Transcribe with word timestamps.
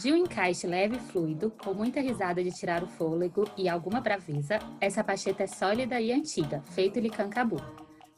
De 0.00 0.10
um 0.10 0.16
encaixe 0.16 0.66
leve 0.66 0.96
e 0.96 0.98
fluido, 0.98 1.52
com 1.62 1.74
muita 1.74 2.00
risada 2.00 2.42
de 2.42 2.50
tirar 2.50 2.82
o 2.82 2.86
fôlego 2.86 3.44
e 3.54 3.68
alguma 3.68 4.00
braveza, 4.00 4.58
essa 4.80 5.04
pacheta 5.04 5.42
é 5.42 5.46
sólida 5.46 6.00
e 6.00 6.10
antiga, 6.10 6.62
feito 6.70 6.98
de 7.02 7.10
cancabu. 7.10 7.60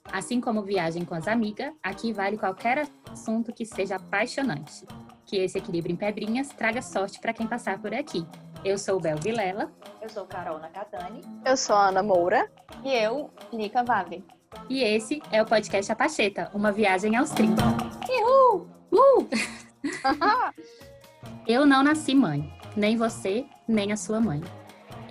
Assim 0.04 0.40
como 0.40 0.62
viagem 0.62 1.04
com 1.04 1.16
as 1.16 1.26
amigas, 1.26 1.74
aqui 1.82 2.12
vale 2.12 2.38
qualquer 2.38 2.88
assunto 3.10 3.52
que 3.52 3.66
seja 3.66 3.96
apaixonante. 3.96 4.86
Que 5.26 5.38
esse 5.38 5.58
equilíbrio 5.58 5.92
em 5.92 5.96
pedrinhas 5.96 6.50
traga 6.50 6.80
sorte 6.80 7.18
para 7.18 7.32
quem 7.32 7.48
passar 7.48 7.82
por 7.82 7.92
aqui. 7.92 8.24
Eu 8.64 8.78
sou 8.78 9.00
Bel 9.00 9.16
Vilela. 9.16 9.72
Eu 10.00 10.08
sou 10.08 10.24
Carol 10.24 10.60
Nakatani. 10.60 11.20
Eu 11.44 11.56
sou 11.56 11.74
Ana 11.74 12.00
Moura. 12.00 12.48
E 12.84 12.92
eu, 12.92 13.28
Lica 13.52 13.82
Vave. 13.82 14.24
E 14.70 14.84
esse 14.84 15.20
é 15.32 15.42
o 15.42 15.46
podcast 15.46 15.90
A 15.90 15.96
Pacheta, 15.96 16.48
uma 16.54 16.70
viagem 16.70 17.16
aos 17.16 17.30
30. 17.30 17.60
Uhul! 18.08 18.68
Uh! 18.92 19.28
Eu 21.46 21.66
não 21.66 21.82
nasci 21.82 22.14
mãe, 22.14 22.48
nem 22.76 22.96
você, 22.96 23.44
nem 23.66 23.92
a 23.92 23.96
sua 23.96 24.20
mãe. 24.20 24.40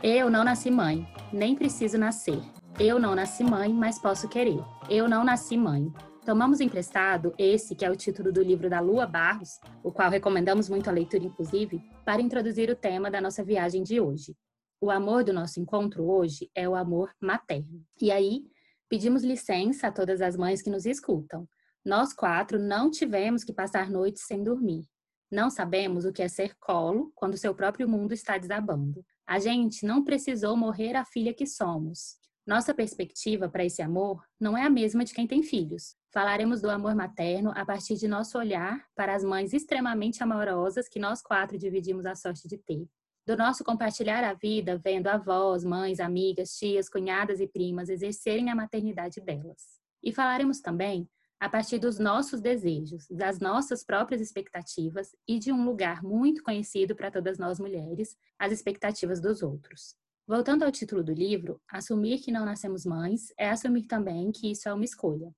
Eu 0.03 0.29
não 0.29 0.43
nasci 0.43 0.71
mãe, 0.71 1.07
nem 1.31 1.55
preciso 1.55 1.97
nascer. 1.97 2.39
Eu 2.79 2.99
não 2.99 3.13
nasci 3.13 3.43
mãe, 3.43 3.73
mas 3.73 3.99
posso 3.99 4.27
querer. 4.27 4.59
Eu 4.89 5.07
não 5.07 5.23
nasci 5.23 5.57
mãe. 5.57 5.91
Tomamos 6.25 6.59
emprestado 6.61 7.33
esse, 7.37 7.75
que 7.75 7.83
é 7.83 7.89
o 7.89 7.95
título 7.95 8.31
do 8.31 8.41
livro 8.41 8.69
da 8.69 8.79
Lua 8.79 9.05
Barros, 9.05 9.59
o 9.83 9.91
qual 9.91 10.09
recomendamos 10.09 10.69
muito 10.69 10.89
a 10.89 10.93
leitura, 10.93 11.23
inclusive, 11.23 11.81
para 12.05 12.21
introduzir 12.21 12.69
o 12.69 12.75
tema 12.75 13.11
da 13.11 13.19
nossa 13.19 13.43
viagem 13.43 13.83
de 13.83 13.99
hoje. 13.99 14.35
O 14.79 14.89
amor 14.89 15.23
do 15.23 15.33
nosso 15.33 15.59
encontro 15.59 16.09
hoje 16.09 16.49
é 16.55 16.67
o 16.67 16.75
amor 16.75 17.11
materno. 17.21 17.83
E 18.01 18.11
aí, 18.11 18.45
Pedimos 18.91 19.23
licença 19.23 19.87
a 19.87 19.91
todas 19.91 20.19
as 20.19 20.35
mães 20.35 20.61
que 20.61 20.69
nos 20.69 20.85
escutam. 20.85 21.47
Nós 21.85 22.11
quatro 22.11 22.59
não 22.59 22.91
tivemos 22.91 23.41
que 23.41 23.53
passar 23.53 23.89
noites 23.89 24.23
sem 24.23 24.43
dormir. 24.43 24.83
Não 25.31 25.49
sabemos 25.49 26.03
o 26.03 26.11
que 26.11 26.21
é 26.21 26.27
ser 26.27 26.55
colo 26.59 27.11
quando 27.15 27.37
seu 27.37 27.55
próprio 27.55 27.87
mundo 27.87 28.13
está 28.13 28.37
desabando. 28.37 29.05
A 29.25 29.39
gente 29.39 29.85
não 29.85 30.03
precisou 30.03 30.57
morrer 30.57 30.95
a 30.95 31.05
filha 31.05 31.33
que 31.33 31.47
somos. 31.47 32.17
Nossa 32.45 32.73
perspectiva 32.73 33.47
para 33.47 33.63
esse 33.63 33.81
amor 33.81 34.21
não 34.39 34.57
é 34.57 34.63
a 34.63 34.69
mesma 34.69 35.05
de 35.05 35.13
quem 35.13 35.25
tem 35.25 35.41
filhos. 35.41 35.95
Falaremos 36.11 36.61
do 36.61 36.69
amor 36.69 36.93
materno 36.95 37.53
a 37.55 37.65
partir 37.65 37.95
de 37.95 38.07
nosso 38.07 38.37
olhar 38.37 38.85
para 38.95 39.15
as 39.15 39.23
mães 39.23 39.53
extremamente 39.53 40.21
amorosas 40.21 40.89
que 40.89 40.99
nós 40.99 41.21
quatro 41.21 41.57
dividimos 41.57 42.05
a 42.05 42.15
sorte 42.15 42.47
de 42.47 42.57
ter 42.57 42.85
do 43.25 43.37
nosso 43.37 43.63
compartilhar 43.63 44.23
a 44.23 44.33
vida 44.33 44.79
vendo 44.83 45.07
avós, 45.07 45.63
mães, 45.63 45.99
amigas, 45.99 46.55
tias, 46.57 46.89
cunhadas 46.89 47.39
e 47.39 47.47
primas 47.47 47.89
exercerem 47.89 48.49
a 48.49 48.55
maternidade 48.55 49.21
delas. 49.21 49.79
E 50.03 50.11
falaremos 50.11 50.59
também 50.59 51.07
a 51.41 51.49
partir 51.49 51.79
dos 51.79 51.97
nossos 51.97 52.39
desejos, 52.39 53.07
das 53.09 53.39
nossas 53.39 53.83
próprias 53.83 54.21
expectativas 54.21 55.15
e 55.27 55.39
de 55.39 55.51
um 55.51 55.65
lugar 55.65 56.03
muito 56.03 56.43
conhecido 56.43 56.95
para 56.95 57.09
todas 57.09 57.39
nós 57.39 57.59
mulheres, 57.59 58.15
as 58.37 58.51
expectativas 58.51 59.19
dos 59.19 59.41
outros. 59.41 59.95
Voltando 60.27 60.61
ao 60.61 60.71
título 60.71 61.03
do 61.03 61.11
livro, 61.11 61.59
assumir 61.67 62.19
que 62.19 62.31
não 62.31 62.45
nascemos 62.45 62.85
mães 62.85 63.33
é 63.39 63.49
assumir 63.49 63.87
também 63.87 64.31
que 64.31 64.51
isso 64.51 64.69
é 64.69 64.73
uma 64.73 64.85
escolha. 64.85 65.33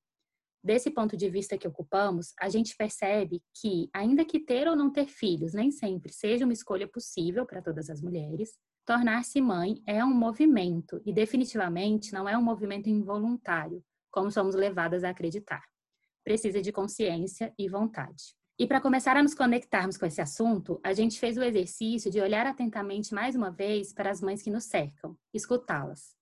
Desse 0.62 0.92
ponto 0.92 1.16
de 1.16 1.30
vista 1.30 1.58
que 1.58 1.70
ocupamos, 1.70 2.34
a 2.38 2.50
gente 2.50 2.76
percebe 2.76 3.42
que, 3.54 3.90
ainda 3.94 4.26
que 4.26 4.42
ter 4.42 4.68
ou 4.68 4.76
não 4.76 4.92
ter 4.92 5.08
filhos 5.08 5.54
nem 5.54 5.72
sempre 5.72 6.12
seja 6.12 6.44
uma 6.44 6.52
escolha 6.52 6.86
possível 6.86 7.46
para 7.46 7.62
todas 7.62 7.90
as 7.90 8.02
mulheres, 8.02 8.52
tornar-se 8.86 9.40
mãe 9.40 9.82
é 9.88 10.04
um 10.04 10.14
movimento 10.14 11.02
e 11.06 11.14
definitivamente 11.14 12.12
não 12.12 12.28
é 12.28 12.38
um 12.38 12.44
movimento 12.44 12.90
involuntário, 12.90 13.82
como 14.12 14.30
somos 14.30 14.54
levadas 14.54 15.06
a 15.06 15.10
acreditar. 15.10 15.64
Precisa 16.24 16.62
de 16.62 16.72
consciência 16.72 17.54
e 17.58 17.68
vontade. 17.68 18.36
E 18.58 18.68
para 18.68 18.80
começar 18.80 19.18
a 19.18 19.24
nos 19.24 19.34
conectarmos 19.34 19.98
com 19.98 20.06
esse 20.06 20.22
assunto, 20.22 20.80
a 20.84 20.94
gente 20.94 21.20
fez 21.20 21.38
o 21.38 21.44
exercício 21.44 22.12
de 22.12 22.22
olhar 22.22 22.46
atentamente 22.46 23.14
mais 23.14 23.36
uma 23.36 23.50
vez 23.50 23.92
para 23.92 24.12
as 24.12 24.22
mães 24.22 24.42
que 24.42 24.52
nos 24.52 24.66
cercam, 24.66 25.18
escutá-las. 25.34 26.16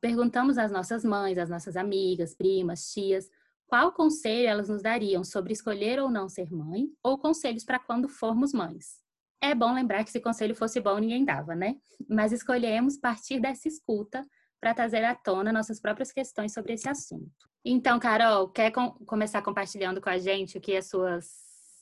Perguntamos 0.00 0.58
às 0.58 0.70
nossas 0.70 1.04
mães, 1.04 1.38
às 1.38 1.50
nossas 1.50 1.76
amigas, 1.76 2.34
primas, 2.34 2.90
tias, 2.92 3.28
qual 3.66 3.92
conselho 3.92 4.48
elas 4.48 4.68
nos 4.68 4.82
dariam 4.82 5.24
sobre 5.24 5.52
escolher 5.52 6.00
ou 6.00 6.10
não 6.10 6.28
ser 6.28 6.52
mãe, 6.52 6.88
ou 7.02 7.18
conselhos 7.18 7.64
para 7.64 7.78
quando 7.78 8.08
formos 8.08 8.52
mães. 8.52 9.00
É 9.40 9.54
bom 9.54 9.74
lembrar 9.74 10.04
que 10.04 10.10
se 10.10 10.20
conselho 10.20 10.54
fosse 10.54 10.80
bom, 10.80 10.98
ninguém 10.98 11.24
dava, 11.24 11.54
né? 11.54 11.76
Mas 12.08 12.32
escolhemos 12.32 12.96
partir 12.96 13.40
dessa 13.40 13.66
escuta 13.66 14.24
para 14.60 14.72
trazer 14.72 15.04
à 15.04 15.14
tona 15.16 15.52
nossas 15.52 15.80
próprias 15.80 16.12
questões 16.12 16.52
sobre 16.52 16.74
esse 16.74 16.88
assunto. 16.88 17.51
Então, 17.64 17.98
Carol, 18.00 18.48
quer 18.48 18.72
com 18.72 18.90
começar 19.06 19.40
compartilhando 19.40 20.00
com 20.00 20.08
a 20.08 20.18
gente 20.18 20.58
o 20.58 20.60
que 20.60 20.76
as 20.76 20.88
suas 20.88 21.26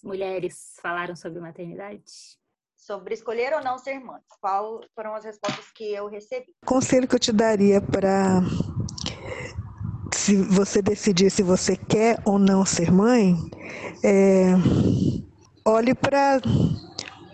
mulheres 0.02 0.74
falaram 0.82 1.16
sobre 1.16 1.40
maternidade? 1.40 2.02
Sobre 2.76 3.14
escolher 3.14 3.54
ou 3.54 3.62
não 3.62 3.78
ser 3.78 3.98
mãe. 3.98 4.20
Qual 4.40 4.82
foram 4.94 5.14
as 5.14 5.24
respostas 5.24 5.70
que 5.72 5.84
eu 5.84 6.06
recebi? 6.06 6.46
O 6.62 6.66
conselho 6.66 7.08
que 7.08 7.14
eu 7.14 7.20
te 7.20 7.32
daria 7.32 7.80
para 7.80 8.42
se 10.12 10.36
você 10.36 10.82
decidir 10.82 11.30
se 11.30 11.42
você 11.42 11.76
quer 11.76 12.20
ou 12.26 12.38
não 12.38 12.64
ser 12.64 12.90
mãe, 12.90 13.36
é, 14.04 14.52
olhe 15.64 15.94
para 15.94 16.40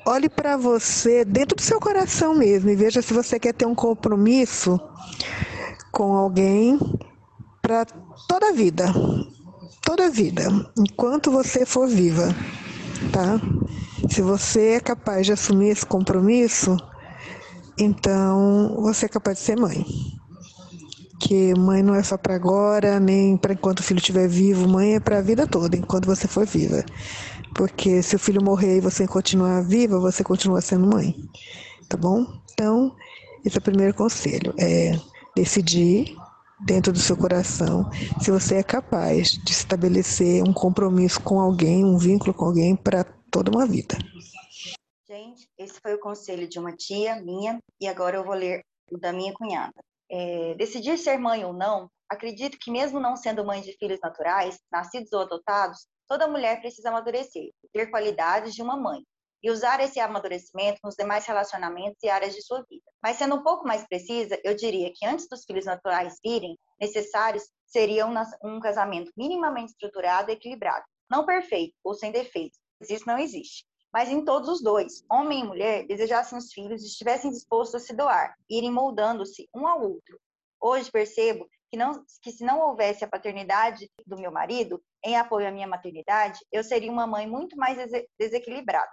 olhe 0.06 0.28
para 0.28 0.56
você 0.56 1.24
dentro 1.24 1.56
do 1.56 1.62
seu 1.62 1.80
coração 1.80 2.32
mesmo 2.32 2.70
e 2.70 2.76
veja 2.76 3.02
se 3.02 3.12
você 3.12 3.40
quer 3.40 3.52
ter 3.52 3.66
um 3.66 3.74
compromisso 3.74 4.80
com 5.90 6.12
alguém 6.12 6.78
para 7.66 7.84
toda 8.28 8.50
a 8.50 8.53
vida, 8.53 8.84
toda 9.82 10.06
a 10.06 10.09
vida, 10.09 10.44
enquanto 10.78 11.32
você 11.32 11.66
for 11.66 11.88
viva, 11.88 12.32
tá? 13.12 13.41
Se 14.09 14.22
você 14.22 14.75
é 14.75 14.81
capaz 14.81 15.27
de 15.27 15.32
assumir 15.32 15.71
esse 15.71 15.84
compromisso, 15.84 16.77
então 17.77 18.77
você 18.82 19.06
é 19.06 19.09
capaz 19.09 19.38
de 19.38 19.44
ser 19.44 19.59
mãe 19.59 19.84
que 21.19 21.54
mãe 21.56 21.82
não 21.82 21.93
é 21.93 22.04
só 22.04 22.16
para 22.16 22.37
agora, 22.37 23.00
nem 23.00 23.37
para 23.37 23.54
enquanto 23.54 23.81
o 23.81 23.83
filho 23.83 23.98
estiver 23.98 24.28
vivo, 24.28 24.69
mãe 24.69 24.94
é 24.94 25.00
para 25.00 25.19
a 25.19 25.22
vida 25.22 25.44
toda, 25.44 25.77
enquanto 25.77 26.06
você 26.06 26.28
for 26.28 26.47
viva. 26.47 26.84
Porque 27.53 28.00
se 28.00 28.15
o 28.15 28.19
filho 28.19 28.44
morrer 28.44 28.77
e 28.77 28.81
você 28.81 29.09
continuar 29.09 29.62
viva, 29.62 29.98
você 29.98 30.22
continua 30.22 30.60
sendo 30.60 30.87
mãe. 30.87 31.16
Tá 31.88 31.97
bom? 31.97 32.25
Então, 32.53 32.94
esse 33.44 33.56
é 33.56 33.59
o 33.59 33.62
primeiro 33.62 33.93
conselho, 33.93 34.54
é 34.56 34.97
decidir 35.34 36.15
dentro 36.60 36.92
do 36.92 36.98
seu 36.98 37.16
coração 37.16 37.90
se 38.20 38.30
você 38.30 38.56
é 38.56 38.62
capaz 38.62 39.32
de 39.32 39.52
estabelecer 39.52 40.42
um 40.42 40.52
compromisso 40.52 41.20
com 41.20 41.40
alguém, 41.40 41.84
um 41.84 41.98
vínculo 41.98 42.32
com 42.32 42.46
alguém 42.46 42.74
para 42.74 43.04
toda 43.30 43.50
uma 43.50 43.66
vida. 43.66 43.96
Gente, 45.08 45.48
esse 45.58 45.80
foi 45.80 45.94
o 45.94 46.00
conselho 46.00 46.48
de 46.48 46.58
uma 46.58 46.72
tia 46.72 47.20
minha 47.20 47.58
e 47.80 47.86
agora 47.86 48.16
eu 48.16 48.24
vou 48.24 48.34
ler 48.34 48.62
o 48.90 48.98
da 48.98 49.12
minha 49.12 49.32
cunhada 49.32 49.74
é, 50.10 50.54
decidir 50.54 50.98
ser 50.98 51.18
mãe 51.18 51.44
ou 51.44 51.52
não, 51.52 51.90
acredito 52.08 52.58
que 52.60 52.70
mesmo 52.70 53.00
não 53.00 53.16
sendo 53.16 53.44
mãe 53.44 53.60
de 53.60 53.72
filhos 53.76 53.98
naturais, 54.00 54.58
nascidos 54.70 55.12
ou 55.12 55.20
adotados, 55.20 55.86
toda 56.08 56.28
mulher 56.28 56.60
precisa 56.60 56.88
amadurecer, 56.88 57.50
ter 57.72 57.90
qualidades 57.90 58.54
de 58.54 58.62
uma 58.62 58.76
mãe 58.76 59.02
e 59.42 59.50
usar 59.50 59.80
esse 59.80 60.00
amadurecimento 60.00 60.80
nos 60.82 60.94
demais 60.94 61.24
relacionamentos 61.26 62.02
e 62.02 62.08
áreas 62.08 62.34
de 62.34 62.42
sua 62.42 62.64
vida. 62.69 62.84
Mas 63.02 63.16
sendo 63.16 63.36
um 63.36 63.42
pouco 63.42 63.66
mais 63.66 63.86
precisa, 63.86 64.38
eu 64.44 64.54
diria 64.54 64.92
que 64.94 65.06
antes 65.06 65.28
dos 65.28 65.44
filhos 65.44 65.64
naturais 65.64 66.19
virem, 66.24 66.58
necessários 66.80 67.44
seria 67.66 68.06
um 68.42 68.60
casamento 68.60 69.12
minimamente 69.16 69.72
estruturado 69.72 70.30
e 70.30 70.34
equilibrado, 70.34 70.84
não 71.10 71.26
perfeito 71.26 71.74
ou 71.84 71.94
sem 71.94 72.10
defeitos, 72.10 72.58
isso 72.88 73.06
não 73.06 73.19
existe 73.19 73.64
mas 73.97 74.10
em 74.10 74.22
todos 74.22 74.47
os 74.50 74.62
dois, 74.62 75.02
homem 75.10 75.41
e 75.41 75.44
mulher, 75.44 75.86
desejassem 75.86 76.36
os 76.36 76.53
filhos 76.53 76.82
e 76.82 76.86
estivessem 76.86 77.30
dispostos 77.30 77.82
a 77.82 77.86
se 77.86 77.94
doar, 77.94 78.36
irem 78.47 78.70
moldando-se 78.70 79.48
um 79.54 79.66
ao 79.66 79.80
outro. 79.80 80.20
Hoje 80.60 80.91
percebo 80.91 81.48
que, 81.70 81.78
não, 81.78 82.04
que 82.20 82.30
se 82.30 82.44
não 82.44 82.60
houvesse 82.60 83.04
a 83.04 83.08
paternidade 83.08 83.91
do 84.06 84.18
meu 84.18 84.30
marido 84.30 84.83
em 85.03 85.16
apoio 85.16 85.48
à 85.48 85.50
minha 85.50 85.66
maternidade, 85.66 86.38
eu 86.53 86.62
seria 86.62 86.92
uma 86.92 87.06
mãe 87.06 87.27
muito 87.27 87.56
mais 87.56 87.78
desequilibrada, 88.18 88.92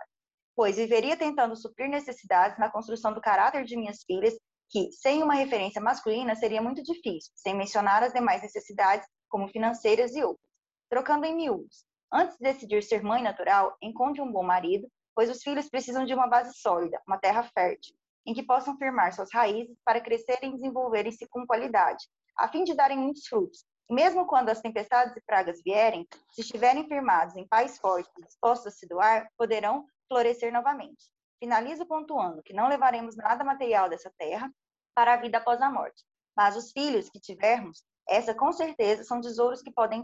pois 0.55 0.77
viveria 0.77 1.17
tentando 1.17 1.55
suprir 1.55 1.89
necessidades 1.89 2.57
na 2.57 2.69
construção 2.69 3.13
do 3.13 3.21
caráter 3.21 3.63
de 3.65 3.75
minhas 3.75 4.03
filhas, 4.03 4.33
que, 4.69 4.91
sem 4.91 5.21
uma 5.21 5.35
referência 5.35 5.81
masculina, 5.81 6.35
seria 6.35 6.61
muito 6.61 6.81
difícil, 6.83 7.31
sem 7.35 7.55
mencionar 7.55 8.03
as 8.03 8.13
demais 8.13 8.41
necessidades, 8.41 9.07
como 9.29 9.47
financeiras 9.47 10.15
e 10.15 10.23
outras. 10.23 10.49
Trocando 10.89 11.25
em 11.25 11.35
miúdos, 11.35 11.85
Antes 12.15 12.37
de 12.37 12.43
decidir 12.43 12.83
ser 12.83 13.01
mãe 13.01 13.23
natural, 13.23 13.75
encontre 13.81 14.21
um 14.21 14.31
bom 14.31 14.43
marido, 14.43 14.87
pois 15.15 15.31
os 15.31 15.41
filhos 15.41 15.67
precisam 15.67 16.05
de 16.05 16.13
uma 16.13 16.27
base 16.27 16.53
sólida, 16.53 17.01
uma 17.07 17.17
terra 17.17 17.41
fértil, 17.55 17.95
em 18.23 18.35
que 18.35 18.43
possam 18.43 18.77
firmar 18.77 19.11
suas 19.11 19.33
raízes 19.33 19.75
para 19.83 19.99
crescerem 19.99 20.51
e 20.51 20.53
desenvolverem-se 20.53 21.27
com 21.27 21.43
qualidade, 21.47 22.05
a 22.37 22.47
fim 22.47 22.63
de 22.63 22.75
darem 22.75 22.99
muitos 22.99 23.25
frutos. 23.25 23.65
Mesmo 23.89 24.27
quando 24.27 24.49
as 24.49 24.61
tempestades 24.61 25.17
e 25.17 25.21
pragas 25.25 25.59
vierem, 25.63 26.07
se 26.29 26.41
estiverem 26.41 26.87
firmados 26.87 27.35
em 27.35 27.47
pais 27.47 27.79
fortes 27.79 28.13
e 28.19 28.25
dispostos 28.27 28.67
a 28.67 28.71
se 28.71 28.87
doar, 28.87 29.27
poderão 29.35 29.83
florescer 30.13 30.53
novamente. 30.53 31.09
Finalizo 31.39 31.85
pontuando 31.87 32.43
que 32.43 32.53
não 32.53 32.67
levaremos 32.67 33.15
nada 33.15 33.43
material 33.43 33.89
dessa 33.89 34.11
terra 34.17 34.53
para 34.95 35.13
a 35.13 35.17
vida 35.17 35.39
após 35.39 35.59
a 35.59 35.71
morte, 35.71 36.03
mas 36.37 36.55
os 36.55 36.71
filhos 36.71 37.09
que 37.09 37.19
tivermos, 37.19 37.83
essa 38.07 38.33
com 38.33 38.51
certeza 38.53 39.03
são 39.03 39.19
tesouros 39.19 39.61
que 39.61 39.71
podem 39.71 40.03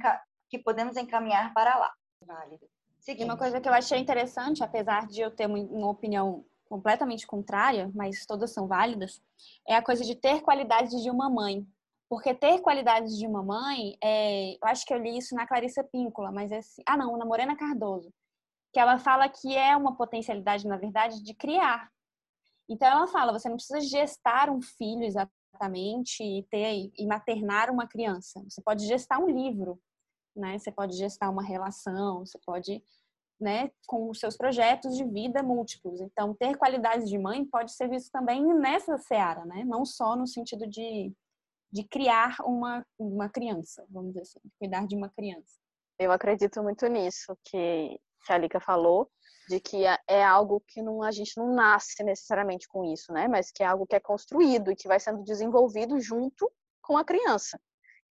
que 0.50 0.58
podemos 0.58 0.98
encaminhar 0.98 1.54
para 1.54 1.78
lá. 1.78 1.94
Válido. 2.26 2.68
E 3.08 3.24
uma 3.24 3.38
coisa 3.38 3.62
que 3.62 3.70
eu 3.70 3.74
achei 3.74 4.00
interessante, 4.00 4.64
apesar 4.64 5.08
de 5.08 5.22
eu 5.22 5.32
ter 5.32 5.46
uma, 5.46 5.60
uma 5.60 5.90
opinião 5.90 6.44
completamente 6.68 7.26
contrária, 7.26 7.90
mas 7.94 8.26
todas 8.26 8.52
são 8.52 8.68
válidas, 8.68 9.22
é 9.68 9.76
a 9.76 9.82
coisa 9.82 10.04
de 10.04 10.16
ter 10.16 10.42
qualidades 10.42 11.02
de 11.02 11.10
uma 11.10 11.30
mãe. 11.30 11.66
Porque 12.10 12.34
ter 12.34 12.60
qualidades 12.62 13.18
de 13.18 13.28
uma 13.28 13.44
mãe, 13.44 13.96
é, 14.04 14.54
eu 14.54 14.68
acho 14.68 14.84
que 14.86 14.94
eu 14.94 14.98
li 14.98 15.18
isso 15.18 15.36
na 15.36 15.48
Clarissa 15.48 15.84
Píncola, 15.84 16.32
mas 16.32 16.52
é 16.52 16.58
assim, 16.58 16.82
ah 16.88 16.98
não, 16.98 17.16
na 17.18 17.26
Morena 17.26 17.56
Cardoso, 17.56 18.12
que 18.72 18.80
ela 18.80 19.00
fala 19.00 19.28
que 19.30 19.56
é 19.56 19.76
uma 19.76 19.96
potencialidade, 19.96 20.68
na 20.68 20.78
verdade, 20.78 21.24
de 21.24 21.34
criar. 21.34 21.90
Então 22.70 22.88
ela 22.88 23.08
fala, 23.08 23.34
você 23.34 23.50
não 23.50 23.56
precisa 23.56 23.82
gestar 23.82 24.50
um 24.50 24.62
filho 24.62 25.04
exatamente 25.04 26.24
e 26.24 26.44
ter 26.52 26.92
e 26.98 27.06
maternar 27.08 27.72
uma 27.72 27.88
criança. 27.88 28.44
Você 28.48 28.62
pode 28.62 28.86
gestar 28.86 29.18
um 29.18 29.30
livro, 29.30 29.80
né? 30.36 30.58
Você 30.58 30.72
pode 30.72 30.96
gestar 30.96 31.30
uma 31.30 31.44
relação, 31.44 32.26
você 32.26 32.38
pode 32.46 32.84
né, 33.40 33.72
com 33.88 34.10
os 34.10 34.20
seus 34.20 34.36
projetos 34.36 34.98
de 34.98 35.06
vida 35.06 35.42
múltiplos. 35.42 36.02
Então, 36.02 36.34
ter 36.36 36.58
qualidades 36.58 37.10
de 37.10 37.18
mãe 37.18 37.46
pode 37.46 37.72
ser 37.72 37.88
visto 37.88 38.12
também 38.12 38.44
nessa 38.54 38.98
seara, 38.98 39.46
né? 39.46 39.64
Não 39.64 39.86
só 39.86 40.16
no 40.16 40.28
sentido 40.28 40.68
de, 40.68 41.14
de 41.72 41.84
criar 41.86 42.36
uma, 42.42 42.86
uma 42.98 43.30
criança, 43.30 43.86
vamos 43.90 44.10
dizer 44.10 44.24
assim, 44.24 44.40
cuidar 44.60 44.86
de 44.86 44.96
uma 44.96 45.10
criança. 45.10 45.58
Eu 45.98 46.12
acredito 46.12 46.62
muito 46.62 46.86
nisso 46.88 47.38
que, 47.46 48.00
que 48.26 48.34
a 48.34 48.38
Lika 48.38 48.60
falou, 48.60 49.10
de 49.48 49.60
que 49.60 49.86
é, 49.86 49.98
é 50.08 50.24
algo 50.24 50.62
que 50.68 50.82
não, 50.82 51.02
a 51.02 51.12
gente 51.12 51.38
não 51.38 51.54
nasce 51.54 52.04
necessariamente 52.04 52.68
com 52.68 52.84
isso, 52.84 53.12
né? 53.12 53.28
Mas 53.28 53.52
que 53.52 53.64
é 53.64 53.66
algo 53.66 53.88
que 53.88 53.96
é 53.96 54.00
construído 54.00 54.72
e 54.72 54.76
que 54.76 54.88
vai 54.88 55.00
sendo 55.00 55.24
desenvolvido 55.24 56.00
junto 56.00 56.52
com 56.82 56.98
a 56.98 57.04
criança. 57.04 57.60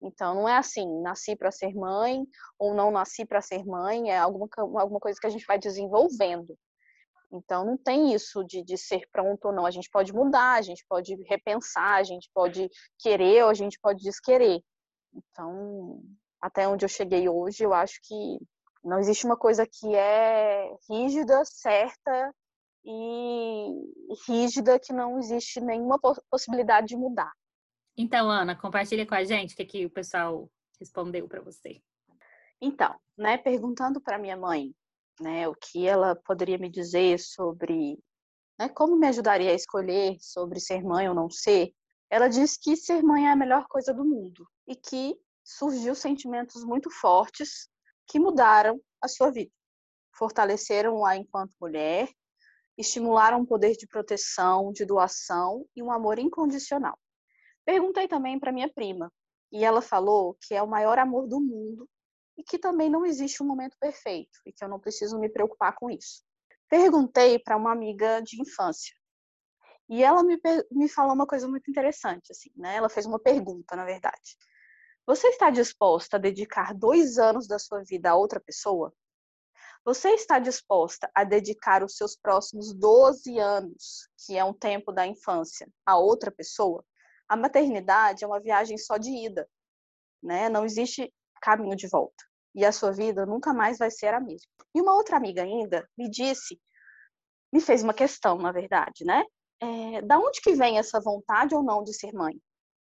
Então, 0.01 0.33
não 0.35 0.47
é 0.47 0.57
assim, 0.57 1.01
nasci 1.01 1.35
para 1.35 1.51
ser 1.51 1.73
mãe 1.73 2.25
ou 2.57 2.73
não 2.73 2.91
nasci 2.91 3.25
para 3.25 3.41
ser 3.41 3.65
mãe, 3.65 4.09
é 4.09 4.17
alguma, 4.17 4.47
alguma 4.57 4.99
coisa 4.99 5.19
que 5.19 5.27
a 5.27 5.29
gente 5.29 5.45
vai 5.45 5.59
desenvolvendo. 5.59 6.57
Então, 7.31 7.65
não 7.65 7.77
tem 7.77 8.13
isso 8.13 8.43
de, 8.43 8.63
de 8.63 8.77
ser 8.77 9.07
pronto 9.11 9.45
ou 9.45 9.53
não. 9.53 9.65
A 9.65 9.71
gente 9.71 9.89
pode 9.89 10.11
mudar, 10.13 10.55
a 10.55 10.61
gente 10.61 10.83
pode 10.87 11.15
repensar, 11.27 11.95
a 11.95 12.03
gente 12.03 12.29
pode 12.33 12.69
querer 12.97 13.43
ou 13.43 13.49
a 13.49 13.53
gente 13.53 13.79
pode 13.79 14.01
desquerer. 14.03 14.61
Então, 15.13 16.01
até 16.41 16.67
onde 16.67 16.85
eu 16.85 16.89
cheguei 16.89 17.29
hoje, 17.29 17.63
eu 17.63 17.73
acho 17.73 17.99
que 18.03 18.39
não 18.83 18.99
existe 18.99 19.25
uma 19.25 19.37
coisa 19.37 19.65
que 19.65 19.93
é 19.95 20.75
rígida, 20.89 21.43
certa 21.45 22.33
e 22.83 23.67
rígida 24.27 24.79
que 24.79 24.93
não 24.93 25.19
existe 25.19 25.59
nenhuma 25.59 25.99
possibilidade 26.29 26.87
de 26.87 26.97
mudar. 26.97 27.31
Então, 27.97 28.29
Ana, 28.29 28.55
compartilha 28.55 29.05
com 29.05 29.15
a 29.15 29.23
gente 29.23 29.53
o 29.53 29.57
que, 29.57 29.65
que 29.65 29.85
o 29.85 29.89
pessoal 29.89 30.49
respondeu 30.79 31.27
para 31.27 31.41
você. 31.41 31.81
Então, 32.61 32.95
né, 33.17 33.37
perguntando 33.37 33.99
para 33.99 34.17
minha 34.17 34.37
mãe, 34.37 34.73
né, 35.19 35.47
o 35.47 35.55
que 35.55 35.85
ela 35.85 36.15
poderia 36.15 36.57
me 36.57 36.69
dizer 36.69 37.19
sobre, 37.19 37.99
né, 38.57 38.69
como 38.69 38.97
me 38.97 39.07
ajudaria 39.07 39.51
a 39.51 39.55
escolher 39.55 40.17
sobre 40.21 40.59
ser 40.59 40.81
mãe 40.83 41.09
ou 41.09 41.15
não 41.15 41.29
ser, 41.29 41.73
ela 42.09 42.27
disse 42.27 42.59
que 42.59 42.75
ser 42.75 43.03
mãe 43.03 43.27
é 43.27 43.31
a 43.31 43.35
melhor 43.35 43.67
coisa 43.67 43.93
do 43.93 44.05
mundo 44.05 44.47
e 44.65 44.75
que 44.75 45.15
surgiu 45.43 45.93
sentimentos 45.93 46.63
muito 46.63 46.89
fortes 46.89 47.69
que 48.09 48.19
mudaram 48.19 48.81
a 49.01 49.07
sua 49.07 49.31
vida, 49.31 49.51
fortaleceram-a 50.17 51.15
enquanto 51.15 51.55
mulher, 51.61 52.09
estimularam 52.77 53.39
um 53.39 53.45
poder 53.45 53.75
de 53.75 53.87
proteção, 53.87 54.73
de 54.73 54.83
doação 54.85 55.65
e 55.75 55.83
um 55.83 55.91
amor 55.91 56.17
incondicional. 56.17 56.97
Perguntei 57.63 58.07
também 58.07 58.39
para 58.39 58.51
minha 58.51 58.71
prima, 58.73 59.11
e 59.51 59.63
ela 59.63 59.81
falou 59.81 60.35
que 60.41 60.53
é 60.55 60.61
o 60.61 60.67
maior 60.67 60.97
amor 60.97 61.27
do 61.27 61.39
mundo 61.39 61.87
e 62.37 62.43
que 62.43 62.57
também 62.57 62.89
não 62.89 63.05
existe 63.05 63.43
um 63.43 63.45
momento 63.45 63.77
perfeito 63.79 64.39
e 64.45 64.51
que 64.51 64.63
eu 64.63 64.69
não 64.69 64.79
preciso 64.79 65.19
me 65.19 65.29
preocupar 65.29 65.75
com 65.75 65.89
isso. 65.89 66.23
Perguntei 66.69 67.39
para 67.39 67.57
uma 67.57 67.71
amiga 67.71 68.21
de 68.21 68.41
infância 68.41 68.93
e 69.89 70.03
ela 70.03 70.23
me, 70.23 70.39
me 70.71 70.87
falou 70.87 71.13
uma 71.13 71.25
coisa 71.25 71.47
muito 71.47 71.69
interessante, 71.69 72.31
assim, 72.31 72.51
né? 72.55 72.75
Ela 72.75 72.89
fez 72.89 73.07
uma 73.07 73.19
pergunta, 73.19 73.75
na 73.75 73.85
verdade. 73.85 74.37
Você 75.09 75.29
está 75.29 75.49
disposta 75.49 76.17
a 76.17 76.19
dedicar 76.19 76.71
dois 76.71 77.17
anos 77.17 77.47
da 77.47 77.57
sua 77.57 77.83
vida 77.83 78.11
a 78.11 78.15
outra 78.15 78.39
pessoa? 78.39 78.93
Você 79.83 80.09
está 80.09 80.37
disposta 80.37 81.09
a 81.15 81.23
dedicar 81.23 81.83
os 81.83 81.97
seus 81.97 82.15
próximos 82.15 82.71
12 82.75 83.39
anos, 83.39 84.07
que 84.23 84.37
é 84.37 84.43
um 84.43 84.53
tempo 84.53 84.91
da 84.91 85.07
infância, 85.07 85.67
a 85.83 85.97
outra 85.97 86.29
pessoa? 86.29 86.85
A 87.27 87.35
maternidade 87.35 88.23
é 88.23 88.27
uma 88.27 88.39
viagem 88.39 88.77
só 88.77 88.97
de 88.97 89.09
ida, 89.09 89.49
né? 90.21 90.47
Não 90.47 90.63
existe 90.63 91.11
caminho 91.41 91.75
de 91.75 91.87
volta. 91.87 92.23
E 92.53 92.63
a 92.63 92.71
sua 92.71 92.91
vida 92.91 93.25
nunca 93.25 93.51
mais 93.51 93.79
vai 93.79 93.89
ser 93.89 94.13
a 94.13 94.19
mesma. 94.19 94.51
E 94.75 94.79
uma 94.79 94.93
outra 94.93 95.17
amiga 95.17 95.41
ainda 95.41 95.89
me 95.97 96.07
disse, 96.07 96.61
me 97.51 97.59
fez 97.59 97.81
uma 97.81 97.95
questão, 97.95 98.37
na 98.37 98.51
verdade, 98.51 99.03
né? 99.03 99.23
É, 99.59 100.03
da 100.03 100.19
onde 100.19 100.39
que 100.39 100.53
vem 100.53 100.77
essa 100.77 101.01
vontade 101.01 101.55
ou 101.55 101.63
não 101.63 101.83
de 101.83 101.95
ser 101.95 102.13
mãe? 102.13 102.39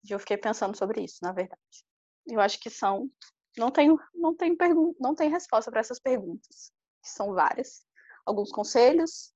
E 0.03 0.11
eu 0.11 0.17
fiquei 0.17 0.35
pensando 0.37 0.75
sobre 0.75 1.03
isso, 1.03 1.19
na 1.21 1.31
verdade. 1.31 1.85
Eu 2.27 2.39
acho 2.39 2.59
que 2.59 2.69
são 2.69 3.09
não 3.57 3.71
tenho 3.71 3.99
não 4.13 4.35
tem 4.35 4.55
pergunta, 4.55 4.97
não 4.99 5.15
tem 5.15 5.29
resposta 5.29 5.71
para 5.71 5.79
essas 5.79 5.99
perguntas, 5.99 6.71
que 7.01 7.09
são 7.09 7.33
várias. 7.33 7.85
Alguns 8.25 8.51
conselhos, 8.51 9.33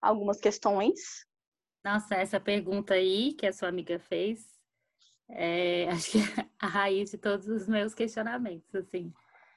algumas 0.00 0.38
questões, 0.40 1.26
nossa, 1.84 2.14
essa 2.14 2.38
pergunta 2.38 2.94
aí 2.94 3.34
que 3.34 3.46
a 3.46 3.52
sua 3.52 3.68
amiga 3.68 3.98
fez, 3.98 4.46
é, 5.28 5.88
acho 5.90 6.12
que 6.12 6.18
é 6.18 6.46
a 6.58 6.66
raiz 6.66 7.10
de 7.10 7.18
todos 7.18 7.48
os 7.48 7.66
meus 7.66 7.94
questionamentos, 7.94 8.72
assim. 8.74 9.12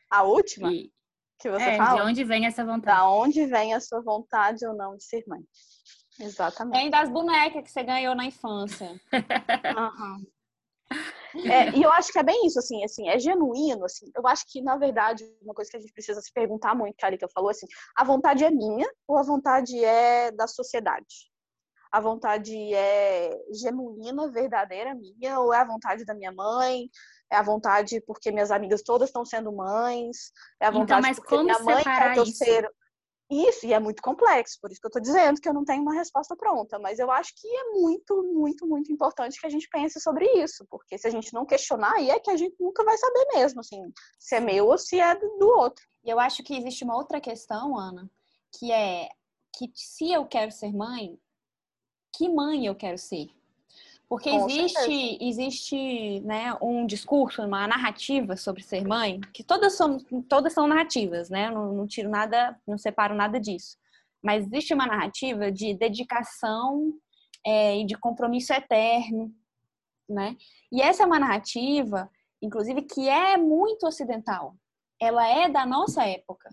A 0.09 0.23
última 0.23 0.71
e, 0.71 0.91
que 1.39 1.49
você 1.49 1.63
é, 1.63 1.77
fala? 1.77 2.01
De 2.01 2.09
onde 2.09 2.23
vem 2.23 2.45
essa 2.45 2.65
vontade? 2.65 2.97
Da 2.97 3.09
onde 3.09 3.45
vem 3.45 3.73
a 3.73 3.79
sua 3.79 4.01
vontade 4.01 4.65
ou 4.65 4.75
não 4.75 4.97
de 4.97 5.03
ser 5.03 5.23
mãe? 5.27 5.41
Exatamente. 6.19 6.77
Vem 6.77 6.89
das 6.89 7.09
bonecas 7.09 7.63
que 7.63 7.71
você 7.71 7.83
ganhou 7.83 8.15
na 8.15 8.25
infância. 8.25 8.89
uhum. 9.11 10.25
É, 11.35 11.69
e 11.71 11.83
eu 11.83 11.91
acho 11.91 12.13
que 12.13 12.19
é 12.19 12.23
bem 12.23 12.45
isso, 12.45 12.59
assim, 12.59 12.83
assim, 12.83 13.09
é 13.09 13.19
genuíno, 13.19 13.83
assim. 13.83 14.09
Eu 14.15 14.25
acho 14.25 14.45
que, 14.47 14.61
na 14.61 14.77
verdade, 14.77 15.25
uma 15.41 15.53
coisa 15.53 15.69
que 15.69 15.75
a 15.75 15.79
gente 15.81 15.91
precisa 15.91 16.21
se 16.21 16.31
perguntar 16.31 16.73
muito, 16.73 16.95
que 16.95 17.05
a 17.05 17.27
falou, 17.33 17.49
assim, 17.49 17.67
a 17.95 18.05
vontade 18.05 18.43
é 18.43 18.49
minha 18.49 18.89
ou 19.05 19.17
a 19.17 19.23
vontade 19.23 19.83
é 19.83 20.31
da 20.31 20.47
sociedade? 20.47 21.05
a 21.95 21.99
vontade 22.01 22.73
é 22.73 23.31
genuína, 23.53 24.29
verdadeira 24.29 24.93
minha, 24.93 25.39
ou 25.39 25.53
é 25.53 25.59
a 25.59 25.65
vontade 25.65 26.03
da 26.03 26.13
minha 26.13 26.31
mãe, 26.31 26.89
é 27.31 27.37
a 27.37 27.41
vontade 27.41 28.01
porque 28.05 28.33
minhas 28.33 28.51
amigas 28.51 28.81
todas 28.81 29.07
estão 29.07 29.23
sendo 29.23 29.49
mães, 29.53 30.33
é 30.59 30.65
a 30.65 30.69
então, 30.69 30.81
vontade 30.81 31.07
então, 31.07 31.23
porque 31.23 31.43
minha 31.43 31.59
mãe 31.59 31.83
quer 31.83 32.13
que 32.13 32.19
eu 32.19 32.25
ser. 32.25 32.69
Isso, 33.29 33.65
e 33.65 33.73
é 33.73 33.79
muito 33.79 34.03
complexo, 34.03 34.59
por 34.61 34.71
isso 34.71 34.79
que 34.79 34.85
eu 34.85 34.89
estou 34.89 35.01
dizendo 35.01 35.41
que 35.41 35.49
eu 35.49 35.53
não 35.53 35.65
tenho 35.65 35.81
uma 35.81 35.95
resposta 35.95 36.35
pronta, 36.35 36.77
mas 36.77 36.99
eu 36.99 37.09
acho 37.09 37.33
que 37.35 37.47
é 37.47 37.71
muito, 37.71 38.21
muito, 38.21 38.67
muito 38.67 38.91
importante 38.91 39.39
que 39.39 39.47
a 39.47 39.49
gente 39.49 39.67
pense 39.67 39.99
sobre 39.99 40.25
isso, 40.43 40.63
porque 40.69 40.95
se 40.95 41.07
a 41.07 41.09
gente 41.09 41.33
não 41.33 41.43
questionar, 41.43 41.93
aí 41.95 42.11
é 42.11 42.19
que 42.19 42.29
a 42.29 42.37
gente 42.37 42.55
nunca 42.59 42.83
vai 42.83 42.95
saber 42.95 43.25
mesmo, 43.33 43.61
assim, 43.61 43.81
se 44.19 44.35
é 44.35 44.39
meu 44.39 44.67
ou 44.67 44.77
se 44.77 44.99
é 44.99 45.15
do 45.15 45.47
outro. 45.47 45.83
E 46.03 46.09
eu 46.11 46.19
acho 46.19 46.43
que 46.43 46.55
existe 46.55 46.83
uma 46.83 46.95
outra 46.95 47.19
questão, 47.19 47.75
Ana, 47.75 48.07
que 48.59 48.71
é 48.71 49.09
que 49.57 49.71
se 49.73 50.11
eu 50.11 50.27
quero 50.27 50.51
ser 50.51 50.71
mãe, 50.71 51.19
que 52.15 52.29
mãe 52.29 52.67
eu 52.67 52.75
quero 52.75 52.97
ser. 52.97 53.29
Porque 54.07 54.29
Com 54.29 54.47
existe, 54.47 55.17
existe 55.19 56.19
né, 56.21 56.55
um 56.61 56.85
discurso, 56.85 57.41
uma 57.41 57.67
narrativa 57.67 58.37
sobre 58.37 58.61
ser 58.61 58.85
mãe, 58.85 59.19
que 59.33 59.43
todas 59.43 59.75
são, 59.75 59.97
todas 60.29 60.53
são 60.53 60.67
narrativas, 60.67 61.29
né? 61.29 61.49
Não, 61.49 61.73
não 61.73 61.87
tiro 61.87 62.09
nada, 62.09 62.59
não 62.67 62.77
separo 62.77 63.15
nada 63.15 63.39
disso. 63.39 63.77
Mas 64.23 64.45
existe 64.45 64.73
uma 64.73 64.85
narrativa 64.85 65.51
de 65.51 65.73
dedicação 65.73 66.93
é, 67.45 67.77
e 67.79 67.85
de 67.85 67.95
compromisso 67.95 68.53
eterno, 68.53 69.33
né? 70.07 70.37
E 70.71 70.81
essa 70.81 71.03
é 71.03 71.05
uma 71.05 71.19
narrativa, 71.19 72.09
inclusive, 72.41 72.83
que 72.83 73.09
é 73.09 73.37
muito 73.37 73.87
ocidental. 73.87 74.55
Ela 75.01 75.27
é 75.27 75.49
da 75.49 75.65
nossa 75.65 76.05
época, 76.05 76.49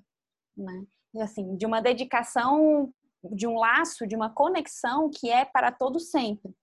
né? 0.56 0.85
Assim, 1.21 1.54
de 1.56 1.66
uma 1.66 1.82
dedicação 1.82 2.90
de 3.30 3.47
um 3.47 3.56
laço, 3.56 4.06
de 4.06 4.16
uma 4.16 4.30
conexão 4.30 5.11
que 5.11 5.30
é 5.30 5.44
para 5.44 5.71
todo 5.71 6.00
sempre. 6.00 6.54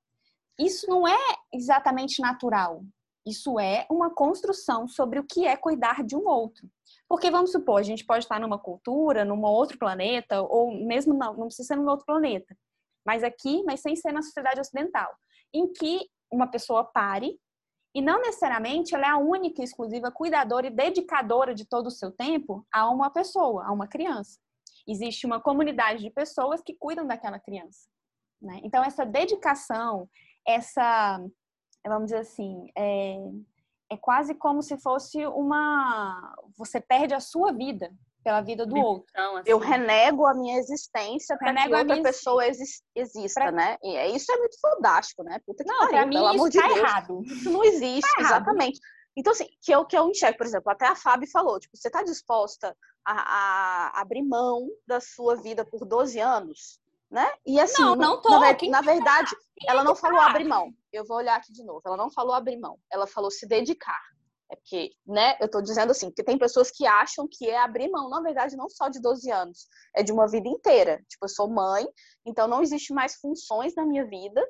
Isso 0.59 0.87
não 0.87 1.07
é 1.07 1.17
exatamente 1.53 2.21
natural. 2.21 2.83
Isso 3.25 3.59
é 3.59 3.85
uma 3.89 4.09
construção 4.13 4.87
sobre 4.87 5.19
o 5.19 5.23
que 5.23 5.45
é 5.45 5.55
cuidar 5.55 6.03
de 6.03 6.15
um 6.15 6.27
outro. 6.27 6.69
Porque 7.07 7.31
vamos 7.31 7.51
supor, 7.51 7.79
a 7.79 7.83
gente 7.83 8.05
pode 8.05 8.25
estar 8.25 8.39
numa 8.39 8.57
cultura, 8.57 9.25
num 9.25 9.43
outro 9.43 9.77
planeta, 9.77 10.41
ou 10.41 10.73
mesmo 10.85 11.13
não, 11.13 11.33
não 11.33 11.45
precisa 11.47 11.69
ser 11.69 11.75
num 11.75 11.87
outro 11.87 12.05
planeta, 12.05 12.55
mas 13.05 13.23
aqui, 13.23 13.63
mas 13.63 13.81
sem 13.81 13.95
ser 13.95 14.11
na 14.11 14.21
sociedade 14.21 14.59
ocidental, 14.59 15.11
em 15.53 15.71
que 15.71 16.07
uma 16.31 16.47
pessoa 16.47 16.83
pare 16.83 17.39
e 17.95 18.01
não 18.01 18.21
necessariamente 18.21 18.93
ela 18.93 19.07
é 19.07 19.09
a 19.09 19.17
única, 19.17 19.63
exclusiva 19.63 20.11
cuidadora 20.11 20.67
e 20.67 20.71
dedicadora 20.71 21.55
de 21.55 21.65
todo 21.65 21.87
o 21.87 21.91
seu 21.91 22.11
tempo 22.11 22.65
a 22.71 22.89
uma 22.89 23.09
pessoa, 23.09 23.65
a 23.65 23.71
uma 23.71 23.87
criança 23.87 24.39
existe 24.91 25.25
uma 25.25 25.39
comunidade 25.39 26.01
de 26.01 26.09
pessoas 26.09 26.61
que 26.61 26.73
cuidam 26.73 27.05
daquela 27.05 27.39
criança. 27.39 27.87
Né? 28.41 28.59
Então, 28.63 28.83
essa 28.83 29.05
dedicação, 29.05 30.09
essa, 30.49 31.19
vamos 31.85 32.05
dizer 32.05 32.19
assim, 32.19 32.69
é, 32.75 33.17
é 33.89 33.97
quase 33.97 34.33
como 34.35 34.61
se 34.61 34.77
fosse 34.77 35.25
uma. 35.27 36.35
Você 36.57 36.79
perde 36.79 37.13
a 37.13 37.19
sua 37.19 37.51
vida 37.51 37.91
pela 38.23 38.41
vida 38.41 38.65
do 38.65 38.75
outro. 38.75 39.05
Então, 39.09 39.37
assim, 39.37 39.49
eu 39.49 39.57
renego 39.57 40.25
a 40.25 40.33
minha 40.33 40.57
existência 40.57 41.37
para 41.37 41.53
que 41.53 41.73
outra 41.73 41.83
minha... 41.85 42.03
pessoa 42.03 42.45
exista, 42.45 43.41
pra... 43.41 43.51
né? 43.51 43.77
E 43.83 43.95
é, 43.95 44.09
isso 44.09 44.31
é 44.31 44.37
muito 44.37 44.59
fodástico, 44.59 45.23
né? 45.23 45.39
Puta 45.45 45.63
que 45.63 45.71
não, 45.71 45.79
pariu, 45.79 46.07
mim, 46.07 46.15
pelo 46.15 46.27
amor 46.27 46.49
de 46.49 46.59
tá 46.59 46.67
Deus. 46.67 46.79
Errado. 46.79 47.21
Isso 47.25 47.49
não 47.49 47.63
existe, 47.63 48.15
tá 48.15 48.21
exatamente. 48.21 48.79
Então, 49.15 49.31
assim, 49.33 49.47
que 49.61 49.71
eu, 49.71 49.85
que 49.85 49.97
eu 49.97 50.07
enxergo, 50.09 50.37
por 50.37 50.45
exemplo, 50.45 50.71
até 50.71 50.87
a 50.87 50.95
Fábio 50.95 51.29
falou, 51.31 51.59
tipo, 51.59 51.75
você 51.75 51.87
está 51.87 52.03
disposta 52.03 52.75
a, 53.05 53.13
a, 53.13 54.01
abrir 54.01 54.21
mão 54.21 54.67
da 54.85 54.99
sua 54.99 55.35
vida 55.35 55.65
por 55.65 55.85
12 55.85 56.19
anos? 56.19 56.79
Né? 57.09 57.27
E 57.45 57.59
assim, 57.59 57.81
não, 57.81 57.95
não 57.95 58.21
tô. 58.21 58.29
na, 58.29 58.55
na 58.69 58.81
verdade, 58.81 59.35
ela 59.67 59.83
não 59.83 59.95
falou 59.95 60.19
abrir 60.19 60.45
mão. 60.45 60.71
Eu 60.93 61.05
vou 61.05 61.17
olhar 61.17 61.35
aqui 61.35 61.51
de 61.51 61.63
novo. 61.63 61.81
Ela 61.85 61.97
não 61.97 62.11
falou 62.11 62.33
abrir 62.33 62.57
mão. 62.57 62.77
Ela 62.91 63.07
falou 63.07 63.31
se 63.31 63.47
dedicar. 63.47 63.99
É 64.51 64.55
porque, 64.55 64.91
né, 65.05 65.37
eu 65.39 65.49
tô 65.49 65.61
dizendo 65.61 65.91
assim, 65.91 66.11
que 66.11 66.23
tem 66.23 66.37
pessoas 66.37 66.71
que 66.71 66.85
acham 66.85 67.27
que 67.29 67.47
é 67.47 67.59
abrir 67.59 67.89
mão, 67.89 68.09
na 68.09 68.19
verdade, 68.19 68.57
não 68.57 68.67
só 68.67 68.89
de 68.89 68.99
12 68.99 69.31
anos, 69.31 69.67
é 69.95 70.01
de 70.01 70.11
uma 70.11 70.27
vida 70.27 70.49
inteira. 70.49 70.97
Tipo, 71.07 71.25
eu 71.25 71.29
sou 71.29 71.47
mãe, 71.47 71.87
então 72.25 72.47
não 72.47 72.61
existe 72.63 72.91
mais 72.91 73.15
funções 73.15 73.75
na 73.75 73.85
minha 73.85 74.05
vida, 74.05 74.43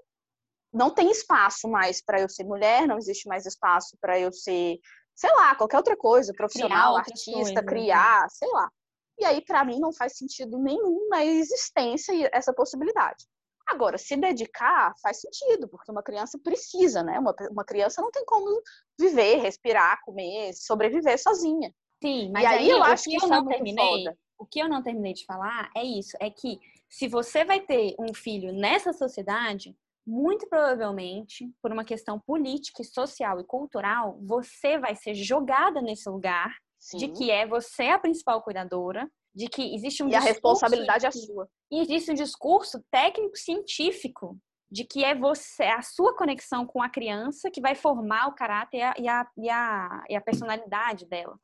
não 0.71 0.89
tem 0.89 1.11
espaço 1.11 1.67
mais 1.67 2.01
para 2.01 2.21
eu 2.21 2.29
ser 2.29 2.45
mulher, 2.45 2.87
não 2.87 2.97
existe 2.97 3.27
mais 3.27 3.45
espaço 3.45 3.97
para 3.99 4.17
eu 4.17 4.31
ser, 4.31 4.79
sei 5.15 5.31
lá, 5.35 5.53
qualquer 5.55 5.77
outra 5.77 5.97
coisa, 5.97 6.33
profissional, 6.33 6.95
artista, 6.95 7.31
coisas, 7.31 7.53
né? 7.53 7.63
criar, 7.63 8.21
né? 8.21 8.27
sei 8.29 8.49
lá. 8.51 8.71
E 9.19 9.25
aí, 9.25 9.41
para 9.41 9.65
mim, 9.65 9.79
não 9.79 9.91
faz 9.91 10.17
sentido 10.17 10.57
nenhum 10.57 11.07
na 11.09 11.25
existência 11.25 12.13
essa 12.31 12.53
possibilidade. 12.53 13.25
Agora, 13.67 13.97
se 13.97 14.15
dedicar 14.15 14.93
faz 15.01 15.19
sentido, 15.19 15.67
porque 15.67 15.91
uma 15.91 16.01
criança 16.01 16.39
precisa, 16.43 17.03
né? 17.03 17.19
Uma, 17.19 17.35
uma 17.51 17.63
criança 17.63 18.01
não 18.01 18.09
tem 18.09 18.25
como 18.25 18.61
viver, 18.99 19.35
respirar, 19.35 19.99
comer, 20.03 20.53
sobreviver 20.53 21.21
sozinha. 21.21 21.71
Sim, 22.01 22.31
mas 22.31 22.43
e 22.43 22.45
aí, 22.47 22.57
aí 22.57 22.69
eu 22.69 22.83
acho 22.83 23.03
que, 23.03 23.15
eu 23.15 23.27
não 23.27 23.51
é 23.51 23.53
terminei, 23.53 23.85
foda. 24.05 24.17
O 24.39 24.45
que 24.45 24.59
eu 24.59 24.69
não 24.69 24.81
terminei 24.81 25.13
de 25.13 25.25
falar 25.25 25.69
é 25.75 25.83
isso, 25.83 26.17
é 26.19 26.29
que 26.31 26.59
se 26.89 27.07
você 27.07 27.43
vai 27.43 27.59
ter 27.59 27.93
um 27.99 28.13
filho 28.13 28.51
nessa 28.51 28.91
sociedade, 28.91 29.75
muito 30.07 30.47
provavelmente, 30.47 31.51
por 31.61 31.71
uma 31.71 31.85
questão 31.85 32.19
política, 32.19 32.83
social 32.83 33.39
e 33.39 33.43
cultural, 33.43 34.17
você 34.23 34.79
vai 34.79 34.95
ser 34.95 35.13
jogada 35.13 35.81
nesse 35.81 36.09
lugar 36.09 36.57
Sim. 36.79 36.97
de 36.97 37.07
que 37.09 37.29
é 37.29 37.45
você 37.45 37.89
a 37.89 37.99
principal 37.99 38.41
cuidadora, 38.41 39.09
de 39.35 39.47
que 39.47 39.75
existe 39.75 40.01
um 40.01 40.09
e 40.09 40.15
a 40.15 40.19
responsabilidade 40.19 41.05
é 41.05 41.11
sua. 41.11 41.47
E 41.71 41.81
existe 41.81 42.11
um 42.11 42.15
discurso 42.15 42.83
técnico-científico 42.89 44.37
de 44.71 44.83
que 44.83 45.03
é 45.03 45.15
você, 45.15 45.63
a 45.63 45.81
sua 45.81 46.15
conexão 46.15 46.65
com 46.65 46.81
a 46.81 46.89
criança 46.89 47.49
que 47.51 47.61
vai 47.61 47.75
formar 47.75 48.27
o 48.27 48.35
caráter 48.35 48.77
e 48.77 48.81
a, 48.81 48.93
e 48.97 49.09
a, 49.09 49.27
e 49.37 49.49
a, 49.49 50.03
e 50.09 50.15
a 50.15 50.21
personalidade 50.21 51.05
dela. 51.05 51.37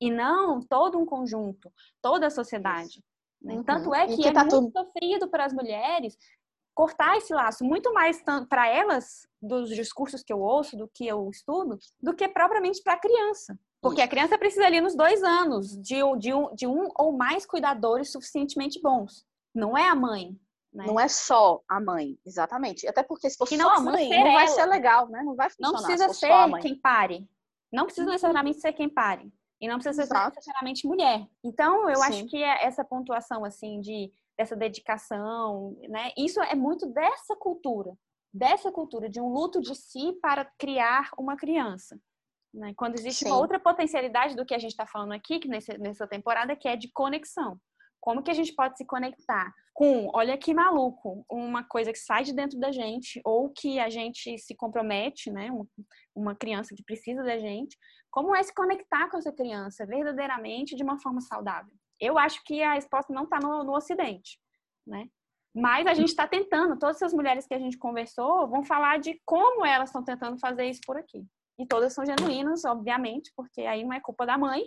E 0.00 0.10
não 0.10 0.60
todo 0.60 0.98
um 0.98 1.06
conjunto, 1.06 1.72
toda 2.00 2.26
a 2.26 2.30
sociedade. 2.30 3.04
Né? 3.40 3.54
Uhum. 3.54 3.64
Tanto 3.64 3.94
é 3.94 4.06
que, 4.06 4.16
que 4.16 4.28
é 4.28 4.32
tá 4.32 4.40
muito 4.40 4.72
tudo... 4.72 4.72
sofrido 4.72 5.28
para 5.28 5.44
as 5.44 5.52
mulheres 5.52 6.16
cortar 6.74 7.18
esse 7.18 7.34
laço, 7.34 7.64
muito 7.64 7.92
mais 7.92 8.22
para 8.48 8.66
elas, 8.66 9.26
dos 9.40 9.68
discursos 9.68 10.22
que 10.22 10.32
eu 10.32 10.40
ouço, 10.40 10.76
do 10.76 10.88
que 10.88 11.06
eu 11.06 11.28
estudo, 11.28 11.78
do 12.00 12.14
que 12.14 12.26
propriamente 12.28 12.82
para 12.82 12.94
a 12.94 13.00
criança. 13.00 13.58
Porque 13.82 14.00
a 14.00 14.06
criança 14.06 14.38
precisa 14.38 14.64
ali 14.64 14.80
nos 14.80 14.94
dois 14.94 15.24
anos 15.24 15.76
de, 15.76 15.96
de, 16.18 16.32
um, 16.32 16.54
de 16.54 16.66
um 16.68 16.88
ou 16.96 17.12
mais 17.12 17.44
cuidadores 17.44 18.12
suficientemente 18.12 18.80
bons. 18.80 19.26
Não 19.52 19.76
é 19.76 19.88
a 19.88 19.94
mãe. 19.94 20.38
Né? 20.72 20.86
Não 20.86 20.98
é 20.98 21.08
só 21.08 21.60
a 21.68 21.80
mãe, 21.80 22.16
exatamente. 22.24 22.86
Até 22.86 23.02
porque 23.02 23.28
se 23.28 23.36
for 23.36 23.46
só 23.46 23.74
a 23.74 23.80
mãe, 23.80 24.08
não 24.08 24.16
ela. 24.16 24.32
vai 24.32 24.48
ser 24.48 24.64
legal, 24.66 25.08
né? 25.08 25.22
Não 25.24 25.34
vai 25.34 25.50
funcionar. 25.50 25.72
Não 25.72 25.82
precisa 25.82 26.14
ser 26.14 26.60
quem 26.60 26.78
pare. 26.78 27.28
Não 27.72 27.84
precisa 27.84 28.06
uhum. 28.06 28.12
necessariamente 28.12 28.60
ser 28.60 28.72
quem 28.72 28.88
pare. 28.88 29.32
E 29.60 29.68
não 29.68 29.78
precisa 29.78 30.06
ser 30.06 30.28
necessariamente 30.28 30.86
mulher. 30.86 31.26
Então, 31.44 31.90
eu 31.90 31.96
Sim. 31.96 32.02
acho 32.02 32.26
que 32.26 32.36
é 32.36 32.64
essa 32.64 32.84
pontuação, 32.84 33.44
assim, 33.44 33.80
de 33.80 34.12
dessa 34.38 34.56
dedicação, 34.56 35.76
né? 35.88 36.10
Isso 36.16 36.40
é 36.40 36.54
muito 36.54 36.86
dessa 36.86 37.36
cultura, 37.36 37.94
dessa 38.32 38.72
cultura 38.72 39.08
de 39.08 39.20
um 39.20 39.28
luto 39.28 39.60
de 39.60 39.74
si 39.74 40.12
para 40.22 40.44
criar 40.58 41.10
uma 41.18 41.36
criança. 41.36 42.00
Né? 42.52 42.72
Quando 42.76 42.94
existe 42.94 43.24
Sim. 43.24 43.30
uma 43.30 43.38
outra 43.38 43.58
potencialidade 43.58 44.36
do 44.36 44.44
que 44.44 44.54
a 44.54 44.58
gente 44.58 44.72
está 44.72 44.86
falando 44.86 45.12
aqui, 45.12 45.38
que 45.38 45.48
nesse, 45.48 45.76
nessa 45.78 46.06
temporada, 46.06 46.54
que 46.54 46.68
é 46.68 46.76
de 46.76 46.90
conexão. 46.92 47.58
Como 48.00 48.22
que 48.22 48.30
a 48.30 48.34
gente 48.34 48.52
pode 48.54 48.76
se 48.76 48.84
conectar 48.84 49.52
com, 49.72 50.10
olha 50.12 50.36
que 50.36 50.52
maluco, 50.52 51.24
uma 51.30 51.64
coisa 51.64 51.92
que 51.92 51.98
sai 51.98 52.24
de 52.24 52.34
dentro 52.34 52.58
da 52.58 52.72
gente, 52.72 53.20
ou 53.24 53.48
que 53.50 53.78
a 53.78 53.88
gente 53.88 54.36
se 54.38 54.54
compromete, 54.54 55.30
né? 55.30 55.48
Uma 56.14 56.34
criança 56.34 56.74
que 56.74 56.82
precisa 56.82 57.22
da 57.22 57.38
gente. 57.38 57.76
Como 58.10 58.34
é 58.34 58.42
se 58.42 58.52
conectar 58.52 59.08
com 59.08 59.16
essa 59.16 59.32
criança 59.32 59.86
verdadeiramente 59.86 60.74
de 60.74 60.82
uma 60.82 60.98
forma 61.00 61.20
saudável? 61.20 61.72
Eu 61.98 62.18
acho 62.18 62.42
que 62.44 62.60
a 62.60 62.74
resposta 62.74 63.12
não 63.12 63.24
está 63.24 63.38
no, 63.40 63.62
no 63.64 63.74
Ocidente, 63.74 64.38
né? 64.86 65.06
Mas 65.54 65.86
a 65.86 65.94
gente 65.94 66.08
está 66.08 66.26
tentando, 66.26 66.78
todas 66.78 66.96
essas 66.96 67.12
mulheres 67.12 67.46
que 67.46 67.54
a 67.54 67.58
gente 67.58 67.78
conversou 67.78 68.48
vão 68.48 68.64
falar 68.64 68.98
de 68.98 69.20
como 69.24 69.64
elas 69.64 69.90
estão 69.90 70.02
tentando 70.02 70.38
fazer 70.38 70.64
isso 70.64 70.80
por 70.84 70.96
aqui. 70.96 71.24
E 71.58 71.66
todas 71.66 71.92
são 71.92 72.04
genuínas, 72.04 72.64
obviamente, 72.64 73.32
porque 73.36 73.62
aí 73.62 73.84
não 73.84 73.92
é 73.92 74.00
culpa 74.00 74.26
da 74.26 74.38
mãe, 74.38 74.62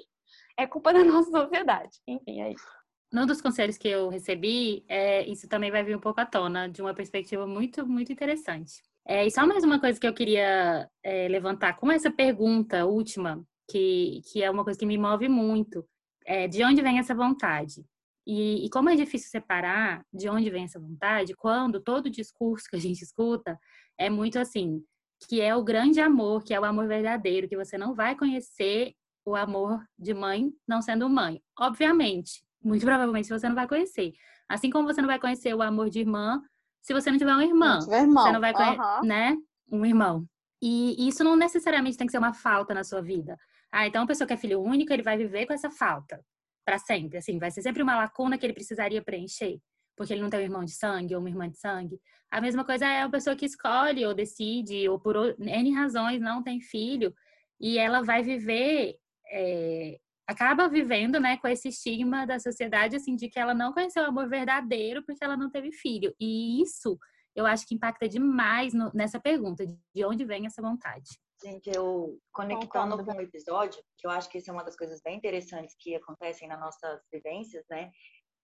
é 0.58 0.68
culpa 0.68 0.94
da 0.94 1.04
nossa 1.04 1.30
sociedade. 1.32 2.00
Enfim, 2.08 2.42
é 2.42 2.52
isso. 2.52 2.68
Num 3.12 3.26
dos 3.26 3.42
conselhos 3.42 3.78
que 3.78 3.88
eu 3.88 4.10
recebi, 4.10 4.84
é, 4.88 5.26
isso 5.28 5.48
também 5.48 5.72
vai 5.72 5.84
vir 5.84 5.96
um 5.96 6.02
pouco 6.02 6.20
à 6.20 6.26
tona, 6.26 6.68
de 6.68 6.82
uma 6.82 6.94
perspectiva 6.94 7.48
muito, 7.48 7.86
muito 7.88 8.12
interessante. 8.12 8.82
É, 9.08 9.26
e 9.26 9.32
só 9.32 9.46
mais 9.46 9.64
uma 9.64 9.80
coisa 9.80 10.00
que 10.00 10.08
eu 10.08 10.14
queria 10.14 10.90
é, 11.04 11.28
levantar, 11.28 11.78
com 11.78 11.92
essa 11.92 12.12
pergunta 12.12 12.86
última, 12.86 13.46
que, 13.70 14.22
que 14.32 14.44
é 14.44 14.50
uma 14.50 14.64
coisa 14.64 14.80
que 14.80 14.86
me 14.86 14.98
move 14.98 15.30
muito, 15.30 15.88
é, 16.26 16.48
de 16.48 16.64
onde 16.64 16.82
vem 16.82 16.98
essa 17.00 17.14
vontade? 17.14 17.86
E, 18.28 18.66
e, 18.66 18.70
como 18.70 18.90
é 18.90 18.96
difícil 18.96 19.30
separar 19.30 20.04
de 20.12 20.28
onde 20.28 20.50
vem 20.50 20.64
essa 20.64 20.80
vontade, 20.80 21.36
quando 21.36 21.80
todo 21.80 22.10
discurso 22.10 22.68
que 22.68 22.76
a 22.76 22.80
gente 22.80 23.04
escuta 23.04 23.60
é 23.98 24.10
muito 24.10 24.40
assim, 24.40 24.84
que 25.28 25.42
é 25.42 25.56
o 25.56 25.64
grande 25.64 26.00
amor, 26.00 26.44
que 26.44 26.54
é 26.54 26.60
o 26.60 26.66
amor 26.66 26.88
verdadeiro, 26.88 27.48
que 27.48 27.58
você 27.58 27.78
não 27.78 27.94
vai 27.94 28.16
conhecer 28.16 28.94
o 29.26 29.36
amor 29.36 29.84
de 29.98 30.14
mãe 30.14 30.52
não 30.68 30.82
sendo 30.82 31.10
mãe. 31.10 31.42
Obviamente, 31.60 32.44
muito 32.64 32.86
provavelmente 32.86 33.30
você 33.30 33.48
não 33.48 33.56
vai 33.56 33.68
conhecer. 33.68 34.14
Assim 34.48 34.70
como 34.70 34.88
você 34.88 35.02
não 35.02 35.08
vai 35.08 35.20
conhecer 35.20 35.54
o 35.56 35.62
amor 35.62 35.90
de 35.90 36.00
irmã 36.00 36.42
se 36.82 36.94
você 36.94 37.10
não 37.10 37.18
tiver 37.18 37.36
um 37.36 37.42
irmão. 37.42 37.80
Não 37.80 37.98
irmão. 37.98 38.24
Você 38.24 38.32
não 38.32 38.42
vai 38.42 38.54
conhecer, 38.54 38.80
uhum. 38.80 39.02
né? 39.04 39.38
Um 39.72 39.86
irmão. 39.86 40.26
E 40.62 41.08
isso 41.08 41.24
não 41.24 41.36
necessariamente 41.36 41.98
tem 41.98 42.06
que 42.08 42.12
ser 42.12 42.20
uma 42.20 42.34
falta 42.34 42.74
na 42.74 42.84
sua 42.84 43.02
vida. 43.02 43.38
Ah, 43.72 43.88
então 43.88 44.02
uma 44.02 44.08
pessoa 44.08 44.28
que 44.28 44.34
é 44.34 44.38
filho 44.38 44.62
único, 44.62 44.94
ele 44.94 45.04
vai 45.04 45.18
viver 45.18 45.46
com 45.46 45.54
essa 45.54 45.70
falta 45.70 46.24
para 46.66 46.80
sempre, 46.80 47.20
assim, 47.20 47.38
vai 47.38 47.52
ser 47.52 47.62
sempre 47.62 47.84
uma 47.84 47.96
lacuna 47.96 48.38
que 48.38 48.46
ele 48.46 48.54
precisaria 48.54 49.04
preencher 49.04 49.60
porque 49.96 50.14
ele 50.14 50.22
não 50.22 50.30
tem 50.30 50.40
um 50.40 50.44
irmão 50.44 50.66
de 50.66 50.72
sangue 50.72 51.16
ou 51.16 51.22
uma 51.22 51.30
irmã 51.30 51.50
de 51.50 51.58
sangue. 51.58 52.00
A 52.32 52.42
mesma 52.42 52.66
coisa 52.66 52.86
é 52.86 53.02
a 53.02 53.10
pessoa 53.10 53.36
que 53.36 53.46
escolhe 53.46 54.06
ou 54.06 54.14
decide, 54.14 54.88
ou 54.90 55.00
por 55.00 55.16
N 55.40 55.74
razões 55.74 56.22
não 56.22 56.44
tem 56.44 56.60
filho, 56.60 57.14
e 57.60 57.78
ela 57.78 58.02
vai 58.02 58.22
viver, 58.22 58.98
é, 59.32 59.98
acaba 60.28 60.68
vivendo 60.68 61.20
né, 61.20 61.38
com 61.38 61.48
esse 61.48 61.70
estigma 61.70 62.26
da 62.26 62.40
sociedade, 62.40 62.96
assim, 62.96 63.16
de 63.16 63.30
que 63.30 63.40
ela 63.40 63.54
não 63.54 63.72
conheceu 63.72 64.04
o 64.04 64.08
amor 64.08 64.28
verdadeiro 64.28 65.04
porque 65.06 65.24
ela 65.24 65.38
não 65.38 65.50
teve 65.50 65.72
filho. 65.72 66.14
E 66.20 66.62
isso 66.62 66.98
eu 67.36 67.46
acho 67.46 67.68
que 67.68 67.76
impacta 67.76 68.08
demais 68.08 68.74
no, 68.74 68.92
nessa 68.94 69.20
pergunta, 69.20 69.66
de 69.66 70.06
onde 70.06 70.26
vem 70.26 70.46
essa 70.46 70.62
vontade. 70.62 71.10
Gente, 71.44 71.70
eu 71.70 72.18
conectando 72.32 73.04
com 73.04 73.12
o 73.12 73.22
episódio, 73.22 73.84
que 73.98 74.08
eu 74.08 74.12
acho 74.12 74.30
que 74.30 74.38
isso 74.38 74.50
é 74.50 74.54
uma 74.54 74.64
das 74.64 74.78
coisas 74.78 75.02
bem 75.02 75.18
interessantes 75.18 75.76
que 75.78 75.94
acontecem 75.94 76.48
nas 76.48 76.60
nossas 76.60 77.02
vivências, 77.12 77.66
né? 77.70 77.92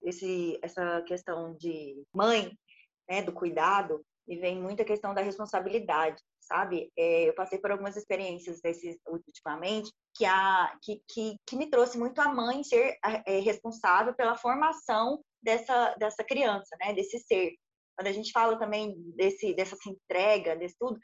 Esse, 0.02 0.60
essa 0.62 1.02
questão 1.04 1.56
de 1.56 2.04
mãe, 2.14 2.58
né, 3.10 3.22
do 3.22 3.32
cuidado, 3.32 4.04
e 4.28 4.38
vem 4.38 4.62
muita 4.62 4.86
questão 4.86 5.14
da 5.14 5.22
responsabilidade, 5.22 6.22
sabe? 6.40 6.92
É, 6.98 7.28
eu 7.28 7.34
passei 7.34 7.60
por 7.60 7.72
algumas 7.72 7.96
experiências 7.98 8.62
desses 8.62 8.98
ultimamente 9.08 9.92
que, 10.16 10.26
a, 10.26 10.78
que, 10.82 11.02
que, 11.08 11.36
que 11.46 11.56
me 11.56 11.70
trouxe 11.70 11.98
muito 11.98 12.20
a 12.22 12.34
mãe 12.34 12.64
ser 12.64 12.98
é, 13.26 13.40
responsável 13.40 14.14
pela 14.16 14.38
formação 14.38 15.22
dessa, 15.42 15.96
dessa 15.96 16.24
criança, 16.24 16.76
né? 16.80 16.94
Desse 16.94 17.20
ser. 17.20 17.54
Quando 17.98 18.08
a 18.08 18.12
gente 18.12 18.32
fala 18.32 18.58
também 18.58 18.96
desse, 19.16 19.54
dessa 19.54 19.76
entrega, 19.86 20.56
desse 20.56 20.76
tudo, 20.80 20.98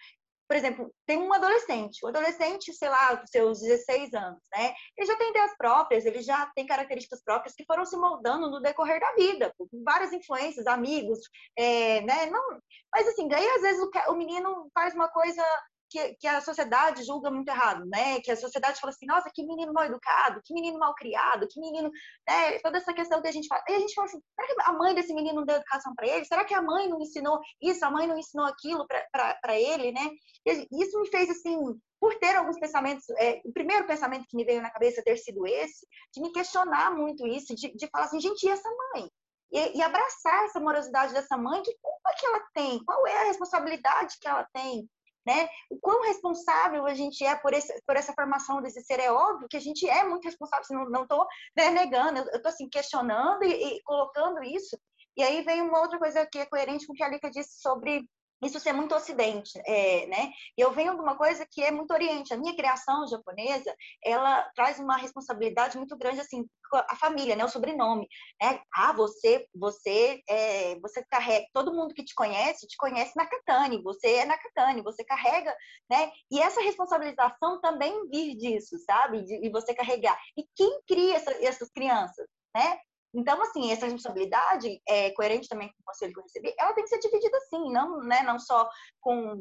por 0.48 0.56
exemplo, 0.56 0.94
tem 1.06 1.18
um 1.18 1.34
adolescente, 1.34 2.00
o 2.04 2.08
adolescente, 2.08 2.74
sei 2.74 2.90
lá, 2.90 3.22
seus 3.26 3.60
16 3.62 4.14
anos, 4.14 4.42
né? 4.56 4.74
Ele 4.98 5.08
já 5.08 5.18
tem 5.18 5.30
ideias 5.30 5.56
próprias, 5.58 6.06
ele 6.06 6.22
já 6.22 6.50
tem 6.56 6.66
características 6.66 7.22
próprias 7.24 7.54
que 7.54 7.66
foram 7.66 7.86
se 7.86 7.98
moldando 7.98 8.50
no 8.50 8.62
decorrer 8.62 9.00
da 9.00 9.14
vida, 9.14 9.54
por 9.58 9.68
várias 9.84 10.14
influências, 10.14 10.66
amigos, 10.66 11.20
é, 11.58 12.02
né? 12.02 12.28
Não, 12.28 12.60
mas 12.94 13.08
assim, 13.08 13.28
daí 13.28 13.48
às 13.48 13.62
vezes 13.62 13.82
o, 13.82 13.92
o 14.12 14.16
menino 14.16 14.70
faz 14.74 14.94
uma 14.94 15.10
coisa 15.10 15.44
que, 15.90 16.16
que, 16.16 16.28
a 16.28 16.42
sociedade 16.42 17.04
julga 17.04 17.32
muito 17.32 17.50
errado, 17.50 17.86
né? 17.86 18.20
Que 18.22 18.32
a 18.32 18.36
sociedade 18.36 18.80
fala 18.80 18.92
assim, 18.92 19.06
nossa, 19.06 19.30
que 19.34 19.46
menino 19.46 19.74
mal 19.74 19.86
educado, 19.86 20.42
que 20.44 20.54
menino 20.54 20.80
mal 20.80 20.94
criado, 20.96 21.48
que 21.50 21.60
menino, 21.60 21.90
né? 22.28 22.60
Toda 22.60 22.78
essa 22.78 22.94
questão 22.94 23.22
que 23.22 23.28
a 23.28 23.32
gente 23.32 23.48
fala. 23.48 23.64
E 23.70 23.74
a 23.74 23.80
gente 23.80 23.94
fala 23.94 24.08
assim, 24.08 24.20
será 24.36 24.48
que 24.48 24.70
a 24.70 24.74
mãe 24.74 24.96
desse 24.96 25.14
menino 25.14 25.38
não 25.38 25.46
deu 25.46 25.56
educação 25.56 25.94
para 25.96 26.08
ele? 26.08 26.26
Será 26.26 26.46
que 26.46 26.54
a 26.54 26.62
mãe 26.62 26.90
não 26.90 27.00
ensinou 27.00 27.40
isso? 27.62 27.86
A 27.86 27.92
mãe 27.92 28.08
não 28.08 28.18
ensinou 28.18 28.46
aquilo 28.46 28.86
para 28.88 29.60
ele, 29.60 29.92
né? 29.92 30.10
E 30.46 30.84
isso 30.84 31.00
me 31.00 31.10
fez 31.10 31.30
assim, 31.30 31.58
por 32.00 32.16
ter 32.16 32.36
alguns 32.36 32.60
pensamentos, 32.60 33.10
é, 33.18 33.42
o 33.44 33.52
primeiro 33.52 33.86
pensamento 33.88 34.26
que 34.30 34.38
me 34.38 34.46
veio 34.46 34.62
na 34.62 34.72
cabeça 34.72 35.04
ter 35.04 35.18
sido 35.18 35.46
esse, 35.48 35.86
de 36.14 36.22
me 36.22 36.32
questionar 36.32 36.96
muito 36.96 37.26
isso, 37.28 37.56
de, 37.56 37.74
de 37.76 37.88
falar 37.88 38.06
assim, 38.06 38.20
gente, 38.20 38.44
e 38.44 38.50
essa 38.50 38.70
mãe? 38.94 39.10
E, 39.52 39.78
e, 39.78 39.82
abraçar 39.82 40.44
essa 40.44 40.60
morosidade 40.60 41.14
dessa 41.14 41.38
mãe, 41.38 41.62
que 41.64 41.74
culpa 41.82 42.16
que 42.20 42.26
ela 42.26 42.42
tem? 42.54 42.84
Qual 42.84 43.08
é 43.08 43.22
a 43.22 43.28
responsabilidade 43.28 44.18
que 44.20 44.28
ela 44.28 44.46
tem? 44.54 44.90
Né? 45.28 45.50
O 45.70 45.78
quão 45.78 46.04
responsável 46.04 46.86
a 46.86 46.94
gente 46.94 47.22
é 47.26 47.36
por, 47.36 47.54
esse, 47.54 47.74
por 47.86 47.98
essa 47.98 48.14
formação 48.14 48.62
desse 48.62 48.82
ser. 48.82 49.02
É 49.02 49.12
óbvio 49.12 49.50
que 49.50 49.58
a 49.58 49.60
gente 49.60 49.88
é 49.88 50.06
muito 50.06 50.24
responsável, 50.24 50.90
não 50.90 51.04
estou 51.04 51.28
né, 51.56 51.70
negando, 51.70 52.20
eu 52.20 52.38
estou 52.38 52.50
assim, 52.50 52.70
questionando 52.70 53.44
e, 53.44 53.52
e, 53.52 53.84
colocando 53.84 54.42
isso. 54.42 54.80
E 55.18 55.22
aí 55.22 55.42
vem 55.42 55.62
uma 55.62 55.82
outra 55.82 56.00
coisa 56.00 56.26
que 56.26 56.40
é 56.40 56.46
coerente 56.46 56.88
com 56.88 56.94
o 56.94 56.96
que 56.96 57.04
a 57.04 57.10
Lika 57.10 57.30
disse 57.30 57.60
sobre 57.60 58.08
isso 58.44 58.60
ser 58.60 58.74
muito 58.74 58.94
ocidente, 58.94 59.60
é, 59.66 60.06
né? 60.08 60.32
Eu 60.56 60.72
venho 60.72 60.94
de 60.96 61.02
uma 61.02 61.18
coisa 61.18 61.46
que 61.50 61.64
é 61.64 61.72
muito 61.72 61.92
oriente. 61.92 62.34
A 62.34 62.38
minha 62.38 62.56
criação 62.56 63.08
japonesa, 63.08 63.76
ela 64.04 64.44
traz 64.56 64.80
uma 64.80 64.96
responsabilidade 64.96 65.78
muito 65.78 65.98
grande, 65.98 66.22
assim, 66.22 66.46
a 66.74 66.96
família, 66.96 67.36
né? 67.36 67.44
O 67.44 67.50
sobrenome, 67.50 68.08
né? 68.42 68.62
Ah, 68.74 68.94
você, 68.94 69.48
você, 69.56 70.22
é, 70.30 70.80
você 70.80 71.04
carrega, 71.10 71.48
todo 71.54 71.74
mundo 71.74 71.94
que 71.94 72.04
te 72.04 72.14
conhece, 72.14 72.68
te 72.68 72.78
conhece 72.78 73.14
na 73.16 73.26
Katane, 73.26 73.82
você 73.82 74.16
é 74.18 74.26
na 74.26 74.38
Katane, 74.38 74.84
você 74.84 75.04
carrega, 75.04 75.56
né? 75.90 76.12
E 76.32 76.40
essa 76.40 76.62
responsabilização 76.62 77.60
também 77.62 78.08
vive 78.10 78.36
disso, 78.36 78.78
sabe? 78.86 79.24
De, 79.24 79.40
de 79.40 79.50
você 79.50 79.74
carregar. 79.74 80.18
E 80.38 80.46
quem 80.56 80.80
cria 80.88 81.16
essa, 81.16 81.32
essas 81.44 81.72
crianças, 81.72 82.28
né? 82.56 82.80
Então, 83.14 83.42
assim, 83.42 83.72
essa 83.72 83.86
responsabilidade, 83.86 84.82
é, 84.88 85.12
coerente 85.12 85.48
também 85.48 85.70
com 85.70 85.82
o 85.82 85.86
conselho 85.86 86.14
que 86.14 86.20
eu 86.20 86.24
recebi, 86.24 86.54
ela 86.60 86.74
tem 86.74 86.84
que 86.84 86.90
ser 86.90 87.00
dividida 87.00 87.38
assim, 87.38 87.72
não, 87.72 88.00
né, 88.04 88.22
não 88.24 88.40
só 88.40 88.70
com, 89.00 89.36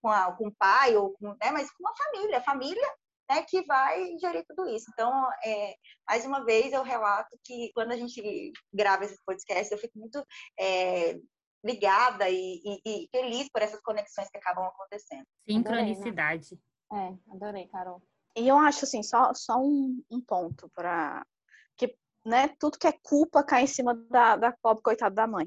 com, 0.00 0.08
a, 0.08 0.32
com 0.32 0.48
o 0.48 0.54
pai, 0.54 0.96
ou 0.96 1.12
com, 1.12 1.28
né, 1.28 1.50
mas 1.52 1.70
com 1.70 1.88
a 1.88 1.94
família. 1.96 2.38
A 2.38 2.42
família 2.42 2.94
né, 3.30 3.42
que 3.42 3.64
vai 3.64 4.16
gerir 4.18 4.44
tudo 4.46 4.68
isso. 4.68 4.86
Então, 4.92 5.10
é, 5.44 5.74
mais 6.06 6.26
uma 6.26 6.44
vez, 6.44 6.72
eu 6.72 6.82
relato 6.82 7.38
que 7.44 7.70
quando 7.74 7.92
a 7.92 7.96
gente 7.96 8.52
grava 8.72 9.04
esses 9.04 9.22
podcasts, 9.24 9.70
eu 9.70 9.78
fico 9.78 9.98
muito 9.98 10.22
é, 10.58 11.18
ligada 11.64 12.28
e, 12.28 12.60
e, 12.64 12.80
e, 12.84 13.08
feliz 13.10 13.48
por 13.50 13.62
essas 13.62 13.80
conexões 13.80 14.28
que 14.28 14.38
acabam 14.38 14.64
acontecendo. 14.66 15.24
Sincronicidade. 15.48 16.58
Adorei, 16.90 17.10
né? 17.10 17.18
É, 17.30 17.34
adorei, 17.34 17.66
Carol. 17.68 18.02
E 18.36 18.48
eu 18.48 18.58
acho, 18.58 18.84
assim, 18.84 19.02
só, 19.02 19.32
só 19.34 19.58
um, 19.58 20.02
um 20.10 20.20
ponto 20.20 20.68
para 20.74 21.24
né, 22.24 22.48
tudo 22.58 22.78
que 22.78 22.86
é 22.86 22.92
culpa 22.92 23.42
cai 23.42 23.64
em 23.64 23.66
cima 23.66 23.94
da, 24.10 24.36
da 24.36 24.52
pobre 24.52 24.82
coitada 24.82 25.14
da 25.14 25.26
mãe. 25.26 25.46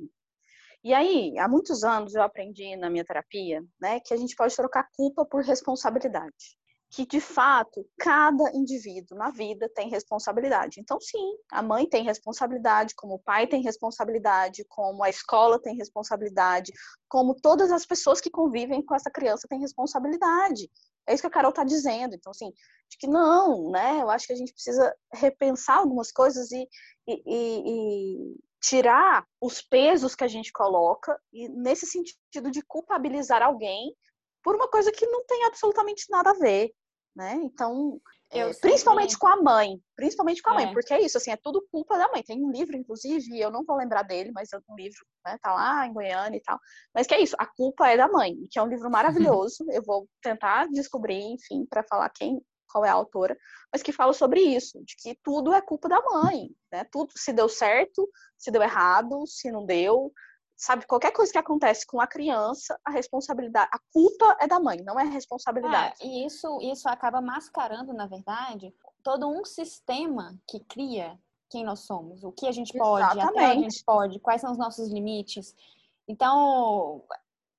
E 0.84 0.94
aí, 0.94 1.38
há 1.40 1.48
muitos 1.48 1.84
anos 1.84 2.14
eu 2.14 2.22
aprendi 2.22 2.76
na 2.76 2.90
minha 2.90 3.04
terapia, 3.04 3.64
né, 3.82 4.00
que 4.00 4.14
a 4.14 4.18
gente 4.18 4.36
pode 4.36 4.56
trocar 4.56 4.88
culpa 4.96 5.26
por 5.26 5.44
responsabilidade. 5.44 6.58
Que 6.92 7.06
de 7.06 7.20
fato, 7.20 7.86
cada 7.98 8.52
indivíduo 8.56 9.18
na 9.18 9.30
vida 9.30 9.70
tem 9.76 9.90
responsabilidade. 9.90 10.80
Então, 10.80 11.00
sim, 11.02 11.36
a 11.52 11.62
mãe 11.62 11.88
tem 11.88 12.04
responsabilidade, 12.04 12.96
como 12.96 13.16
o 13.16 13.20
pai 13.20 13.48
tem 13.48 13.62
responsabilidade, 13.62 14.66
como 14.70 15.04
a 15.04 15.10
escola 15.10 15.62
tem 15.62 15.76
responsabilidade, 15.76 16.72
como 17.10 17.36
todas 17.36 17.72
as 17.72 17.86
pessoas 17.86 18.22
que 18.22 18.30
convivem 18.30 18.84
com 18.84 18.96
essa 18.96 19.12
criança 19.12 19.48
têm 19.48 19.60
responsabilidade. 19.60 20.70
É 21.08 21.14
isso 21.14 21.22
que 21.22 21.28
a 21.28 21.32
Carol 21.32 21.50
está 21.50 21.64
dizendo. 21.64 22.16
Então, 22.16 22.32
assim, 22.32 22.52
de 22.90 22.98
que 22.98 23.08
não, 23.08 23.72
né? 23.72 24.02
Eu 24.02 24.10
acho 24.10 24.28
que 24.28 24.34
a 24.34 24.38
gente 24.38 24.54
precisa 24.54 24.96
repensar 25.14 25.78
algumas 25.78 26.12
coisas 26.12 26.52
e, 26.52 26.68
e, 27.08 27.22
e, 27.26 28.36
tirar 28.62 29.26
os 29.40 29.62
pesos 29.62 30.16
que 30.16 30.24
a 30.24 30.28
gente 30.28 30.52
coloca, 30.52 31.20
e 31.32 31.48
nesse 31.50 31.86
sentido 31.86 32.50
de 32.50 32.64
culpabilizar 32.64 33.44
alguém 33.44 33.96
por 34.46 34.56
uma 34.56 34.68
coisa 34.68 34.92
que 34.92 35.08
não 35.08 35.26
tem 35.26 35.44
absolutamente 35.46 36.06
nada 36.08 36.30
a 36.30 36.34
ver, 36.34 36.72
né? 37.16 37.34
Então, 37.42 38.00
é, 38.30 38.54
principalmente 38.54 39.18
com 39.18 39.28
a 39.28 39.42
mãe, 39.42 39.82
principalmente 39.96 40.40
com 40.40 40.52
a 40.52 40.54
mãe, 40.54 40.66
é. 40.66 40.72
porque 40.72 40.94
é 40.94 41.02
isso, 41.02 41.18
assim, 41.18 41.32
é 41.32 41.38
tudo 41.38 41.66
culpa 41.72 41.98
da 41.98 42.08
mãe. 42.12 42.22
Tem 42.22 42.40
um 42.40 42.52
livro, 42.52 42.78
inclusive, 42.78 43.40
eu 43.40 43.50
não 43.50 43.66
vou 43.66 43.76
lembrar 43.76 44.04
dele, 44.04 44.32
mas 44.32 44.54
é 44.54 44.58
um 44.70 44.76
livro, 44.76 45.00
né, 45.26 45.40
tá 45.42 45.52
lá 45.52 45.88
em 45.88 45.94
Goiânia 45.94 46.38
e 46.38 46.42
tal. 46.42 46.60
Mas 46.94 47.08
que 47.08 47.16
é 47.16 47.22
isso, 47.22 47.36
a 47.40 47.48
culpa 47.48 47.88
é 47.88 47.98
da 47.98 48.08
mãe, 48.08 48.36
que 48.52 48.60
é 48.60 48.62
um 48.62 48.68
livro 48.68 48.88
maravilhoso. 48.92 49.66
eu 49.74 49.82
vou 49.82 50.08
tentar 50.22 50.68
descobrir, 50.68 51.24
enfim, 51.24 51.66
para 51.66 51.84
falar 51.84 52.08
quem, 52.12 52.40
qual 52.72 52.86
é 52.86 52.90
a 52.90 52.94
autora, 52.94 53.36
mas 53.74 53.82
que 53.82 53.92
fala 53.92 54.14
sobre 54.14 54.42
isso, 54.42 54.80
de 54.84 54.96
que 54.96 55.18
tudo 55.24 55.54
é 55.54 55.62
culpa 55.62 55.90
da 55.90 56.00
mãe, 56.02 56.50
né? 56.72 56.86
Tudo 56.92 57.12
se 57.16 57.34
deu 57.34 57.50
certo, 57.50 58.08
se 58.38 58.52
deu 58.52 58.62
errado, 58.62 59.26
se 59.26 59.52
não 59.52 59.66
deu, 59.66 60.14
sabe, 60.56 60.86
qualquer 60.86 61.12
coisa 61.12 61.32
que 61.32 61.38
acontece 61.38 61.86
com 61.86 62.00
a 62.00 62.08
criança, 62.08 62.80
a 62.84 62.92
responsabilidade, 62.92 63.70
a 63.74 63.80
culpa 63.92 64.38
é 64.40 64.48
da 64.48 64.60
mãe, 64.60 64.82
não 64.84 65.00
é 65.00 65.04
responsabilidade. 65.04 65.96
É, 66.02 66.06
e 66.06 66.26
isso, 66.26 66.60
isso 66.62 66.88
acaba 66.88 67.22
mascarando, 67.22 67.94
na 67.94 68.08
verdade, 68.08 68.74
todo 69.04 69.28
um 69.28 69.44
sistema 69.44 70.38
que 70.48 70.60
cria 70.62 71.20
quem 71.50 71.64
nós 71.64 71.82
somos, 71.82 72.24
o 72.24 72.32
que 72.32 72.48
a 72.48 72.52
gente 72.52 72.78
pode, 72.78 73.06
Exatamente. 73.06 73.38
até 73.38 73.48
onde 73.48 73.60
a 73.60 73.70
gente 73.70 73.84
pode, 73.84 74.20
quais 74.20 74.42
são 74.42 74.52
os 74.52 74.58
nossos 74.58 74.90
limites. 74.90 75.56
Então, 76.08 77.04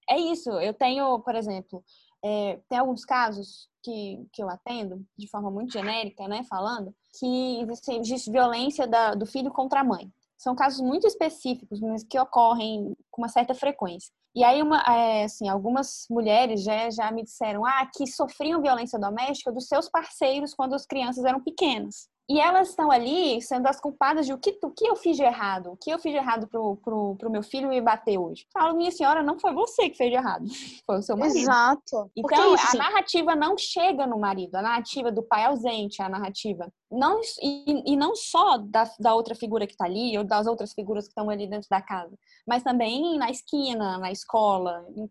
é 0.08 0.18
isso. 0.18 0.50
Eu 0.50 0.74
tenho, 0.74 1.18
por 1.20 1.34
exemplo, 1.34 1.84
é, 2.24 2.60
tem 2.68 2.78
alguns 2.78 3.04
casos 3.04 3.68
que, 3.82 4.26
que 4.32 4.42
eu 4.42 4.48
atendo, 4.48 5.04
de 5.16 5.28
forma 5.28 5.50
muito 5.50 5.72
genérica, 5.72 6.26
né, 6.26 6.42
falando, 6.48 6.94
que 7.18 7.60
existe, 7.60 7.92
existe 7.92 8.30
violência 8.30 8.86
da, 8.86 9.14
do 9.14 9.26
filho 9.26 9.52
contra 9.52 9.80
a 9.80 9.84
mãe. 9.84 10.12
São 10.38 10.54
casos 10.54 10.80
muito 10.80 11.06
específicos, 11.06 11.80
mas 11.80 12.04
que 12.04 12.18
ocorrem 12.18 12.94
com 13.10 13.22
uma 13.22 13.28
certa 13.28 13.54
frequência. 13.54 14.12
E 14.34 14.44
aí, 14.44 14.62
uma, 14.62 14.80
é, 14.82 15.24
assim, 15.24 15.48
algumas 15.48 16.06
mulheres 16.10 16.62
já, 16.62 16.90
já 16.90 17.10
me 17.10 17.24
disseram 17.24 17.64
ah, 17.64 17.88
que 17.94 18.06
sofriam 18.06 18.60
violência 18.60 18.98
doméstica 18.98 19.50
dos 19.50 19.66
seus 19.66 19.88
parceiros 19.88 20.52
quando 20.52 20.74
as 20.74 20.84
crianças 20.84 21.24
eram 21.24 21.42
pequenas. 21.42 22.08
E 22.28 22.40
elas 22.40 22.70
estão 22.70 22.90
ali 22.90 23.40
sendo 23.40 23.66
as 23.66 23.80
culpadas 23.80 24.26
de 24.26 24.32
o 24.32 24.38
que, 24.38 24.58
o 24.62 24.70
que 24.70 24.86
eu 24.86 24.96
fiz 24.96 25.16
de 25.16 25.22
errado, 25.22 25.72
o 25.72 25.76
que 25.76 25.90
eu 25.90 25.98
fiz 25.98 26.12
de 26.12 26.18
errado 26.18 26.48
pro, 26.48 26.76
pro, 26.76 27.14
pro 27.16 27.30
meu 27.30 27.42
filho 27.42 27.68
me 27.68 27.80
bater 27.80 28.18
hoje. 28.18 28.46
Falo, 28.52 28.76
minha 28.76 28.90
senhora, 28.90 29.22
não 29.22 29.38
foi 29.38 29.52
você 29.52 29.88
que 29.88 29.96
fez 29.96 30.10
de 30.10 30.16
errado, 30.16 30.44
foi 30.84 30.98
o 30.98 31.02
seu 31.02 31.16
marido. 31.16 31.38
Exato. 31.38 32.10
Então, 32.16 32.54
a 32.54 32.76
narrativa 32.76 33.36
não 33.36 33.56
chega 33.56 34.06
no 34.06 34.18
marido, 34.18 34.56
a 34.56 34.62
narrativa 34.62 35.12
do 35.12 35.22
pai 35.22 35.44
ausente, 35.44 36.02
a 36.02 36.08
narrativa 36.08 36.68
não 36.90 37.20
e, 37.42 37.92
e 37.92 37.96
não 37.96 38.14
só 38.14 38.58
da, 38.58 38.88
da 38.98 39.14
outra 39.14 39.34
figura 39.34 39.66
que 39.66 39.72
está 39.72 39.84
ali 39.84 40.16
ou 40.16 40.24
das 40.24 40.46
outras 40.46 40.72
figuras 40.72 41.04
que 41.04 41.10
estão 41.10 41.28
ali 41.28 41.46
dentro 41.46 41.68
da 41.68 41.80
casa, 41.80 42.16
mas 42.46 42.62
também 42.62 43.18
na 43.18 43.30
esquina, 43.30 43.98
na 43.98 44.10
escola, 44.10 44.84
em, 44.96 45.08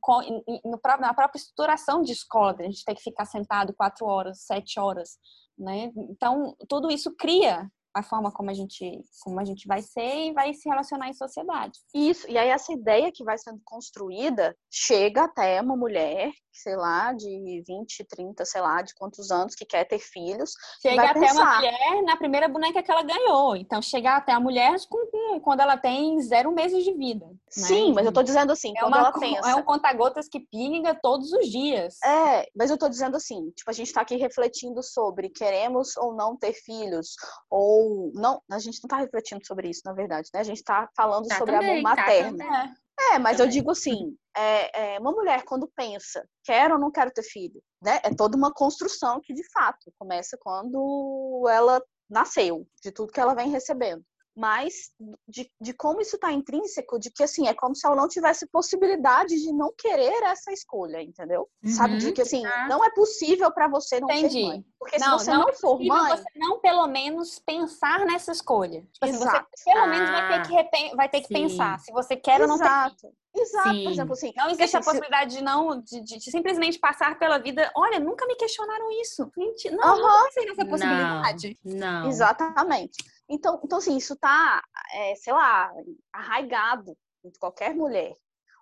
em, 0.47 0.62
no, 0.63 0.80
na 0.99 1.13
própria 1.13 1.39
estruturação 1.39 2.01
de 2.01 2.13
escola, 2.13 2.56
a 2.60 2.63
gente 2.63 2.84
tem 2.86 2.95
que 2.95 3.04
ficar 3.04 3.25
sentado 3.25 3.73
quatro 3.73 4.06
horas, 4.06 4.41
sete 4.41 4.80
horas 4.80 5.17
né? 5.58 5.91
Então, 5.96 6.56
tudo 6.68 6.91
isso 6.91 7.15
cria 7.15 7.70
a 7.94 8.04
forma 8.04 8.30
como 8.30 8.50
a 8.50 8.54
gente 8.54 9.02
como 9.22 9.39
a 9.39 9.46
gente 9.46 9.65
vai 9.68 9.82
ser 9.82 10.28
e 10.28 10.34
vai 10.34 10.54
se 10.54 10.68
relacionar 10.68 11.08
em 11.08 11.13
sociedade. 11.13 11.80
Isso. 11.94 12.30
E 12.30 12.38
aí 12.38 12.50
essa 12.50 12.74
ideia 12.74 13.12
que 13.12 13.24
vai 13.24 13.38
sendo 13.38 13.62
construída 13.63 14.56
chega 14.70 15.24
até 15.24 15.62
uma 15.62 15.78
mulher, 15.78 16.32
sei 16.56 16.76
lá, 16.76 17.13
de 17.13 17.63
20, 17.68 18.04
30, 18.06 18.46
sei 18.46 18.62
lá, 18.62 18.82
de 18.82 18.94
quantos 18.96 19.32
anos 19.32 19.56
que 19.56 19.65
quer 19.65 19.86
ter 19.86 20.00
filhos. 20.00 20.54
Chega 20.82 21.04
até 21.04 21.20
pensar. 21.20 21.34
uma 21.34 21.56
mulher 21.56 22.04
na 22.04 22.18
primeira 22.18 22.48
boneca 22.48 22.82
que 22.82 22.91
ela 22.91 23.04
ganhou. 23.04 23.56
Então 23.56 23.82
chega 23.82 24.15
até 24.15 24.32
a 24.32 24.39
mulher 24.39 24.76
com, 24.89 25.06
com, 25.08 25.39
quando 25.39 25.62
ela 25.62 25.78
tem 25.78 26.20
zero 26.22 26.52
meses 26.52 26.84
de 26.84 26.94
vida. 26.94 27.26
Né? 27.26 27.36
Sim, 27.50 27.94
mas 27.94 28.06
eu 28.06 28.12
tô 28.12 28.24
dizendo 28.24 28.52
assim, 28.52 28.74
é 28.76 28.80
quando 28.80 28.94
uma, 28.94 29.00
ela 29.00 29.12
pensa. 29.12 29.50
É 29.50 29.56
um 29.56 29.63
conta-gotas 29.63 30.28
que 30.28 30.39
pinga 30.39 30.96
todos 30.96 31.32
os 31.32 31.48
dias. 31.48 32.02
É, 32.04 32.48
mas 32.56 32.72
eu 32.72 32.78
tô 32.78 32.88
dizendo 32.89 33.18
assim, 33.18 33.52
tipo, 33.52 33.70
a 33.70 33.74
gente 33.74 33.94
tá 33.94 34.02
aqui 34.02 34.15
refletindo 34.15 34.82
sobre 34.82 35.30
queremos 35.30 35.96
ou 35.98 36.13
não 36.13 36.38
ter 36.38 36.54
filhos, 36.54 37.15
ou 37.50 38.12
não, 38.13 38.41
a 38.50 38.60
gente 38.60 38.80
não 38.82 38.88
está 38.88 38.98
refletindo 38.98 39.46
sobre 39.46 39.70
isso, 39.70 39.82
na 39.86 39.94
verdade, 39.94 40.30
né? 40.34 40.39
A 40.39 40.44
gente 40.44 40.58
está 40.58 40.89
falando 40.96 41.28
tá 41.28 41.38
sobre 41.38 41.54
também, 41.54 41.80
amor 41.80 41.96
tá 41.96 42.02
materno. 42.02 42.38
Tá 42.38 42.74
é, 43.13 43.20
mas 43.20 43.38
também. 43.38 43.48
eu 43.48 43.54
digo 43.54 43.72
assim, 43.72 44.15
é, 44.36 44.96
é, 44.96 45.00
uma 45.00 45.12
mulher 45.12 45.44
quando 45.44 45.72
pensa, 45.76 46.28
quero 46.44 46.76
ou 46.76 46.80
não 46.80 46.91
quero 46.91 47.12
ter 47.12 47.24
filho, 47.24 47.62
né? 47.82 48.00
É 48.04 48.13
toda 48.13 48.38
uma 48.38 48.54
construção 48.54 49.20
que 49.22 49.34
de 49.34 49.44
fato 49.52 49.91
começa 49.98 50.38
quando 50.39 51.46
ela 51.50 51.82
nasceu, 52.10 52.68
de 52.84 52.91
tudo 52.91 53.12
que 53.12 53.20
ela 53.20 53.34
vem 53.34 53.50
recebendo. 53.50 54.04
Mas 54.36 54.91
de, 55.28 55.50
de 55.62 55.74
como 55.74 56.02
isso 56.02 56.15
está 56.15 56.32
intrínseco, 56.32 57.00
de 57.00 57.10
que 57.10 57.24
assim, 57.24 57.48
é 57.48 57.54
como 57.54 57.74
se 57.74 57.88
ela 57.88 57.95
não 57.95 58.08
tivesse 58.08 58.45
possibilidade 58.48 59.41
de 59.41 59.54
não 59.54 59.74
querer 59.78 60.24
essa 60.24 60.52
escolha, 60.52 61.02
entendeu? 61.02 61.48
Uhum, 61.63 61.71
Sabe? 61.71 61.98
De 61.98 62.12
que 62.12 62.21
assim, 62.21 62.43
não 62.67 62.84
é 62.84 62.91
possível 62.91 63.52
para 63.52 63.67
você 63.69 64.00
não 64.00 64.10
Entendi. 64.12 64.41
ser 64.41 64.48
mãe. 64.48 64.65
Porque 64.78 64.98
não, 65.00 65.17
se 65.17 65.26
você 65.26 65.32
não, 65.32 65.41
não 65.41 65.50
é 65.50 65.54
for 65.54 65.80
mãe. 65.82 66.17
Você 66.17 66.26
não 66.36 66.60
pelo 66.60 66.88
menos 66.88 67.39
pensar 67.39 68.06
nessa 68.06 68.34
escolha. 68.34 68.82
Tipo 68.91 69.06
assim, 69.06 69.17
você 69.17 69.71
pelo 69.74 69.88
menos 69.88 70.10
vai 70.10 70.43
ter 70.43 70.69
que, 70.69 70.95
vai 70.95 71.10
ter 71.10 71.21
que 71.21 71.28
pensar 71.30 71.80
se 71.80 71.91
você 71.93 72.17
quer 72.17 72.41
Exato. 72.41 72.52
ou 72.52 72.58
não 72.60 72.95
ter. 72.95 73.12
Exato, 73.38 73.69
Sim. 73.69 73.84
por 73.84 73.91
exemplo, 73.91 74.13
assim. 74.13 74.34
Não 74.36 74.50
existe 74.50 74.78
a 74.78 74.82
possibilidade 74.82 75.34
se... 75.34 75.39
de 75.39 75.43
não, 75.43 75.82
de, 75.82 76.02
de, 76.02 76.17
de, 76.19 76.32
simplesmente 76.32 76.80
passar 76.80 77.19
pela 77.19 77.38
vida. 77.38 77.69
Olha, 77.76 78.00
nunca 78.00 78.26
me 78.26 78.36
questionaram 78.36 78.89
isso. 79.02 79.30
Gente, 79.38 79.69
não, 79.71 79.95
uhum. 79.95 80.02
não 80.02 80.24
pensei 80.24 80.45
nessa 80.45 80.65
possibilidade. 80.65 81.60
Não. 81.63 82.02
não. 82.02 82.08
Exatamente. 82.08 83.04
Então, 83.29 83.59
então 83.63 83.77
assim, 83.77 83.97
isso 83.97 84.15
tá, 84.15 84.63
é, 84.93 85.15
sei 85.15 85.33
lá, 85.33 85.71
arraigado 86.13 86.95
em 87.23 87.31
qualquer 87.39 87.73
mulher. 87.73 88.13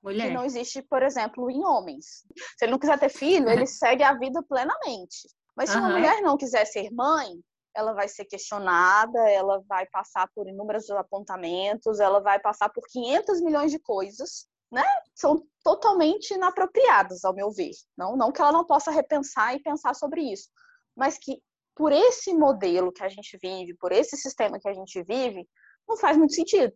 Mulher. 0.04 0.28
Que 0.28 0.34
não 0.34 0.43
existe, 0.43 0.82
por 0.82 1.02
exemplo, 1.02 1.49
em 1.49 1.65
homens. 1.65 2.26
Se 2.58 2.65
ele 2.65 2.71
não 2.71 2.80
quiser 2.80 2.99
ter 2.99 3.10
filho, 3.10 3.49
ele 3.49 3.65
segue 3.67 4.04
a 4.04 4.13
vida 4.13 4.43
plenamente. 4.43 5.28
Mas 5.56 5.69
se 5.69 5.78
uhum. 5.78 5.84
uma 5.84 5.93
mulher 5.93 6.21
não 6.21 6.36
quiser 6.36 6.65
ser 6.65 6.91
mãe, 6.91 7.39
ela 7.76 7.93
vai 7.93 8.08
ser 8.08 8.26
questionada, 8.26 9.19
ela 9.30 9.63
vai 9.67 9.86
passar 9.88 10.28
por 10.36 10.47
inúmeros 10.47 10.89
apontamentos, 10.91 11.99
ela 11.99 12.19
vai 12.19 12.39
passar 12.39 12.69
por 12.69 12.84
500 12.88 13.41
milhões 13.41 13.71
de 13.71 13.80
coisas, 13.80 14.47
né? 14.71 14.86
São 15.15 15.43
totalmente 15.63 16.34
inapropriadas, 16.34 17.23
ao 17.23 17.34
meu 17.34 17.52
ver. 17.52 17.71
Não, 17.97 18.15
não 18.15 18.32
que 18.32 18.41
ela 18.41 18.52
não 18.52 18.65
possa 18.65 18.91
repensar 18.91 19.56
e 19.56 19.62
pensar 19.62 19.95
sobre 19.95 20.21
isso, 20.21 20.49
mas 20.95 21.17
que 21.17 21.41
por 21.76 21.92
esse 21.92 22.34
modelo 22.34 22.92
que 22.92 23.04
a 23.04 23.10
gente 23.10 23.38
vive, 23.42 23.76
por 23.76 23.92
esse 23.92 24.16
sistema 24.18 24.60
que 24.60 24.68
a 24.68 24.74
gente 24.74 25.02
vive, 25.04 25.48
não 25.88 25.98
faz 25.98 26.18
muito 26.18 26.34
sentido. 26.34 26.74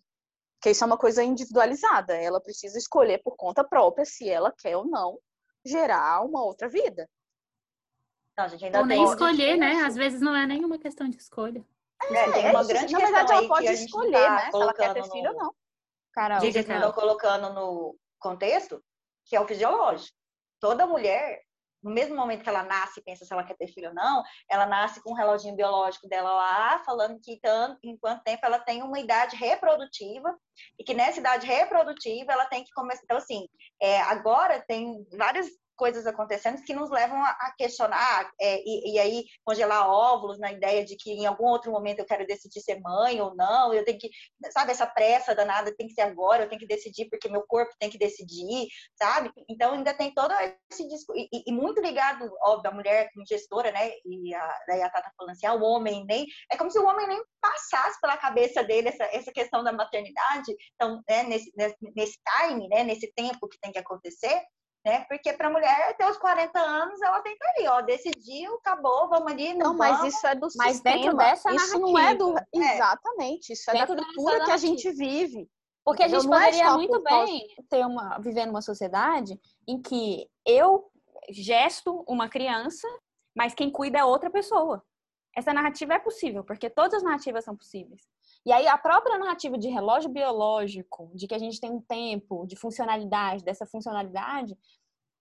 Porque 0.57 0.71
isso 0.71 0.83
é 0.83 0.87
uma 0.87 0.97
coisa 0.97 1.23
individualizada. 1.23 2.15
Ela 2.15 2.41
precisa 2.41 2.77
escolher 2.77 3.21
por 3.23 3.35
conta 3.35 3.63
própria 3.63 4.05
se 4.05 4.27
ela 4.27 4.51
quer 4.51 4.75
ou 4.75 4.85
não 4.85 5.19
gerar 5.65 6.21
uma 6.21 6.43
outra 6.43 6.67
vida. 6.67 7.07
Não, 8.37 8.47
gente, 8.47 8.65
ainda 8.65 8.79
ou 8.79 8.85
nem 8.85 9.03
escolher, 9.03 9.57
né? 9.57 9.83
Às 9.83 9.95
vezes 9.95 10.21
não 10.21 10.35
é 10.35 10.45
nenhuma 10.45 10.77
questão 10.77 11.09
de 11.09 11.17
escolha. 11.17 11.65
É, 12.11 12.31
tem 12.31 12.49
uma 12.51 12.63
grande 12.63 12.93
Na 12.93 12.99
verdade, 12.99 13.31
ela 13.31 13.47
pode 13.47 13.67
escolher, 13.67 14.25
tá 14.25 14.35
né? 14.35 14.51
Se 14.51 14.61
ela 14.61 14.73
quer 14.73 14.93
ter 14.93 15.01
no... 15.01 15.11
filho 15.11 15.31
ou 15.31 15.37
não. 15.37 15.55
Carol, 16.13 16.39
Diga, 16.39 16.59
estão 16.59 16.91
colocando 16.91 17.53
no 17.53 17.95
contexto 18.19 18.83
que 19.25 19.35
é 19.35 19.41
o 19.41 19.47
fisiológico. 19.47 20.15
Toda 20.59 20.87
mulher 20.87 21.43
no 21.83 21.91
mesmo 21.91 22.15
momento 22.15 22.43
que 22.43 22.49
ela 22.49 22.63
nasce 22.63 22.99
e 22.99 23.03
pensa 23.03 23.25
se 23.25 23.33
ela 23.33 23.43
quer 23.43 23.55
ter 23.55 23.67
filho 23.67 23.89
ou 23.89 23.95
não, 23.95 24.23
ela 24.49 24.65
nasce 24.65 25.01
com 25.01 25.11
um 25.11 25.15
reloginho 25.15 25.55
biológico 25.55 26.07
dela 26.07 26.31
lá, 26.31 26.83
falando 26.85 27.19
que 27.21 27.39
tanto, 27.41 27.79
em 27.83 27.97
quanto 27.97 28.23
tempo 28.23 28.45
ela 28.45 28.59
tem 28.59 28.81
uma 28.81 28.99
idade 28.99 29.35
reprodutiva, 29.35 30.35
e 30.79 30.83
que 30.83 30.93
nessa 30.93 31.19
idade 31.19 31.45
reprodutiva 31.45 32.33
ela 32.33 32.45
tem 32.45 32.63
que 32.63 32.71
começar. 32.71 33.01
Então, 33.03 33.17
assim, 33.17 33.47
é, 33.81 34.01
agora 34.01 34.63
tem 34.67 35.05
várias 35.17 35.47
coisas 35.77 36.05
acontecendo 36.05 36.61
que 36.63 36.73
nos 36.73 36.89
levam 36.89 37.23
a, 37.23 37.53
questionar 37.57 38.29
é, 38.41 38.59
e, 38.65 38.93
e, 38.93 38.99
aí 38.99 39.25
congelar 39.45 39.87
óvulos 39.87 40.39
na 40.39 40.51
ideia 40.51 40.83
de 40.83 40.95
que 40.97 41.11
em 41.11 41.25
algum 41.25 41.45
outro 41.45 41.71
momento 41.71 41.99
eu 41.99 42.05
quero 42.05 42.25
decidir 42.25 42.59
ser 42.61 42.81
mãe 42.81 43.21
ou 43.21 43.35
não, 43.35 43.73
eu 43.73 43.85
tenho 43.85 43.97
que, 43.97 44.09
sabe, 44.51 44.71
essa 44.71 44.87
pressa 44.87 45.35
danada 45.35 45.73
tem 45.75 45.87
que 45.87 45.93
ser 45.93 46.01
agora, 46.01 46.43
eu 46.43 46.49
tenho 46.49 46.59
que 46.59 46.67
decidir 46.67 47.07
porque 47.09 47.29
meu 47.29 47.43
corpo 47.47 47.73
tem 47.79 47.89
que 47.89 47.97
decidir, 47.97 48.67
sabe? 48.95 49.31
Então 49.47 49.73
ainda 49.73 49.93
tem 49.93 50.13
todo 50.13 50.33
esse 50.71 50.87
disco, 50.87 51.13
e, 51.15 51.29
e, 51.45 51.51
muito 51.51 51.79
ligado, 51.79 52.29
óbvio, 52.41 52.71
a 52.71 52.73
mulher 52.73 53.09
como 53.13 53.25
gestora, 53.25 53.71
né, 53.71 53.91
e 54.05 54.33
a, 54.33 54.59
daí 54.67 54.81
a 54.81 54.89
Tata 54.89 55.11
falando 55.15 55.31
assim, 55.31 55.45
ah, 55.45 55.53
o 55.53 55.63
homem 55.63 56.05
nem, 56.05 56.25
é 56.51 56.57
como 56.57 56.71
se 56.71 56.79
o 56.79 56.85
homem 56.85 57.07
nem 57.07 57.21
passasse 57.39 57.99
pela 58.01 58.17
cabeça 58.17 58.63
dele 58.63 58.89
essa, 58.89 59.03
essa 59.05 59.31
questão 59.31 59.63
da 59.63 59.71
maternidade, 59.71 60.55
então, 60.75 61.01
né, 61.07 61.23
nesse, 61.23 61.51
nesse, 61.95 62.17
time, 62.39 62.67
né, 62.67 62.83
nesse 62.83 63.11
tempo 63.13 63.47
que 63.47 63.59
tem 63.59 63.71
que 63.71 63.79
acontecer, 63.79 64.41
né? 64.87 65.05
Porque 65.09 65.33
para 65.33 65.47
a 65.47 65.51
mulher 65.51 65.97
ter 65.97 66.05
os 66.05 66.17
40 66.17 66.57
anos, 66.57 67.01
ela 67.01 67.19
tem 67.19 67.37
que 67.37 67.45
ali, 67.45 67.67
ó, 67.67 67.81
decidiu, 67.81 68.55
acabou, 68.55 69.09
vamos 69.09 69.29
ali, 69.29 69.53
não, 69.53 69.67
não 69.67 69.77
mas 69.77 70.01
isso 70.05 70.25
é 70.25 70.33
do 70.33 70.47
mas 70.55 70.73
sistema. 70.73 70.95
dentro 70.95 71.17
dessa 71.17 71.53
isso 71.53 71.77
não 71.77 71.99
é 71.99 72.15
do 72.15 72.37
é. 72.37 72.43
exatamente, 72.55 73.51
isso 73.51 73.69
é 73.69 73.73
dentro 73.73 73.95
da 73.95 74.05
cultura 74.05 74.45
que 74.45 74.51
a 74.51 74.57
gente 74.57 74.89
vive. 74.91 75.49
Porque 75.83 76.03
a 76.03 76.07
gente 76.07 76.25
é 76.25 76.29
poderia 76.29 76.65
é 76.65 76.73
muito 76.73 77.01
bem 77.03 77.47
ter 77.69 77.85
uma 77.85 78.17
viver 78.19 78.45
numa 78.45 78.61
sociedade 78.61 79.37
em 79.67 79.81
que 79.81 80.29
eu 80.45 80.89
gesto 81.29 82.03
uma 82.07 82.29
criança, 82.29 82.87
mas 83.35 83.53
quem 83.53 83.69
cuida 83.69 83.99
é 83.99 84.05
outra 84.05 84.29
pessoa. 84.29 84.81
Essa 85.35 85.53
narrativa 85.53 85.93
é 85.93 85.99
possível, 85.99 86.43
porque 86.43 86.69
todas 86.69 86.95
as 86.95 87.03
narrativas 87.03 87.43
são 87.43 87.55
possíveis. 87.55 88.01
E 88.47 88.53
aí 88.53 88.65
a 88.65 88.77
própria 88.77 89.17
narrativa 89.17 89.57
de 89.57 89.67
relógio 89.67 90.09
biológico, 90.09 91.11
de 91.13 91.27
que 91.27 91.35
a 91.35 91.37
gente 91.37 91.59
tem 91.59 91.69
um 91.69 91.81
tempo 91.81 92.47
de 92.47 92.55
funcionalidade, 92.55 93.43
dessa 93.43 93.65
funcionalidade, 93.65 94.57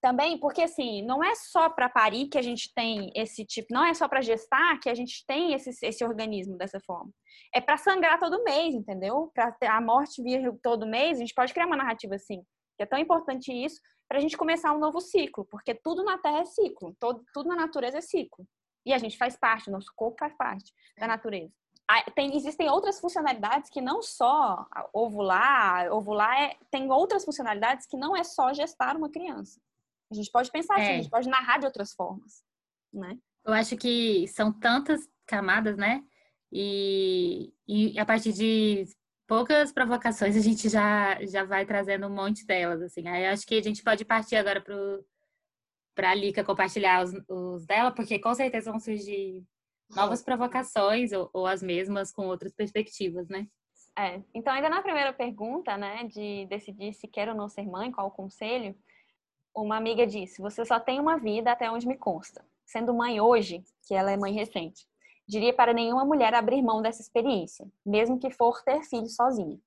também, 0.01 0.39
porque 0.39 0.63
assim, 0.63 1.03
não 1.03 1.25
é 1.25 1.35
só 1.35 1.69
para 1.69 1.89
parir 1.89 2.29
que 2.29 2.39
a 2.39 2.43
gente 2.43 2.73
tem 2.73 3.11
esse 3.17 3.45
tipo, 3.45 3.75
não 3.75 3.85
é 3.85 3.93
só 3.95 4.07
para 4.07 4.21
gestar 4.21 4.79
que 4.79 4.89
a 4.89 4.95
gente 4.95 5.27
tem 5.27 5.55
esse, 5.55 5.71
esse 5.85 6.05
organismo 6.05 6.57
dessa 6.57 6.79
forma. 6.79 7.11
É 7.53 7.61
para 7.61 7.77
sangrar 7.77 8.17
todo 8.21 8.45
mês, 8.45 8.73
entendeu? 8.77 9.33
Para 9.35 9.57
a 9.77 9.81
morte 9.81 10.23
vir 10.23 10.57
todo 10.63 10.87
mês, 10.87 11.17
a 11.17 11.21
gente 11.23 11.35
pode 11.35 11.53
criar 11.53 11.67
uma 11.67 11.77
narrativa 11.77 12.15
assim. 12.15 12.45
Que 12.77 12.85
é 12.85 12.87
tão 12.87 12.99
importante 13.01 13.53
isso 13.53 13.81
para 14.09 14.19
a 14.19 14.21
gente 14.21 14.37
começar 14.37 14.73
um 14.73 14.79
novo 14.79 15.01
ciclo, 15.01 15.45
porque 15.47 15.75
tudo 15.75 16.05
na 16.05 16.17
Terra 16.17 16.43
é 16.43 16.45
ciclo, 16.45 16.95
todo, 17.01 17.25
tudo 17.35 17.49
na 17.49 17.57
natureza 17.57 17.99
é 17.99 18.03
ciclo. 18.03 18.47
E 18.85 18.93
a 18.95 18.99
gente 18.99 19.19
faz 19.19 19.37
parte, 19.37 19.69
o 19.69 19.73
nosso 19.73 19.93
corpo 19.97 20.19
faz 20.21 20.33
parte 20.37 20.73
da 20.97 21.09
natureza 21.09 21.53
tem, 22.15 22.37
existem 22.37 22.69
outras 22.69 22.99
funcionalidades 22.99 23.71
que 23.71 23.81
não 23.81 24.03
só 24.03 24.67
ovular, 24.93 25.93
ovular 25.93 26.37
é, 26.41 26.57
tem 26.71 26.91
outras 26.91 27.25
funcionalidades 27.25 27.87
que 27.87 27.97
não 27.97 28.17
é 28.17 28.25
só 28.25 28.53
gestar 28.53 28.97
uma 28.97 29.11
criança. 29.11 29.61
A 30.11 30.15
gente 30.15 30.31
pode 30.31 30.51
pensar 30.51 30.75
assim, 30.75 30.83
é. 30.83 30.87
assim, 30.87 30.95
a 30.95 31.03
gente 31.03 31.11
pode 31.11 31.29
narrar 31.29 31.59
de 31.59 31.67
outras 31.67 31.93
formas, 31.93 32.43
né? 32.93 33.17
Eu 33.45 33.53
acho 33.53 33.77
que 33.77 34.27
são 34.29 34.53
tantas 34.53 35.01
camadas, 35.27 35.77
né? 35.77 36.03
E, 36.53 37.53
e 37.67 37.99
a 37.99 38.05
partir 38.05 38.33
de 38.33 38.85
poucas 39.27 39.73
provocações 39.73 40.37
a 40.37 40.41
gente 40.41 40.69
já, 40.69 41.25
já 41.25 41.45
vai 41.45 41.67
trazendo 41.67 42.07
um 42.07 42.15
monte 42.15 42.45
delas, 42.47 42.83
assim. 42.83 43.07
Aí 43.09 43.27
acho 43.27 43.47
que 43.47 43.57
a 43.57 43.63
gente 43.63 43.83
pode 43.83 44.05
partir 44.05 44.37
agora 44.37 44.61
para 45.95 46.11
a 46.11 46.15
Lica 46.15 46.45
compartilhar 46.45 47.05
os, 47.05 47.13
os 47.29 47.67
dela, 47.67 47.93
porque 47.93 48.19
com 48.19 48.35
certeza 48.35 48.71
vão 48.71 48.81
surgir 48.81 49.45
novas 49.95 50.23
provocações 50.23 51.13
ou, 51.13 51.31
ou 51.33 51.47
as 51.47 51.63
mesmas 51.63 52.13
com 52.13 52.27
outras 52.27 52.53
perspectivas, 52.55 53.29
né? 53.29 53.47
É. 53.99 54.21
Então, 54.35 54.53
ainda 54.53 54.69
na 54.69 54.83
primeira 54.83 55.13
pergunta, 55.13 55.77
né, 55.77 56.05
de 56.05 56.47
decidir 56.47 56.93
se 56.93 57.09
quer 57.09 57.29
ou 57.29 57.35
não 57.35 57.49
ser 57.49 57.67
mãe, 57.67 57.91
qual 57.91 58.09
o 58.09 58.11
conselho, 58.11 58.77
uma 59.55 59.77
amiga 59.77 60.07
disse: 60.07 60.43
Você 60.43 60.65
só 60.65 60.79
tem 60.79 61.01
uma 61.01 61.17
vida 61.17 61.51
até 61.51 61.71
onde 61.71 61.87
me 61.87 61.97
consta. 61.97 62.45
Sendo 62.65 62.93
mãe 62.93 63.21
hoje, 63.21 63.65
que 63.87 63.95
ela 63.95 64.11
é 64.11 64.17
mãe 64.17 64.33
recente, 64.33 64.87
diria 65.27 65.55
para 65.55 65.73
nenhuma 65.73 66.05
mulher 66.05 66.35
abrir 66.35 66.61
mão 66.61 66.83
dessa 66.83 67.01
experiência, 67.01 67.67
mesmo 67.85 68.19
que 68.19 68.31
for 68.31 68.63
ter 68.63 68.83
filho 68.83 69.09
sozinha. 69.09 69.59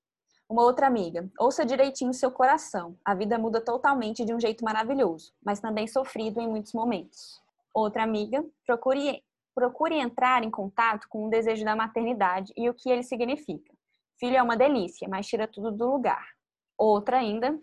Uma 0.47 0.63
outra 0.63 0.86
amiga: 0.86 1.27
Ouça 1.39 1.65
direitinho 1.65 2.13
seu 2.13 2.32
coração. 2.32 2.95
A 3.03 3.15
vida 3.15 3.38
muda 3.39 3.60
totalmente 3.60 4.23
de 4.23 4.34
um 4.34 4.39
jeito 4.39 4.63
maravilhoso, 4.63 5.34
mas 5.43 5.60
também 5.60 5.88
sofrido 5.88 6.39
em 6.39 6.47
muitos 6.47 6.73
momentos. 6.73 7.41
Outra 7.73 8.03
amiga: 8.03 8.45
Procure 8.65 9.23
procure 9.53 9.95
entrar 9.95 10.43
em 10.43 10.51
contato 10.51 11.07
com 11.09 11.27
o 11.27 11.29
desejo 11.29 11.65
da 11.65 11.75
maternidade 11.75 12.53
e 12.55 12.69
o 12.69 12.73
que 12.73 12.89
ele 12.89 13.03
significa. 13.03 13.73
Filho 14.19 14.38
é 14.38 14.43
uma 14.43 14.57
delícia, 14.57 15.07
mas 15.07 15.27
tira 15.27 15.47
tudo 15.47 15.71
do 15.71 15.91
lugar. 15.91 16.25
Outra 16.77 17.17
ainda, 17.17 17.59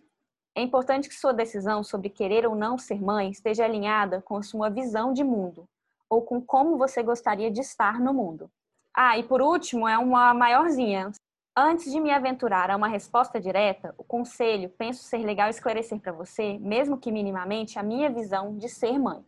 é 0.55 0.63
importante 0.63 1.09
que 1.09 1.15
sua 1.15 1.33
decisão 1.33 1.85
sobre 1.85 2.09
querer 2.09 2.47
ou 2.47 2.55
não 2.55 2.79
ser 2.79 3.01
mãe 3.01 3.31
esteja 3.31 3.65
alinhada 3.65 4.23
com 4.23 4.43
sua 4.43 4.71
visão 4.71 5.13
de 5.13 5.23
mundo 5.23 5.69
ou 6.09 6.23
com 6.23 6.41
como 6.41 6.79
você 6.79 7.03
gostaria 7.03 7.51
de 7.51 7.61
estar 7.61 8.01
no 8.01 8.15
mundo. 8.15 8.51
Ah, 8.95 9.19
e 9.19 9.23
por 9.23 9.43
último, 9.43 9.87
é 9.87 9.99
uma 9.99 10.33
maiorzinha. 10.33 11.11
Antes 11.55 11.91
de 11.91 12.01
me 12.01 12.11
aventurar 12.11 12.71
a 12.71 12.77
uma 12.77 12.89
resposta 12.89 13.41
direta, 13.41 13.95
o 13.99 14.05
conselho 14.05 14.71
penso 14.71 15.03
ser 15.03 15.19
legal 15.19 15.49
esclarecer 15.49 15.99
para 15.99 16.13
você, 16.13 16.59
mesmo 16.59 16.99
que 16.99 17.13
minimamente, 17.13 17.79
a 17.79 17.83
minha 17.83 18.11
visão 18.11 18.57
de 18.57 18.69
ser 18.69 18.99
mãe. 18.99 19.25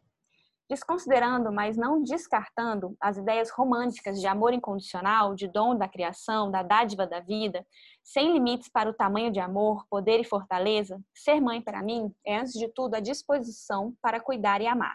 Desconsiderando, 0.68 1.50
mas 1.50 1.78
não 1.78 2.02
descartando, 2.02 2.94
as 3.00 3.16
ideias 3.16 3.48
românticas 3.48 4.20
de 4.20 4.26
amor 4.26 4.52
incondicional, 4.52 5.34
de 5.34 5.48
dom 5.48 5.74
da 5.74 5.88
criação, 5.88 6.50
da 6.50 6.62
dádiva 6.62 7.06
da 7.06 7.20
vida, 7.20 7.66
sem 8.04 8.34
limites 8.34 8.68
para 8.68 8.90
o 8.90 8.92
tamanho 8.92 9.32
de 9.32 9.40
amor, 9.40 9.86
poder 9.88 10.20
e 10.20 10.24
fortaleza, 10.24 11.00
ser 11.14 11.40
mãe 11.40 11.62
para 11.62 11.82
mim 11.82 12.14
é, 12.22 12.38
antes 12.38 12.52
de 12.52 12.68
tudo, 12.68 12.96
a 12.96 13.00
disposição 13.00 13.94
para 14.02 14.20
cuidar 14.20 14.60
e 14.60 14.66
amar. 14.66 14.94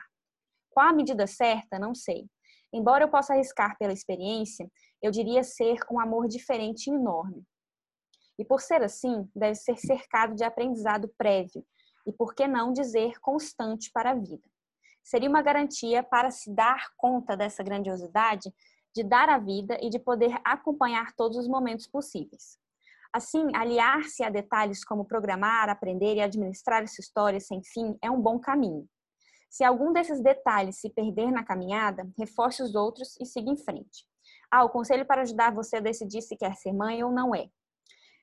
Qual 0.70 0.88
a 0.88 0.94
medida 0.94 1.26
certa? 1.26 1.80
Não 1.80 1.96
sei. 1.96 2.28
Embora 2.72 3.06
eu 3.06 3.10
possa 3.10 3.34
arriscar 3.34 3.76
pela 3.80 3.94
experiência, 3.94 4.70
eu 5.02 5.10
diria 5.10 5.44
ser 5.44 5.80
um 5.92 6.00
amor 6.00 6.28
diferente 6.28 6.88
e 6.88 6.94
enorme. 6.94 7.44
E 8.38 8.46
por 8.46 8.62
ser 8.62 8.84
assim, 8.84 9.28
deve 9.36 9.56
ser 9.56 9.78
cercado 9.78 10.36
de 10.36 10.44
aprendizado 10.44 11.12
prévio, 11.18 11.66
e 12.06 12.14
por 12.14 12.36
que 12.36 12.48
não 12.48 12.72
dizer 12.72 13.20
constante 13.20 13.90
para 13.92 14.12
a 14.12 14.16
vida 14.16 14.53
seria 15.04 15.30
uma 15.30 15.42
garantia 15.42 16.02
para 16.02 16.32
se 16.32 16.54
dar 16.54 16.92
conta 16.98 17.36
dessa 17.36 17.62
grandiosidade 17.62 18.54
de 18.96 19.04
dar 19.04 19.28
a 19.30 19.38
vida 19.38 19.78
e 19.82 19.90
de 19.90 20.00
poder 20.00 20.40
acompanhar 20.46 21.14
todos 21.16 21.38
os 21.38 21.48
momentos 21.48 21.88
possíveis. 21.88 22.58
Assim, 23.12 23.56
aliar-se 23.56 24.24
a 24.24 24.30
detalhes 24.30 24.84
como 24.84 25.06
programar, 25.06 25.70
aprender 25.70 26.16
e 26.16 26.22
administrar 26.22 26.82
essa 26.82 27.02
história 27.02 27.40
sem 27.40 27.62
fim 27.64 27.98
é 28.02 28.10
um 28.10 28.20
bom 28.20 28.40
caminho. 28.40 28.88
Se 29.50 29.64
algum 29.64 29.94
desses 29.94 30.20
detalhes 30.20 30.80
se 30.80 30.90
perder 30.90 31.32
na 31.32 31.44
caminhada, 31.44 32.10
reforce 32.18 32.64
os 32.64 32.74
outros 32.74 33.16
e 33.20 33.26
siga 33.26 33.52
em 33.52 33.58
frente. 33.58 34.04
Ah, 34.50 34.64
o 34.64 34.70
conselho 34.70 35.06
para 35.06 35.22
ajudar 35.22 35.54
você 35.54 35.78
a 35.78 35.80
decidir 35.80 36.24
se 36.24 36.36
quer 36.36 36.56
ser 36.56 36.74
mãe 36.74 37.04
ou 37.04 37.12
não 37.12 37.36
é. 37.36 37.48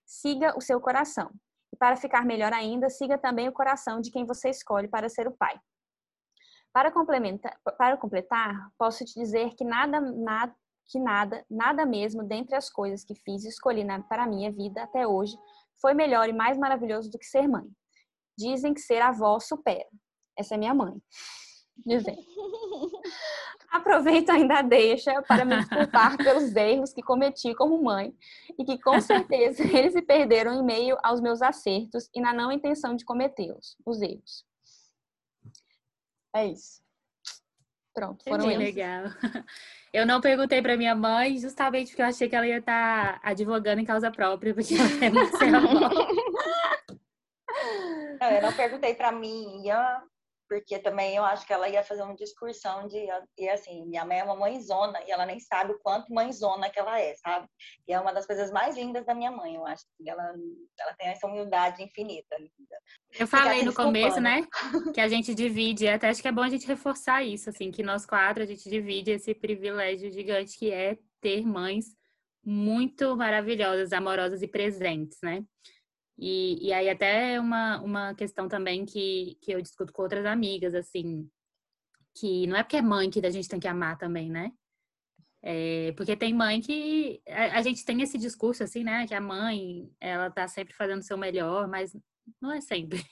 Siga 0.05 0.57
o 0.57 0.61
seu 0.61 0.81
coração. 0.81 1.31
E 1.73 1.77
para 1.77 1.95
ficar 1.95 2.25
melhor 2.25 2.53
ainda, 2.53 2.90
siga 2.90 3.16
também 3.16 3.49
o 3.49 3.53
coração 3.53 4.01
de 4.01 4.11
quem 4.11 4.27
você 4.27 4.51
escolhe 4.51 4.88
para 4.88 5.09
ser 5.09 5.29
o 5.29 5.37
pai. 5.37 5.57
Para 6.73 6.91
complementar, 6.91 7.59
para 7.77 7.97
completar, 7.97 8.71
posso 8.79 9.05
te 9.05 9.15
dizer 9.15 9.55
que 9.55 9.65
nada, 9.65 10.01
nada, 10.01 10.55
que 10.87 10.99
nada, 10.99 11.45
nada 11.51 11.85
mesmo 11.85 12.23
dentre 12.23 12.55
as 12.55 12.71
coisas 12.71 13.05
que 13.05 13.15
fiz 13.15 13.45
e 13.45 13.49
escolhi 13.49 13.83
na, 13.83 14.01
para 14.01 14.25
a 14.25 14.27
minha 14.27 14.53
vida 14.53 14.83
até 14.83 15.07
hoje 15.07 15.37
foi 15.81 15.95
melhor 15.95 16.29
e 16.29 16.33
mais 16.33 16.57
maravilhoso 16.57 17.11
do 17.11 17.19
que 17.19 17.27
ser 17.27 17.49
mãe. 17.49 17.67
Dizem 18.39 18.73
que 18.73 18.81
ser 18.81 19.03
avó 19.03 19.41
supera. 19.41 19.89
Essa 20.39 20.55
é 20.55 20.59
minha 20.59 20.75
mãe. 20.75 20.95
Dizendo. 21.85 22.21
Aproveito 23.71 24.31
ainda 24.31 24.63
deixa 24.63 25.23
para 25.23 25.45
me 25.45 25.57
desculpar 25.57 26.17
pelos 26.17 26.55
erros 26.57 26.93
que 26.93 27.03
cometi 27.03 27.55
como 27.55 27.83
mãe 27.83 28.13
e 28.59 28.65
que 28.65 28.79
com 28.81 29.01
certeza 29.01 29.63
eles 29.77 29.93
se 29.93 30.03
perderam 30.03 30.53
em 30.55 30.65
meio 30.65 30.99
aos 31.03 31.21
meus 31.21 31.41
acertos 31.41 32.11
e 32.15 32.21
na 32.21 32.33
não 32.33 32.51
intenção 32.51 32.97
de 32.97 33.05
cometê-los, 33.05 33.77
os 33.87 34.03
erros. 34.03 34.45
É 36.35 36.47
isso. 36.47 36.81
Pronto, 37.93 38.23
foram 38.25 38.49
que 38.49 38.57
legal. 38.57 39.05
Eu 39.93 40.07
não 40.07 40.21
perguntei 40.21 40.62
para 40.62 40.77
minha 40.77 40.95
mãe 40.95 41.37
justamente 41.37 41.88
porque 41.88 42.03
eu 42.03 42.07
achei 42.07 42.29
que 42.29 42.37
ela 42.37 42.47
ia 42.47 42.59
estar 42.59 43.21
tá 43.21 43.29
advogando 43.29 43.81
em 43.81 43.85
causa 43.85 44.09
própria, 44.09 44.55
porque 44.55 44.75
ela 44.75 44.88
quer 44.88 45.11
ser 45.37 45.53
avó. 45.53 45.90
eu 48.37 48.43
não 48.43 48.53
perguntei 48.53 48.95
para 48.95 49.11
mim, 49.11 49.64
porque 50.51 50.81
também 50.81 51.15
eu 51.15 51.25
acho 51.25 51.47
que 51.47 51.53
ela 51.53 51.69
ia 51.69 51.85
fazer 51.85 52.03
uma 52.03 52.17
discursão 52.17 52.89
de, 52.89 53.07
e 53.39 53.49
assim, 53.49 53.87
minha 53.87 54.05
mãe 54.05 54.19
é 54.19 54.25
uma 54.25 54.35
mãezona, 54.35 55.01
e 55.07 55.13
ela 55.13 55.25
nem 55.25 55.39
sabe 55.39 55.73
o 55.73 55.79
quanto 55.79 56.13
mãezona 56.13 56.69
que 56.69 56.81
ela 56.81 57.01
é, 57.01 57.15
sabe? 57.15 57.47
E 57.87 57.93
é 57.93 58.01
uma 58.01 58.13
das 58.13 58.27
coisas 58.27 58.51
mais 58.51 58.77
lindas 58.77 59.07
da 59.07 59.15
minha 59.15 59.31
mãe, 59.31 59.55
eu 59.55 59.65
acho 59.65 59.85
que 59.97 60.11
ela, 60.11 60.35
ela 60.77 60.93
tem 60.95 61.07
essa 61.07 61.29
humildade 61.29 61.85
infinita. 61.85 62.37
Eu 63.17 63.29
falei 63.29 63.63
no 63.63 63.73
começo, 63.73 64.21
né, 64.21 64.45
que 64.93 65.01
a 65.01 65.07
gente 65.07 65.33
divide, 65.37 65.87
até 65.87 66.09
acho 66.09 66.21
que 66.21 66.27
é 66.27 66.33
bom 66.33 66.43
a 66.43 66.49
gente 66.49 66.67
reforçar 66.67 67.23
isso, 67.23 67.49
assim, 67.49 67.71
que 67.71 67.85
nós 67.85 68.05
quatro 68.05 68.43
a 68.43 68.47
gente 68.47 68.69
divide 68.69 69.13
esse 69.13 69.33
privilégio 69.33 70.11
gigante 70.11 70.59
que 70.59 70.73
é 70.73 70.99
ter 71.21 71.47
mães 71.47 71.95
muito 72.45 73.17
maravilhosas, 73.17 73.93
amorosas 73.93 74.43
e 74.43 74.49
presentes, 74.49 75.19
né? 75.23 75.45
E, 76.23 76.69
e 76.69 76.73
aí 76.73 76.91
até 76.91 77.41
uma, 77.41 77.81
uma 77.81 78.15
questão 78.15 78.47
também 78.47 78.85
que, 78.85 79.39
que 79.41 79.53
eu 79.53 79.63
discuto 79.63 79.91
com 79.91 80.03
outras 80.03 80.27
amigas, 80.27 80.75
assim, 80.75 81.27
que 82.15 82.47
não 82.47 82.57
é 82.57 82.63
porque 82.63 82.77
é 82.77 82.83
mãe 82.83 83.09
que 83.09 83.25
a 83.25 83.31
gente 83.31 83.49
tem 83.49 83.59
que 83.59 83.67
amar 83.67 83.97
também, 83.97 84.29
né? 84.29 84.53
É, 85.43 85.93
porque 85.97 86.15
tem 86.15 86.35
mãe 86.35 86.61
que 86.61 87.23
a, 87.27 87.59
a, 87.59 87.63
gente 87.63 87.83
tem 87.87 88.03
esse 88.03 88.19
discurso 88.19 88.63
assim, 88.63 88.85
né? 88.85 89.07
Que 89.07 89.15
a 89.15 89.21
mãe 89.21 89.91
ela 89.99 90.31
tá 90.31 90.47
sempre 90.47 90.75
fazendo 90.75 90.99
o 90.99 91.05
seu 91.05 91.17
melhor, 91.17 91.67
mas 91.67 91.97
não 92.39 92.53
é 92.53 92.61
sempre. 92.61 93.03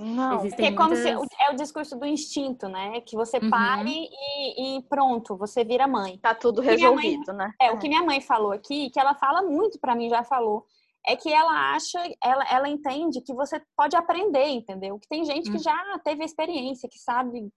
Não, 0.00 0.40
Existem 0.40 0.66
é 0.66 0.70
muitas... 0.70 0.84
como 0.84 0.96
se 0.96 1.08
é 1.40 1.50
o 1.52 1.56
discurso 1.56 1.96
do 1.96 2.04
instinto, 2.04 2.68
né? 2.68 3.00
Que 3.02 3.14
você 3.14 3.38
uhum. 3.38 3.48
pare 3.48 3.94
e, 4.10 4.76
e, 4.78 4.82
pronto, 4.82 5.36
você 5.36 5.64
vira 5.64 5.86
mãe. 5.86 6.18
Tá 6.18 6.34
tudo 6.34 6.60
resolvido, 6.60 7.28
mãe, 7.28 7.36
né? 7.36 7.54
É, 7.62 7.68
é, 7.68 7.70
o 7.70 7.78
que 7.78 7.88
minha 7.88 8.02
mãe 8.02 8.20
falou 8.20 8.50
aqui, 8.50 8.90
que 8.90 8.98
ela 8.98 9.14
fala 9.14 9.40
muito 9.42 9.78
para 9.78 9.94
mim, 9.94 10.10
já 10.10 10.24
falou, 10.24 10.66
é 11.08 11.16
que 11.16 11.32
ela 11.32 11.74
acha, 11.74 11.98
ela, 12.22 12.44
ela 12.50 12.68
entende 12.68 13.20
que 13.20 13.34
você 13.34 13.62
pode 13.76 13.96
aprender, 13.96 14.48
entendeu? 14.48 14.98
Que 14.98 15.08
tem 15.08 15.24
gente 15.24 15.50
que 15.50 15.56
hum. 15.56 15.62
já 15.62 15.98
teve 16.04 16.24
experiência, 16.24 16.88
que 16.88 16.98
sabe, 16.98 17.48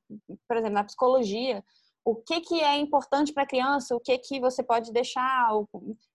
por 0.47 0.57
exemplo, 0.57 0.75
na 0.75 0.83
psicologia, 0.83 1.63
o 2.09 2.15
que, 2.15 2.41
que 2.41 2.61
é 2.61 2.77
importante 2.77 3.33
para 3.33 3.43
a 3.43 3.47
criança, 3.47 3.95
o 3.95 3.99
que, 3.99 4.17
que 4.17 4.39
você 4.39 4.63
pode 4.63 4.91
deixar, 4.91 5.49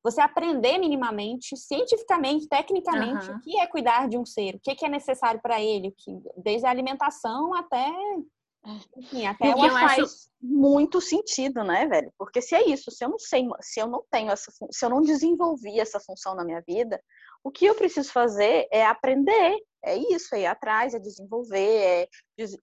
você 0.03 0.21
aprender 0.21 0.79
minimamente, 0.79 1.57
cientificamente, 1.57 2.49
tecnicamente, 2.49 3.31
uhum. 3.31 3.37
o 3.37 3.41
que 3.41 3.59
é 3.59 3.67
cuidar 3.67 4.09
de 4.09 4.19
um 4.19 4.25
ser, 4.25 4.57
o 4.57 4.61
que, 4.61 4.75
que 4.75 4.85
é 4.85 4.89
necessário 4.89 5.41
para 5.41 5.61
ele, 5.61 5.95
que, 5.97 6.13
desde 6.37 6.67
a 6.67 6.71
alimentação 6.71 7.55
até. 7.55 7.91
Enfim, 8.97 9.27
até 9.27 9.55
o 9.55 9.71
faz 9.71 9.99
acho... 10.03 10.17
muito 10.41 10.99
sentido, 11.01 11.63
né, 11.63 11.87
velho? 11.87 12.11
Porque 12.19 12.41
se 12.41 12.55
é 12.55 12.67
isso, 12.67 12.91
se 12.91 13.05
eu 13.05 13.11
não 13.11 13.19
sei, 13.19 13.47
se 13.61 13.79
eu 13.79 13.87
não 13.87 14.03
tenho 14.11 14.31
essa, 14.31 14.51
se 14.71 14.85
eu 14.85 14.89
não 14.89 15.03
desenvolvi 15.03 15.79
essa 15.79 16.01
função 16.01 16.35
na 16.35 16.45
minha 16.45 16.63
vida, 16.67 16.99
o 17.45 17.51
que 17.51 17.67
eu 17.67 17.75
preciso 17.75 18.11
fazer 18.11 18.67
é 18.73 18.85
aprender, 18.87 19.59
é 19.85 19.97
isso, 19.97 20.35
é 20.35 20.41
ir 20.41 20.47
atrás, 20.47 20.95
é 20.95 20.99
desenvolver, 20.99 21.59
é, 21.59 22.09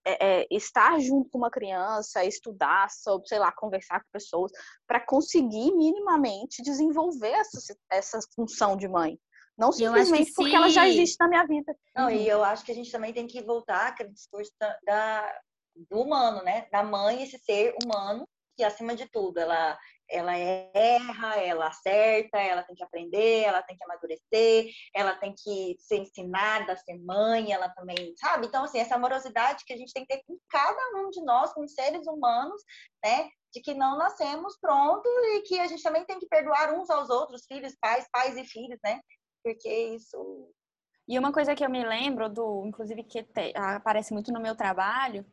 é, 0.04 0.42
é 0.42 0.46
estar 0.50 0.98
junto 0.98 1.30
com 1.30 1.38
uma 1.38 1.50
criança, 1.50 2.24
estudar 2.24 2.90
sobre, 2.90 3.28
sei 3.28 3.38
lá, 3.38 3.52
conversar 3.52 4.00
com 4.00 4.10
pessoas, 4.12 4.50
para 4.84 4.98
conseguir 4.98 5.72
minimamente 5.72 6.60
desenvolver 6.62 7.30
essa, 7.30 7.76
essa 7.90 8.18
função 8.34 8.76
de 8.76 8.88
mãe. 8.88 9.16
Não 9.56 9.70
simplesmente 9.70 10.32
porque 10.34 10.56
ela 10.56 10.68
já 10.68 10.88
existe 10.88 11.16
na 11.20 11.28
minha 11.28 11.46
vida. 11.46 11.76
Não, 11.94 12.10
e 12.10 12.26
eu 12.26 12.42
acho 12.42 12.64
que 12.64 12.72
a 12.72 12.74
gente 12.74 12.90
também 12.90 13.12
tem 13.12 13.28
que 13.28 13.40
voltar 13.42 13.88
àquele 13.88 14.10
discurso 14.10 14.50
da, 14.58 14.76
da, 14.84 15.40
do 15.88 16.00
humano, 16.00 16.42
né? 16.42 16.66
Da 16.72 16.82
mãe, 16.82 17.22
esse 17.22 17.38
ser 17.38 17.76
humano, 17.84 18.26
que 18.56 18.64
acima 18.64 18.96
de 18.96 19.08
tudo, 19.10 19.38
ela 19.38 19.78
ela 20.12 20.36
erra, 20.36 21.36
ela 21.36 21.68
acerta, 21.68 22.38
ela 22.38 22.62
tem 22.62 22.76
que 22.76 22.84
aprender, 22.84 23.42
ela 23.44 23.62
tem 23.62 23.76
que 23.76 23.84
amadurecer, 23.84 24.70
ela 24.94 25.14
tem 25.16 25.34
que 25.34 25.76
ser 25.80 25.96
ensinada 25.96 26.74
a 26.74 26.76
ser 26.76 26.98
mãe, 26.98 27.52
ela 27.52 27.68
também, 27.70 28.14
sabe? 28.16 28.46
Então, 28.46 28.64
assim, 28.64 28.78
essa 28.78 28.96
amorosidade 28.96 29.64
que 29.64 29.72
a 29.72 29.76
gente 29.76 29.92
tem 29.92 30.04
que 30.04 30.14
ter 30.14 30.22
com 30.26 30.38
cada 30.48 31.00
um 31.00 31.10
de 31.10 31.22
nós, 31.24 31.52
com 31.54 31.66
seres 31.66 32.06
humanos, 32.06 32.62
né? 33.02 33.30
De 33.52 33.60
que 33.60 33.74
não 33.74 33.96
nascemos 33.96 34.58
prontos 34.60 35.10
e 35.34 35.40
que 35.42 35.58
a 35.58 35.66
gente 35.66 35.82
também 35.82 36.04
tem 36.04 36.18
que 36.18 36.28
perdoar 36.28 36.74
uns 36.74 36.90
aos 36.90 37.08
outros, 37.08 37.46
filhos, 37.46 37.74
pais, 37.80 38.06
pais 38.12 38.36
e 38.36 38.44
filhos, 38.44 38.78
né? 38.84 39.00
Porque 39.42 39.68
isso. 39.94 40.52
E 41.08 41.18
uma 41.18 41.32
coisa 41.32 41.54
que 41.54 41.64
eu 41.64 41.70
me 41.70 41.84
lembro 41.84 42.28
do, 42.28 42.64
inclusive, 42.66 43.02
que 43.02 43.22
te, 43.22 43.52
aparece 43.56 44.12
muito 44.12 44.32
no 44.32 44.40
meu 44.40 44.54
trabalho, 44.54 45.26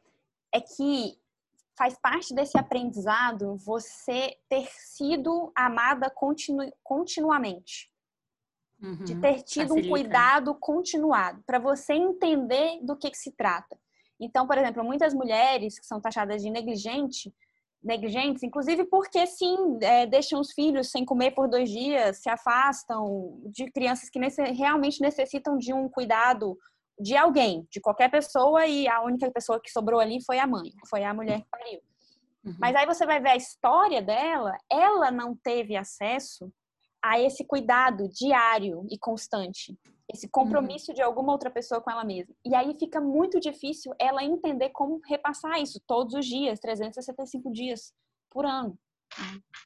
é 0.54 0.60
que 0.60 1.20
faz 1.80 1.98
parte 1.98 2.36
desse 2.36 2.58
aprendizado 2.58 3.56
você 3.56 4.36
ter 4.50 4.68
sido 4.70 5.50
amada 5.56 6.10
continu, 6.10 6.70
continuamente. 6.84 7.89
Uhum, 8.82 9.04
de 9.04 9.15
ter 9.15 9.44
tido 9.44 9.70
facilita. 9.70 9.88
um 9.88 9.89
cuidado 9.89 10.56
continuado, 10.56 11.42
para 11.46 11.58
você 11.58 11.94
entender 11.94 12.80
do 12.82 12.98
que, 12.98 13.10
que 13.10 13.18
se 13.18 13.32
trata. 13.32 13.78
Então, 14.20 14.46
por 14.46 14.58
exemplo, 14.58 14.84
muitas 14.84 15.13
mulheres 15.13 15.80
que 15.80 15.86
são 15.86 16.00
taxadas 16.00 16.42
de 16.42 16.50
negligente, 16.50 17.34
negligentes, 17.82 18.44
inclusive 18.44 18.86
porque 18.86 19.26
sim, 19.26 19.80
é, 19.82 20.06
deixam 20.06 20.39
os 20.39 20.52
filhos 20.54 20.92
sem 20.92 21.06
comer 21.06 21.32
por 21.32 21.50
dois 21.50 21.70
dias, 21.70 22.18
se 22.18 22.30
afastam 22.30 23.42
de 23.46 23.70
crianças 23.72 24.10
que 24.10 24.20
nesse, 24.20 24.42
realmente 24.44 25.02
necessitam 25.02 25.58
de 25.58 25.74
um 25.74 25.89
cuidado 25.89 26.58
de 27.00 27.16
alguém, 27.16 27.68
de 27.72 27.80
qualquer 27.80 28.10
pessoa, 28.10 28.66
e 28.66 28.88
a 28.88 29.02
única 29.02 29.32
pessoa 29.32 29.60
que 29.62 29.72
sobrou 29.72 30.00
ali 30.00 30.24
foi 30.26 30.40
a 30.40 30.48
mãe, 30.48 30.72
foi 30.90 31.04
a 31.04 31.14
mulher 31.14 31.42
que 31.42 31.50
pariu. 31.50 31.80
Uhum. 32.44 32.56
Mas 32.60 32.76
aí 32.76 32.86
você 32.86 33.06
vai 33.06 33.20
ver 33.20 33.30
a 33.30 33.36
história 33.36 34.02
dela, 34.02 34.58
ela 34.70 35.12
não 35.12 35.36
teve 35.36 35.76
acesso 35.76 36.52
a 37.02 37.20
esse 37.20 37.46
cuidado 37.46 38.10
diário 38.10 38.86
e 38.90 38.98
constante, 38.98 39.78
esse 40.12 40.28
compromisso 40.30 40.92
uhum. 40.92 40.96
de 40.96 41.02
alguma 41.02 41.32
outra 41.32 41.50
pessoa 41.50 41.82
com 41.82 41.90
ela 41.90 42.04
mesma. 42.04 42.36
E 42.46 42.54
aí 42.56 42.76
fica 42.78 43.00
muito 43.00 43.40
difícil 43.40 43.94
ela 44.00 44.24
entender 44.24 44.70
como 44.70 45.00
repassar 45.08 45.62
isso 45.62 45.82
todos 45.88 46.14
os 46.14 46.26
dias, 46.26 46.60
365 46.60 47.52
dias 47.52 47.94
por 48.30 48.46
ano. 48.46 48.78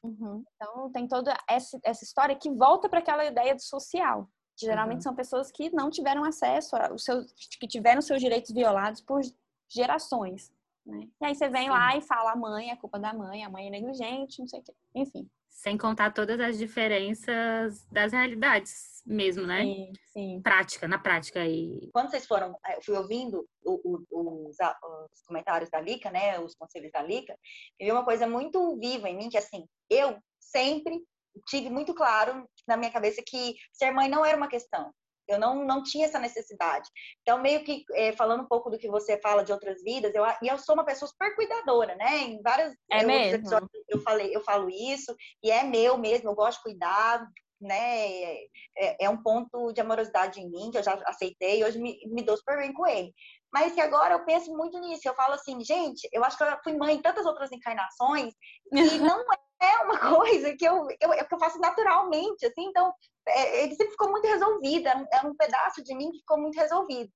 Uhum. 0.02 0.44
Então 0.54 0.90
tem 0.92 1.06
toda 1.08 1.36
essa, 1.48 1.78
essa 1.84 2.04
história 2.04 2.36
que 2.36 2.50
volta 2.50 2.88
para 2.88 3.00
aquela 3.00 3.24
ideia 3.24 3.54
do 3.54 3.62
social. 3.62 4.28
Geralmente 4.56 4.98
uhum. 4.98 5.02
são 5.02 5.14
pessoas 5.14 5.50
que 5.50 5.70
não 5.70 5.90
tiveram 5.90 6.24
acesso, 6.24 6.76
a, 6.76 6.96
seus, 6.96 7.32
que 7.60 7.66
tiveram 7.66 8.00
seus 8.00 8.20
direitos 8.20 8.52
violados 8.52 9.00
por 9.00 9.20
gerações. 9.68 10.52
Né? 10.86 11.08
E 11.20 11.24
aí 11.24 11.34
você 11.34 11.48
vem 11.48 11.64
Sim. 11.64 11.70
lá 11.70 11.96
e 11.96 12.02
fala 12.02 12.32
a 12.32 12.36
mãe, 12.36 12.70
é 12.70 12.76
culpa 12.76 12.98
da 12.98 13.12
mãe, 13.12 13.44
a 13.44 13.50
mãe 13.50 13.66
é 13.66 13.70
negligente, 13.70 14.40
não 14.40 14.46
sei 14.46 14.60
o 14.60 14.62
quê. 14.62 14.74
Enfim. 14.94 15.28
Sem 15.48 15.78
contar 15.78 16.12
todas 16.12 16.38
as 16.40 16.58
diferenças 16.58 17.86
das 17.90 18.12
realidades 18.12 19.02
mesmo, 19.06 19.46
né? 19.46 19.62
Sim, 19.62 19.92
sim. 20.12 20.40
Prática, 20.42 20.88
na 20.88 20.98
prática. 20.98 21.44
E... 21.46 21.90
Quando 21.92 22.10
vocês 22.10 22.26
foram, 22.26 22.58
eu 22.74 22.82
fui 22.82 22.96
ouvindo 22.96 23.46
o, 23.64 23.96
o, 24.10 24.48
os, 24.48 24.56
os, 24.58 25.22
comentários 25.26 25.70
da 25.70 25.80
Lica, 25.80 26.10
né? 26.10 26.38
Os 26.40 26.54
conselhos 26.54 26.92
da 26.92 27.02
Lica, 27.02 27.36
vi 27.80 27.90
uma 27.90 28.04
coisa 28.04 28.26
muito 28.26 28.76
viva 28.78 29.08
em 29.08 29.16
mim, 29.16 29.28
que 29.28 29.38
assim, 29.38 29.66
eu 29.88 30.18
sempre 30.40 31.02
tive 31.46 31.70
muito 31.70 31.94
claro 31.94 32.48
na 32.66 32.76
minha 32.76 32.90
cabeça 32.90 33.22
que 33.26 33.54
ser 33.72 33.90
mãe 33.90 34.08
não 34.08 34.24
era 34.24 34.36
uma 34.36 34.48
questão. 34.48 34.92
Eu 35.26 35.38
não, 35.38 35.64
não 35.64 35.82
tinha 35.82 36.06
essa 36.06 36.18
necessidade. 36.18 36.88
Então, 37.22 37.40
meio 37.40 37.64
que 37.64 37.84
é, 37.92 38.12
falando 38.12 38.42
um 38.42 38.46
pouco 38.46 38.70
do 38.70 38.78
que 38.78 38.88
você 38.88 39.18
fala 39.20 39.42
de 39.42 39.52
outras 39.52 39.82
vidas, 39.82 40.14
eu, 40.14 40.24
e 40.42 40.48
eu 40.48 40.58
sou 40.58 40.74
uma 40.74 40.84
pessoa 40.84 41.08
super 41.08 41.34
cuidadora, 41.34 41.94
né? 41.96 42.18
Em 42.18 42.42
vários 42.42 42.74
é 42.90 43.04
mesmo. 43.04 43.36
episódios 43.36 43.70
eu 43.88 44.00
falei, 44.00 44.34
eu 44.34 44.42
falo 44.42 44.68
isso, 44.68 45.14
e 45.42 45.50
é 45.50 45.64
meu 45.64 45.96
mesmo, 45.96 46.28
eu 46.28 46.34
gosto 46.34 46.58
de 46.58 46.64
cuidar, 46.64 47.26
né? 47.60 48.34
É, 48.76 49.04
é 49.04 49.10
um 49.10 49.22
ponto 49.22 49.72
de 49.72 49.80
amorosidade 49.80 50.40
em 50.40 50.50
mim, 50.50 50.70
que 50.70 50.78
eu 50.78 50.82
já 50.82 50.92
aceitei, 51.06 51.60
e 51.60 51.64
hoje 51.64 51.78
me, 51.78 51.98
me 52.06 52.22
dou 52.22 52.36
super 52.36 52.58
bem 52.58 52.72
com 52.72 52.86
ele. 52.86 53.14
Mas 53.54 53.72
que 53.72 53.80
agora 53.80 54.14
eu 54.14 54.24
penso 54.24 54.52
muito 54.52 54.76
nisso, 54.80 55.06
eu 55.06 55.14
falo 55.14 55.34
assim, 55.34 55.62
gente, 55.64 56.08
eu 56.12 56.24
acho 56.24 56.36
que 56.36 56.42
eu 56.42 56.58
fui 56.64 56.76
mãe 56.76 56.96
em 56.96 57.00
tantas 57.00 57.24
outras 57.24 57.52
encarnações, 57.52 58.34
e 58.72 58.72
não 58.98 59.24
é 59.62 59.76
uma 59.84 60.16
coisa 60.16 60.56
que 60.56 60.64
eu, 60.64 60.88
eu, 61.00 61.10
que 61.24 61.34
eu 61.34 61.38
faço 61.38 61.60
naturalmente, 61.60 62.44
assim, 62.44 62.64
então 62.64 62.92
é, 63.28 63.62
ele 63.62 63.76
sempre 63.76 63.92
ficou 63.92 64.10
muito 64.10 64.26
resolvido, 64.26 64.88
era 64.88 64.98
um, 64.98 65.06
era 65.12 65.28
um 65.28 65.36
pedaço 65.36 65.84
de 65.84 65.94
mim 65.94 66.10
que 66.10 66.18
ficou 66.18 66.40
muito 66.40 66.58
resolvido 66.58 67.08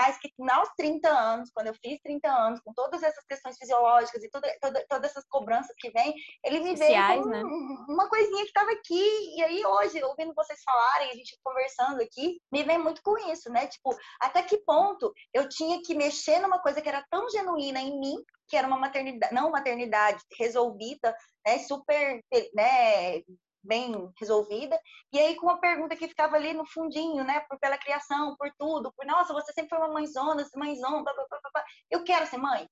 mas 0.00 0.16
que 0.16 0.32
aos 0.50 0.70
30 0.78 1.08
anos, 1.10 1.50
quando 1.52 1.66
eu 1.66 1.74
fiz 1.74 2.00
30 2.00 2.26
anos, 2.26 2.60
com 2.60 2.72
todas 2.72 3.02
essas 3.02 3.22
questões 3.26 3.58
fisiológicas 3.58 4.24
e 4.24 4.30
toda, 4.30 4.50
toda, 4.58 4.86
todas 4.88 5.10
essas 5.10 5.26
cobranças 5.28 5.76
que 5.78 5.90
vem, 5.90 6.14
ele 6.42 6.60
me 6.60 6.70
Sociais, 6.70 7.22
veio 7.22 7.28
né? 7.28 7.42
uma 7.86 8.08
coisinha 8.08 8.42
que 8.42 8.48
estava 8.48 8.70
aqui. 8.72 9.36
E 9.36 9.42
aí, 9.42 9.62
hoje, 9.66 10.02
ouvindo 10.02 10.32
vocês 10.34 10.58
falarem, 10.64 11.10
a 11.10 11.14
gente 11.14 11.38
conversando 11.44 12.00
aqui, 12.00 12.40
me 12.50 12.62
vem 12.62 12.78
muito 12.78 13.02
com 13.02 13.14
isso, 13.30 13.50
né? 13.50 13.66
Tipo, 13.66 13.94
até 14.22 14.42
que 14.42 14.56
ponto 14.64 15.12
eu 15.34 15.46
tinha 15.50 15.82
que 15.82 15.94
mexer 15.94 16.38
numa 16.38 16.62
coisa 16.62 16.80
que 16.80 16.88
era 16.88 17.04
tão 17.10 17.28
genuína 17.28 17.80
em 17.80 18.00
mim, 18.00 18.16
que 18.48 18.56
era 18.56 18.66
uma 18.66 18.78
maternidade, 18.78 19.34
não 19.34 19.50
maternidade 19.50 20.22
resolvida, 20.38 21.14
né? 21.46 21.58
Super, 21.58 22.24
né? 22.54 23.20
Bem 23.62 24.12
resolvida. 24.18 24.78
E 25.12 25.18
aí, 25.18 25.36
com 25.36 25.46
uma 25.46 25.60
pergunta 25.60 25.96
que 25.96 26.08
ficava 26.08 26.36
ali 26.36 26.52
no 26.52 26.66
fundinho, 26.66 27.24
né? 27.24 27.40
Por, 27.48 27.58
pela 27.58 27.78
criação, 27.78 28.36
por 28.36 28.50
tudo, 28.58 28.92
por 28.92 29.06
nossa, 29.06 29.32
você 29.32 29.52
sempre 29.52 29.70
foi 29.70 29.78
uma 29.78 29.92
mãezona, 29.92 30.46
mãezona, 30.56 31.02
blá, 31.02 31.14
blá, 31.14 31.26
blá, 31.28 31.50
blá. 31.52 31.64
eu 31.90 32.04
quero 32.04 32.26
ser 32.26 32.38
mãe, 32.38 32.68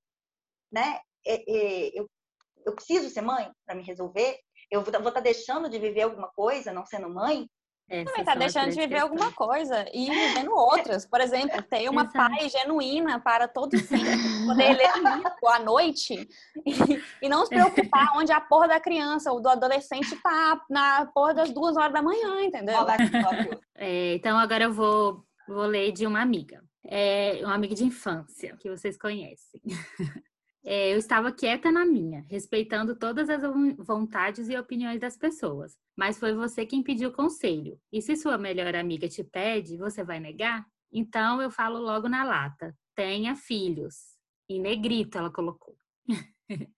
né? 0.70 1.01
eu, 1.24 2.09
eu 2.64 2.74
preciso 2.74 3.11
ser 3.11 3.20
mãe 3.20 3.51
para 3.66 3.74
me 3.74 3.83
resolver. 3.83 4.38
Eu 4.70 4.83
vou 4.83 4.92
estar 4.92 5.11
tá 5.11 5.20
deixando 5.20 5.68
de 5.68 5.79
viver 5.79 6.03
alguma 6.03 6.29
coisa 6.29 6.72
não 6.72 6.85
sendo 6.85 7.09
mãe. 7.09 7.48
Também 7.88 8.24
tá 8.24 8.35
deixando 8.35 8.70
de 8.70 8.77
viver 8.77 8.98
alguma 8.98 9.33
coisa 9.33 9.87
e 9.94 10.11
vivendo 10.11 10.53
outras. 10.53 11.07
Por 11.07 11.20
exemplo, 11.20 11.62
ter 11.62 11.88
uma 11.88 12.03
Exato. 12.03 12.37
paz 12.37 12.53
genuína 12.53 13.18
para 13.18 13.48
todo 13.48 13.79
fim, 13.79 14.05
poder 14.46 14.77
ler 14.77 14.92
livro 14.96 15.48
à 15.48 15.59
noite 15.59 16.29
e, 16.66 17.03
e, 17.22 17.29
não 17.31 17.46
se 17.46 17.51
preocupar 17.51 18.12
onde 18.16 18.31
a 18.31 18.40
porra 18.40 18.68
da 18.68 18.81
criança 18.81 19.33
ou 19.33 19.40
do 19.40 19.48
adolescente 19.48 20.14
tá 20.22 20.61
na 20.68 21.07
porra 21.07 21.33
das 21.33 21.51
duas 21.51 21.77
horas 21.77 21.92
da 21.92 22.03
manhã, 22.03 22.42
entendeu? 22.42 22.77
É, 23.74 24.14
então 24.14 24.37
agora 24.37 24.64
eu 24.64 24.72
vou, 24.72 25.24
vou 25.46 25.64
ler 25.64 25.90
de 25.92 26.07
uma 26.07 26.20
amiga. 26.20 26.62
É 26.85 27.40
uma 27.42 27.55
amiga 27.55 27.74
de 27.74 27.85
infância 27.85 28.57
que 28.59 28.68
vocês 28.68 28.98
conhecem. 28.98 29.62
É, 30.64 30.92
eu 30.92 30.99
estava 30.99 31.33
quieta 31.33 31.71
na 31.71 31.85
minha, 31.85 32.25
respeitando 32.29 32.97
todas 32.97 33.29
as 33.31 33.42
vontades 33.79 34.49
e 34.49 34.57
opiniões 34.57 35.01
das 35.01 35.16
pessoas. 35.16 35.79
Mas 35.97 36.18
foi 36.18 36.35
você 36.35 36.66
quem 36.66 36.83
pediu 36.83 37.12
conselho. 37.12 37.81
E 37.92 38.03
se 38.03 38.16
sua 38.16 38.37
melhor 38.37 38.75
amiga 38.75 39.09
te 39.09 39.23
pede, 39.23 39.77
você 39.77 40.03
vai 40.05 40.21
negar? 40.21 40.66
Então 40.92 41.40
eu 41.40 41.51
falo 41.51 41.79
logo 41.79 42.09
na 42.09 42.25
lata: 42.25 42.77
tenha 42.94 43.35
filhos. 43.37 44.18
Em 44.49 44.61
negrito 44.61 45.18
ela 45.18 45.31
colocou. 45.31 45.77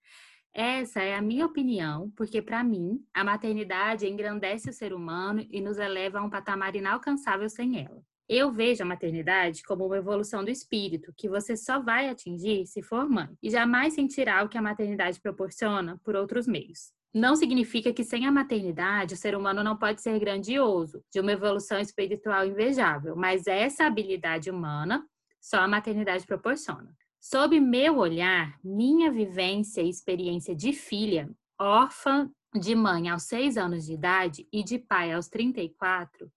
Essa 0.53 1.01
é 1.01 1.15
a 1.15 1.21
minha 1.21 1.45
opinião, 1.45 2.11
porque 2.11 2.41
para 2.41 2.61
mim 2.63 3.01
a 3.13 3.23
maternidade 3.23 4.05
engrandece 4.05 4.69
o 4.69 4.73
ser 4.73 4.93
humano 4.93 5.45
e 5.49 5.61
nos 5.61 5.77
eleva 5.77 6.19
a 6.19 6.23
um 6.23 6.29
patamar 6.29 6.75
inalcançável 6.75 7.49
sem 7.49 7.79
ela. 7.79 8.03
Eu 8.33 8.49
vejo 8.49 8.81
a 8.81 8.85
maternidade 8.85 9.61
como 9.61 9.85
uma 9.85 9.97
evolução 9.97 10.41
do 10.41 10.49
espírito 10.49 11.13
que 11.17 11.27
você 11.27 11.57
só 11.57 11.81
vai 11.81 12.07
atingir 12.07 12.65
se 12.65 12.81
for 12.81 13.05
mãe 13.09 13.27
e 13.43 13.49
jamais 13.49 13.93
sentirá 13.93 14.41
o 14.41 14.47
que 14.47 14.57
a 14.57 14.61
maternidade 14.61 15.19
proporciona 15.19 15.99
por 16.01 16.15
outros 16.15 16.47
meios. 16.47 16.93
Não 17.13 17.35
significa 17.35 17.91
que 17.91 18.05
sem 18.05 18.25
a 18.25 18.31
maternidade 18.31 19.15
o 19.15 19.17
ser 19.17 19.35
humano 19.35 19.61
não 19.65 19.75
pode 19.75 20.01
ser 20.01 20.17
grandioso, 20.17 21.03
de 21.11 21.19
uma 21.19 21.33
evolução 21.33 21.77
espiritual 21.77 22.47
invejável, 22.47 23.17
mas 23.17 23.47
essa 23.47 23.83
habilidade 23.83 24.49
humana 24.49 25.05
só 25.41 25.57
a 25.57 25.67
maternidade 25.67 26.25
proporciona. 26.25 26.95
Sob 27.19 27.59
meu 27.59 27.97
olhar, 27.97 28.57
minha 28.63 29.11
vivência 29.11 29.81
e 29.81 29.89
experiência 29.89 30.55
de 30.55 30.71
filha, 30.71 31.29
órfã 31.59 32.31
de 32.57 32.75
mãe 32.75 33.09
aos 33.09 33.23
seis 33.23 33.57
anos 33.57 33.85
de 33.85 33.91
idade 33.91 34.47
e 34.53 34.63
de 34.63 34.79
pai 34.79 35.11
aos 35.11 35.27
34, 35.27 36.31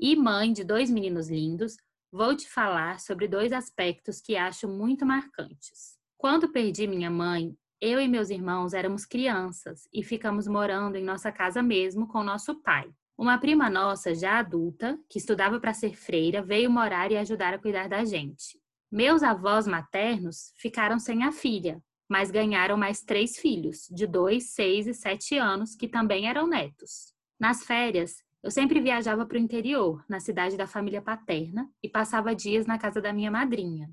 e 0.00 0.16
mãe 0.16 0.52
de 0.52 0.64
dois 0.64 0.90
meninos 0.90 1.28
lindos, 1.28 1.76
vou 2.10 2.34
te 2.34 2.48
falar 2.48 2.98
sobre 2.98 3.28
dois 3.28 3.52
aspectos 3.52 4.20
que 4.20 4.34
acho 4.34 4.66
muito 4.66 5.04
marcantes. 5.04 5.98
Quando 6.16 6.50
perdi 6.50 6.86
minha 6.86 7.10
mãe, 7.10 7.54
eu 7.80 8.00
e 8.00 8.08
meus 8.08 8.30
irmãos 8.30 8.72
éramos 8.72 9.04
crianças 9.04 9.86
e 9.92 10.02
ficamos 10.02 10.46
morando 10.46 10.96
em 10.96 11.04
nossa 11.04 11.30
casa 11.30 11.62
mesmo 11.62 12.08
com 12.08 12.22
nosso 12.22 12.62
pai. 12.62 12.90
Uma 13.16 13.36
prima 13.36 13.68
nossa, 13.68 14.14
já 14.14 14.38
adulta, 14.38 14.98
que 15.08 15.18
estudava 15.18 15.60
para 15.60 15.74
ser 15.74 15.94
freira, 15.94 16.42
veio 16.42 16.70
morar 16.70 17.12
e 17.12 17.18
ajudar 17.18 17.52
a 17.52 17.58
cuidar 17.58 17.86
da 17.86 18.02
gente. 18.02 18.58
Meus 18.90 19.22
avós 19.22 19.66
maternos 19.66 20.52
ficaram 20.56 20.98
sem 20.98 21.22
a 21.24 21.30
filha, 21.30 21.82
mas 22.08 22.30
ganharam 22.30 22.76
mais 22.76 23.02
três 23.02 23.36
filhos, 23.36 23.86
de 23.90 24.06
dois, 24.06 24.50
seis 24.50 24.86
e 24.86 24.94
sete 24.94 25.36
anos, 25.36 25.76
que 25.76 25.86
também 25.86 26.28
eram 26.28 26.46
netos. 26.46 27.14
Nas 27.38 27.64
férias, 27.64 28.16
eu 28.42 28.50
sempre 28.50 28.80
viajava 28.80 29.26
para 29.26 29.36
o 29.36 29.40
interior, 29.40 30.02
na 30.08 30.18
cidade 30.18 30.56
da 30.56 30.66
família 30.66 31.02
paterna, 31.02 31.68
e 31.82 31.88
passava 31.88 32.34
dias 32.34 32.66
na 32.66 32.78
casa 32.78 33.00
da 33.00 33.12
minha 33.12 33.30
madrinha, 33.30 33.90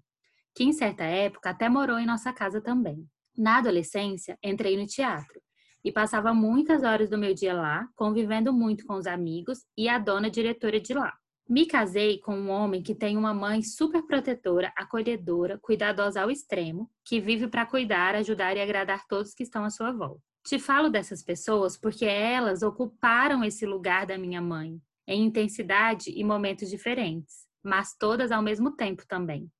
que 0.56 0.64
em 0.64 0.72
certa 0.72 1.04
época 1.04 1.50
até 1.50 1.68
morou 1.68 2.00
em 2.00 2.06
nossa 2.06 2.32
casa 2.32 2.62
também. 2.62 3.06
Na 3.38 3.58
adolescência, 3.58 4.38
entrei 4.42 4.78
no 4.78 4.88
teatro 4.88 5.42
e 5.84 5.92
passava 5.92 6.34
muitas 6.34 6.84
horas 6.84 7.10
do 7.10 7.18
meu 7.18 7.34
dia 7.34 7.54
lá, 7.54 7.88
convivendo 7.96 8.52
muito 8.52 8.86
com 8.86 8.96
os 8.96 9.06
amigos 9.06 9.60
e 9.78 9.88
a 9.88 10.00
dona 10.00 10.30
diretora 10.30 10.80
de 10.80 10.94
lá. 10.94 11.14
Me 11.48 11.66
casei 11.66 12.20
com 12.20 12.36
um 12.36 12.50
homem 12.50 12.82
que 12.82 12.96
tem 12.96 13.16
uma 13.16 13.34
mãe 13.34 13.62
super 13.62 14.06
protetora, 14.06 14.74
acolhedora, 14.76 15.58
cuidadosa 15.62 16.22
ao 16.22 16.32
extremo, 16.32 16.90
que 17.06 17.22
vive 17.22 17.48
para 17.48 17.66
cuidar, 17.66 18.16
ajudar 18.16 18.58
e 18.58 18.62
agradar 18.62 19.08
todos 19.08 19.34
que 19.34 19.44
estão 19.44 19.64
à 19.64 19.70
sua 19.70 19.92
volta. 19.92 20.22
Te 20.48 20.58
falo 20.58 20.90
dessas 20.90 21.22
pessoas 21.22 21.78
porque 21.78 22.06
elas 22.06 22.64
ocuparam 22.64 23.44
esse 23.44 23.66
lugar 23.66 24.06
da 24.06 24.18
minha 24.18 24.42
mãe, 24.42 24.82
em 25.06 25.26
intensidade 25.26 26.10
e 26.10 26.24
momentos 26.24 26.70
diferentes, 26.70 27.46
mas 27.62 27.94
todas 28.00 28.32
ao 28.32 28.42
mesmo 28.42 28.74
tempo 28.74 29.06
também. 29.06 29.52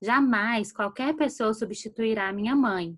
Jamais 0.00 0.70
qualquer 0.70 1.16
pessoa 1.16 1.52
substituirá 1.52 2.28
a 2.28 2.32
minha 2.32 2.54
mãe, 2.54 2.94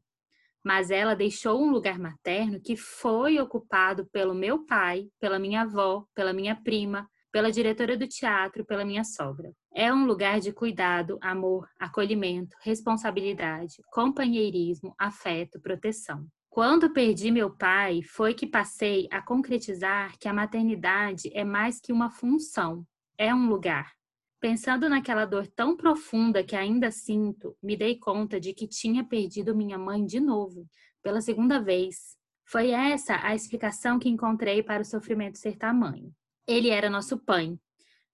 mas 0.62 0.90
ela 0.90 1.16
deixou 1.16 1.58
um 1.58 1.70
lugar 1.70 1.98
materno 1.98 2.60
que 2.60 2.76
foi 2.76 3.40
ocupado 3.40 4.04
pelo 4.12 4.34
meu 4.34 4.66
pai, 4.66 5.08
pela 5.18 5.38
minha 5.38 5.62
avó, 5.62 6.04
pela 6.14 6.34
minha 6.34 6.54
prima, 6.54 7.08
pela 7.32 7.50
diretora 7.50 7.96
do 7.96 8.06
teatro, 8.06 8.62
pela 8.62 8.84
minha 8.84 9.04
sogra. 9.04 9.50
É 9.74 9.90
um 9.90 10.04
lugar 10.04 10.38
de 10.38 10.52
cuidado, 10.52 11.18
amor, 11.22 11.66
acolhimento, 11.80 12.54
responsabilidade, 12.60 13.76
companheirismo, 13.90 14.94
afeto, 14.98 15.58
proteção. 15.62 16.28
Quando 16.52 16.92
perdi 16.92 17.30
meu 17.30 17.48
pai, 17.48 18.02
foi 18.02 18.34
que 18.34 18.46
passei 18.46 19.08
a 19.10 19.22
concretizar 19.22 20.18
que 20.18 20.28
a 20.28 20.34
maternidade 20.34 21.30
é 21.32 21.44
mais 21.44 21.80
que 21.80 21.90
uma 21.90 22.10
função, 22.10 22.86
é 23.16 23.34
um 23.34 23.48
lugar. 23.48 23.90
Pensando 24.38 24.86
naquela 24.86 25.24
dor 25.24 25.46
tão 25.46 25.74
profunda 25.74 26.44
que 26.44 26.54
ainda 26.54 26.90
sinto, 26.90 27.56
me 27.62 27.74
dei 27.74 27.98
conta 27.98 28.38
de 28.38 28.52
que 28.52 28.68
tinha 28.68 29.02
perdido 29.02 29.56
minha 29.56 29.78
mãe 29.78 30.04
de 30.04 30.20
novo, 30.20 30.68
pela 31.02 31.22
segunda 31.22 31.58
vez. 31.58 32.18
Foi 32.44 32.68
essa 32.68 33.18
a 33.26 33.34
explicação 33.34 33.98
que 33.98 34.10
encontrei 34.10 34.62
para 34.62 34.82
o 34.82 34.84
sofrimento 34.84 35.38
ser 35.38 35.56
tamanho. 35.56 36.12
Ele 36.46 36.68
era 36.68 36.90
nosso 36.90 37.16
pai, 37.16 37.58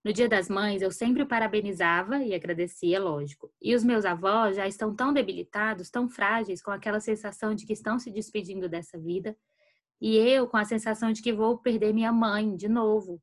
no 0.04 0.12
Dia 0.12 0.28
das 0.28 0.48
Mães, 0.48 0.80
eu 0.80 0.92
sempre 0.92 1.22
o 1.22 1.26
parabenizava 1.26 2.22
e 2.22 2.32
agradecia, 2.32 3.00
lógico. 3.00 3.52
E 3.60 3.74
os 3.74 3.82
meus 3.82 4.04
avós 4.04 4.56
já 4.56 4.66
estão 4.66 4.94
tão 4.94 5.12
debilitados, 5.12 5.90
tão 5.90 6.08
frágeis, 6.08 6.62
com 6.62 6.70
aquela 6.70 7.00
sensação 7.00 7.54
de 7.54 7.66
que 7.66 7.72
estão 7.72 7.98
se 7.98 8.10
despedindo 8.10 8.68
dessa 8.68 8.98
vida. 8.98 9.36
E 10.00 10.16
eu 10.16 10.46
com 10.46 10.56
a 10.56 10.64
sensação 10.64 11.12
de 11.12 11.20
que 11.20 11.32
vou 11.32 11.58
perder 11.58 11.92
minha 11.92 12.12
mãe 12.12 12.54
de 12.56 12.68
novo. 12.68 13.20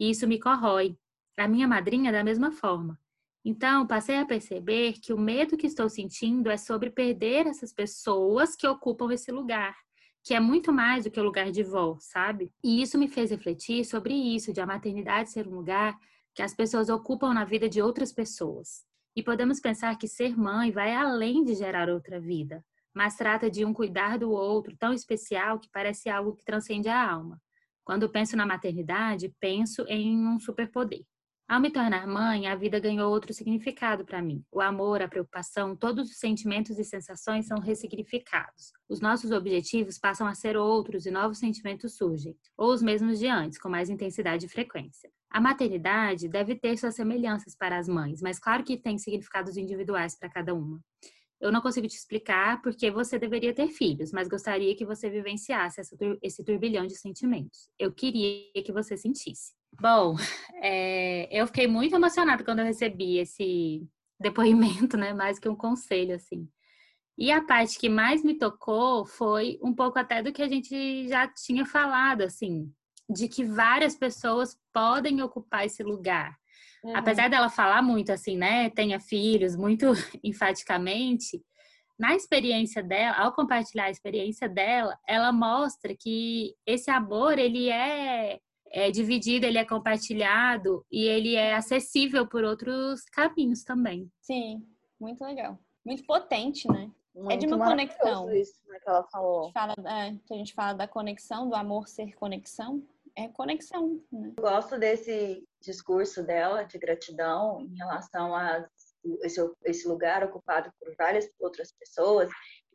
E 0.00 0.10
isso 0.10 0.26
me 0.26 0.40
corrói. 0.40 0.96
A 1.36 1.46
minha 1.46 1.68
madrinha 1.68 2.10
da 2.10 2.24
mesma 2.24 2.50
forma. 2.50 2.98
Então, 3.44 3.86
passei 3.86 4.16
a 4.16 4.24
perceber 4.24 4.94
que 4.94 5.12
o 5.12 5.18
medo 5.18 5.56
que 5.58 5.66
estou 5.66 5.90
sentindo 5.90 6.50
é 6.50 6.56
sobre 6.56 6.88
perder 6.88 7.46
essas 7.46 7.74
pessoas 7.74 8.56
que 8.56 8.66
ocupam 8.66 9.12
esse 9.12 9.30
lugar, 9.30 9.76
que 10.22 10.32
é 10.32 10.40
muito 10.40 10.72
mais 10.72 11.04
do 11.04 11.10
que 11.10 11.20
o 11.20 11.24
lugar 11.24 11.50
de 11.50 11.62
vó, 11.62 11.98
sabe? 12.00 12.50
E 12.64 12.80
isso 12.80 12.96
me 12.96 13.06
fez 13.06 13.30
refletir 13.30 13.84
sobre 13.84 14.14
isso, 14.14 14.50
de 14.50 14.62
a 14.62 14.66
maternidade 14.66 15.30
ser 15.30 15.46
um 15.46 15.56
lugar 15.56 15.94
que 16.34 16.42
as 16.42 16.54
pessoas 16.54 16.88
ocupam 16.88 17.32
na 17.32 17.44
vida 17.44 17.68
de 17.68 17.80
outras 17.80 18.12
pessoas. 18.12 18.84
E 19.16 19.22
podemos 19.22 19.60
pensar 19.60 19.96
que 19.96 20.08
ser 20.08 20.36
mãe 20.36 20.72
vai 20.72 20.92
além 20.92 21.44
de 21.44 21.54
gerar 21.54 21.88
outra 21.88 22.20
vida, 22.20 22.64
mas 22.92 23.16
trata 23.16 23.50
de 23.50 23.64
um 23.64 23.72
cuidar 23.72 24.18
do 24.18 24.30
outro 24.30 24.76
tão 24.76 24.92
especial 24.92 25.58
que 25.58 25.70
parece 25.70 26.08
algo 26.08 26.34
que 26.34 26.44
transcende 26.44 26.88
a 26.88 27.10
alma. 27.10 27.40
Quando 27.84 28.08
penso 28.08 28.36
na 28.36 28.46
maternidade, 28.46 29.32
penso 29.38 29.84
em 29.88 30.26
um 30.26 30.40
superpoder. 30.40 31.04
Ao 31.54 31.60
me 31.60 31.70
tornar 31.70 32.04
mãe, 32.04 32.48
a 32.48 32.56
vida 32.56 32.80
ganhou 32.80 33.12
outro 33.12 33.32
significado 33.32 34.04
para 34.04 34.20
mim. 34.20 34.44
O 34.50 34.60
amor, 34.60 35.00
a 35.00 35.06
preocupação, 35.06 35.76
todos 35.76 36.10
os 36.10 36.18
sentimentos 36.18 36.80
e 36.80 36.84
sensações 36.84 37.46
são 37.46 37.60
ressignificados. 37.60 38.72
Os 38.88 39.00
nossos 39.00 39.30
objetivos 39.30 39.96
passam 39.96 40.26
a 40.26 40.34
ser 40.34 40.56
outros 40.56 41.06
e 41.06 41.12
novos 41.12 41.38
sentimentos 41.38 41.96
surgem, 41.96 42.36
ou 42.58 42.72
os 42.72 42.82
mesmos 42.82 43.20
de 43.20 43.28
antes, 43.28 43.56
com 43.56 43.68
mais 43.68 43.88
intensidade 43.88 44.46
e 44.46 44.48
frequência. 44.48 45.08
A 45.30 45.40
maternidade 45.40 46.26
deve 46.26 46.56
ter 46.56 46.76
suas 46.76 46.96
semelhanças 46.96 47.54
para 47.54 47.78
as 47.78 47.86
mães, 47.86 48.20
mas 48.20 48.40
claro 48.40 48.64
que 48.64 48.76
tem 48.76 48.98
significados 48.98 49.56
individuais 49.56 50.18
para 50.18 50.28
cada 50.28 50.52
uma. 50.52 50.80
Eu 51.40 51.52
não 51.52 51.60
consigo 51.60 51.86
te 51.86 51.94
explicar 51.94 52.62
porque 52.62 52.90
você 52.90 53.16
deveria 53.16 53.54
ter 53.54 53.68
filhos, 53.68 54.10
mas 54.10 54.26
gostaria 54.26 54.74
que 54.74 54.84
você 54.84 55.08
vivenciasse 55.08 55.80
esse 56.20 56.44
turbilhão 56.44 56.84
de 56.84 56.96
sentimentos. 56.96 57.68
Eu 57.78 57.92
queria 57.92 58.50
que 58.64 58.72
você 58.72 58.96
sentisse. 58.96 59.52
Bom, 59.80 60.16
é, 60.62 61.28
eu 61.30 61.46
fiquei 61.46 61.66
muito 61.66 61.94
emocionada 61.94 62.44
quando 62.44 62.60
eu 62.60 62.64
recebi 62.64 63.18
esse 63.18 63.86
depoimento, 64.20 64.96
né? 64.96 65.12
Mais 65.12 65.38
que 65.38 65.48
um 65.48 65.56
conselho, 65.56 66.14
assim. 66.14 66.48
E 67.16 67.30
a 67.30 67.42
parte 67.42 67.78
que 67.78 67.88
mais 67.88 68.24
me 68.24 68.34
tocou 68.34 69.06
foi 69.06 69.58
um 69.62 69.72
pouco 69.72 69.98
até 69.98 70.22
do 70.22 70.32
que 70.32 70.42
a 70.42 70.48
gente 70.48 71.08
já 71.08 71.28
tinha 71.28 71.64
falado, 71.64 72.22
assim, 72.22 72.72
de 73.08 73.28
que 73.28 73.44
várias 73.44 73.94
pessoas 73.94 74.58
podem 74.72 75.22
ocupar 75.22 75.66
esse 75.66 75.82
lugar. 75.82 76.36
Uhum. 76.82 76.96
Apesar 76.96 77.30
dela 77.30 77.48
falar 77.48 77.82
muito 77.82 78.10
assim, 78.10 78.36
né? 78.36 78.70
Tenha 78.70 78.98
filhos, 78.98 79.56
muito 79.56 79.86
enfaticamente, 80.24 81.40
na 81.98 82.14
experiência 82.14 82.82
dela, 82.82 83.16
ao 83.16 83.32
compartilhar 83.32 83.84
a 83.84 83.90
experiência 83.90 84.48
dela, 84.48 84.98
ela 85.06 85.32
mostra 85.32 85.94
que 85.96 86.54
esse 86.66 86.90
amor, 86.90 87.38
ele 87.38 87.70
é, 87.70 88.40
é 88.74 88.90
dividido, 88.90 89.46
ele 89.46 89.56
é 89.56 89.64
compartilhado 89.64 90.84
e 90.90 91.04
ele 91.04 91.36
é 91.36 91.54
acessível 91.54 92.26
por 92.26 92.42
outros 92.42 93.04
caminhos 93.04 93.62
também. 93.62 94.10
Sim, 94.20 94.66
muito 95.00 95.24
legal. 95.24 95.56
Muito 95.86 96.04
potente, 96.04 96.66
né? 96.66 96.90
Muito 97.14 97.32
é 97.32 97.36
de 97.36 97.46
uma 97.46 97.64
conexão. 97.64 98.34
Isso 98.34 98.60
né, 98.66 98.80
que 98.80 98.88
ela 98.88 99.04
falou. 99.04 99.42
A 99.42 99.44
gente 99.44 99.52
fala, 99.52 99.74
é, 99.78 100.34
a 100.34 100.36
gente 100.36 100.54
fala 100.54 100.72
da 100.72 100.88
conexão, 100.88 101.48
do 101.48 101.54
amor 101.54 101.86
ser 101.86 102.12
conexão 102.16 102.82
é 103.16 103.28
conexão. 103.28 104.00
Né? 104.12 104.32
Eu 104.36 104.42
gosto 104.42 104.78
desse 104.78 105.46
discurso 105.60 106.24
dela 106.24 106.64
de 106.64 106.78
gratidão 106.78 107.60
em 107.60 107.76
relação 107.76 108.34
a 108.34 108.66
esse, 109.22 109.40
esse 109.64 109.86
lugar 109.86 110.24
ocupado 110.24 110.72
por 110.80 110.94
várias 110.96 111.28
outras 111.38 111.72
pessoas 111.72 112.30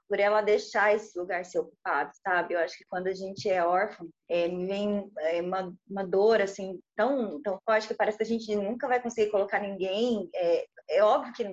por 0.10 0.20
ela 0.20 0.42
deixar 0.42 0.96
esse 0.96 1.18
lugar 1.18 1.46
ser 1.46 1.60
ocupado, 1.60 2.12
sabe? 2.26 2.56
Eu 2.56 2.60
acho 2.60 2.76
que 2.76 2.86
quando 2.90 3.06
a 3.08 3.14
gente 3.14 3.48
é 3.48 3.64
órfão, 3.64 4.10
é, 4.28 4.48
vem 4.48 5.08
é, 5.20 5.40
uma, 5.40 5.72
uma 5.88 6.04
dor, 6.04 6.42
assim, 6.42 6.80
tão, 6.98 7.40
tão 7.44 7.60
forte 7.64 7.88
que 7.88 7.94
parece 7.94 8.18
que 8.18 8.24
a 8.24 8.28
gente 8.28 8.56
nunca 8.56 8.88
vai 8.88 9.00
conseguir 9.00 9.30
colocar 9.30 9.60
ninguém. 9.60 10.28
É, 10.34 10.66
é 10.90 11.04
óbvio 11.04 11.32
que 11.34 11.44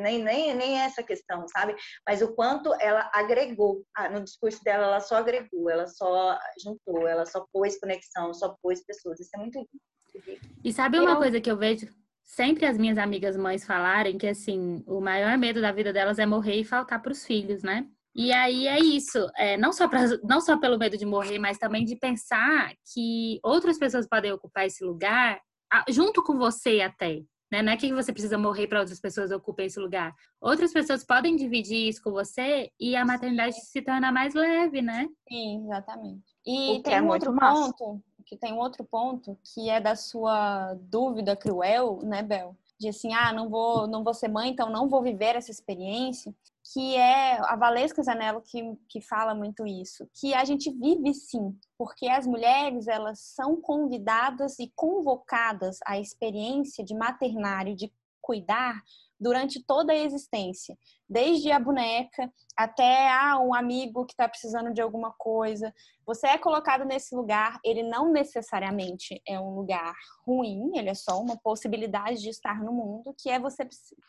nem, 0.00 0.22
nem, 0.22 0.54
nem 0.54 0.80
é 0.80 0.86
essa 0.86 1.02
questão, 1.02 1.46
sabe? 1.48 1.76
Mas 2.08 2.22
o 2.22 2.34
quanto 2.34 2.74
ela 2.80 3.10
agregou, 3.12 3.84
ah, 3.94 4.08
no 4.08 4.24
discurso 4.24 4.64
dela, 4.64 4.86
ela 4.86 5.00
só 5.00 5.16
agregou, 5.16 5.68
ela 5.68 5.86
só 5.86 6.38
juntou, 6.64 7.06
ela 7.06 7.26
só 7.26 7.46
pôs 7.52 7.78
conexão, 7.78 8.32
só 8.32 8.56
pôs 8.62 8.82
pessoas. 8.82 9.20
Isso 9.20 9.30
é 9.34 9.38
muito 9.38 9.58
lindo. 9.58 10.42
E 10.64 10.72
sabe 10.72 10.98
uma 10.98 11.12
eu... 11.12 11.16
coisa 11.18 11.40
que 11.40 11.50
eu 11.50 11.58
vejo 11.58 11.86
sempre 12.24 12.66
as 12.66 12.78
minhas 12.78 12.98
amigas 12.98 13.36
mães 13.36 13.64
falarem 13.64 14.18
que 14.18 14.26
assim, 14.26 14.82
o 14.86 15.00
maior 15.00 15.36
medo 15.38 15.60
da 15.60 15.72
vida 15.72 15.92
delas 15.92 16.18
é 16.18 16.26
morrer 16.26 16.60
e 16.60 16.64
faltar 16.64 17.00
para 17.00 17.12
os 17.12 17.24
filhos, 17.24 17.62
né? 17.62 17.86
E 18.14 18.30
aí 18.30 18.66
é 18.66 18.78
isso, 18.78 19.26
é, 19.36 19.56
não, 19.56 19.72
só 19.72 19.88
pra, 19.88 20.02
não 20.22 20.40
só 20.40 20.58
pelo 20.58 20.78
medo 20.78 20.98
de 20.98 21.06
morrer, 21.06 21.38
mas 21.38 21.56
também 21.56 21.84
de 21.84 21.96
pensar 21.96 22.70
que 22.92 23.40
outras 23.42 23.78
pessoas 23.78 24.06
podem 24.06 24.32
ocupar 24.32 24.66
esse 24.66 24.84
lugar 24.84 25.40
junto 25.88 26.22
com 26.22 26.36
você 26.36 26.82
até. 26.82 27.22
Né? 27.50 27.60
Não 27.60 27.72
é 27.72 27.76
que 27.76 27.92
você 27.92 28.12
precisa 28.12 28.38
morrer 28.38 28.66
para 28.66 28.80
outras 28.80 28.98
pessoas 28.98 29.30
ocupem 29.30 29.66
esse 29.66 29.78
lugar. 29.78 30.14
Outras 30.40 30.72
pessoas 30.72 31.04
podem 31.04 31.36
dividir 31.36 31.88
isso 31.88 32.02
com 32.02 32.10
você 32.10 32.70
e 32.80 32.96
a 32.96 33.04
maternidade 33.04 33.54
se 33.56 33.82
torna 33.82 34.10
mais 34.10 34.32
leve, 34.32 34.80
né? 34.80 35.06
Sim, 35.28 35.62
exatamente. 35.66 36.24
E 36.46 36.80
tem 36.82 36.94
é 36.94 37.02
um 37.02 37.08
outro 37.08 37.30
massa. 37.34 37.72
ponto, 37.78 38.02
que 38.22 38.36
tem 38.36 38.52
um 38.52 38.58
outro 38.58 38.84
ponto 38.84 39.38
que 39.42 39.68
é 39.68 39.80
da 39.80 39.96
sua 39.96 40.74
dúvida 40.74 41.36
cruel, 41.36 42.00
né, 42.02 42.22
Bel? 42.22 42.56
De 42.78 42.88
assim, 42.88 43.12
ah, 43.14 43.32
não 43.32 43.48
vou, 43.48 43.86
não 43.86 44.02
vou 44.02 44.14
ser 44.14 44.28
mãe, 44.28 44.50
então 44.50 44.70
não 44.70 44.88
vou 44.88 45.02
viver 45.02 45.36
essa 45.36 45.50
experiência 45.50 46.34
que 46.72 46.96
é 46.96 47.38
a 47.40 47.56
Valesca 47.56 48.02
Zanello 48.02 48.40
que, 48.40 48.62
que 48.88 49.00
fala 49.00 49.34
muito 49.34 49.66
isso, 49.66 50.08
que 50.14 50.32
a 50.32 50.44
gente 50.44 50.70
vive 50.70 51.12
sim, 51.12 51.56
porque 51.76 52.08
as 52.08 52.26
mulheres 52.26 52.86
elas 52.86 53.18
são 53.18 53.60
convidadas 53.60 54.58
e 54.58 54.72
convocadas 54.74 55.80
à 55.84 55.98
experiência 55.98 56.84
de 56.84 56.94
maternar 56.94 57.66
e 57.66 57.74
de 57.74 57.92
cuidar 58.20 58.80
durante 59.22 59.62
toda 59.64 59.92
a 59.92 59.96
existência, 59.96 60.76
desde 61.08 61.52
a 61.52 61.60
boneca 61.60 62.30
até 62.56 63.08
ah, 63.08 63.38
um 63.38 63.54
amigo 63.54 64.04
que 64.04 64.12
está 64.12 64.28
precisando 64.28 64.72
de 64.72 64.82
alguma 64.82 65.12
coisa. 65.12 65.72
Você 66.04 66.26
é 66.26 66.36
colocado 66.36 66.84
nesse 66.84 67.14
lugar, 67.14 67.60
ele 67.64 67.84
não 67.84 68.10
necessariamente 68.10 69.22
é 69.26 69.38
um 69.38 69.54
lugar 69.54 69.94
ruim, 70.26 70.76
ele 70.76 70.90
é 70.90 70.94
só 70.94 71.20
uma 71.20 71.36
possibilidade 71.36 72.20
de 72.20 72.30
estar 72.30 72.60
no 72.62 72.72
mundo, 72.72 73.14
que 73.16 73.30
é 73.30 73.38
você, 73.38 73.66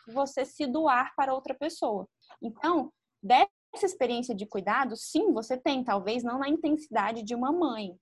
você 0.07 0.43
se 0.43 0.65
doar 0.65 1.13
para 1.15 1.33
outra 1.33 1.53
pessoa. 1.53 2.07
Então, 2.41 2.91
dessa 3.21 3.47
experiência 3.85 4.33
de 4.33 4.47
cuidado, 4.47 4.95
sim, 4.97 5.31
você 5.31 5.55
tem, 5.55 5.83
talvez 5.83 6.23
não 6.23 6.39
na 6.39 6.49
intensidade 6.49 7.21
de 7.21 7.35
uma 7.35 7.51
mãe, 7.51 7.95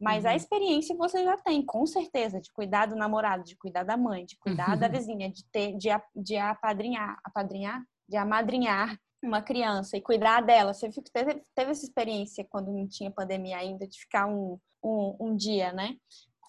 mas 0.00 0.24
uhum. 0.24 0.30
a 0.30 0.36
experiência 0.36 0.96
você 0.96 1.24
já 1.24 1.36
tem, 1.36 1.64
com 1.64 1.84
certeza, 1.86 2.40
de 2.40 2.52
cuidar 2.52 2.86
do 2.86 2.96
namorado, 2.96 3.44
de 3.44 3.56
cuidar 3.56 3.82
da 3.82 3.96
mãe, 3.96 4.24
de 4.24 4.36
cuidar 4.38 4.70
uhum. 4.70 4.78
da 4.78 4.88
vizinha, 4.88 5.30
de 5.30 5.44
ter, 5.50 5.76
de, 5.76 5.88
de 6.14 6.36
apadrinhar, 6.36 7.18
apadrinhar, 7.24 7.82
de 8.08 8.16
amadrinhar 8.16 8.98
uma 9.22 9.42
criança 9.42 9.96
e 9.96 10.00
cuidar 10.00 10.40
dela. 10.40 10.72
Você 10.72 10.88
teve, 11.12 11.42
teve 11.54 11.70
essa 11.72 11.84
experiência 11.84 12.46
quando 12.48 12.72
não 12.72 12.86
tinha 12.86 13.10
pandemia 13.10 13.58
ainda, 13.58 13.86
de 13.86 13.98
ficar 13.98 14.26
um, 14.26 14.58
um, 14.82 15.16
um 15.18 15.36
dia, 15.36 15.72
né? 15.72 15.96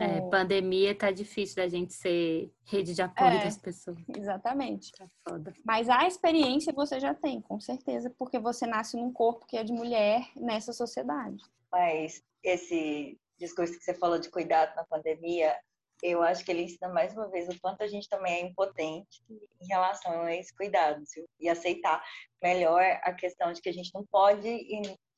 É, 0.01 0.21
pandemia 0.29 0.95
tá 0.95 1.11
difícil 1.11 1.57
da 1.57 1.67
gente 1.67 1.93
ser 1.93 2.49
rede 2.65 2.93
de 2.93 3.01
apoio 3.01 3.31
é, 3.31 3.43
das 3.43 3.57
pessoas. 3.57 3.97
Exatamente. 4.15 4.93
Tá 4.93 5.05
foda. 5.27 5.53
Mas 5.65 5.89
a 5.89 6.07
experiência 6.07 6.71
você 6.71 7.01
já 7.01 7.13
tem, 7.13 7.41
com 7.41 7.59
certeza, 7.59 8.09
porque 8.17 8.39
você 8.39 8.65
nasce 8.65 8.95
num 8.95 9.11
corpo 9.11 9.45
que 9.45 9.57
é 9.57 9.63
de 9.63 9.73
mulher 9.73 10.25
nessa 10.37 10.71
sociedade. 10.71 11.43
Mas 11.69 12.23
esse 12.41 13.19
discurso 13.39 13.77
que 13.77 13.83
você 13.83 13.93
falou 13.93 14.19
de 14.19 14.29
cuidado 14.29 14.75
na 14.75 14.85
pandemia, 14.85 15.57
eu 16.01 16.21
acho 16.21 16.43
que 16.45 16.51
ele 16.51 16.63
ensina 16.63 16.87
mais 16.89 17.13
uma 17.13 17.27
vez 17.29 17.49
o 17.49 17.59
quanto 17.59 17.83
a 17.83 17.87
gente 17.87 18.07
também 18.07 18.33
é 18.33 18.41
impotente 18.41 19.21
em 19.29 19.67
relação 19.67 20.21
a 20.23 20.35
esse 20.35 20.55
cuidado 20.55 21.03
e 21.39 21.49
aceitar 21.49 22.03
melhor 22.41 22.81
a 23.03 23.13
questão 23.13 23.51
de 23.51 23.61
que 23.61 23.69
a 23.69 23.73
gente 23.73 23.91
não 23.93 24.05
pode, 24.05 24.65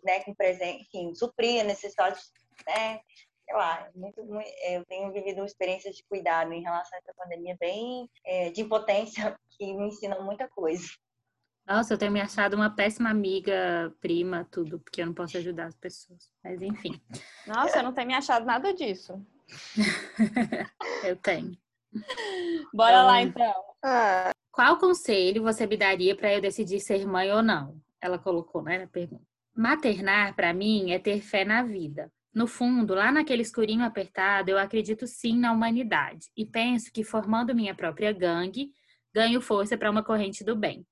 né, 0.03 0.23
com 0.23 0.33
presente, 0.33 0.83
enfim, 0.83 1.13
suprir 1.13 1.61
a 1.61 1.65
necessidade, 1.65 2.19
né, 2.67 2.99
sei 3.45 3.55
lá, 3.55 3.89
muito, 3.93 4.23
muito, 4.23 4.49
eu 4.63 4.85
tenho 4.85 5.11
vivido 5.11 5.39
uma 5.39 5.45
experiência 5.45 5.91
de 5.91 6.03
cuidado 6.05 6.51
em 6.53 6.61
relação 6.61 6.97
a 6.97 6.99
essa 6.99 7.13
pandemia 7.15 7.55
bem 7.59 8.09
é, 8.25 8.49
de 8.49 8.61
impotência 8.61 9.37
que 9.57 9.73
me 9.73 9.87
ensina 9.87 10.19
muita 10.21 10.47
coisa. 10.49 10.87
Nossa, 11.67 11.93
eu 11.93 11.97
tenho 11.97 12.11
me 12.11 12.19
achado 12.19 12.55
uma 12.55 12.69
péssima 12.69 13.09
amiga, 13.09 13.93
prima, 14.01 14.47
tudo, 14.51 14.79
porque 14.79 15.01
eu 15.01 15.05
não 15.05 15.13
posso 15.13 15.37
ajudar 15.37 15.67
as 15.67 15.75
pessoas. 15.75 16.29
Mas 16.43 16.61
enfim. 16.61 17.01
Nossa, 17.47 17.77
eu 17.77 17.83
não 17.83 17.93
tenho 17.93 18.07
me 18.07 18.13
achado 18.13 18.45
nada 18.45 18.73
disso. 18.73 19.25
eu 21.05 21.15
tenho. 21.15 21.57
Bora 22.73 22.93
então, 22.93 23.05
lá 23.05 23.21
então. 23.21 23.53
Ah. 23.83 24.31
Qual 24.51 24.77
conselho 24.77 25.43
você 25.43 25.65
me 25.65 25.77
daria 25.77 26.15
para 26.15 26.33
eu 26.33 26.41
decidir 26.41 26.79
ser 26.79 27.05
mãe 27.05 27.31
ou 27.31 27.41
não? 27.41 27.79
Ela 28.01 28.17
colocou, 28.17 28.61
né, 28.61 28.79
na 28.79 28.87
pergunta. 28.87 29.23
Maternar, 29.55 30.35
para 30.35 30.53
mim, 30.53 30.91
é 30.91 30.99
ter 30.99 31.21
fé 31.21 31.45
na 31.45 31.63
vida. 31.63 32.11
No 32.33 32.47
fundo, 32.47 32.93
lá 32.93 33.11
naquele 33.11 33.41
escurinho 33.41 33.83
apertado, 33.83 34.49
eu 34.49 34.57
acredito 34.57 35.05
sim 35.05 35.37
na 35.37 35.51
humanidade 35.51 36.31
e 36.35 36.45
penso 36.45 36.91
que 36.91 37.03
formando 37.03 37.53
minha 37.53 37.75
própria 37.75 38.13
gangue, 38.13 38.71
ganho 39.13 39.41
força 39.41 39.77
para 39.77 39.91
uma 39.91 40.03
corrente 40.03 40.43
do 40.43 40.55
bem. 40.55 40.85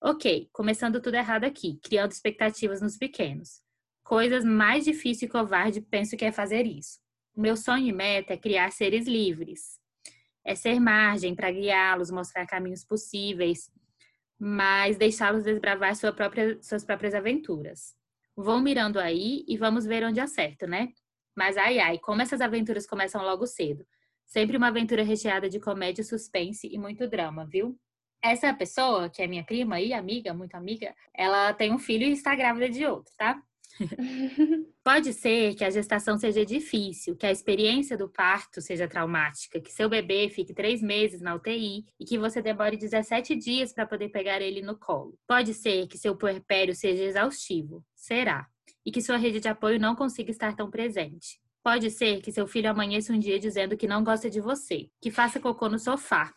Ok, 0.00 0.48
começando 0.52 1.00
tudo 1.00 1.14
errado 1.14 1.44
aqui, 1.44 1.80
criando 1.82 2.12
expectativas 2.12 2.82
nos 2.82 2.98
pequenos. 2.98 3.62
Coisas 4.04 4.44
mais 4.44 4.84
difíceis 4.84 5.22
e 5.22 5.28
covarde 5.28 5.80
penso 5.80 6.16
que 6.16 6.24
é 6.24 6.30
fazer 6.30 6.66
isso. 6.66 7.00
Meu 7.34 7.56
sonho 7.56 7.86
e 7.86 7.92
meta 7.92 8.34
é 8.34 8.36
criar 8.36 8.70
seres 8.72 9.06
livres. 9.06 9.78
É 10.44 10.54
ser 10.54 10.78
margem 10.78 11.34
para 11.34 11.50
guiá-los, 11.50 12.10
mostrar 12.10 12.46
caminhos 12.46 12.84
possíveis, 12.84 13.70
mas 14.38 14.98
deixá-los 14.98 15.44
desbravar 15.44 15.96
sua 15.96 16.12
própria, 16.12 16.62
suas 16.62 16.84
próprias 16.84 17.14
aventuras. 17.14 17.94
Vão 18.36 18.60
mirando 18.60 18.98
aí 18.98 19.44
e 19.48 19.56
vamos 19.56 19.86
ver 19.86 20.04
onde 20.04 20.20
acerto, 20.20 20.66
né? 20.66 20.92
Mas 21.34 21.56
ai 21.56 21.78
ai, 21.78 21.98
como 21.98 22.20
essas 22.20 22.42
aventuras 22.42 22.86
começam 22.86 23.22
logo 23.22 23.46
cedo. 23.46 23.84
Sempre 24.26 24.58
uma 24.58 24.68
aventura 24.68 25.02
recheada 25.02 25.48
de 25.48 25.58
comédia, 25.58 26.04
suspense 26.04 26.68
e 26.70 26.78
muito 26.78 27.08
drama, 27.08 27.46
viu? 27.46 27.78
Essa 28.30 28.52
pessoa, 28.52 29.08
que 29.08 29.22
é 29.22 29.26
minha 29.26 29.44
prima 29.44 29.80
e 29.80 29.92
amiga, 29.92 30.34
muito 30.34 30.54
amiga, 30.56 30.94
ela 31.14 31.52
tem 31.52 31.72
um 31.72 31.78
filho 31.78 32.04
e 32.04 32.12
está 32.12 32.34
grávida 32.34 32.68
de 32.68 32.84
outro, 32.84 33.12
tá? 33.16 33.40
Pode 34.82 35.12
ser 35.12 35.54
que 35.54 35.64
a 35.64 35.70
gestação 35.70 36.18
seja 36.18 36.44
difícil, 36.44 37.14
que 37.14 37.26
a 37.26 37.30
experiência 37.30 37.96
do 37.96 38.08
parto 38.08 38.60
seja 38.60 38.88
traumática, 38.88 39.60
que 39.60 39.72
seu 39.72 39.88
bebê 39.88 40.28
fique 40.28 40.54
três 40.54 40.82
meses 40.82 41.20
na 41.20 41.34
UTI 41.34 41.84
e 42.00 42.04
que 42.04 42.18
você 42.18 42.42
demore 42.42 42.76
17 42.76 43.36
dias 43.36 43.72
para 43.72 43.86
poder 43.86 44.08
pegar 44.08 44.40
ele 44.40 44.62
no 44.62 44.76
colo. 44.76 45.16
Pode 45.26 45.54
ser 45.54 45.86
que 45.86 45.98
seu 45.98 46.16
puerpério 46.16 46.74
seja 46.74 47.04
exaustivo. 47.04 47.84
Será. 47.94 48.46
E 48.84 48.90
que 48.90 49.02
sua 49.02 49.16
rede 49.16 49.40
de 49.40 49.48
apoio 49.48 49.78
não 49.78 49.94
consiga 49.94 50.30
estar 50.30 50.54
tão 50.54 50.70
presente. 50.70 51.38
Pode 51.66 51.90
ser 51.90 52.22
que 52.22 52.30
seu 52.30 52.46
filho 52.46 52.70
amanheça 52.70 53.12
um 53.12 53.18
dia 53.18 53.40
dizendo 53.40 53.76
que 53.76 53.88
não 53.88 54.04
gosta 54.04 54.30
de 54.30 54.40
você, 54.40 54.88
que 55.00 55.10
faça 55.10 55.40
cocô 55.40 55.68
no 55.68 55.80
sofá, 55.80 56.32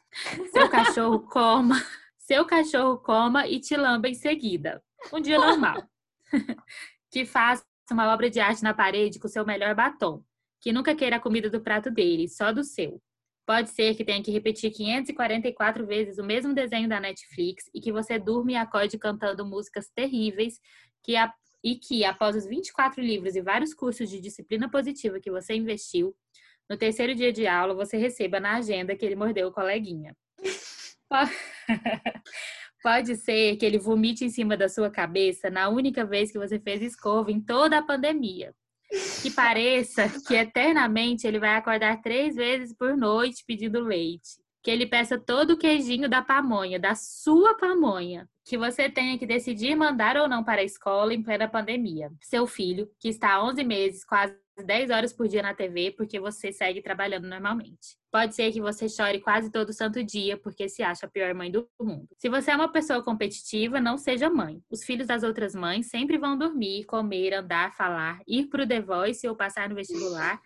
seu 0.51 0.67
cachorro 0.67 1.19
coma, 1.29 1.75
seu 2.17 2.43
cachorro 2.45 2.97
coma 2.97 3.45
e 3.45 3.59
te 3.59 3.77
lamba 3.77 4.09
em 4.09 4.15
seguida. 4.15 4.83
Um 5.13 5.21
dia 5.21 5.37
normal. 5.37 5.87
que 7.11 7.27
faça 7.27 7.63
uma 7.91 8.11
obra 8.11 8.27
de 8.27 8.39
arte 8.39 8.63
na 8.63 8.73
parede 8.73 9.19
com 9.19 9.27
seu 9.27 9.45
melhor 9.45 9.75
batom, 9.75 10.23
que 10.59 10.73
nunca 10.73 10.95
queira 10.95 11.17
a 11.17 11.19
comida 11.19 11.47
do 11.47 11.61
prato 11.61 11.91
dele, 11.91 12.27
só 12.27 12.51
do 12.51 12.63
seu. 12.63 12.99
Pode 13.45 13.69
ser 13.69 13.93
que 13.93 14.03
tenha 14.03 14.23
que 14.23 14.31
repetir 14.31 14.71
544 14.71 15.85
vezes 15.85 16.17
o 16.17 16.23
mesmo 16.23 16.55
desenho 16.55 16.89
da 16.89 16.99
Netflix 16.99 17.65
e 17.71 17.79
que 17.79 17.91
você 17.91 18.17
durma 18.17 18.53
e 18.53 18.55
acorde 18.55 18.97
cantando 18.97 19.45
músicas 19.45 19.91
terríveis 19.93 20.59
que 21.03 21.15
a, 21.15 21.31
e 21.63 21.75
que, 21.75 22.03
após 22.03 22.35
os 22.35 22.45
24 22.45 23.01
livros 23.01 23.35
e 23.35 23.41
vários 23.41 23.73
cursos 23.73 24.09
de 24.09 24.19
disciplina 24.19 24.69
positiva 24.69 25.19
que 25.19 25.31
você 25.31 25.53
investiu, 25.53 26.15
no 26.69 26.77
terceiro 26.77 27.15
dia 27.15 27.33
de 27.33 27.47
aula 27.47 27.73
você 27.73 27.97
receba 27.97 28.39
na 28.39 28.57
agenda 28.57 28.95
que 28.95 29.05
ele 29.05 29.15
mordeu 29.15 29.47
o 29.47 29.51
coleguinha. 29.51 30.15
Pode 32.81 33.17
ser 33.17 33.57
que 33.57 33.65
ele 33.65 33.77
vomite 33.77 34.23
em 34.23 34.29
cima 34.29 34.55
da 34.55 34.69
sua 34.69 34.89
cabeça 34.89 35.49
na 35.49 35.67
única 35.67 36.05
vez 36.05 36.31
que 36.31 36.37
você 36.37 36.59
fez 36.59 36.81
escova 36.81 37.31
em 37.31 37.41
toda 37.41 37.77
a 37.77 37.83
pandemia. 37.83 38.53
Que 39.21 39.29
pareça 39.31 40.09
que 40.25 40.33
eternamente 40.33 41.27
ele 41.27 41.39
vai 41.39 41.55
acordar 41.55 42.01
três 42.01 42.35
vezes 42.35 42.73
por 42.73 42.95
noite 42.95 43.43
pedindo 43.45 43.81
leite. 43.81 44.39
Que 44.63 44.71
ele 44.71 44.85
peça 44.85 45.19
todo 45.19 45.51
o 45.51 45.57
queijinho 45.57 46.09
da 46.09 46.21
pamonha, 46.21 46.79
da 46.79 46.95
sua 46.95 47.55
pamonha 47.57 48.27
que 48.49 48.57
você 48.57 48.89
tenha 48.89 49.15
que 49.15 49.27
decidir 49.27 49.75
mandar 49.75 50.17
ou 50.17 50.27
não 50.27 50.43
para 50.43 50.61
a 50.61 50.63
escola 50.63 51.13
em 51.13 51.21
plena 51.21 51.47
pandemia. 51.47 52.11
Seu 52.19 52.47
filho, 52.47 52.89
que 52.99 53.07
está 53.07 53.33
há 53.33 53.45
11 53.45 53.63
meses, 53.63 54.03
quase 54.03 54.35
10 54.65 54.89
horas 54.89 55.13
por 55.13 55.27
dia 55.27 55.43
na 55.43 55.53
TV, 55.53 55.91
porque 55.91 56.19
você 56.19 56.51
segue 56.51 56.81
trabalhando 56.81 57.27
normalmente. 57.27 57.95
Pode 58.11 58.33
ser 58.33 58.51
que 58.51 58.59
você 58.59 58.89
chore 58.89 59.21
quase 59.21 59.51
todo 59.51 59.71
santo 59.71 60.03
dia 60.03 60.35
porque 60.35 60.67
se 60.67 60.81
acha 60.81 61.05
a 61.05 61.09
pior 61.09 61.31
mãe 61.35 61.51
do 61.51 61.69
mundo. 61.79 62.07
Se 62.17 62.27
você 62.27 62.49
é 62.49 62.55
uma 62.55 62.71
pessoa 62.71 63.03
competitiva, 63.03 63.79
não 63.79 63.99
seja 63.99 64.31
mãe. 64.31 64.59
Os 64.67 64.83
filhos 64.83 65.05
das 65.05 65.21
outras 65.21 65.53
mães 65.53 65.85
sempre 65.85 66.17
vão 66.17 66.35
dormir, 66.35 66.85
comer, 66.85 67.35
andar, 67.35 67.75
falar, 67.75 68.19
ir 68.27 68.47
para 68.47 68.63
o 68.63 68.67
The 68.67 68.81
Voice 68.81 69.27
ou 69.27 69.35
passar 69.35 69.69
no 69.69 69.75
vestibular 69.75 70.41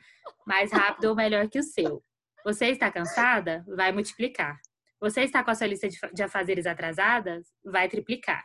mais 0.46 0.74
rápido 0.74 1.06
ou 1.06 1.16
melhor 1.16 1.48
que 1.48 1.58
o 1.58 1.64
seu. 1.64 2.04
Você 2.44 2.66
está 2.66 2.92
cansada? 2.92 3.64
Vai 3.66 3.94
multiplicar. 3.94 4.60
Você 5.04 5.20
está 5.24 5.44
com 5.44 5.52
a 5.52 5.56
sua 5.56 5.68
lista 5.68 5.90
de 6.14 6.24
afazeres 6.24 6.66
atrasadas? 6.66 7.46
Vai 7.62 7.90
triplicar. 7.90 8.42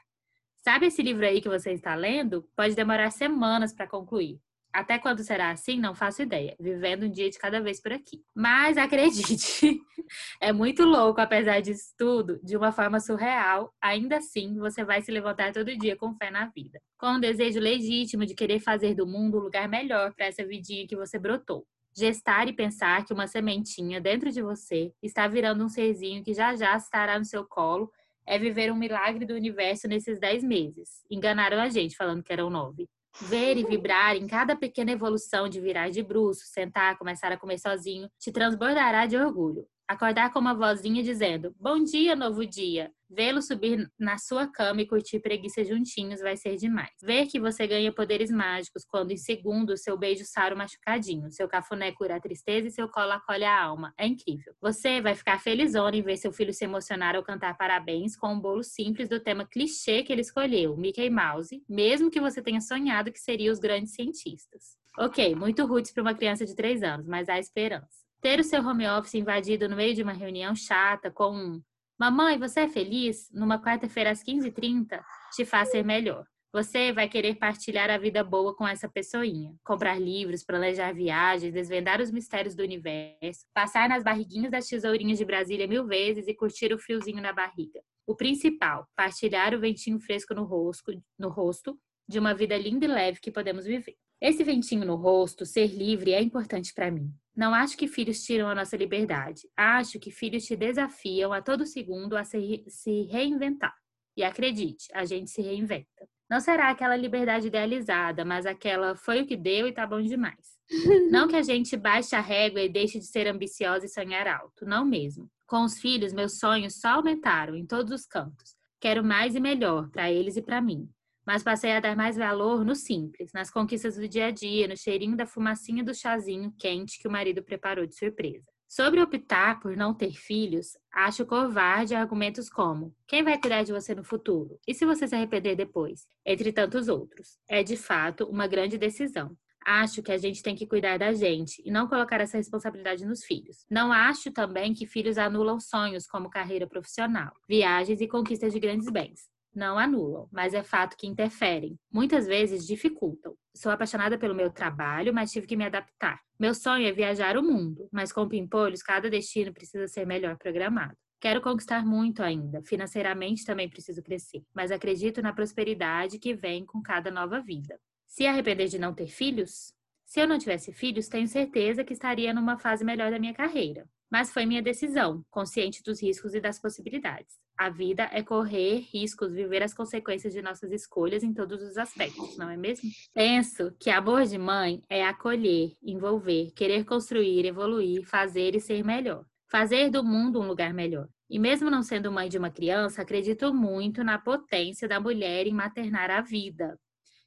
Sabe 0.57 0.87
esse 0.87 1.01
livro 1.01 1.25
aí 1.25 1.41
que 1.41 1.49
você 1.49 1.71
está 1.71 1.95
lendo? 1.95 2.51
Pode 2.57 2.75
demorar 2.75 3.13
semanas 3.13 3.73
para 3.73 3.87
concluir. 3.87 4.41
Até 4.73 4.99
quando 4.99 5.23
será 5.23 5.53
assim? 5.53 5.79
Não 5.79 5.95
faço 5.95 6.21
ideia. 6.21 6.57
Vivendo 6.59 7.05
um 7.05 7.11
dia 7.13 7.31
de 7.31 7.39
cada 7.39 7.61
vez 7.61 7.81
por 7.81 7.93
aqui. 7.93 8.25
Mas 8.35 8.77
acredite, 8.77 9.81
é 10.43 10.53
muito 10.53 10.83
louco, 10.83 11.21
apesar 11.21 11.61
disso 11.61 11.95
tudo, 11.97 12.41
de 12.43 12.57
uma 12.57 12.73
forma 12.73 12.99
surreal. 12.99 13.73
Ainda 13.81 14.17
assim, 14.17 14.59
você 14.59 14.83
vai 14.83 15.01
se 15.01 15.13
levantar 15.13 15.53
todo 15.53 15.79
dia 15.79 15.97
com 15.97 16.17
fé 16.17 16.29
na 16.29 16.47
vida. 16.47 16.81
Com 16.99 17.11
um 17.11 17.21
desejo 17.21 17.61
legítimo 17.61 18.27
de 18.27 18.35
querer 18.35 18.59
fazer 18.59 18.97
do 18.97 19.07
mundo 19.07 19.39
um 19.39 19.43
lugar 19.43 19.69
melhor 19.69 20.13
para 20.13 20.27
essa 20.27 20.45
vidinha 20.45 20.89
que 20.89 20.97
você 20.97 21.21
brotou 21.21 21.65
gestar 21.97 22.49
e 22.49 22.53
pensar 22.53 23.05
que 23.05 23.13
uma 23.13 23.27
sementinha 23.27 24.01
dentro 24.01 24.31
de 24.31 24.43
você 24.43 24.93
está 25.03 25.27
virando 25.27 25.65
um 25.65 25.69
serzinho 25.69 26.23
que 26.23 26.35
já 26.35 26.55
já 26.55 26.77
estará 26.77 27.19
no 27.19 27.25
seu 27.25 27.45
colo 27.45 27.91
é 28.27 28.39
viver 28.39 28.71
um 28.71 28.77
milagre 28.77 29.25
do 29.25 29.35
universo 29.35 29.89
nesses 29.89 30.21
dez 30.21 30.45
meses. 30.45 31.03
Enganaram 31.11 31.61
a 31.61 31.69
gente 31.69 31.97
falando 31.97 32.23
que 32.23 32.33
eram 32.33 32.51
nove. 32.51 32.89
Ver 33.23 33.57
e 33.57 33.65
vibrar 33.65 34.15
em 34.17 34.27
cada 34.27 34.55
pequena 34.55 34.93
evolução 34.93 35.49
de 35.49 35.61
virar 35.61 35.89
de 35.89 36.03
bruço, 36.03 36.43
sentar, 36.45 36.99
começar 36.99 37.33
a 37.33 37.39
comer 37.39 37.59
sozinho, 37.59 38.09
te 38.19 38.31
transbordará 38.31 39.07
de 39.07 39.17
orgulho. 39.17 39.67
Acordar 39.89 40.31
com 40.35 40.39
uma 40.39 40.53
vozinha 40.53 41.03
dizendo: 41.03 41.55
Bom 41.59 41.83
dia, 41.83 42.15
novo 42.15 42.45
dia. 42.45 42.93
Vê-lo 43.09 43.41
subir 43.41 43.91
na 43.99 44.19
sua 44.19 44.47
cama 44.47 44.83
e 44.83 44.87
curtir 44.87 45.19
preguiça 45.19 45.65
juntinhos 45.65 46.21
vai 46.21 46.37
ser 46.37 46.57
demais. 46.57 46.91
Ver 47.03 47.25
que 47.25 47.41
você 47.41 47.67
ganha 47.67 47.91
poderes 47.91 48.31
mágicos 48.31 48.85
quando 48.85 49.13
em 49.13 49.17
segundo 49.17 49.79
seu 49.79 49.97
beijo 49.97 50.27
sara 50.27 50.55
o 50.55 50.59
machucadinho, 50.59 51.33
seu 51.33 51.49
cafuné 51.49 51.91
cura 51.93 52.17
a 52.17 52.21
tristeza 52.21 52.69
e 52.69 52.71
seu 52.71 52.87
colo 52.87 53.13
acolhe 53.13 53.45
a 53.45 53.65
alma. 53.65 53.95
É 53.97 54.07
incrível. 54.07 54.53
Você 54.61 55.01
vai 55.01 55.15
ficar 55.15 55.41
felizona 55.41 55.97
em 55.97 56.03
ver 56.03 56.19
seu 56.19 56.35
filho 56.35 56.53
se 56.53 56.67
emocionar 56.67 57.17
ao 57.17 57.23
cantar 57.23 57.57
parabéns 57.57 58.15
com 58.15 58.29
um 58.29 58.39
bolo 58.39 58.63
simples 58.63 59.09
do 59.09 59.19
tema 59.19 59.49
clichê 59.51 60.03
que 60.03 60.13
ele 60.13 60.21
escolheu, 60.21 60.77
Mickey 60.77 61.09
Mouse, 61.09 61.65
mesmo 61.67 62.11
que 62.11 62.21
você 62.21 62.43
tenha 62.43 62.61
sonhado 62.61 63.11
que 63.11 63.19
seria 63.19 63.51
os 63.51 63.59
grandes 63.59 63.95
cientistas. 63.95 64.77
Ok, 64.99 65.35
muito 65.35 65.65
roots 65.65 65.93
para 65.93 66.03
uma 66.03 66.15
criança 66.15 66.45
de 66.45 66.55
3 66.55 66.83
anos, 66.83 67.07
mas 67.07 67.27
há 67.31 67.39
esperança. 67.39 68.08
Ter 68.21 68.41
o 68.41 68.45
seu 68.45 68.61
home 68.67 68.89
office 68.89 69.15
invadido 69.15 69.69
no 69.69 69.77
meio 69.77 69.95
de 69.95 70.03
uma 70.03 70.13
reunião 70.13 70.55
chata 70.55 71.11
com 71.11 71.31
um 71.31 71.63
Mamãe, 71.99 72.39
você 72.39 72.61
é 72.61 72.69
feliz? 72.69 73.29
Numa 73.33 73.61
quarta-feira 73.61 74.13
às 74.13 74.23
15h30 74.23 75.03
te 75.35 75.45
faz 75.45 75.71
ser 75.73 75.85
melhor. 75.85 76.25
Você 76.53 76.93
vai 76.93 77.09
querer 77.09 77.35
partilhar 77.35 77.91
a 77.91 77.99
vida 77.99 78.23
boa 78.23 78.55
com 78.55 78.67
essa 78.67 78.89
pessoinha, 78.89 79.53
comprar 79.65 80.01
livros, 80.01 80.45
planejar 80.45 80.93
viagens, 80.93 81.53
desvendar 81.53 82.01
os 82.01 82.13
mistérios 82.13 82.55
do 82.55 82.63
universo, 82.63 83.45
passar 83.53 83.89
nas 83.89 84.05
barriguinhas 84.05 84.51
das 84.51 84.69
tesourinhas 84.69 85.19
de 85.19 85.25
Brasília 85.25 85.67
mil 85.67 85.87
vezes 85.87 86.29
e 86.29 86.35
curtir 86.35 86.73
o 86.73 86.79
friozinho 86.79 87.21
na 87.21 87.33
barriga. 87.33 87.81
O 88.07 88.15
principal, 88.15 88.87
partilhar 88.97 89.53
o 89.53 89.61
ventinho 89.61 89.99
fresco 89.99 90.33
no 90.35 90.45
rosto, 90.45 90.93
no 91.19 91.29
rosto 91.29 91.77
de 92.09 92.19
uma 92.19 92.33
vida 92.33 92.57
linda 92.57 92.87
e 92.87 92.89
leve 92.89 93.21
que 93.21 93.33
podemos 93.33 93.67
viver. 93.67 93.97
Esse 94.21 94.43
ventinho 94.43 94.85
no 94.85 94.97
rosto, 94.97 95.45
ser 95.45 95.67
livre, 95.67 96.13
é 96.13 96.23
importante 96.23 96.73
para 96.73 96.91
mim. 96.91 97.13
Não 97.39 97.55
acho 97.55 97.77
que 97.77 97.87
filhos 97.87 98.25
tiram 98.25 98.49
a 98.49 98.55
nossa 98.55 98.77
liberdade. 98.77 99.49
Acho 99.57 100.01
que 100.01 100.11
filhos 100.11 100.45
te 100.45 100.57
desafiam 100.57 101.33
a 101.33 101.41
todo 101.41 101.65
segundo 101.65 102.17
a 102.17 102.25
se, 102.25 102.65
se 102.67 103.03
reinventar. 103.03 103.73
E 104.17 104.25
acredite, 104.25 104.89
a 104.93 105.05
gente 105.05 105.31
se 105.31 105.41
reinventa. 105.41 106.09
Não 106.29 106.41
será 106.41 106.69
aquela 106.69 106.97
liberdade 106.97 107.47
idealizada, 107.47 108.25
mas 108.25 108.45
aquela 108.45 108.97
foi 108.97 109.23
o 109.23 109.27
que 109.27 109.37
deu 109.37 109.69
e 109.69 109.73
tá 109.73 109.87
bom 109.87 110.03
demais. 110.03 110.59
Não 111.13 111.29
que 111.29 111.37
a 111.37 111.43
gente 111.43 111.77
baixe 111.77 112.17
a 112.17 112.21
régua 112.21 112.61
e 112.61 112.69
deixe 112.69 112.99
de 112.99 113.07
ser 113.07 113.29
ambiciosa 113.29 113.87
e 113.87 113.89
sonhar 113.89 114.27
alto, 114.27 114.67
não 114.67 114.85
mesmo. 114.85 115.31
Com 115.47 115.63
os 115.63 115.79
filhos, 115.79 116.13
meus 116.13 116.39
sonhos 116.39 116.81
só 116.81 116.89
aumentaram 116.89 117.55
em 117.55 117.65
todos 117.65 117.93
os 117.93 118.05
cantos. 118.05 118.57
Quero 118.81 119.03
mais 119.03 119.37
e 119.37 119.41
melhor 119.41 119.89
para 119.91 120.11
eles 120.11 120.37
e 120.37 120.43
para 120.43 120.61
mim 120.61 120.91
mas 121.29 121.43
passei 121.43 121.73
a 121.73 121.79
dar 121.79 121.95
mais 121.95 122.17
valor 122.17 122.65
no 122.65 122.75
simples, 122.75 123.35
nas 123.35 123.51
conquistas 123.51 123.97
do 123.97 124.09
dia 124.09 124.29
a 124.29 124.31
dia, 124.31 124.67
no 124.67 124.75
cheirinho 124.75 125.15
da 125.15 125.27
fumacinha 125.27 125.85
do 125.85 125.95
chazinho 125.95 126.51
quente 126.59 126.99
que 126.99 127.07
o 127.07 127.11
marido 127.11 127.43
preparou 127.43 127.87
de 127.87 127.95
surpresa. 127.95 128.47
Sobre 128.67 129.03
optar 129.03 129.61
por 129.61 129.77
não 129.77 129.93
ter 129.93 130.13
filhos, 130.13 130.69
acho 130.91 131.27
covarde 131.27 131.95
argumentos 131.95 132.49
como: 132.49 132.97
quem 133.07 133.23
vai 133.23 133.39
cuidar 133.39 133.63
de 133.63 133.75
você 133.75 133.95
no 133.95 134.03
futuro? 134.03 134.59
E 134.67 134.73
se 134.73 134.87
você 134.87 135.07
se 135.07 135.15
arrepender 135.15 135.55
depois? 135.55 136.07
Entre 136.25 136.51
tantos 136.51 136.89
outros. 136.89 137.37
É 137.47 137.63
de 137.63 137.77
fato 137.77 138.25
uma 138.25 138.47
grande 138.47 138.79
decisão. 138.79 139.37
Acho 139.67 140.03
que 140.03 140.13
a 140.13 140.17
gente 140.17 140.43
tem 140.43 140.57
que 140.57 140.67
cuidar 140.67 140.99
da 140.99 141.13
gente 141.13 141.63
e 141.63 141.71
não 141.71 141.89
colocar 141.89 142.23
essa 142.23 142.39
responsabilidade 142.39 143.05
nos 143.05 143.23
filhos. 143.23 143.67
Não 143.71 143.93
acho 143.93 144.33
também 144.33 144.73
que 144.73 144.87
filhos 144.87 145.19
anulam 145.19 145.61
sonhos 145.61 146.07
como 146.07 146.31
carreira 146.31 146.67
profissional, 146.67 147.35
viagens 147.47 148.01
e 148.01 148.09
conquistas 148.09 148.55
de 148.55 148.59
grandes 148.59 148.89
bens 148.89 149.29
não 149.59 149.77
anulam, 149.77 150.29
mas 150.33 150.55
é 150.55 150.63
fato 150.63 150.97
que 150.97 151.07
interferem. 151.07 151.77
Muitas 151.93 152.27
vezes 152.27 152.67
dificultam. 152.67 153.35
Sou 153.55 153.71
apaixonada 153.71 154.17
pelo 154.17 154.35
meu 154.35 154.51
trabalho, 154.51 155.13
mas 155.13 155.33
tive 155.33 155.47
que 155.47 155.57
me 155.57 155.65
adaptar. 155.65 156.21
Meu 156.39 156.55
sonho 156.55 156.87
é 156.87 156.93
viajar 156.93 157.37
o 157.37 157.43
mundo, 157.43 157.89
mas 157.93 158.13
com 158.13 158.29
pimpolhos, 158.29 158.83
cada 158.83 159.11
destino 159.11 159.53
precisa 159.53 159.89
ser 159.89 160.07
melhor 160.07 160.39
programado. 160.39 160.97
Quero 161.21 161.43
conquistar 161.43 161.85
muito 161.85 162.23
ainda. 162.23 162.63
Financeiramente 162.63 163.45
também 163.45 163.69
preciso 163.69 164.01
crescer, 164.03 164.45
mas 164.55 164.71
acredito 164.71 165.21
na 165.21 165.33
prosperidade 165.33 166.21
que 166.21 166.33
vem 166.33 166.65
com 166.65 166.81
cada 166.81 167.11
nova 167.11 167.41
vida. 167.41 167.77
Se 168.07 168.25
arrepender 168.25 168.69
de 168.69 168.79
não 168.79 168.95
ter 168.95 169.09
filhos? 169.09 169.75
Se 170.07 170.21
eu 170.21 170.29
não 170.29 170.39
tivesse 170.39 170.73
filhos, 170.73 171.09
tenho 171.09 171.27
certeza 171.27 171.85
que 171.85 171.93
estaria 171.93 172.33
numa 172.33 172.57
fase 172.57 172.85
melhor 172.85 173.11
da 173.11 173.19
minha 173.19 173.35
carreira. 173.35 173.85
Mas 174.11 174.33
foi 174.33 174.47
minha 174.47 174.63
decisão, 174.63 175.23
consciente 175.31 175.83
dos 175.83 176.03
riscos 176.03 176.35
e 176.35 176.41
das 176.41 176.59
possibilidades. 176.59 177.37
A 177.59 177.69
vida 177.69 178.09
é 178.13 178.23
correr 178.23 178.87
riscos, 178.93 179.33
viver 179.35 179.63
as 179.63 179.75
consequências 179.75 180.33
de 180.33 180.41
nossas 180.41 180.71
escolhas 180.73 181.23
em 181.23 181.35
todos 181.35 181.61
os 181.63 181.77
aspectos, 181.77 182.37
não 182.39 182.49
é 182.49 182.57
mesmo? 182.57 182.89
Penso 183.13 183.73
que 183.79 183.91
amor 183.91 184.25
de 184.25 184.39
mãe 184.39 184.83
é 184.89 185.05
acolher, 185.05 185.73
envolver, 185.83 186.53
querer 186.53 186.85
construir, 186.85 187.45
evoluir, 187.45 188.05
fazer 188.07 188.55
e 188.55 188.61
ser 188.61 188.85
melhor. 188.85 189.25
Fazer 189.51 189.91
do 189.91 190.05
mundo 190.05 190.41
um 190.41 190.47
lugar 190.47 190.73
melhor. 190.73 191.09
E 191.29 191.39
mesmo 191.39 191.69
não 191.71 191.83
sendo 191.83 192.13
mãe 192.13 192.29
de 192.29 192.39
uma 192.39 192.51
criança, 192.51 193.03
acredito 193.03 193.53
muito 193.53 194.03
na 194.05 194.19
potência 194.19 194.89
da 194.89 195.01
mulher 195.01 195.47
em 195.47 195.53
maternar 195.53 196.11
a 196.11 196.21
vida. 196.23 196.79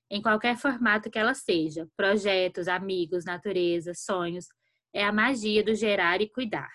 em 0.10 0.22
qualquer 0.22 0.58
formato 0.58 1.10
que 1.10 1.18
ela 1.18 1.34
seja 1.34 1.88
projetos, 1.96 2.68
amigos, 2.68 3.24
natureza, 3.24 3.94
sonhos 3.94 4.46
é 4.94 5.04
a 5.04 5.12
magia 5.12 5.64
do 5.64 5.74
gerar 5.76 6.22
e 6.22 6.30
cuidar. 6.30 6.70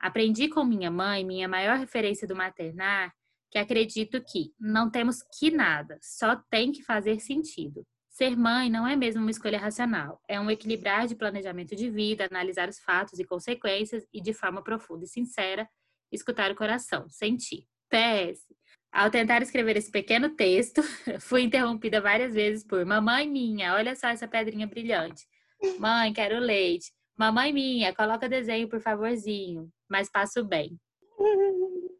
Aprendi 0.00 0.48
com 0.48 0.64
minha 0.64 0.90
mãe, 0.90 1.24
minha 1.24 1.48
maior 1.48 1.78
referência 1.78 2.26
do 2.26 2.36
maternar, 2.36 3.12
que 3.50 3.58
acredito 3.58 4.22
que 4.22 4.52
não 4.58 4.90
temos 4.90 5.22
que 5.38 5.50
nada, 5.50 5.98
só 6.00 6.36
tem 6.50 6.70
que 6.70 6.82
fazer 6.82 7.20
sentido. 7.20 7.84
Ser 8.08 8.36
mãe 8.36 8.68
não 8.68 8.86
é 8.86 8.96
mesmo 8.96 9.22
uma 9.22 9.30
escolha 9.30 9.58
racional, 9.58 10.20
é 10.28 10.40
um 10.40 10.50
equilibrar 10.50 11.06
de 11.06 11.14
planejamento 11.14 11.74
de 11.74 11.88
vida, 11.88 12.26
analisar 12.30 12.68
os 12.68 12.78
fatos 12.80 13.18
e 13.18 13.24
consequências 13.24 14.04
e, 14.12 14.20
de 14.20 14.32
forma 14.32 14.62
profunda 14.62 15.04
e 15.04 15.08
sincera, 15.08 15.68
escutar 16.12 16.50
o 16.50 16.56
coração, 16.56 17.08
sentir. 17.08 17.64
PS. 17.88 18.44
Ao 18.92 19.10
tentar 19.10 19.40
escrever 19.42 19.76
esse 19.76 19.90
pequeno 19.90 20.30
texto, 20.30 20.82
fui 21.20 21.42
interrompida 21.42 22.00
várias 22.00 22.34
vezes 22.34 22.64
por 22.66 22.84
mamãe 22.84 23.28
minha, 23.28 23.74
olha 23.74 23.94
só 23.94 24.08
essa 24.08 24.28
pedrinha 24.28 24.66
brilhante. 24.66 25.24
Mãe, 25.78 26.12
quero 26.12 26.38
leite. 26.38 26.92
Mamãe 27.18 27.52
minha, 27.52 27.94
coloca 27.94 28.28
desenho, 28.28 28.68
por 28.68 28.80
favorzinho. 28.80 29.68
Mas 29.90 30.08
passo 30.08 30.44
bem. 30.44 30.78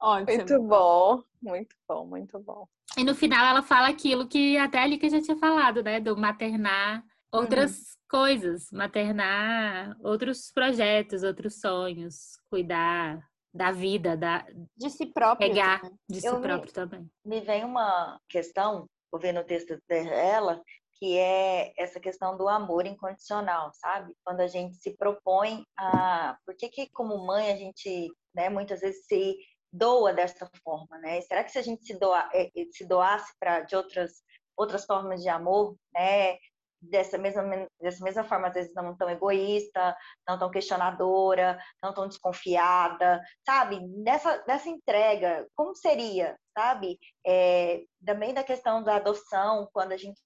Ótimo. 0.00 0.36
Muito 0.36 0.62
bom, 0.62 1.22
muito 1.42 1.76
bom, 1.88 2.06
muito 2.06 2.38
bom. 2.38 2.68
E 2.96 3.02
no 3.02 3.14
final 3.14 3.44
ela 3.44 3.62
fala 3.62 3.88
aquilo 3.88 4.28
que 4.28 4.56
até 4.56 4.78
ali 4.78 4.98
que 4.98 5.08
já 5.10 5.20
tinha 5.20 5.36
falado, 5.36 5.82
né? 5.82 5.98
Do 5.98 6.16
maternar 6.16 7.02
outras 7.32 7.72
uhum. 7.72 7.84
coisas, 8.08 8.70
maternar 8.70 9.96
outros 10.00 10.52
projetos, 10.52 11.24
outros 11.24 11.60
sonhos, 11.60 12.38
cuidar 12.48 13.20
da 13.52 13.72
vida, 13.72 14.16
da 14.16 14.46
de 14.76 14.90
si 14.90 15.06
próprio, 15.06 15.48
pegar 15.48 15.80
de 16.08 16.20
si 16.20 16.26
Eu 16.26 16.40
próprio 16.40 16.68
me, 16.68 16.72
também. 16.72 17.10
Me 17.24 17.40
vem 17.40 17.64
uma 17.64 18.20
questão, 18.28 18.86
ouvindo 19.12 19.40
o 19.40 19.44
texto 19.44 19.76
dela, 19.88 20.62
que 21.04 21.18
é 21.18 21.74
essa 21.76 22.00
questão 22.00 22.34
do 22.34 22.48
amor 22.48 22.86
incondicional, 22.86 23.70
sabe? 23.74 24.14
Quando 24.24 24.40
a 24.40 24.46
gente 24.46 24.76
se 24.76 24.96
propõe 24.96 25.62
a, 25.76 26.34
por 26.46 26.56
que 26.56 26.70
que 26.70 26.88
como 26.92 27.26
mãe 27.26 27.52
a 27.52 27.56
gente, 27.56 28.10
né, 28.34 28.48
muitas 28.48 28.80
vezes 28.80 29.04
se 29.04 29.36
doa 29.70 30.14
dessa 30.14 30.48
forma, 30.62 30.96
né? 30.98 31.20
Será 31.20 31.44
que 31.44 31.52
se 31.52 31.58
a 31.58 31.62
gente 31.62 31.84
se, 31.84 31.98
doa, 31.98 32.26
é, 32.32 32.46
é, 32.46 32.64
se 32.72 32.86
doasse 32.86 33.34
para 33.38 33.60
de 33.60 33.76
outras 33.76 34.22
outras 34.56 34.86
formas 34.86 35.20
de 35.20 35.28
amor, 35.28 35.76
né? 35.92 36.38
Dessa 36.80 37.18
mesma, 37.18 37.68
dessa 37.78 38.02
mesma 38.02 38.24
forma, 38.24 38.48
às 38.48 38.54
vezes 38.54 38.74
não 38.74 38.96
tão 38.96 39.10
egoísta, 39.10 39.94
não 40.26 40.38
tão 40.38 40.50
questionadora, 40.50 41.58
não 41.82 41.92
tão 41.92 42.08
desconfiada, 42.08 43.20
sabe? 43.44 43.78
Dessa, 44.02 44.38
dessa 44.46 44.70
entrega, 44.70 45.46
como 45.54 45.74
seria, 45.74 46.38
sabe? 46.56 46.98
É, 47.26 47.84
também 48.04 48.32
da 48.32 48.42
questão 48.42 48.82
da 48.82 48.96
adoção, 48.96 49.68
quando 49.72 49.92
a 49.92 49.96
gente 49.98 50.20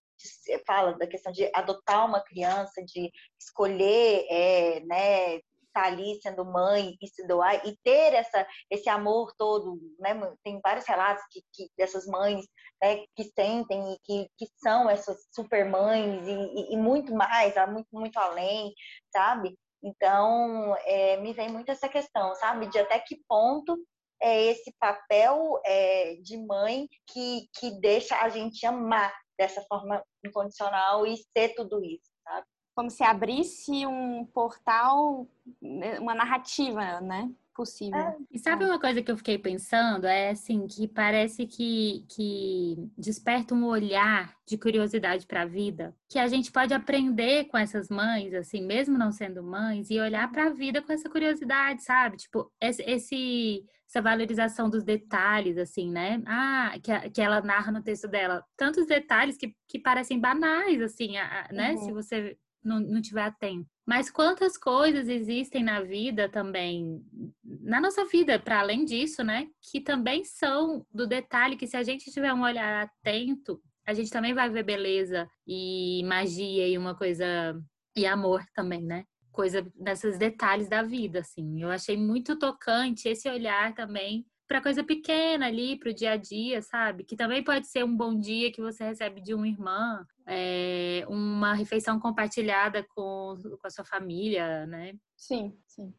fala 0.67 0.97
da 0.99 1.07
questão 1.07 1.33
de 1.33 1.51
adotar 1.55 2.07
uma 2.07 2.23
criança, 2.23 2.83
de 2.85 3.11
escolher, 3.39 4.27
é, 4.31 4.81
né, 4.81 5.41
estar 5.69 5.83
tá 5.83 5.87
ali 5.87 6.21
sendo 6.21 6.45
mãe 6.45 6.97
e 7.01 7.07
se 7.09 7.27
doar 7.27 7.67
e 7.67 7.77
ter 7.85 8.15
essa, 8.15 8.47
esse 8.71 8.89
amor 8.89 9.33
todo, 9.37 9.79
né? 9.99 10.15
Tem 10.43 10.61
vários 10.63 10.87
relatos 10.87 11.23
que, 11.31 11.43
que 11.53 11.69
dessas 11.77 12.07
mães 12.07 12.45
né, 12.83 13.05
que 13.15 13.25
sentem 13.25 13.93
e 13.93 13.99
que, 14.05 14.29
que 14.37 14.47
são 14.57 14.91
essas 14.91 15.27
super 15.33 15.65
mães 15.65 16.27
e, 16.27 16.33
e, 16.33 16.75
e 16.75 16.77
muito 16.77 17.15
mais, 17.15 17.55
muito, 17.69 17.89
muito 17.93 18.19
além, 18.19 18.73
sabe? 19.13 19.57
Então, 19.83 20.77
é, 20.85 21.17
me 21.19 21.33
vem 21.33 21.49
muito 21.49 21.71
essa 21.71 21.89
questão, 21.89 22.35
sabe? 22.35 22.69
De 22.69 22.79
até 22.79 22.99
que 22.99 23.17
ponto 23.29 23.77
é 24.21 24.47
esse 24.47 24.75
papel 24.81 25.61
é, 25.65 26.17
de 26.17 26.37
mãe 26.37 26.89
que, 27.07 27.49
que 27.55 27.81
deixa 27.81 28.17
a 28.21 28.29
gente 28.29 28.67
amar 28.67 29.15
dessa 29.39 29.63
forma 29.63 30.03
incondicional 30.25 31.07
e 31.07 31.17
ser 31.17 31.55
tudo 31.55 31.83
isso, 31.85 32.11
sabe? 32.25 32.47
como 32.79 32.93
se 32.93 33.03
abrisse 33.03 33.85
um 33.89 34.25
portal, 34.27 35.27
né, 35.61 35.99
uma 35.99 36.15
narrativa, 36.15 37.01
né? 37.01 37.29
Possível. 37.53 37.99
É. 37.99 38.17
E 38.31 38.39
sabe 38.39 38.65
uma 38.65 38.79
coisa 38.79 39.03
que 39.03 39.11
eu 39.11 39.17
fiquei 39.17 39.37
pensando? 39.37 40.07
É 40.07 40.31
assim, 40.31 40.65
que 40.69 40.87
parece 40.87 41.45
que, 41.45 42.07
que 42.09 42.77
desperta 42.97 43.53
um 43.53 43.65
olhar 43.65 44.33
de 44.47 44.57
curiosidade 44.57 45.27
para 45.27 45.43
a 45.43 45.45
vida, 45.45 45.93
que 46.09 46.21
a 46.21 46.29
gente 46.29 46.53
pode 46.53 46.73
aprender 46.73 47.47
com 47.47 47.59
essas 47.59 47.89
mães, 47.89 48.33
assim, 48.33 48.65
mesmo 48.65 48.97
não 48.97 49.11
sendo 49.11 49.43
mães, 49.43 49.91
e 49.91 49.99
olhar 49.99 50.31
para 50.31 50.45
a 50.45 50.51
vida 50.51 50.81
com 50.81 50.93
essa 50.93 51.11
curiosidade, 51.11 51.83
sabe? 51.83 52.17
Tipo, 52.19 52.49
esse, 52.61 52.81
esse 52.83 53.67
essa 53.89 54.03
valorização 54.03 54.69
dos 54.69 54.85
detalhes, 54.85 55.57
assim, 55.57 55.91
né? 55.91 56.23
Ah, 56.27 56.75
que, 56.83 57.11
que 57.11 57.21
ela 57.23 57.41
narra 57.41 57.73
no 57.73 57.83
texto 57.83 58.07
dela. 58.07 58.45
Tantos 58.57 58.87
detalhes 58.87 59.39
que, 59.39 59.55
que 59.67 59.79
parecem 59.79 60.21
banais, 60.21 60.83
assim, 60.83 61.17
a, 61.17 61.49
né? 61.51 61.73
Uhum. 61.73 61.79
Se 61.79 61.93
você 61.93 62.39
não, 62.63 62.81
não 62.81 63.01
tiver 63.01 63.23
atento. 63.23 63.67
Mas 63.87 64.11
quantas 64.11 64.59
coisas 64.59 65.09
existem 65.09 65.65
na 65.65 65.81
vida 65.81 66.29
também, 66.29 67.03
na 67.43 67.81
nossa 67.81 68.05
vida, 68.05 68.39
para 68.39 68.61
além 68.61 68.85
disso, 68.85 69.25
né? 69.25 69.49
Que 69.73 69.81
também 69.81 70.23
são 70.23 70.87
do 70.93 71.07
detalhe 71.07 71.57
que 71.57 71.67
se 71.67 71.77
a 71.77 71.83
gente 71.83 72.11
tiver 72.11 72.35
um 72.35 72.43
olhar 72.43 72.83
atento, 72.85 73.59
a 73.87 73.95
gente 73.95 74.11
também 74.11 74.35
vai 74.35 74.51
ver 74.51 74.65
beleza 74.65 75.27
e 75.47 76.03
magia 76.05 76.69
e 76.69 76.77
uma 76.77 76.95
coisa 76.95 77.59
e 77.97 78.07
amor 78.07 78.45
também, 78.55 78.83
né? 78.83 79.05
Coisa 79.39 79.65
desses 79.77 80.19
detalhes 80.19 80.69
da 80.69 80.83
vida, 80.83 81.21
assim. 81.21 81.63
Eu 81.63 81.71
achei 81.71 81.97
muito 81.97 82.37
tocante 82.37 83.09
esse 83.09 83.31
olhar 83.31 83.73
também 83.73 84.27
para 84.49 84.61
coisa 84.61 84.83
pequena 84.83 85.47
ali, 85.47 85.79
para 85.79 85.91
o 85.91 85.95
dia 85.95 86.11
a 86.11 86.17
dia, 86.17 86.61
sabe? 86.61 87.05
Que 87.05 87.15
também 87.15 87.45
pode 87.45 87.69
ser 87.69 87.85
um 87.85 87.97
bom 87.97 88.19
dia 88.19 88.51
que 88.51 88.61
você 88.61 88.83
recebe 88.83 89.21
de 89.21 89.33
uma 89.35 89.47
irmã, 89.47 90.05
é, 90.27 91.05
uma 91.07 91.55
refeição 91.55 92.01
compartilhada 92.01 92.85
com, 92.97 93.37
com 93.41 93.65
a 93.65 93.71
sua 93.71 93.85
família, 93.85 94.67
né? 94.67 94.95
Sim, 95.17 95.57
sim. 95.69 95.95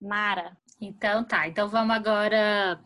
Mara. 0.00 0.56
Então 0.80 1.22
tá, 1.24 1.46
então 1.46 1.68
vamos 1.68 1.94
agora 1.94 2.82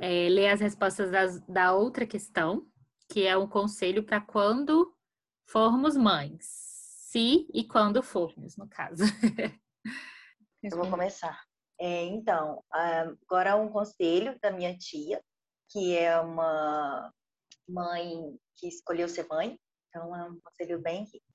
é, 0.00 0.28
ler 0.30 0.48
as 0.48 0.60
respostas 0.60 1.12
das, 1.12 1.40
da 1.46 1.72
outra 1.74 2.04
questão, 2.04 2.66
que 3.08 3.24
é 3.24 3.38
um 3.38 3.46
conselho 3.46 4.02
para 4.02 4.20
quando 4.20 4.92
formos 5.46 5.96
mães. 5.96 6.61
Se 7.12 7.46
e 7.52 7.62
quando 7.62 8.02
formos, 8.02 8.56
no 8.56 8.66
caso. 8.66 9.04
Eu 10.62 10.78
vou 10.78 10.88
começar. 10.88 11.38
É, 11.78 12.04
então, 12.06 12.64
agora 12.72 13.54
um 13.54 13.68
conselho 13.68 14.38
da 14.40 14.50
minha 14.50 14.74
tia, 14.78 15.22
que 15.70 15.94
é 15.94 16.18
uma 16.18 17.12
mãe 17.68 18.34
que 18.56 18.66
escolheu 18.66 19.10
ser 19.10 19.26
mãe, 19.28 19.58
então 19.88 20.16
é 20.16 20.24
um 20.24 20.40
conselho 20.40 20.80
bem 20.80 21.04
rico. 21.04 21.26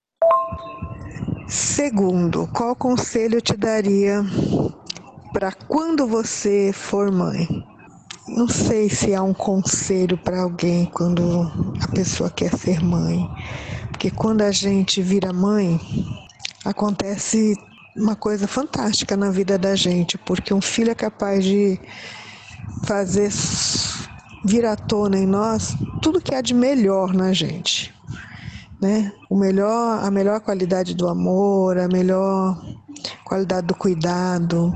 Segundo, 1.47 2.51
qual 2.51 2.75
conselho 2.75 3.39
te 3.39 3.55
daria 3.55 4.21
para 5.31 5.51
quando 5.51 6.07
você 6.07 6.73
for 6.73 7.11
mãe? 7.11 7.66
Não 8.27 8.47
sei 8.47 8.89
se 8.89 9.15
há 9.15 9.23
um 9.23 9.33
conselho 9.33 10.17
para 10.17 10.41
alguém 10.41 10.85
quando 10.85 11.49
a 11.81 11.87
pessoa 11.87 12.29
quer 12.29 12.53
ser 12.53 12.83
mãe, 12.83 13.25
porque 13.91 14.11
quando 14.11 14.41
a 14.41 14.51
gente 14.51 15.01
vira 15.01 15.31
mãe, 15.31 15.79
acontece 16.65 17.55
uma 17.95 18.15
coisa 18.15 18.45
fantástica 18.45 19.15
na 19.15 19.31
vida 19.31 19.57
da 19.57 19.75
gente, 19.75 20.17
porque 20.17 20.53
um 20.53 20.61
filho 20.61 20.91
é 20.91 20.95
capaz 20.95 21.43
de 21.43 21.79
fazer 22.85 23.31
vir 24.45 24.65
à 24.65 24.75
tona 24.75 25.17
em 25.17 25.25
nós 25.25 25.77
tudo 26.01 26.21
que 26.21 26.35
há 26.35 26.41
de 26.41 26.53
melhor 26.53 27.13
na 27.13 27.31
gente, 27.33 27.93
né? 28.79 29.11
O 29.29 29.37
melhor, 29.37 30.03
a 30.03 30.11
melhor 30.11 30.41
qualidade 30.41 30.93
do 30.93 31.07
amor, 31.07 31.77
a 31.77 31.87
melhor 31.87 32.61
qualidade 33.25 33.67
do 33.67 33.73
cuidado, 33.75 34.73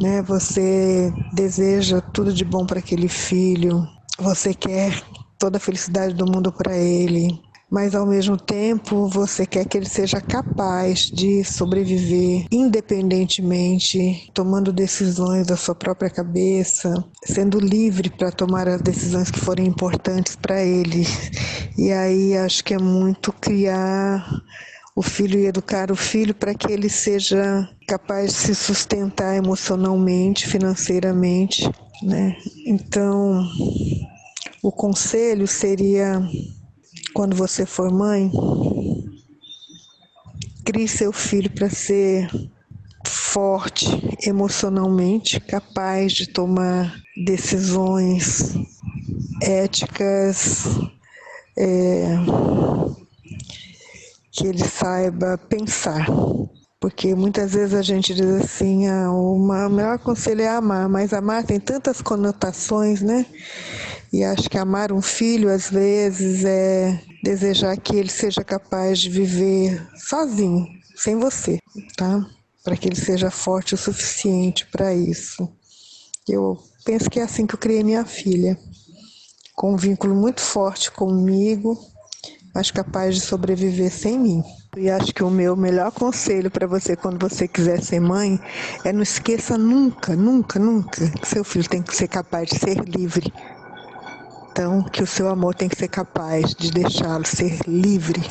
né? 0.00 0.22
Você 0.22 1.12
deseja 1.32 2.00
tudo 2.00 2.32
de 2.32 2.44
bom 2.44 2.66
para 2.66 2.78
aquele 2.80 3.08
filho, 3.08 3.86
você 4.18 4.54
quer 4.54 5.02
toda 5.38 5.58
a 5.58 5.60
felicidade 5.60 6.14
do 6.14 6.24
mundo 6.26 6.50
para 6.52 6.76
ele, 6.76 7.28
mas 7.70 7.94
ao 7.94 8.06
mesmo 8.06 8.36
tempo 8.36 9.08
você 9.08 9.44
quer 9.44 9.64
que 9.64 9.76
ele 9.76 9.88
seja 9.88 10.20
capaz 10.20 11.10
de 11.12 11.42
sobreviver 11.44 12.46
independentemente, 12.50 14.30
tomando 14.32 14.72
decisões 14.72 15.46
da 15.46 15.56
sua 15.56 15.74
própria 15.74 16.08
cabeça, 16.08 16.94
sendo 17.24 17.58
livre 17.58 18.08
para 18.10 18.30
tomar 18.30 18.68
as 18.68 18.80
decisões 18.80 19.30
que 19.30 19.40
forem 19.40 19.66
importantes 19.66 20.36
para 20.36 20.62
ele. 20.62 21.04
E 21.76 21.92
aí 21.92 22.36
acho 22.38 22.64
que 22.64 22.72
é 22.72 22.78
muito 22.78 23.32
criar 23.32 24.24
o 24.96 25.02
filho 25.02 25.38
e 25.38 25.46
educar 25.46 25.92
o 25.92 25.96
filho 25.96 26.34
para 26.34 26.54
que 26.54 26.72
ele 26.72 26.88
seja 26.88 27.68
capaz 27.86 28.32
de 28.32 28.38
se 28.38 28.54
sustentar 28.54 29.36
emocionalmente, 29.36 30.48
financeiramente, 30.48 31.70
né? 32.02 32.34
Então, 32.66 33.46
o 34.62 34.72
conselho 34.72 35.46
seria 35.46 36.26
quando 37.12 37.36
você 37.36 37.66
for 37.66 37.92
mãe, 37.92 38.32
crie 40.64 40.88
seu 40.88 41.12
filho 41.12 41.50
para 41.50 41.68
ser 41.68 42.30
forte 43.06 43.86
emocionalmente, 44.26 45.38
capaz 45.40 46.14
de 46.14 46.26
tomar 46.26 46.94
decisões 47.26 48.54
éticas, 49.42 50.64
é, 51.56 52.16
que 54.36 54.46
ele 54.46 54.62
saiba 54.62 55.38
pensar. 55.38 56.06
Porque 56.78 57.14
muitas 57.14 57.54
vezes 57.54 57.74
a 57.74 57.82
gente 57.82 58.14
diz 58.14 58.26
assim, 58.44 58.86
ah, 58.86 59.10
o 59.10 59.38
melhor 59.70 59.98
conselho 59.98 60.42
é 60.42 60.48
amar, 60.48 60.88
mas 60.88 61.12
amar 61.14 61.42
tem 61.42 61.58
tantas 61.58 62.02
conotações, 62.02 63.00
né? 63.00 63.24
E 64.12 64.22
acho 64.22 64.48
que 64.48 64.58
amar 64.58 64.92
um 64.92 65.00
filho, 65.00 65.50
às 65.50 65.70
vezes, 65.70 66.44
é 66.44 67.00
desejar 67.22 67.76
que 67.78 67.96
ele 67.96 68.10
seja 68.10 68.44
capaz 68.44 68.98
de 68.98 69.08
viver 69.08 69.84
sozinho, 69.96 70.66
sem 70.94 71.18
você, 71.18 71.58
tá? 71.96 72.24
Para 72.62 72.76
que 72.76 72.88
ele 72.88 72.96
seja 72.96 73.30
forte 73.30 73.74
o 73.74 73.78
suficiente 73.78 74.66
para 74.66 74.94
isso. 74.94 75.48
Eu 76.28 76.58
penso 76.84 77.08
que 77.08 77.18
é 77.18 77.22
assim 77.22 77.46
que 77.46 77.54
eu 77.54 77.58
criei 77.58 77.82
minha 77.82 78.04
filha, 78.04 78.56
com 79.54 79.72
um 79.72 79.76
vínculo 79.76 80.14
muito 80.14 80.40
forte 80.42 80.90
comigo, 80.90 81.76
mas 82.56 82.70
capaz 82.70 83.14
de 83.14 83.20
sobreviver 83.20 83.92
sem 83.92 84.18
mim. 84.18 84.42
E 84.78 84.88
acho 84.88 85.12
que 85.12 85.22
o 85.22 85.28
meu 85.28 85.54
melhor 85.54 85.92
conselho 85.92 86.50
para 86.50 86.66
você 86.66 86.96
quando 86.96 87.20
você 87.20 87.46
quiser 87.46 87.82
ser 87.82 88.00
mãe 88.00 88.40
é 88.82 88.94
não 88.94 89.02
esqueça 89.02 89.58
nunca, 89.58 90.16
nunca, 90.16 90.58
nunca 90.58 91.10
que 91.20 91.28
seu 91.28 91.44
filho 91.44 91.68
tem 91.68 91.82
que 91.82 91.94
ser 91.94 92.08
capaz 92.08 92.48
de 92.48 92.58
ser 92.58 92.78
livre. 92.88 93.30
Então, 94.50 94.82
que 94.82 95.02
o 95.02 95.06
seu 95.06 95.28
amor 95.28 95.54
tem 95.54 95.68
que 95.68 95.76
ser 95.76 95.88
capaz 95.88 96.54
de 96.54 96.70
deixá-lo 96.70 97.26
ser 97.26 97.60
livre. 97.68 98.22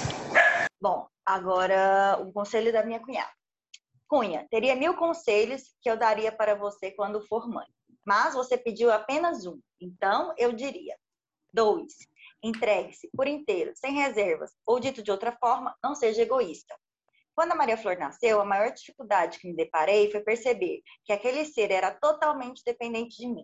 Bom, 0.81 1.07
agora 1.23 2.17
o 2.19 2.33
conselho 2.33 2.73
da 2.73 2.83
minha 2.83 2.99
cunhada. 2.99 3.29
Cunha, 4.07 4.47
teria 4.49 4.75
mil 4.75 4.95
conselhos 4.95 5.75
que 5.79 5.87
eu 5.87 5.97
daria 5.97 6.31
para 6.31 6.55
você 6.55 6.89
quando 6.89 7.21
for 7.27 7.47
mãe, 7.47 7.67
mas 8.03 8.33
você 8.33 8.57
pediu 8.57 8.91
apenas 8.91 9.45
um. 9.45 9.59
Então, 9.79 10.33
eu 10.35 10.51
diria: 10.51 10.95
dois 11.53 11.93
Entregue-se 12.45 13.09
por 13.17 13.27
inteiro, 13.27 13.71
sem 13.75 13.93
reservas, 13.93 14.51
ou 14.63 14.79
dito 14.79 15.01
de 15.01 15.09
outra 15.09 15.35
forma, 15.35 15.75
não 15.83 15.95
seja 15.95 16.21
egoísta. 16.21 16.75
Quando 17.33 17.53
a 17.53 17.55
Maria 17.55 17.75
Flor 17.75 17.97
nasceu, 17.97 18.39
a 18.39 18.45
maior 18.45 18.71
dificuldade 18.71 19.39
que 19.39 19.47
me 19.47 19.55
deparei 19.55 20.11
foi 20.11 20.21
perceber 20.21 20.83
que 21.03 21.11
aquele 21.11 21.43
ser 21.43 21.71
era 21.71 21.89
totalmente 21.91 22.61
dependente 22.63 23.17
de 23.17 23.27
mim. 23.27 23.43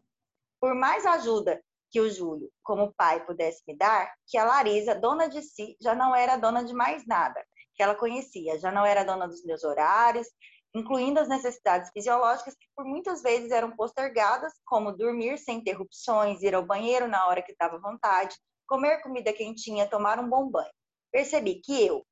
Por 0.59 0.75
mais 0.75 1.03
ajuda 1.03 1.59
que 1.89 1.99
o 1.99 2.11
Júlio, 2.11 2.51
como 2.61 2.93
pai, 2.93 3.25
pudesse 3.25 3.63
me 3.67 3.75
dar, 3.75 4.13
que 4.27 4.37
a 4.37 4.45
Larisa, 4.45 4.93
dona 4.93 5.27
de 5.27 5.41
si, 5.41 5.75
já 5.81 5.95
não 5.95 6.15
era 6.15 6.37
dona 6.37 6.63
de 6.63 6.73
mais 6.73 7.03
nada 7.07 7.43
que 7.73 7.81
ela 7.81 7.95
conhecia, 7.95 8.59
já 8.59 8.71
não 8.71 8.85
era 8.85 9.03
dona 9.03 9.27
dos 9.27 9.43
meus 9.43 9.63
horários, 9.63 10.27
incluindo 10.75 11.19
as 11.19 11.27
necessidades 11.27 11.89
fisiológicas 11.91 12.55
que 12.55 12.67
por 12.75 12.85
muitas 12.85 13.23
vezes 13.23 13.49
eram 13.49 13.75
postergadas, 13.75 14.53
como 14.63 14.95
dormir 14.95 15.39
sem 15.39 15.57
interrupções, 15.57 16.43
ir 16.43 16.53
ao 16.53 16.63
banheiro 16.63 17.07
na 17.07 17.25
hora 17.25 17.41
que 17.41 17.51
estava 17.51 17.77
à 17.77 17.79
vontade, 17.79 18.37
comer 18.71 19.01
comida 19.01 19.33
quentinha, 19.33 19.85
tomar 19.85 20.17
um 20.17 20.29
bom 20.29 20.49
banho. 20.49 20.71
Percebi 21.11 21.55
que 21.55 21.85
eu, 21.85 22.05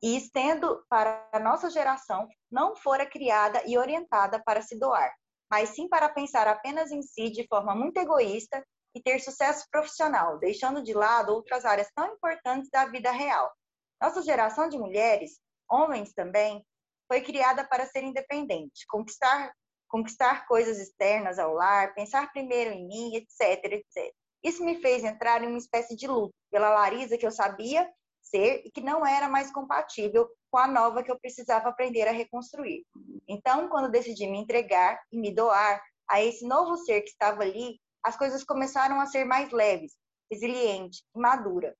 e 0.00 0.16
estendo 0.16 0.86
para 0.88 1.28
a 1.32 1.40
nossa 1.40 1.68
geração, 1.68 2.28
não 2.48 2.76
fora 2.76 3.04
criada 3.04 3.60
e 3.66 3.76
orientada 3.76 4.40
para 4.44 4.62
se 4.62 4.78
doar, 4.78 5.12
mas 5.50 5.70
sim 5.70 5.88
para 5.88 6.08
pensar 6.08 6.46
apenas 6.46 6.92
em 6.92 7.02
si 7.02 7.28
de 7.30 7.44
forma 7.48 7.74
muito 7.74 7.96
egoísta 7.96 8.64
e 8.94 9.02
ter 9.02 9.18
sucesso 9.18 9.66
profissional, 9.68 10.38
deixando 10.38 10.80
de 10.80 10.94
lado 10.94 11.32
outras 11.32 11.64
áreas 11.64 11.90
tão 11.92 12.14
importantes 12.14 12.70
da 12.70 12.84
vida 12.84 13.10
real. 13.10 13.52
Nossa 14.00 14.22
geração 14.22 14.68
de 14.68 14.78
mulheres, 14.78 15.40
homens 15.68 16.12
também, 16.12 16.64
foi 17.08 17.20
criada 17.20 17.66
para 17.66 17.84
ser 17.84 18.04
independente, 18.04 18.86
conquistar, 18.88 19.52
conquistar 19.88 20.46
coisas 20.46 20.78
externas 20.78 21.36
ao 21.40 21.52
lar, 21.52 21.94
pensar 21.94 22.30
primeiro 22.30 22.70
em 22.70 22.86
mim, 22.86 23.16
etc, 23.16 23.64
etc. 23.64 24.14
Isso 24.42 24.64
me 24.64 24.80
fez 24.80 25.04
entrar 25.04 25.42
em 25.42 25.48
uma 25.48 25.58
espécie 25.58 25.96
de 25.96 26.06
luto 26.06 26.34
pela 26.50 26.70
Larisa 26.70 27.18
que 27.18 27.26
eu 27.26 27.30
sabia 27.30 27.90
ser 28.22 28.62
e 28.64 28.70
que 28.70 28.80
não 28.80 29.06
era 29.06 29.28
mais 29.28 29.52
compatível 29.52 30.28
com 30.50 30.58
a 30.58 30.66
nova 30.66 31.02
que 31.02 31.10
eu 31.10 31.18
precisava 31.18 31.68
aprender 31.68 32.08
a 32.08 32.12
reconstruir. 32.12 32.84
Então, 33.28 33.68
quando 33.68 33.90
decidi 33.90 34.26
me 34.26 34.38
entregar 34.38 35.00
e 35.10 35.18
me 35.18 35.34
doar 35.34 35.82
a 36.08 36.22
esse 36.22 36.46
novo 36.46 36.76
ser 36.76 37.02
que 37.02 37.10
estava 37.10 37.42
ali, 37.42 37.80
as 38.02 38.16
coisas 38.16 38.44
começaram 38.44 39.00
a 39.00 39.06
ser 39.06 39.24
mais 39.24 39.50
leves, 39.50 39.96
resiliente 40.30 41.02
e 41.14 41.18
madura. 41.18 41.76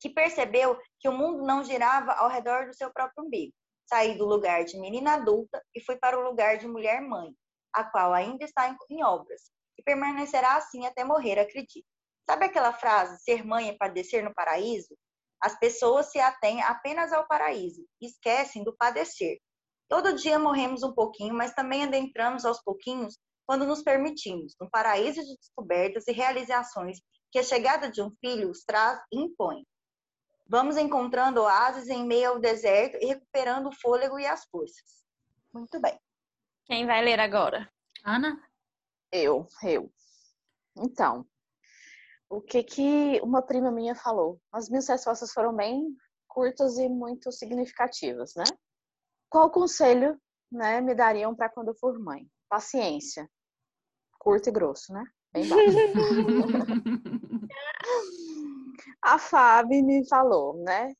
Que 0.00 0.08
percebeu 0.08 0.78
que 0.98 1.08
o 1.08 1.12
mundo 1.12 1.44
não 1.44 1.64
girava 1.64 2.12
ao 2.12 2.28
redor 2.28 2.66
do 2.66 2.74
seu 2.74 2.92
próprio 2.92 3.24
umbigo. 3.24 3.54
Saí 3.86 4.16
do 4.16 4.24
lugar 4.24 4.64
de 4.64 4.78
menina 4.78 5.14
adulta 5.14 5.62
e 5.74 5.80
fui 5.80 5.96
para 5.96 6.18
o 6.18 6.22
lugar 6.22 6.58
de 6.58 6.66
mulher 6.66 7.00
mãe, 7.00 7.32
a 7.72 7.84
qual 7.84 8.12
ainda 8.12 8.44
está 8.44 8.68
em 8.90 9.04
obras, 9.04 9.50
e 9.78 9.82
permanecerá 9.82 10.56
assim 10.56 10.86
até 10.86 11.04
morrer, 11.04 11.38
acredito. 11.38 11.86
Sabe 12.28 12.46
aquela 12.46 12.72
frase, 12.72 13.22
ser 13.22 13.44
mãe 13.44 13.68
é 13.68 13.76
padecer 13.76 14.24
no 14.24 14.34
paraíso? 14.34 14.96
As 15.40 15.58
pessoas 15.58 16.10
se 16.10 16.18
atêm 16.18 16.62
apenas 16.62 17.12
ao 17.12 17.26
paraíso, 17.26 17.86
esquecem 18.00 18.64
do 18.64 18.74
padecer. 18.76 19.38
Todo 19.88 20.14
dia 20.14 20.38
morremos 20.38 20.82
um 20.82 20.94
pouquinho, 20.94 21.34
mas 21.34 21.52
também 21.52 21.84
adentramos 21.84 22.44
aos 22.44 22.62
pouquinhos 22.62 23.18
quando 23.46 23.66
nos 23.66 23.82
permitimos, 23.82 24.54
um 24.60 24.68
paraíso 24.70 25.20
de 25.22 25.36
descobertas 25.36 26.08
e 26.08 26.12
realizações 26.12 26.98
que 27.30 27.38
a 27.38 27.42
chegada 27.42 27.90
de 27.90 28.00
um 28.00 28.10
filho 28.20 28.50
os 28.50 28.64
traz 28.64 28.98
e 29.12 29.20
impõe. 29.20 29.66
Vamos 30.46 30.76
encontrando 30.76 31.42
oásis 31.42 31.88
em 31.88 32.06
meio 32.06 32.30
ao 32.30 32.38
deserto 32.38 32.96
e 33.02 33.06
recuperando 33.06 33.68
o 33.68 33.80
fôlego 33.80 34.18
e 34.18 34.26
as 34.26 34.44
forças. 34.46 35.04
Muito 35.52 35.80
bem. 35.80 35.98
Quem 36.64 36.86
vai 36.86 37.02
ler 37.04 37.20
agora? 37.20 37.70
Ana? 38.04 38.40
Eu, 39.16 39.46
eu. 39.62 39.88
Então, 40.76 41.24
o 42.28 42.40
que 42.40 42.64
que 42.64 43.20
uma 43.22 43.40
prima 43.40 43.70
minha 43.70 43.94
falou? 43.94 44.40
As 44.50 44.68
minhas 44.68 44.88
respostas 44.88 45.32
foram 45.32 45.54
bem 45.54 45.96
curtas 46.26 46.76
e 46.78 46.88
muito 46.88 47.30
significativas, 47.30 48.34
né? 48.34 48.42
Qual 49.30 49.52
conselho, 49.52 50.20
né, 50.50 50.80
me 50.80 50.96
dariam 50.96 51.32
para 51.32 51.48
quando 51.48 51.68
eu 51.68 51.76
for 51.76 51.96
mãe? 51.96 52.28
Paciência. 52.48 53.30
Curto 54.18 54.48
e 54.48 54.52
grosso, 54.52 54.92
né? 54.92 55.04
Bem. 55.32 55.44
A 59.00 59.16
Fábio 59.16 59.84
me 59.84 60.04
falou, 60.08 60.60
né, 60.64 60.92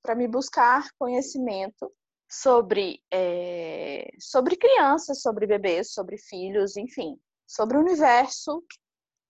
para 0.00 0.14
me 0.14 0.26
buscar 0.26 0.88
conhecimento 0.98 1.92
sobre, 2.30 3.02
é, 3.12 4.10
sobre 4.18 4.56
crianças, 4.56 5.20
sobre 5.20 5.46
bebês, 5.46 5.92
sobre 5.92 6.16
filhos, 6.16 6.76
enfim, 6.76 7.18
sobre 7.48 7.78
o 7.78 7.80
universo 7.80 8.62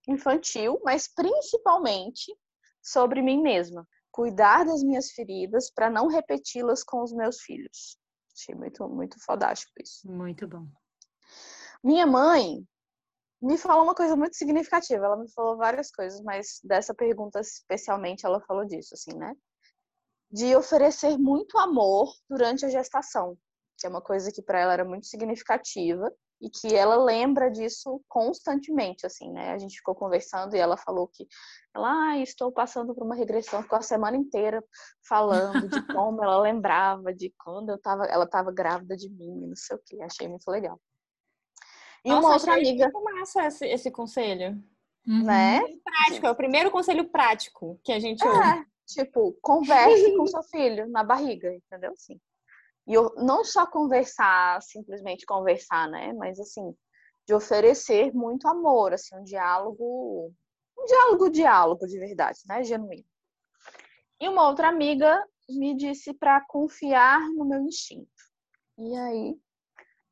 infantil, 0.09 0.81
mas 0.85 1.07
principalmente 1.07 2.37
sobre 2.83 3.23
mim 3.23 3.41
mesma. 3.41 3.87
Cuidar 4.11 4.65
das 4.65 4.83
minhas 4.83 5.13
feridas 5.13 5.71
para 5.71 5.89
não 5.89 6.09
repeti-las 6.09 6.83
com 6.83 7.03
os 7.03 7.13
meus 7.13 7.41
filhos. 7.41 7.97
Achei 8.37 8.55
muito, 8.55 8.89
muito 8.89 9.17
fodástico 9.25 9.73
isso. 9.81 10.11
Muito 10.11 10.49
bom. 10.49 10.67
Minha 11.85 12.07
mãe 12.07 12.67
me 13.41 13.57
falou 13.57 13.85
uma 13.85 13.95
coisa 13.95 14.17
muito 14.17 14.37
significativa. 14.37 15.05
Ela 15.05 15.17
me 15.17 15.31
falou 15.31 15.57
várias 15.57 15.91
coisas, 15.91 16.21
mas 16.23 16.61
dessa 16.65 16.93
pergunta 16.93 17.41
especialmente 17.41 18.27
ela 18.27 18.41
falou 18.41 18.65
disso, 18.65 18.95
assim, 18.95 19.17
né? 19.17 19.33
De 20.31 20.57
oferecer 20.57 21.17
muito 21.17 21.57
amor 21.57 22.13
durante 22.29 22.67
a 22.67 22.69
gestação, 22.69 23.39
que 23.79 23.87
é 23.87 23.91
uma 23.91 24.03
coisa 24.03 24.33
que 24.33 24.43
para 24.43 24.59
ela 24.59 24.73
era 24.73 24.85
muito 24.85 25.07
significativa 25.07 26.13
e 26.41 26.49
que 26.49 26.75
ela 26.75 26.97
lembra 26.97 27.51
disso 27.51 28.01
constantemente, 28.09 29.05
assim, 29.05 29.33
né? 29.33 29.53
A 29.53 29.59
gente 29.59 29.77
ficou 29.77 29.95
conversando 29.95 30.55
e 30.55 30.59
ela 30.59 30.77
falou 30.77 31.09
que 31.09 31.27
ela, 31.75 32.11
ah, 32.11 32.19
estou 32.19 32.53
passando 32.53 32.95
por 32.95 33.05
uma 33.05 33.15
regressão, 33.15 33.63
ficou 33.63 33.79
a 33.79 33.83
semana 33.83 34.17
inteira 34.17 34.63
falando 35.09 35.69
de 35.69 35.81
como 36.01 36.23
ela 36.23 36.41
lembrava 36.41 37.13
de 37.13 37.35
quando 37.39 37.71
eu 37.71 37.79
tava, 37.81 38.05
ela 38.05 38.25
estava 38.25 38.53
grávida 38.53 38.97
de 38.97 39.09
mim, 39.11 39.49
não 39.49 39.57
sei 39.57 39.77
o 39.77 39.81
que, 39.85 40.01
achei 40.03 40.29
muito 40.29 40.49
legal. 40.49 40.81
E 42.05 42.11
Nossa, 42.11 42.27
uma 42.27 42.35
outra 42.35 42.55
amiga. 42.55 42.91
Muito 42.93 43.05
massa 43.05 43.47
esse, 43.47 43.67
esse 43.67 43.91
conselho. 43.91 44.63
Uhum. 45.07 45.25
Né? 45.25 45.61
Prático, 45.83 46.27
é 46.27 46.31
o 46.31 46.37
primeiro 46.37 46.71
conselho 46.71 47.11
prático 47.11 47.81
que 47.83 47.93
a 47.93 47.99
gente 47.99 48.25
é, 48.25 48.29
ouve. 48.29 48.67
Tipo, 48.87 49.37
converse 49.43 50.17
com 50.17 50.27
seu 50.29 50.43
filho 50.45 50.89
na 50.89 51.03
barriga, 51.03 51.53
entendeu? 51.53 51.93
Sim. 51.97 52.21
E 52.89 52.95
eu, 52.95 53.15
não 53.17 53.45
só 53.45 53.67
conversar, 53.67 54.63
simplesmente 54.63 55.27
conversar, 55.27 55.89
né? 55.91 56.15
Mas 56.15 56.41
assim, 56.41 56.75
de 57.27 57.35
oferecer 57.35 58.15
muito 58.15 58.49
amor, 58.49 58.95
assim, 58.95 59.15
um 59.15 59.23
diálogo, 59.23 60.33
um 60.79 60.85
diálogo, 60.87 61.31
diálogo 61.31 61.87
de 61.87 61.99
verdade, 61.99 62.39
né? 62.47 62.65
Genuíno. 62.65 63.05
E 64.19 64.27
uma 64.27 64.49
outra 64.49 64.69
amiga 64.69 65.23
me 65.49 65.77
disse 65.77 66.15
para 66.15 66.41
confiar 66.41 67.21
no 67.35 67.45
meu 67.45 67.61
instinto. 67.61 68.09
E 68.79 68.97
aí, 68.97 69.37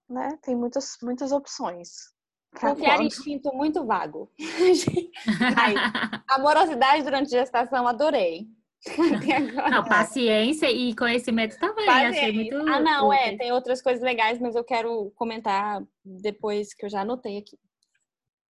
né, 0.08 0.38
tem 0.42 0.54
muitas, 0.54 0.96
muitas 1.02 1.32
opções. 1.32 2.14
Confiar 2.60 3.00
em 3.00 3.06
instinto 3.06 3.54
muito 3.54 3.84
vago. 3.84 4.30
Amorosidade 6.28 7.02
durante 7.02 7.30
gestação, 7.30 7.88
adorei. 7.88 8.46
Não, 9.70 9.84
paciência 9.84 10.70
e 10.70 10.94
conhecimento 10.94 11.58
também. 11.58 11.86
Paciência. 11.86 12.22
Achei 12.22 12.32
muito. 12.32 12.56
Ah, 12.68 12.80
não, 12.80 13.08
útil. 13.08 13.20
é. 13.20 13.36
Tem 13.36 13.52
outras 13.52 13.82
coisas 13.82 14.02
legais, 14.02 14.40
mas 14.40 14.54
eu 14.54 14.64
quero 14.64 15.10
comentar 15.16 15.82
depois 16.04 16.72
que 16.72 16.84
eu 16.84 16.90
já 16.90 17.00
anotei 17.00 17.38
aqui. 17.38 17.58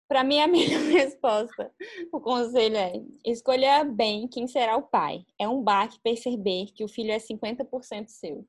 Para 0.09 0.22
mim, 0.22 0.41
a 0.41 0.47
melhor 0.80 0.82
resposta, 0.82 1.72
o 2.12 2.20
conselho 2.20 2.76
é: 2.76 2.93
escolha 3.24 3.84
bem 3.84 4.28
quem 4.28 4.47
será 4.47 4.76
o 4.76 4.82
pai. 4.82 5.24
É 5.39 5.49
um 5.49 5.62
baque 5.62 5.99
perceber 6.01 6.66
que 6.74 6.84
o 6.84 6.89
filho 6.89 7.12
é 7.12 7.18
50% 7.18 8.09
seu. 8.09 8.47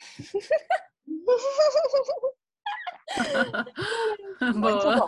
Muito 4.54 4.84
bom. 4.84 5.06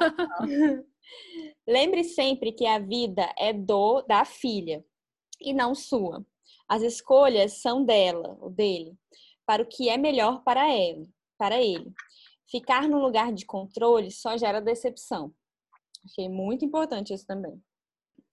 Lembre 1.66 2.04
sempre 2.04 2.52
que 2.52 2.66
a 2.66 2.78
vida 2.78 3.32
é 3.38 3.52
do 3.52 4.02
da 4.02 4.24
filha 4.24 4.84
e 5.40 5.52
não 5.52 5.74
sua. 5.74 6.24
As 6.68 6.82
escolhas 6.82 7.60
são 7.60 7.84
dela, 7.84 8.36
ou 8.40 8.50
dele, 8.50 8.96
para 9.46 9.62
o 9.62 9.66
que 9.66 9.88
é 9.88 9.96
melhor 9.96 10.42
para 10.42 10.74
ele, 10.74 11.08
para 11.38 11.62
ele. 11.62 11.92
Ficar 12.50 12.88
no 12.88 12.98
lugar 12.98 13.32
de 13.32 13.44
controle 13.44 14.10
só 14.10 14.36
gera 14.36 14.60
decepção. 14.60 15.34
Achei 16.04 16.28
muito 16.28 16.64
importante 16.64 17.12
isso 17.12 17.26
também. 17.26 17.62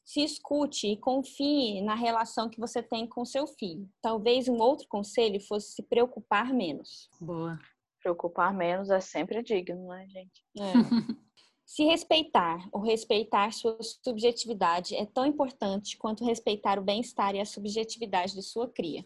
Se 0.04 0.22
escute 0.22 0.88
e 0.88 0.97
confie 0.97 1.82
na 1.82 1.95
relação 1.95 2.49
que 2.49 2.60
você 2.60 2.84
tem 2.84 3.08
com 3.08 3.24
seu 3.24 3.47
filho. 3.47 3.89
Talvez 4.02 4.47
um 4.47 4.58
outro 4.58 4.88
conselho 4.88 5.39
fosse 5.39 5.74
se 5.74 5.84
preocupar 5.84 6.54
menos. 6.54 7.10
Boa. 7.20 7.58
Preocupar 8.02 8.54
menos 8.54 8.89
é 8.89 8.99
sempre 8.99 9.41
digno, 9.43 9.88
né, 9.88 10.08
gente? 10.10 10.43
É. 10.58 10.74
Se 11.72 11.86
respeitar 11.86 12.67
ou 12.69 12.82
respeitar 12.82 13.53
sua 13.53 13.78
subjetividade 13.82 14.93
é 14.93 15.05
tão 15.05 15.26
importante 15.26 15.97
quanto 15.97 16.26
respeitar 16.26 16.78
o 16.78 16.82
bem-estar 16.82 17.34
e 17.34 17.39
a 17.39 17.45
subjetividade 17.45 18.34
de 18.34 18.43
sua 18.43 18.67
cria. 18.67 19.05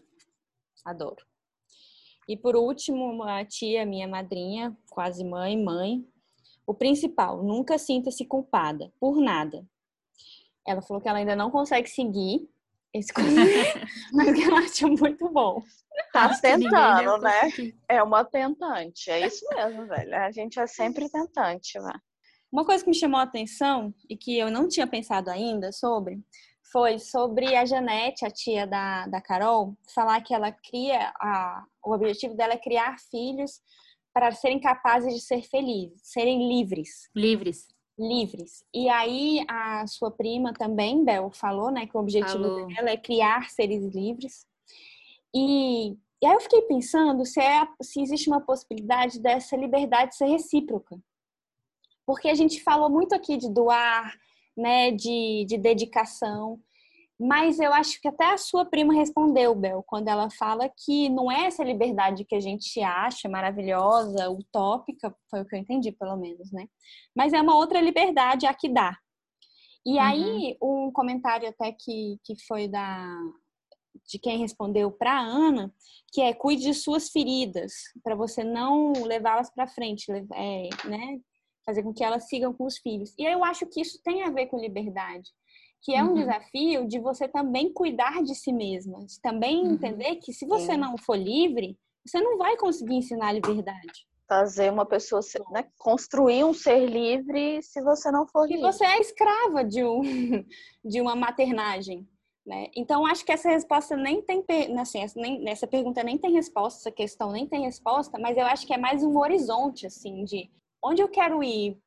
Adoro. 0.84 1.24
E 2.26 2.36
por 2.36 2.56
último, 2.56 3.08
uma 3.08 3.44
tia, 3.44 3.86
minha 3.86 4.08
madrinha, 4.08 4.76
quase 4.90 5.22
mãe, 5.22 5.56
mãe. 5.56 6.04
O 6.66 6.74
principal, 6.74 7.40
nunca 7.40 7.78
sinta-se 7.78 8.24
culpada 8.24 8.92
por 8.98 9.20
nada. 9.20 9.64
Ela 10.66 10.82
falou 10.82 11.00
que 11.00 11.08
ela 11.08 11.18
ainda 11.18 11.36
não 11.36 11.52
consegue 11.52 11.88
seguir 11.88 12.50
esse 12.92 13.12
conselho, 13.12 13.86
mas 14.12 14.34
que 14.34 14.42
ela 14.42 14.58
acha 14.58 14.88
muito 14.88 15.28
bom. 15.30 15.62
Tá 16.12 16.36
tentando, 16.40 17.18
né? 17.18 17.42
É 17.88 18.02
uma 18.02 18.24
tentante. 18.24 19.08
É 19.08 19.24
isso 19.24 19.46
mesmo, 19.54 19.86
velho. 19.86 20.16
A 20.16 20.32
gente 20.32 20.58
é 20.58 20.66
sempre 20.66 21.08
tentante, 21.08 21.78
né? 21.78 21.92
Uma 22.50 22.64
coisa 22.64 22.82
que 22.82 22.90
me 22.90 22.96
chamou 22.96 23.18
a 23.18 23.24
atenção 23.24 23.92
e 24.08 24.16
que 24.16 24.38
eu 24.38 24.50
não 24.50 24.68
tinha 24.68 24.86
pensado 24.86 25.30
ainda 25.30 25.72
sobre 25.72 26.22
foi 26.72 26.98
sobre 26.98 27.54
a 27.54 27.64
Janete, 27.64 28.24
a 28.24 28.30
tia 28.30 28.66
da, 28.66 29.06
da 29.06 29.20
Carol, 29.20 29.76
falar 29.94 30.20
que 30.20 30.34
ela 30.34 30.50
cria, 30.50 31.12
a, 31.20 31.64
o 31.84 31.92
objetivo 31.92 32.34
dela 32.34 32.54
é 32.54 32.58
criar 32.58 32.98
filhos 33.10 33.60
para 34.12 34.32
serem 34.32 34.58
capazes 34.58 35.14
de 35.14 35.20
ser 35.20 35.42
felizes, 35.42 36.00
serem 36.02 36.48
livres. 36.48 37.08
Livres. 37.14 37.68
Livres. 37.98 38.64
E 38.74 38.88
aí 38.88 39.44
a 39.48 39.86
sua 39.86 40.10
prima 40.10 40.52
também, 40.52 41.04
Bel, 41.04 41.30
falou, 41.30 41.70
né, 41.70 41.86
que 41.86 41.96
o 41.96 42.00
objetivo 42.00 42.66
dela 42.66 42.90
é 42.90 42.96
criar 42.96 43.48
seres 43.50 43.84
livres. 43.94 44.46
E, 45.34 45.90
e 45.90 46.26
aí 46.26 46.34
eu 46.34 46.40
fiquei 46.40 46.62
pensando 46.62 47.24
se, 47.24 47.40
é, 47.40 47.66
se 47.82 48.00
existe 48.00 48.28
uma 48.28 48.40
possibilidade 48.40 49.20
dessa 49.20 49.56
liberdade 49.56 50.16
ser 50.16 50.26
recíproca. 50.26 50.98
Porque 52.06 52.28
a 52.28 52.34
gente 52.34 52.62
falou 52.62 52.88
muito 52.88 53.14
aqui 53.14 53.36
de 53.36 53.50
doar, 53.50 54.14
né, 54.56 54.90
de, 54.92 55.44
de 55.46 55.58
dedicação. 55.58 56.60
Mas 57.18 57.58
eu 57.58 57.72
acho 57.72 58.00
que 58.00 58.08
até 58.08 58.26
a 58.32 58.36
sua 58.36 58.66
prima 58.66 58.92
respondeu, 58.92 59.54
Bel, 59.54 59.82
quando 59.86 60.08
ela 60.08 60.30
fala 60.30 60.68
que 60.68 61.08
não 61.08 61.32
é 61.32 61.46
essa 61.46 61.64
liberdade 61.64 62.26
que 62.26 62.34
a 62.34 62.40
gente 62.40 62.80
acha 62.82 63.26
maravilhosa, 63.28 64.30
utópica, 64.30 65.14
foi 65.30 65.40
o 65.40 65.46
que 65.46 65.56
eu 65.56 65.58
entendi, 65.58 65.92
pelo 65.92 66.16
menos, 66.16 66.52
né? 66.52 66.68
Mas 67.14 67.32
é 67.32 67.40
uma 67.40 67.56
outra 67.56 67.80
liberdade 67.80 68.46
a 68.46 68.52
que 68.52 68.68
dá. 68.68 68.96
E 69.84 69.94
uhum. 69.94 70.00
aí, 70.00 70.56
um 70.60 70.92
comentário 70.92 71.48
até 71.48 71.72
que, 71.72 72.18
que 72.22 72.34
foi 72.46 72.68
da 72.68 73.08
de 74.06 74.18
quem 74.18 74.38
respondeu 74.38 74.90
para 74.90 75.18
Ana, 75.18 75.72
que 76.12 76.20
é 76.20 76.32
cuide 76.34 76.64
de 76.64 76.74
suas 76.74 77.08
feridas, 77.08 77.72
para 78.04 78.14
você 78.14 78.44
não 78.44 78.92
levá-las 79.04 79.50
para 79.50 79.66
frente, 79.66 80.10
é, 80.12 80.68
né? 80.84 81.20
Fazer 81.66 81.82
com 81.82 81.92
que 81.92 82.04
elas 82.04 82.28
sigam 82.28 82.54
com 82.54 82.64
os 82.64 82.78
filhos. 82.78 83.12
E 83.18 83.24
eu 83.24 83.44
acho 83.44 83.66
que 83.66 83.80
isso 83.80 84.00
tem 84.02 84.22
a 84.22 84.30
ver 84.30 84.46
com 84.46 84.58
liberdade, 84.58 85.28
que 85.82 85.92
é 85.92 86.02
um 86.02 86.08
uhum. 86.08 86.14
desafio 86.14 86.86
de 86.86 87.00
você 87.00 87.26
também 87.26 87.72
cuidar 87.72 88.22
de 88.22 88.34
si 88.34 88.52
mesma, 88.52 89.04
de 89.04 89.20
também 89.20 89.66
uhum. 89.66 89.72
entender 89.72 90.16
que 90.16 90.32
se 90.32 90.46
você 90.46 90.76
não 90.76 90.96
for 90.96 91.16
livre, 91.16 91.76
você 92.06 92.20
não 92.20 92.38
vai 92.38 92.56
conseguir 92.56 92.94
ensinar 92.94 93.28
a 93.28 93.32
liberdade. 93.32 94.06
Fazer 94.28 94.72
uma 94.72 94.86
pessoa, 94.86 95.20
né, 95.52 95.64
construir 95.78 96.44
um 96.44 96.54
ser 96.54 96.86
livre 96.86 97.62
se 97.62 97.82
você 97.82 98.10
não 98.10 98.26
for 98.26 98.46
livre. 98.46 98.60
E 98.60 98.72
você 98.72 98.84
é 98.84 99.00
escrava 99.00 99.64
de, 99.64 99.84
um, 99.84 100.00
de 100.84 101.00
uma 101.00 101.14
maternagem. 101.14 102.08
Né? 102.44 102.68
Então, 102.76 103.04
acho 103.04 103.24
que 103.24 103.32
essa 103.32 103.48
resposta 103.48 103.96
nem 103.96 104.22
tem, 104.22 104.44
assim, 104.78 105.04
nem, 105.16 105.48
essa 105.48 105.66
pergunta 105.66 106.02
nem 106.04 106.16
tem 106.16 106.32
resposta, 106.32 106.78
essa 106.78 106.92
questão 106.92 107.32
nem 107.32 107.44
tem 107.44 107.62
resposta, 107.64 108.18
mas 108.20 108.36
eu 108.36 108.46
acho 108.46 108.64
que 108.64 108.72
é 108.72 108.78
mais 108.78 109.02
um 109.02 109.18
horizonte, 109.18 109.84
assim, 109.84 110.24
de 110.24 110.48
onde 110.86 111.02
eu 111.02 111.08
quero 111.08 111.42
ir 111.42 111.78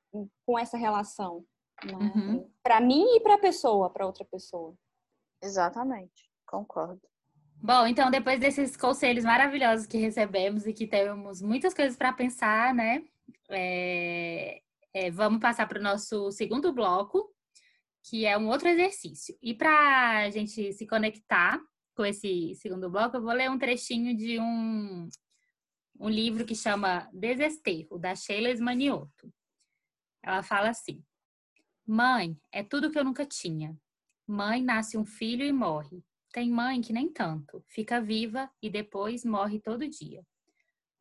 com 0.46 0.60
essa 0.60 0.78
relação? 0.78 1.46
Né? 1.84 1.94
Uhum. 1.94 2.52
Para 2.62 2.82
mim 2.82 3.06
e 3.16 3.20
para 3.22 3.36
a 3.36 3.40
pessoa, 3.40 3.90
para 3.90 4.06
outra 4.06 4.26
pessoa. 4.26 4.76
Exatamente, 5.42 6.30
concordo. 6.46 7.02
Bom, 7.62 7.88
então 7.88 8.10
depois 8.10 8.40
desses 8.40 8.78
conselhos 8.78 9.26
maravilhosos 9.26 9.86
que 9.86 9.98
recebemos 9.98 10.66
e 10.66 10.74
que 10.74 10.88
temos 10.88 11.42
muitas 11.42 11.74
coisas 11.74 11.98
para 11.98 12.14
pensar, 12.14 12.74
né? 12.74 13.04
É, 13.50 14.62
é, 14.94 15.12
vamos 15.12 15.40
passar 15.40 15.68
para 15.68 15.80
o 15.80 15.84
nosso 15.84 16.32
segundo 16.32 16.74
bloco, 16.74 17.34
que 18.04 18.26
é 18.26 18.38
um 18.38 18.48
outro 18.48 18.70
exercício. 18.70 19.38
E 19.42 19.54
para 19.54 20.24
a 20.26 20.30
gente 20.30 20.72
se 20.74 20.88
conectar 20.88 21.60
com 21.96 22.06
esse 22.06 22.56
segundo 22.56 22.90
bloco, 22.90 23.18
eu 23.18 23.22
vou 23.22 23.34
ler 23.34 23.50
um 23.50 23.60
trechinho 23.60 24.16
de 24.16 24.40
um 24.40 25.10
um 26.00 26.10
livro 26.10 26.46
que 26.46 26.56
chama 26.56 27.10
Desesterro, 27.12 28.00
da 28.00 28.16
Sheila 28.16 28.50
Esmanioto. 28.50 29.32
Ela 30.24 30.42
fala 30.42 30.70
assim: 30.70 31.04
Mãe 31.86 32.40
é 32.52 32.64
tudo 32.64 32.90
que 32.90 32.98
eu 32.98 33.04
nunca 33.04 33.26
tinha. 33.26 33.78
Mãe 34.26 34.64
nasce 34.64 34.98
um 34.98 35.06
filho 35.06 35.44
e 35.44 35.52
morre. 35.52 36.04
Tem 36.32 36.50
mãe 36.50 36.80
que 36.80 36.94
nem 36.94 37.12
tanto, 37.12 37.64
fica 37.68 38.00
viva 38.00 38.50
e 38.62 38.70
depois 38.70 39.26
morre 39.26 39.60
todo 39.60 39.90
dia. 39.90 40.24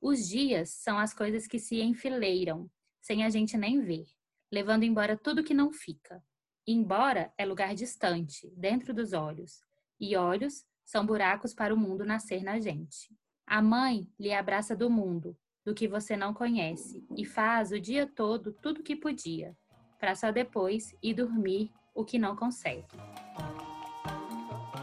Os 0.01 0.27
dias 0.27 0.71
são 0.71 0.99
as 0.99 1.13
coisas 1.13 1.47
que 1.47 1.59
se 1.59 1.81
enfileiram, 1.83 2.71
sem 3.01 3.25
a 3.25 3.29
gente 3.29 3.57
nem 3.57 3.81
ver, 3.81 4.07
levando 4.51 4.85
embora 4.85 5.19
tudo 5.19 5.45
que 5.45 5.53
não 5.53 5.71
fica. 5.71 6.25
Embora 6.67 7.33
é 7.37 7.45
lugar 7.45 7.75
distante, 7.75 8.51
dentro 8.57 8.95
dos 8.95 9.13
olhos, 9.13 9.61
e 10.01 10.17
olhos 10.17 10.65
são 10.85 11.05
buracos 11.05 11.53
para 11.53 11.75
o 11.75 11.77
mundo 11.77 12.05
nascer 12.05 12.43
na 12.43 12.59
gente. 12.59 13.15
A 13.51 13.63
mãe 13.63 14.07
lhe 14.21 14.31
abraça 14.31 14.77
do 14.77 14.91
mundo, 14.91 15.35
do 15.65 15.75
que 15.75 15.89
você 15.89 16.15
não 16.15 16.35
conhece, 16.35 17.03
e 17.17 17.25
faz 17.25 17.73
o 17.73 17.81
dia 17.81 18.07
todo 18.07 18.53
tudo 18.53 18.81
o 18.81 18.83
que 18.83 18.95
podia, 18.95 19.57
para 19.99 20.15
só 20.15 20.31
depois 20.31 20.95
ir 21.03 21.15
dormir 21.15 21.73
o 21.95 22.05
que 22.05 22.19
não 22.19 22.37
consegue. 22.37 22.95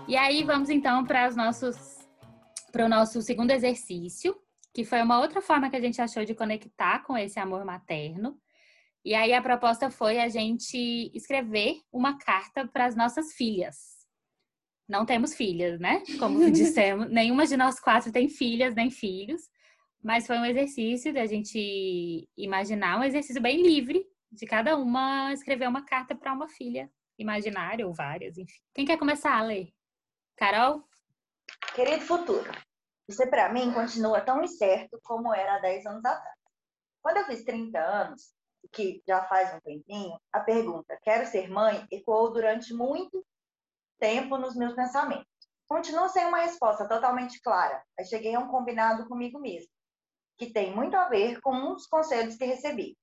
E 0.07 0.17
aí 0.17 0.43
vamos 0.43 0.71
então 0.71 1.05
para 1.05 1.27
os 1.27 1.35
nossos 1.35 1.99
para 2.71 2.85
o 2.85 2.89
nosso 2.89 3.21
segundo 3.21 3.51
exercício, 3.51 4.35
que 4.73 4.83
foi 4.83 4.99
uma 5.03 5.19
outra 5.19 5.43
forma 5.43 5.69
que 5.69 5.75
a 5.75 5.81
gente 5.81 6.01
achou 6.01 6.25
de 6.25 6.33
conectar 6.33 7.03
com 7.03 7.15
esse 7.15 7.39
amor 7.39 7.63
materno. 7.63 8.35
E 9.05 9.13
aí 9.13 9.31
a 9.31 9.43
proposta 9.43 9.91
foi 9.91 10.19
a 10.19 10.27
gente 10.27 11.11
escrever 11.13 11.81
uma 11.93 12.17
carta 12.17 12.67
para 12.67 12.85
as 12.85 12.95
nossas 12.95 13.31
filhas 13.33 13.94
não 14.87 15.05
temos 15.05 15.33
filhas, 15.33 15.79
né? 15.79 16.03
Como 16.19 16.39
dissemos, 16.51 17.09
nenhuma 17.09 17.45
de 17.45 17.57
nós 17.57 17.79
quatro 17.79 18.11
tem 18.11 18.29
filhas 18.29 18.75
nem 18.75 18.89
filhos, 18.89 19.41
mas 20.03 20.27
foi 20.27 20.37
um 20.37 20.45
exercício 20.45 21.13
da 21.13 21.25
gente 21.25 22.29
imaginar, 22.37 22.99
um 22.99 23.03
exercício 23.03 23.41
bem 23.41 23.61
livre, 23.61 24.05
de 24.31 24.45
cada 24.45 24.77
uma 24.77 25.31
escrever 25.33 25.67
uma 25.67 25.85
carta 25.85 26.13
para 26.13 26.33
uma 26.33 26.47
filha 26.47 26.89
imaginária 27.17 27.87
ou 27.87 27.93
várias, 27.93 28.37
enfim. 28.37 28.59
Quem 28.73 28.85
quer 28.85 28.97
começar 28.97 29.37
a 29.37 29.41
ler? 29.41 29.69
Carol? 30.35 30.83
Querido 31.73 32.01
futuro, 32.01 32.51
você 33.07 33.25
para 33.27 33.51
mim 33.51 33.73
continua 33.73 34.21
tão 34.21 34.43
incerto 34.43 34.99
como 35.03 35.33
era 35.33 35.55
há 35.55 35.59
10 35.59 35.85
anos 35.85 36.05
atrás. 36.05 36.35
Quando 37.01 37.17
eu 37.17 37.25
fiz 37.25 37.43
30 37.43 37.79
anos, 37.79 38.33
que 38.73 39.01
já 39.07 39.23
faz 39.25 39.53
um 39.53 39.59
tempinho, 39.59 40.19
a 40.33 40.39
pergunta 40.39 40.97
quero 41.03 41.25
ser 41.25 41.49
mãe 41.49 41.85
ecoou 41.91 42.33
durante 42.33 42.73
muito 42.73 43.25
tempo 43.99 44.37
nos 44.37 44.55
meus 44.55 44.73
pensamentos. 44.73 45.25
Continuo 45.67 46.07
sem 46.09 46.25
uma 46.25 46.41
resposta 46.41 46.87
totalmente 46.87 47.41
clara, 47.41 47.83
mas 47.97 48.07
cheguei 48.07 48.35
a 48.35 48.39
um 48.39 48.47
combinado 48.47 49.07
comigo 49.07 49.39
mesmo, 49.39 49.69
que 50.37 50.51
tem 50.51 50.75
muito 50.75 50.95
a 50.95 51.09
ver 51.09 51.41
com 51.41 51.53
um 51.53 51.73
dos 51.73 51.87
conselhos 51.87 52.35
que 52.35 52.45
recebi 52.45 52.95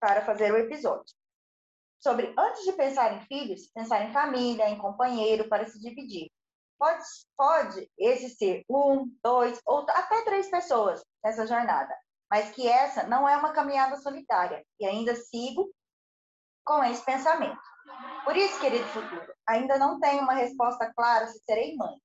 para 0.00 0.24
fazer 0.24 0.52
o 0.52 0.56
episódio. 0.56 1.14
Sobre 2.00 2.34
antes 2.36 2.64
de 2.64 2.72
pensar 2.72 3.14
em 3.14 3.20
filhos, 3.26 3.70
pensar 3.72 4.02
em 4.02 4.12
família, 4.12 4.68
em 4.68 4.78
companheiro 4.78 5.48
para 5.48 5.66
se 5.66 5.78
dividir. 5.78 6.30
Pode, 6.78 7.04
pode 7.36 7.90
esse 7.96 8.30
ser 8.30 8.64
um, 8.68 9.14
dois 9.22 9.60
ou 9.64 9.86
até 9.88 10.24
três 10.24 10.50
pessoas 10.50 11.04
nessa 11.22 11.46
jornada, 11.46 11.96
mas 12.28 12.50
que 12.50 12.66
essa 12.66 13.06
não 13.06 13.28
é 13.28 13.36
uma 13.36 13.52
caminhada 13.52 13.96
solitária 13.98 14.64
e 14.80 14.86
ainda 14.86 15.14
sigo 15.14 15.70
com 16.64 16.82
esse 16.82 17.04
pensamento. 17.04 17.60
Por 18.24 18.36
isso, 18.36 18.60
querido 18.60 18.84
futuro, 18.86 19.34
ainda 19.46 19.78
não 19.78 19.98
tenho 19.98 20.22
uma 20.22 20.34
resposta 20.34 20.92
clara 20.94 21.26
se 21.26 21.40
serei 21.40 21.76
mãe. 21.76 21.96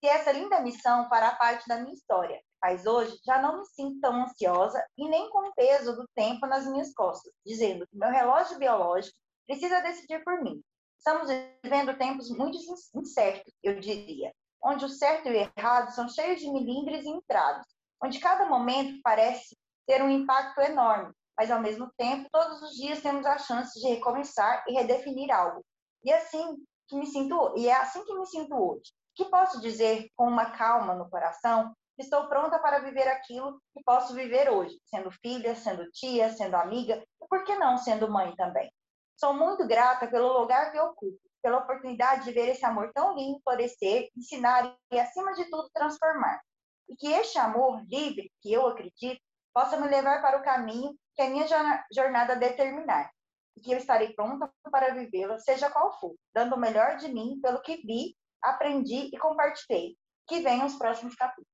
Se 0.00 0.08
essa 0.08 0.32
linda 0.32 0.60
missão 0.60 1.08
fará 1.08 1.34
parte 1.36 1.66
da 1.66 1.78
minha 1.78 1.94
história, 1.94 2.40
mas 2.62 2.86
hoje 2.86 3.18
já 3.24 3.40
não 3.40 3.58
me 3.58 3.66
sinto 3.66 4.00
tão 4.00 4.22
ansiosa 4.22 4.84
e 4.98 5.08
nem 5.08 5.30
com 5.30 5.48
o 5.48 5.54
peso 5.54 5.96
do 5.96 6.06
tempo 6.14 6.46
nas 6.46 6.66
minhas 6.66 6.92
costas, 6.92 7.32
dizendo 7.44 7.86
que 7.86 7.96
meu 7.96 8.10
relógio 8.10 8.58
biológico 8.58 9.16
precisa 9.46 9.80
decidir 9.80 10.22
por 10.22 10.42
mim. 10.42 10.62
Estamos 10.98 11.28
vivendo 11.62 11.96
tempos 11.98 12.30
muito 12.30 12.58
incertos, 12.94 13.52
eu 13.62 13.78
diria, 13.80 14.32
onde 14.62 14.84
o 14.84 14.88
certo 14.88 15.28
e 15.28 15.32
o 15.32 15.50
errado 15.58 15.90
são 15.90 16.08
cheios 16.08 16.40
de 16.40 16.50
milímetros 16.50 17.04
e 17.04 17.08
entrados, 17.08 17.66
onde 18.02 18.18
cada 18.18 18.46
momento 18.46 19.00
parece 19.02 19.56
ter 19.86 20.02
um 20.02 20.08
impacto 20.08 20.60
enorme, 20.60 21.12
mas 21.36 21.50
ao 21.50 21.60
mesmo 21.60 21.90
tempo, 21.96 22.28
todos 22.32 22.62
os 22.62 22.76
dias 22.76 23.02
temos 23.02 23.26
a 23.26 23.38
chance 23.38 23.78
de 23.80 23.88
recomeçar 23.88 24.64
e 24.68 24.74
redefinir 24.74 25.30
algo. 25.30 25.64
E 26.02 26.12
assim 26.12 26.56
que 26.88 26.96
me 26.96 27.06
sinto, 27.06 27.54
e 27.56 27.68
é 27.68 27.74
assim 27.74 28.04
que 28.04 28.14
me 28.14 28.26
sinto 28.26 28.54
hoje. 28.54 28.92
Que 29.14 29.24
posso 29.26 29.60
dizer 29.60 30.08
com 30.16 30.28
uma 30.28 30.50
calma 30.50 30.94
no 30.94 31.08
coração 31.08 31.74
estou 31.98 32.26
pronta 32.28 32.58
para 32.58 32.80
viver 32.80 33.06
aquilo 33.08 33.60
que 33.72 33.82
posso 33.84 34.14
viver 34.14 34.50
hoje, 34.50 34.76
sendo 34.84 35.10
filha, 35.10 35.54
sendo 35.54 35.90
tia, 35.92 36.32
sendo 36.32 36.56
amiga, 36.56 37.02
e 37.22 37.28
por 37.28 37.44
que 37.44 37.54
não 37.54 37.78
sendo 37.78 38.10
mãe 38.10 38.34
também? 38.36 38.70
Sou 39.16 39.32
muito 39.32 39.66
grata 39.66 40.08
pelo 40.08 40.40
lugar 40.40 40.72
que 40.72 40.78
ocupo, 40.80 41.18
pela 41.40 41.58
oportunidade 41.58 42.24
de 42.24 42.32
ver 42.32 42.48
esse 42.48 42.64
amor 42.64 42.90
tão 42.92 43.14
lindo 43.14 43.40
florescer, 43.44 44.08
ensinar 44.16 44.76
e, 44.90 44.98
acima 44.98 45.32
de 45.34 45.48
tudo, 45.48 45.70
transformar. 45.72 46.40
E 46.88 46.96
que 46.96 47.06
este 47.12 47.38
amor 47.38 47.80
livre, 47.88 48.30
que 48.40 48.52
eu 48.52 48.66
acredito, 48.66 49.20
possa 49.54 49.76
me 49.76 49.86
levar 49.86 50.20
para 50.20 50.38
o 50.38 50.42
caminho 50.42 50.96
que 51.14 51.22
a 51.22 51.30
minha 51.30 51.46
jornada 51.92 52.36
determinar. 52.36 53.10
E 53.56 53.60
que 53.60 53.72
eu 53.72 53.78
estarei 53.78 54.12
pronta 54.12 54.50
para 54.70 54.94
vivê-la, 54.94 55.38
seja 55.38 55.70
qual 55.70 55.98
for, 56.00 56.14
dando 56.34 56.56
o 56.56 56.58
melhor 56.58 56.96
de 56.96 57.08
mim 57.08 57.38
pelo 57.40 57.62
que 57.62 57.76
vi, 57.76 58.16
aprendi 58.42 59.10
e 59.12 59.18
compartilhei. 59.18 59.96
Que 60.26 60.40
venham 60.40 60.66
os 60.66 60.74
próximos 60.74 61.14
capítulos. 61.14 61.48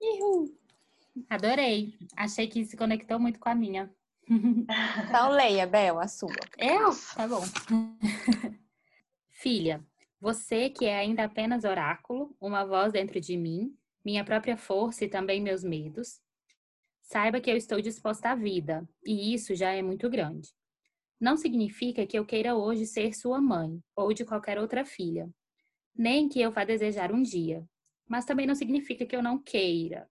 Uhul. 0.00 0.58
Adorei. 1.28 1.98
Achei 2.16 2.48
que 2.48 2.64
se 2.64 2.76
conectou 2.76 3.18
muito 3.18 3.38
com 3.38 3.48
a 3.48 3.54
minha. 3.54 3.92
Então 5.06 5.30
leia, 5.30 5.66
Bel, 5.66 5.98
a 5.98 6.08
sua. 6.08 6.32
Eu? 6.58 6.90
Tá 7.14 7.28
bom. 7.28 7.42
Filha, 9.30 9.84
você 10.20 10.70
que 10.70 10.86
é 10.86 10.96
ainda 10.96 11.24
apenas 11.24 11.64
oráculo, 11.64 12.34
uma 12.40 12.64
voz 12.64 12.92
dentro 12.92 13.20
de 13.20 13.36
mim, 13.36 13.76
minha 14.04 14.24
própria 14.24 14.56
força 14.56 15.04
e 15.04 15.08
também 15.08 15.40
meus 15.40 15.62
medos, 15.62 16.20
saiba 17.04 17.40
que 17.40 17.50
eu 17.50 17.56
estou 17.56 17.80
disposta 17.80 18.30
à 18.30 18.34
vida, 18.34 18.88
e 19.04 19.34
isso 19.34 19.54
já 19.54 19.70
é 19.70 19.82
muito 19.82 20.08
grande. 20.10 20.48
Não 21.20 21.36
significa 21.36 22.06
que 22.06 22.18
eu 22.18 22.26
queira 22.26 22.56
hoje 22.56 22.86
ser 22.86 23.14
sua 23.14 23.40
mãe 23.40 23.80
ou 23.94 24.12
de 24.12 24.24
qualquer 24.24 24.58
outra 24.58 24.84
filha, 24.84 25.30
nem 25.96 26.28
que 26.28 26.40
eu 26.40 26.50
vá 26.50 26.64
desejar 26.64 27.12
um 27.12 27.22
dia, 27.22 27.64
mas 28.08 28.24
também 28.24 28.46
não 28.46 28.54
significa 28.54 29.06
que 29.06 29.14
eu 29.14 29.22
não 29.22 29.38
queira. 29.38 30.08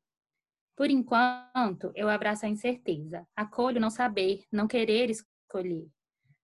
Por 0.76 0.89
enquanto, 0.89 1.91
eu 1.96 2.10
abraço 2.10 2.46
a 2.46 2.50
incerteza, 2.50 3.28
acolho 3.36 3.82
não 3.82 3.89
saber, 3.89 4.44
não 4.52 4.68
querer 4.68 5.10
escolher. 5.10 5.88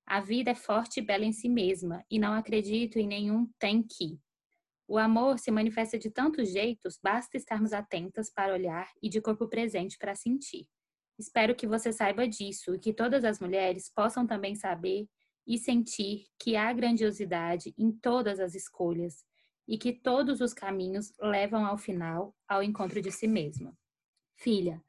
A 0.06 0.20
vida 0.20 0.52
é 0.52 0.56
forte 0.56 1.00
e 1.00 1.04
bela 1.04 1.26
em 1.26 1.32
si 1.32 1.48
mesma, 1.48 2.04
e 2.10 2.20
não 2.20 2.34
acredito 2.34 2.98
em 2.98 3.08
nenhum 3.08 3.48
tem 3.60 3.82
que. 3.82 4.20
O 4.90 4.98
amor 4.98 5.38
se 5.38 5.52
manifesta 5.52 6.00
de 6.00 6.10
tantos 6.10 6.50
jeitos, 6.50 6.98
basta 7.00 7.38
estarmos 7.38 7.74
atentas 7.74 8.32
para 8.32 8.56
olhar 8.56 8.92
e 9.00 9.08
de 9.08 9.22
corpo 9.22 9.48
presente 9.48 9.96
para 10.00 10.16
sentir. 10.16 10.68
Espero 11.16 11.54
que 11.54 11.68
você 11.68 11.94
saiba 11.94 12.28
disso 12.28 12.74
e 12.74 12.80
que 12.80 12.92
todas 12.92 13.24
as 13.24 13.40
mulheres 13.40 13.92
possam 13.94 14.26
também 14.26 14.56
saber 14.56 15.08
e 15.46 15.60
sentir 15.60 16.26
que 16.40 16.56
há 16.56 16.74
grandiosidade 16.74 17.72
em 17.78 17.92
todas 17.92 18.40
as 18.40 18.56
escolhas 18.56 19.24
e 19.68 19.78
que 19.78 19.94
todos 19.94 20.42
os 20.42 20.56
caminhos 20.56 21.14
levam 21.22 21.68
ao 21.68 21.78
final, 21.78 22.36
ao 22.48 22.64
encontro 22.64 23.00
de 23.00 23.12
si 23.12 23.28
mesma. 23.28 23.78
Filha, 24.38 24.84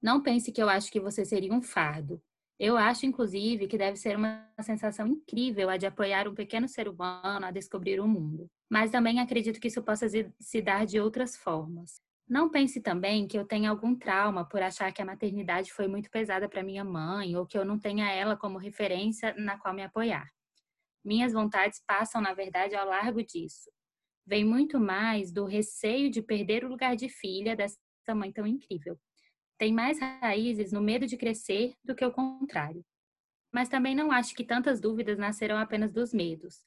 não 0.00 0.22
pense 0.22 0.52
que 0.52 0.62
eu 0.62 0.68
acho 0.68 0.92
que 0.92 1.00
você 1.00 1.24
seria 1.24 1.52
um 1.52 1.60
fardo. 1.60 2.22
Eu 2.60 2.76
acho, 2.76 3.06
inclusive, 3.06 3.66
que 3.66 3.78
deve 3.78 3.96
ser 3.96 4.16
uma 4.16 4.46
sensação 4.60 5.06
incrível 5.06 5.70
a 5.70 5.78
de 5.78 5.86
apoiar 5.86 6.28
um 6.28 6.34
pequeno 6.34 6.68
ser 6.68 6.88
humano 6.88 7.46
a 7.46 7.50
descobrir 7.50 8.00
o 8.00 8.06
mundo. 8.06 8.46
Mas 8.70 8.90
também 8.90 9.18
acredito 9.18 9.58
que 9.58 9.68
isso 9.68 9.82
possa 9.82 10.06
se 10.08 10.60
dar 10.60 10.84
de 10.84 11.00
outras 11.00 11.34
formas. 11.36 12.02
Não 12.28 12.50
pense 12.50 12.82
também 12.82 13.26
que 13.26 13.38
eu 13.38 13.46
tenha 13.46 13.70
algum 13.70 13.96
trauma 13.96 14.46
por 14.46 14.60
achar 14.60 14.92
que 14.92 15.00
a 15.00 15.06
maternidade 15.06 15.72
foi 15.72 15.88
muito 15.88 16.10
pesada 16.10 16.50
para 16.50 16.62
minha 16.62 16.84
mãe 16.84 17.34
ou 17.34 17.46
que 17.46 17.56
eu 17.56 17.64
não 17.64 17.78
tenha 17.78 18.12
ela 18.12 18.36
como 18.36 18.58
referência 18.58 19.34
na 19.38 19.58
qual 19.58 19.74
me 19.74 19.82
apoiar. 19.82 20.28
Minhas 21.02 21.32
vontades 21.32 21.82
passam, 21.86 22.20
na 22.20 22.34
verdade, 22.34 22.76
ao 22.76 22.86
largo 22.86 23.24
disso 23.24 23.70
vem 24.26 24.44
muito 24.44 24.78
mais 24.78 25.32
do 25.32 25.44
receio 25.44 26.08
de 26.08 26.22
perder 26.22 26.64
o 26.64 26.68
lugar 26.68 26.94
de 26.94 27.08
filha 27.08 27.56
dessa 27.56 27.78
mãe 28.14 28.32
tão 28.32 28.46
incrível. 28.46 28.96
Tem 29.60 29.74
mais 29.74 30.00
raízes 30.00 30.72
no 30.72 30.80
medo 30.80 31.06
de 31.06 31.18
crescer 31.18 31.74
do 31.84 31.94
que 31.94 32.02
o 32.02 32.10
contrário. 32.10 32.82
Mas 33.52 33.68
também 33.68 33.94
não 33.94 34.10
acho 34.10 34.34
que 34.34 34.42
tantas 34.42 34.80
dúvidas 34.80 35.18
nasceram 35.18 35.58
apenas 35.58 35.92
dos 35.92 36.14
medos. 36.14 36.64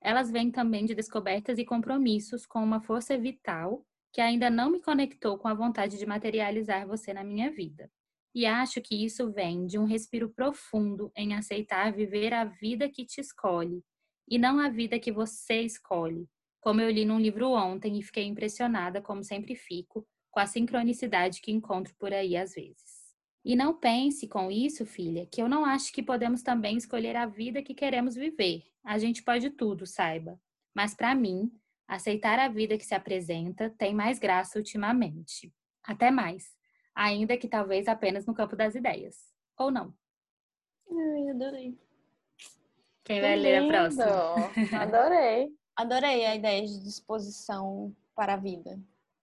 Elas 0.00 0.30
vêm 0.30 0.50
também 0.50 0.86
de 0.86 0.94
descobertas 0.94 1.58
e 1.58 1.66
compromissos 1.66 2.46
com 2.46 2.64
uma 2.64 2.80
força 2.80 3.18
vital 3.18 3.84
que 4.10 4.22
ainda 4.22 4.48
não 4.48 4.70
me 4.70 4.80
conectou 4.80 5.36
com 5.36 5.48
a 5.48 5.54
vontade 5.54 5.98
de 5.98 6.06
materializar 6.06 6.86
você 6.86 7.12
na 7.12 7.22
minha 7.22 7.50
vida. 7.50 7.90
E 8.34 8.46
acho 8.46 8.80
que 8.80 9.04
isso 9.04 9.30
vem 9.30 9.66
de 9.66 9.78
um 9.78 9.84
respiro 9.84 10.30
profundo 10.30 11.12
em 11.14 11.34
aceitar 11.34 11.92
viver 11.92 12.32
a 12.32 12.46
vida 12.46 12.88
que 12.88 13.04
te 13.04 13.20
escolhe 13.20 13.84
e 14.26 14.38
não 14.38 14.58
a 14.58 14.70
vida 14.70 14.98
que 14.98 15.12
você 15.12 15.60
escolhe, 15.60 16.26
como 16.58 16.80
eu 16.80 16.90
li 16.90 17.04
num 17.04 17.20
livro 17.20 17.50
ontem 17.50 17.98
e 17.98 18.02
fiquei 18.02 18.24
impressionada, 18.24 19.02
como 19.02 19.22
sempre 19.22 19.54
fico, 19.54 20.08
com 20.30 20.40
a 20.40 20.46
sincronicidade 20.46 21.40
que 21.40 21.50
encontro 21.52 21.94
por 21.96 22.12
aí 22.12 22.36
às 22.36 22.54
vezes. 22.54 23.00
E 23.44 23.56
não 23.56 23.74
pense 23.74 24.28
com 24.28 24.50
isso, 24.50 24.84
filha, 24.84 25.26
que 25.26 25.40
eu 25.40 25.48
não 25.48 25.64
acho 25.64 25.92
que 25.92 26.02
podemos 26.02 26.42
também 26.42 26.76
escolher 26.76 27.16
a 27.16 27.26
vida 27.26 27.62
que 27.62 27.74
queremos 27.74 28.14
viver. 28.14 28.64
A 28.84 28.98
gente 28.98 29.22
pode 29.22 29.50
tudo, 29.50 29.86
saiba. 29.86 30.38
Mas 30.74 30.94
para 30.94 31.14
mim, 31.14 31.50
aceitar 31.88 32.38
a 32.38 32.48
vida 32.48 32.76
que 32.76 32.84
se 32.84 32.94
apresenta 32.94 33.70
tem 33.70 33.94
mais 33.94 34.18
graça 34.18 34.58
ultimamente. 34.58 35.52
Até 35.82 36.10
mais. 36.10 36.54
Ainda 36.94 37.36
que 37.36 37.48
talvez 37.48 37.88
apenas 37.88 38.26
no 38.26 38.34
campo 38.34 38.54
das 38.54 38.74
ideias. 38.74 39.16
Ou 39.58 39.70
não. 39.70 39.94
Ai, 40.90 41.30
adorei. 41.30 41.78
Quem 43.04 43.20
vai 43.20 43.36
ler 43.36 43.64
a 43.64 43.66
próxima? 43.66 44.04
Adorei. 44.80 45.48
Adorei 45.74 46.26
a 46.26 46.36
ideia 46.36 46.66
de 46.66 46.82
disposição 46.82 47.96
para 48.14 48.34
a 48.34 48.36
vida. 48.36 48.78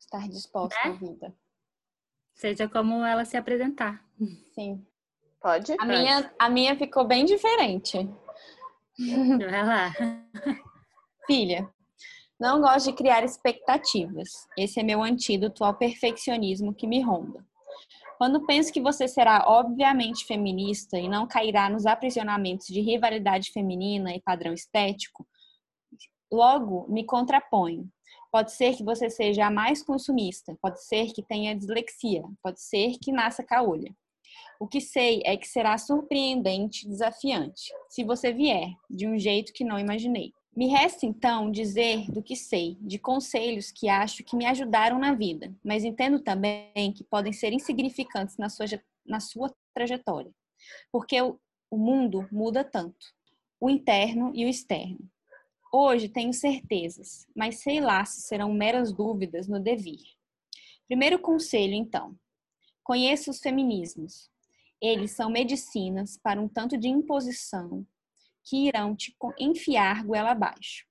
Estar 0.08 0.28
disposta 0.30 0.80
é? 0.80 0.88
à 0.88 0.92
vida. 0.94 1.36
Seja 2.34 2.70
como 2.70 3.04
ela 3.04 3.26
se 3.26 3.36
apresentar. 3.36 4.02
Sim. 4.56 4.86
Pode? 5.42 5.74
A, 5.74 5.78
Pode. 5.78 5.88
Minha, 5.90 6.34
a 6.40 6.50
minha 6.50 6.78
ficou 6.78 7.06
bem 7.06 7.26
diferente. 7.26 7.98
Vai 8.98 9.66
lá. 9.66 9.92
Filha, 11.28 11.70
não 12.40 12.62
gosto 12.62 12.90
de 12.90 12.96
criar 12.96 13.24
expectativas. 13.24 14.30
Esse 14.58 14.80
é 14.80 14.84
meu 14.84 15.04
antídoto 15.04 15.64
ao 15.64 15.76
perfeccionismo 15.76 16.74
que 16.74 16.88
me 16.88 17.02
ronda. 17.02 17.46
Quando 18.18 18.46
penso 18.46 18.72
que 18.72 18.82
você 18.82 19.08
será 19.08 19.44
obviamente 19.46 20.26
feminista 20.26 20.98
e 20.98 21.10
não 21.10 21.28
cairá 21.28 21.70
nos 21.70 21.86
aprisionamentos 21.86 22.68
de 22.68 22.80
rivalidade 22.80 23.52
feminina 23.52 24.16
e 24.16 24.22
padrão 24.22 24.54
estético, 24.54 25.28
Logo, 26.32 26.86
me 26.90 27.06
contraponho. 27.06 27.90
Pode 28.32 28.52
ser 28.52 28.76
que 28.76 28.84
você 28.84 29.10
seja 29.10 29.46
a 29.46 29.52
mais 29.52 29.82
consumista, 29.82 30.58
pode 30.62 30.84
ser 30.84 31.14
que 31.14 31.24
tenha 31.24 31.56
dislexia, 31.56 32.24
pode 32.42 32.62
ser 32.62 32.98
que 33.00 33.12
nasça 33.12 33.44
caolha. 33.44 33.96
O 34.60 34.68
que 34.68 34.82
sei 34.82 35.22
é 35.24 35.38
que 35.38 35.48
será 35.48 35.78
surpreendente 35.78 36.86
e 36.86 36.90
desafiante, 36.90 37.72
se 37.90 38.04
você 38.04 38.34
vier 38.34 38.74
de 38.90 39.08
um 39.08 39.18
jeito 39.18 39.54
que 39.54 39.64
não 39.64 39.80
imaginei. 39.80 40.34
Me 40.56 40.68
resta 40.68 41.06
então 41.06 41.52
dizer 41.52 42.10
do 42.10 42.24
que 42.24 42.36
sei, 42.36 42.76
de 42.82 42.98
conselhos 42.98 43.72
que 43.72 43.88
acho 43.88 44.24
que 44.24 44.36
me 44.36 44.46
ajudaram 44.48 44.98
na 44.98 45.14
vida, 45.14 45.56
mas 45.64 45.84
entendo 45.84 46.20
também 46.20 46.92
que 46.96 47.04
podem 47.04 47.32
ser 47.32 47.54
insignificantes 47.54 48.38
na 48.38 48.50
sua, 48.50 48.66
na 49.06 49.20
sua 49.20 49.54
trajetória, 49.76 50.32
porque 50.92 51.22
o, 51.22 51.40
o 51.70 51.78
mundo 51.78 52.28
muda 52.32 52.64
tanto, 52.64 53.06
o 53.60 53.70
interno 53.70 54.32
e 54.34 54.46
o 54.46 54.50
externo. 54.50 55.08
Hoje 55.72 56.08
tenho 56.08 56.34
certezas, 56.34 57.28
mas 57.36 57.60
sei 57.60 57.82
lá 57.82 58.06
se 58.06 58.22
serão 58.22 58.54
meras 58.54 58.94
dúvidas 58.94 59.48
no 59.48 59.60
devir. 59.60 60.00
Primeiro 60.88 61.20
conselho, 61.20 61.74
então. 61.74 62.18
Conheça 62.84 63.30
os 63.30 63.40
feminismos. 63.40 64.32
Eles 64.82 65.12
são 65.12 65.30
medicinas 65.30 66.18
para 66.18 66.40
um 66.40 66.48
tanto 66.48 66.78
de 66.78 66.88
imposição 66.88 67.86
que 68.46 68.68
irão 68.68 68.96
te 68.96 69.14
enfiar 69.38 70.06
goela 70.06 70.32
abaixo. 70.32 70.86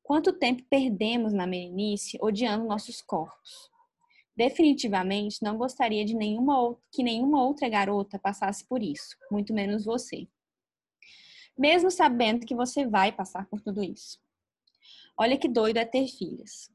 Quanto 0.00 0.32
tempo 0.32 0.62
perdemos 0.70 1.32
na 1.32 1.46
meninice 1.46 2.16
odiando 2.20 2.66
nossos 2.66 3.02
corpos? 3.02 3.68
Definitivamente 4.36 5.42
não 5.42 5.58
gostaria 5.58 6.04
de 6.04 6.14
nenhuma 6.14 6.78
que 6.92 7.02
nenhuma 7.02 7.42
outra 7.42 7.68
garota 7.68 8.18
passasse 8.18 8.64
por 8.64 8.80
isso, 8.80 9.16
muito 9.32 9.52
menos 9.52 9.84
você. 9.84 10.28
Mesmo 11.58 11.90
sabendo 11.90 12.46
que 12.46 12.54
você 12.54 12.86
vai 12.86 13.10
passar 13.10 13.46
por 13.46 13.60
tudo 13.60 13.82
isso. 13.82 14.18
Olha 15.18 15.36
que 15.36 15.48
doido 15.48 15.78
é 15.78 15.84
ter 15.84 16.06
filhas. 16.06 16.70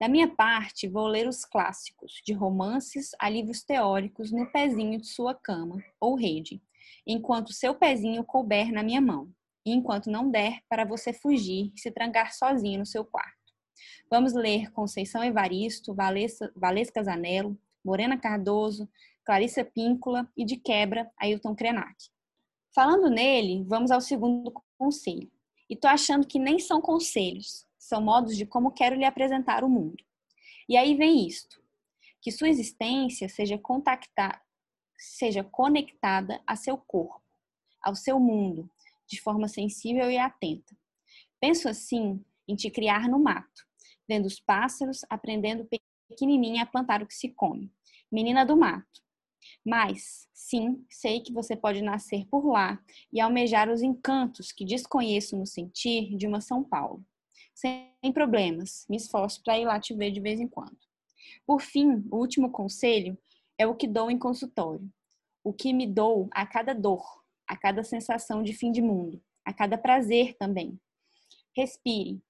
Da 0.00 0.08
minha 0.08 0.28
parte, 0.28 0.86
vou 0.86 1.08
ler 1.08 1.26
os 1.26 1.44
clássicos, 1.44 2.22
de 2.24 2.32
romances 2.32 3.10
a 3.18 3.28
livros 3.28 3.64
teóricos 3.64 4.30
no 4.30 4.46
pezinho 4.52 5.00
de 5.00 5.08
sua 5.08 5.34
cama 5.34 5.82
ou 6.00 6.14
rede, 6.14 6.62
enquanto 7.04 7.52
seu 7.52 7.74
pezinho 7.74 8.22
couber 8.22 8.72
na 8.72 8.84
minha 8.84 9.00
mão, 9.00 9.28
e 9.66 9.72
enquanto 9.72 10.08
não 10.08 10.30
der 10.30 10.60
para 10.68 10.84
você 10.84 11.12
fugir 11.12 11.72
e 11.74 11.80
se 11.80 11.90
trancar 11.90 12.32
sozinho 12.32 12.78
no 12.78 12.86
seu 12.86 13.04
quarto. 13.04 13.36
Vamos 14.08 14.32
ler 14.34 14.70
Conceição 14.70 15.24
Evaristo, 15.24 15.92
Valesca, 15.92 16.52
Valesca 16.54 17.02
Zanello, 17.02 17.58
Morena 17.84 18.16
Cardoso, 18.16 18.88
Clarissa 19.24 19.64
Píncula 19.64 20.30
e, 20.36 20.44
de 20.44 20.56
quebra, 20.56 21.10
Ailton 21.18 21.54
Krenak. 21.54 21.96
Falando 22.78 23.10
nele, 23.10 23.64
vamos 23.64 23.90
ao 23.90 24.00
segundo 24.00 24.54
conselho. 24.78 25.28
E 25.68 25.74
tô 25.74 25.88
achando 25.88 26.24
que 26.24 26.38
nem 26.38 26.60
são 26.60 26.80
conselhos, 26.80 27.66
são 27.76 28.00
modos 28.00 28.36
de 28.36 28.46
como 28.46 28.70
quero 28.70 28.94
lhe 28.94 29.04
apresentar 29.04 29.64
o 29.64 29.68
mundo. 29.68 29.96
E 30.68 30.76
aí 30.76 30.94
vem 30.94 31.26
isto: 31.26 31.60
que 32.22 32.30
sua 32.30 32.48
existência 32.48 33.28
seja 33.28 33.58
contactada, 33.58 34.40
seja 34.96 35.42
conectada 35.42 36.40
a 36.46 36.54
seu 36.54 36.78
corpo, 36.78 37.20
ao 37.82 37.96
seu 37.96 38.20
mundo, 38.20 38.70
de 39.08 39.20
forma 39.20 39.48
sensível 39.48 40.08
e 40.08 40.16
atenta. 40.16 40.72
Penso 41.40 41.68
assim 41.68 42.24
em 42.46 42.54
te 42.54 42.70
criar 42.70 43.08
no 43.08 43.18
mato, 43.18 43.66
vendo 44.06 44.26
os 44.26 44.38
pássaros, 44.38 45.04
aprendendo 45.10 45.68
pequenininha 46.08 46.62
a 46.62 46.66
plantar 46.66 47.02
o 47.02 47.08
que 47.08 47.14
se 47.16 47.28
come. 47.30 47.72
Menina 48.08 48.46
do 48.46 48.56
mato. 48.56 49.07
Mas, 49.68 50.26
sim, 50.32 50.82
sei 50.88 51.20
que 51.20 51.30
você 51.30 51.54
pode 51.54 51.82
nascer 51.82 52.26
por 52.30 52.46
lá 52.46 52.82
e 53.12 53.20
almejar 53.20 53.68
os 53.68 53.82
encantos 53.82 54.50
que 54.50 54.64
desconheço 54.64 55.36
no 55.36 55.44
sentir 55.44 56.16
de 56.16 56.26
uma 56.26 56.40
São 56.40 56.64
Paulo 56.64 57.04
sem 57.52 57.92
problemas. 58.14 58.86
Me 58.88 58.96
esforço 58.96 59.42
para 59.44 59.58
ir 59.58 59.66
lá 59.66 59.78
te 59.78 59.92
ver 59.92 60.10
de 60.10 60.20
vez 60.20 60.40
em 60.40 60.48
quando. 60.48 60.78
Por 61.46 61.60
fim, 61.60 62.02
o 62.10 62.16
último 62.16 62.50
conselho 62.50 63.18
é 63.58 63.66
o 63.66 63.74
que 63.74 63.86
dou 63.86 64.10
em 64.10 64.18
consultório. 64.18 64.90
O 65.44 65.52
que 65.52 65.74
me 65.74 65.86
dou 65.86 66.30
a 66.30 66.46
cada 66.46 66.72
dor, 66.72 67.04
a 67.46 67.54
cada 67.54 67.84
sensação 67.84 68.42
de 68.42 68.54
fim 68.54 68.72
de 68.72 68.80
mundo, 68.80 69.22
a 69.44 69.52
cada 69.52 69.76
prazer 69.76 70.34
também. 70.38 70.80
Respire. 71.54 72.22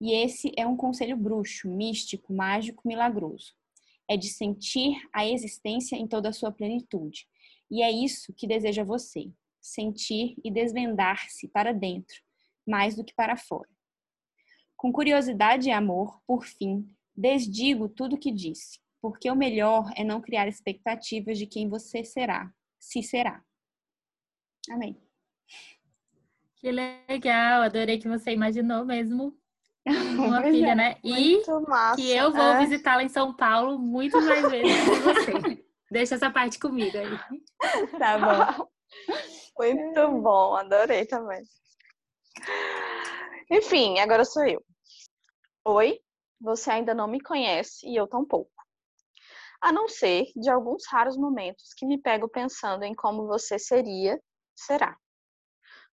E 0.00 0.12
esse 0.12 0.50
é 0.56 0.66
um 0.66 0.76
conselho 0.76 1.16
bruxo, 1.16 1.68
místico, 1.68 2.32
mágico, 2.32 2.88
milagroso. 2.88 3.54
É 4.12 4.16
de 4.18 4.28
sentir 4.28 4.94
a 5.10 5.26
existência 5.26 5.96
em 5.96 6.06
toda 6.06 6.28
a 6.28 6.34
sua 6.34 6.52
plenitude. 6.52 7.26
E 7.70 7.82
é 7.82 7.90
isso 7.90 8.34
que 8.34 8.46
deseja 8.46 8.84
você: 8.84 9.32
sentir 9.58 10.36
e 10.44 10.50
desvendar-se 10.50 11.48
para 11.48 11.72
dentro, 11.72 12.20
mais 12.68 12.94
do 12.94 13.02
que 13.02 13.14
para 13.14 13.38
fora. 13.38 13.70
Com 14.76 14.92
curiosidade 14.92 15.70
e 15.70 15.72
amor, 15.72 16.20
por 16.26 16.44
fim, 16.44 16.86
desdigo 17.16 17.88
tudo 17.88 18.16
o 18.16 18.18
que 18.18 18.30
disse, 18.30 18.78
porque 19.00 19.30
o 19.30 19.34
melhor 19.34 19.90
é 19.96 20.04
não 20.04 20.20
criar 20.20 20.46
expectativas 20.46 21.38
de 21.38 21.46
quem 21.46 21.66
você 21.66 22.04
será, 22.04 22.52
se 22.78 23.02
será. 23.02 23.42
Amém. 24.68 24.94
Que 26.56 26.70
legal, 26.70 27.62
adorei 27.62 27.98
que 27.98 28.08
você 28.08 28.32
imaginou 28.32 28.84
mesmo 28.84 29.34
uma 30.16 30.42
filha, 30.42 30.74
né? 30.74 30.96
E 31.02 31.42
que 31.96 32.10
eu 32.10 32.32
vou 32.32 32.42
é. 32.42 32.58
visitá-la 32.60 33.02
em 33.02 33.08
São 33.08 33.34
Paulo 33.34 33.78
muito 33.78 34.20
mais 34.20 34.48
vezes 34.50 34.84
que 34.84 34.90
você. 35.00 35.64
Deixa 35.90 36.14
essa 36.14 36.30
parte 36.30 36.58
comigo 36.58 36.96
aí. 36.96 37.42
Tá 37.98 38.18
bom. 38.18 38.68
Muito 39.58 40.20
bom, 40.20 40.56
adorei 40.56 41.06
também. 41.06 41.42
Enfim, 43.50 43.98
agora 43.98 44.24
sou 44.24 44.44
eu. 44.46 44.64
Oi, 45.64 46.00
você 46.40 46.70
ainda 46.70 46.94
não 46.94 47.06
me 47.06 47.20
conhece 47.20 47.86
e 47.86 47.94
eu 47.94 48.06
tampouco. 48.06 48.50
A 49.60 49.70
não 49.70 49.86
ser 49.86 50.26
de 50.34 50.50
alguns 50.50 50.84
raros 50.88 51.16
momentos 51.16 51.72
que 51.76 51.86
me 51.86 51.98
pego 51.98 52.28
pensando 52.28 52.82
em 52.82 52.94
como 52.94 53.26
você 53.26 53.58
seria, 53.58 54.20
será. 54.56 54.96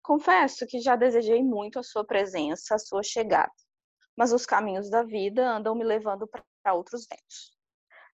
Confesso 0.02 0.66
que 0.66 0.80
já 0.80 0.96
desejei 0.96 1.44
muito 1.44 1.80
a 1.80 1.84
sua 1.84 2.06
presença, 2.06 2.76
a 2.76 2.80
sua 2.80 3.04
chegada, 3.04 3.52
mas 4.18 4.34
os 4.34 4.46
caminhos 4.46 4.90
da 4.90 5.04
vida 5.04 5.48
andam 5.48 5.76
me 5.76 5.84
levando 5.84 6.28
para 6.28 6.74
outros 6.74 7.06
ventos. 7.08 7.56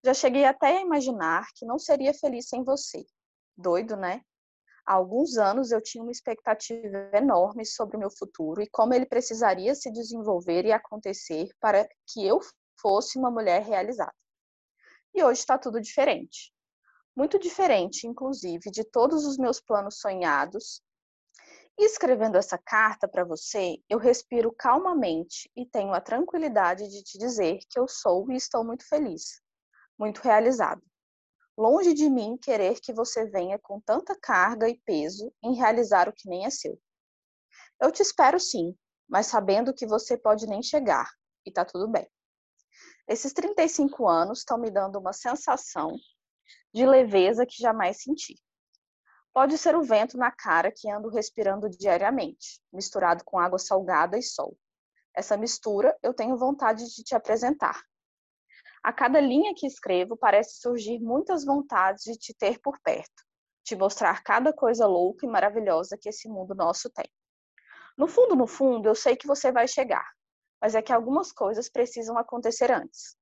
Já 0.06 0.14
cheguei 0.14 0.44
até 0.44 0.78
a 0.78 0.82
imaginar 0.82 1.46
que 1.56 1.66
não 1.66 1.80
seria 1.80 2.14
feliz 2.14 2.50
sem 2.50 2.64
você. 2.64 3.06
Doido, 3.56 3.96
né? 3.96 4.22
Há 4.86 4.96
alguns 4.96 5.38
anos 5.38 5.72
eu 5.72 5.82
tinha 5.82 6.04
uma 6.04 6.12
expectativa 6.12 7.10
enorme 7.14 7.66
sobre 7.66 7.96
o 7.96 8.00
meu 8.00 8.12
futuro 8.12 8.62
e 8.62 8.70
como 8.70 8.94
ele 8.94 9.06
precisaria 9.06 9.74
se 9.74 9.90
desenvolver 9.90 10.66
e 10.66 10.74
acontecer 10.74 11.48
para 11.60 11.88
que 12.08 12.28
eu 12.28 12.42
fosse 12.82 13.18
uma 13.18 13.32
mulher 13.32 13.62
realizada. 13.62 14.14
E 15.16 15.24
hoje 15.24 15.40
está 15.40 15.58
tudo 15.58 15.80
diferente. 15.80 16.52
Muito 17.16 17.40
diferente, 17.40 18.08
inclusive, 18.08 18.72
de 18.72 18.84
todos 18.84 19.26
os 19.26 19.38
meus 19.38 19.62
planos 19.62 20.00
sonhados. 20.00 20.82
Escrevendo 21.78 22.38
essa 22.38 22.58
carta 22.58 23.08
para 23.08 23.26
você, 23.26 23.78
eu 23.90 23.98
respiro 23.98 24.54
calmamente 24.54 25.50
e 25.56 25.66
tenho 25.66 25.92
a 25.92 26.00
tranquilidade 26.00 26.88
de 26.88 27.04
te 27.04 27.18
dizer 27.18 27.60
que 27.68 27.80
eu 27.80 27.88
sou 27.88 28.32
e 28.32 28.36
estou 28.36 28.64
muito 28.64 28.88
feliz, 28.88 29.42
muito 29.98 30.20
realizada. 30.20 30.82
Longe 31.58 31.94
de 31.94 32.10
mim 32.10 32.38
querer 32.38 32.80
que 32.80 32.94
você 32.94 33.26
venha 33.26 33.58
com 33.60 33.82
tanta 33.82 34.16
carga 34.20 34.70
e 34.70 34.80
peso 34.86 35.34
em 35.44 35.56
realizar 35.56 36.08
o 36.08 36.14
que 36.14 36.30
nem 36.30 36.46
é 36.46 36.50
seu. 36.52 36.80
Eu 37.82 37.92
te 37.92 38.02
espero 38.02 38.40
sim, 38.40 38.76
mas 39.10 39.28
sabendo 39.28 39.74
que 39.74 39.86
você 39.86 40.18
pode 40.18 40.46
nem 40.46 40.62
chegar, 40.62 41.10
e 41.46 41.52
tá 41.52 41.66
tudo 41.66 41.88
bem. 41.88 42.08
Esses 43.08 43.34
35 43.34 44.08
anos 44.08 44.40
estão 44.40 44.58
me 44.58 44.72
dando 44.72 45.00
uma 45.00 45.12
sensação 45.12 45.96
de 46.74 46.86
leveza 46.86 47.46
que 47.46 47.62
jamais 47.62 48.02
senti. 48.02 48.36
Pode 49.34 49.58
ser 49.58 49.76
o 49.76 49.84
vento 49.84 50.18
na 50.18 50.32
cara 50.32 50.72
que 50.72 50.90
ando 50.90 51.10
respirando 51.10 51.70
diariamente, 51.70 52.62
misturado 52.72 53.24
com 53.26 53.40
água 53.40 53.58
salgada 53.58 54.18
e 54.18 54.22
sol. 54.22 54.56
Essa 55.14 55.36
mistura 55.36 55.98
eu 56.04 56.14
tenho 56.14 56.38
vontade 56.38 56.86
de 56.94 57.04
te 57.04 57.16
apresentar, 57.16 57.84
a 58.84 58.92
cada 58.92 59.22
linha 59.22 59.54
que 59.56 59.66
escrevo 59.66 60.18
parece 60.18 60.60
surgir 60.60 61.00
muitas 61.00 61.46
vontades 61.46 62.04
de 62.04 62.18
te 62.18 62.34
ter 62.34 62.60
por 62.60 62.78
perto, 62.82 63.24
te 63.64 63.78
mostrar 63.78 64.22
cada 64.24 64.52
coisa 64.52 64.86
louca 64.86 65.26
e 65.26 65.30
maravilhosa 65.30 65.98
que 65.98 66.10
esse 66.10 66.28
mundo 66.28 66.54
nosso 66.54 66.90
tem. 66.90 67.10
No 67.98 68.10
fundo, 68.10 68.36
no 68.36 68.46
fundo, 68.46 68.90
eu 68.90 68.94
sei 68.94 69.16
que 69.16 69.26
você 69.26 69.54
vai 69.54 69.70
chegar, 69.70 70.06
mas 70.62 70.76
é 70.76 70.82
que 70.82 70.92
algumas 70.92 71.32
coisas 71.32 71.70
precisam 71.70 72.18
acontecer 72.18 72.74
antes. 72.74 73.16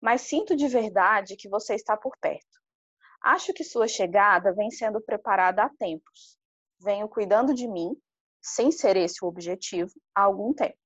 Mas 0.00 0.22
sinto 0.22 0.56
de 0.56 0.66
verdade 0.66 1.36
que 1.36 1.48
você 1.48 1.74
está 1.74 1.94
por 1.94 2.16
perto. 2.18 2.61
Acho 3.22 3.52
que 3.52 3.64
sua 3.64 3.86
chegada 3.86 4.52
vem 4.52 4.70
sendo 4.70 5.00
preparada 5.00 5.62
há 5.62 5.68
tempos. 5.68 6.36
Venho 6.80 7.08
cuidando 7.08 7.54
de 7.54 7.68
mim, 7.68 7.96
sem 8.40 8.72
ser 8.72 8.96
esse 8.96 9.24
o 9.24 9.28
objetivo, 9.28 9.92
há 10.14 10.22
algum 10.22 10.52
tempo 10.52 10.82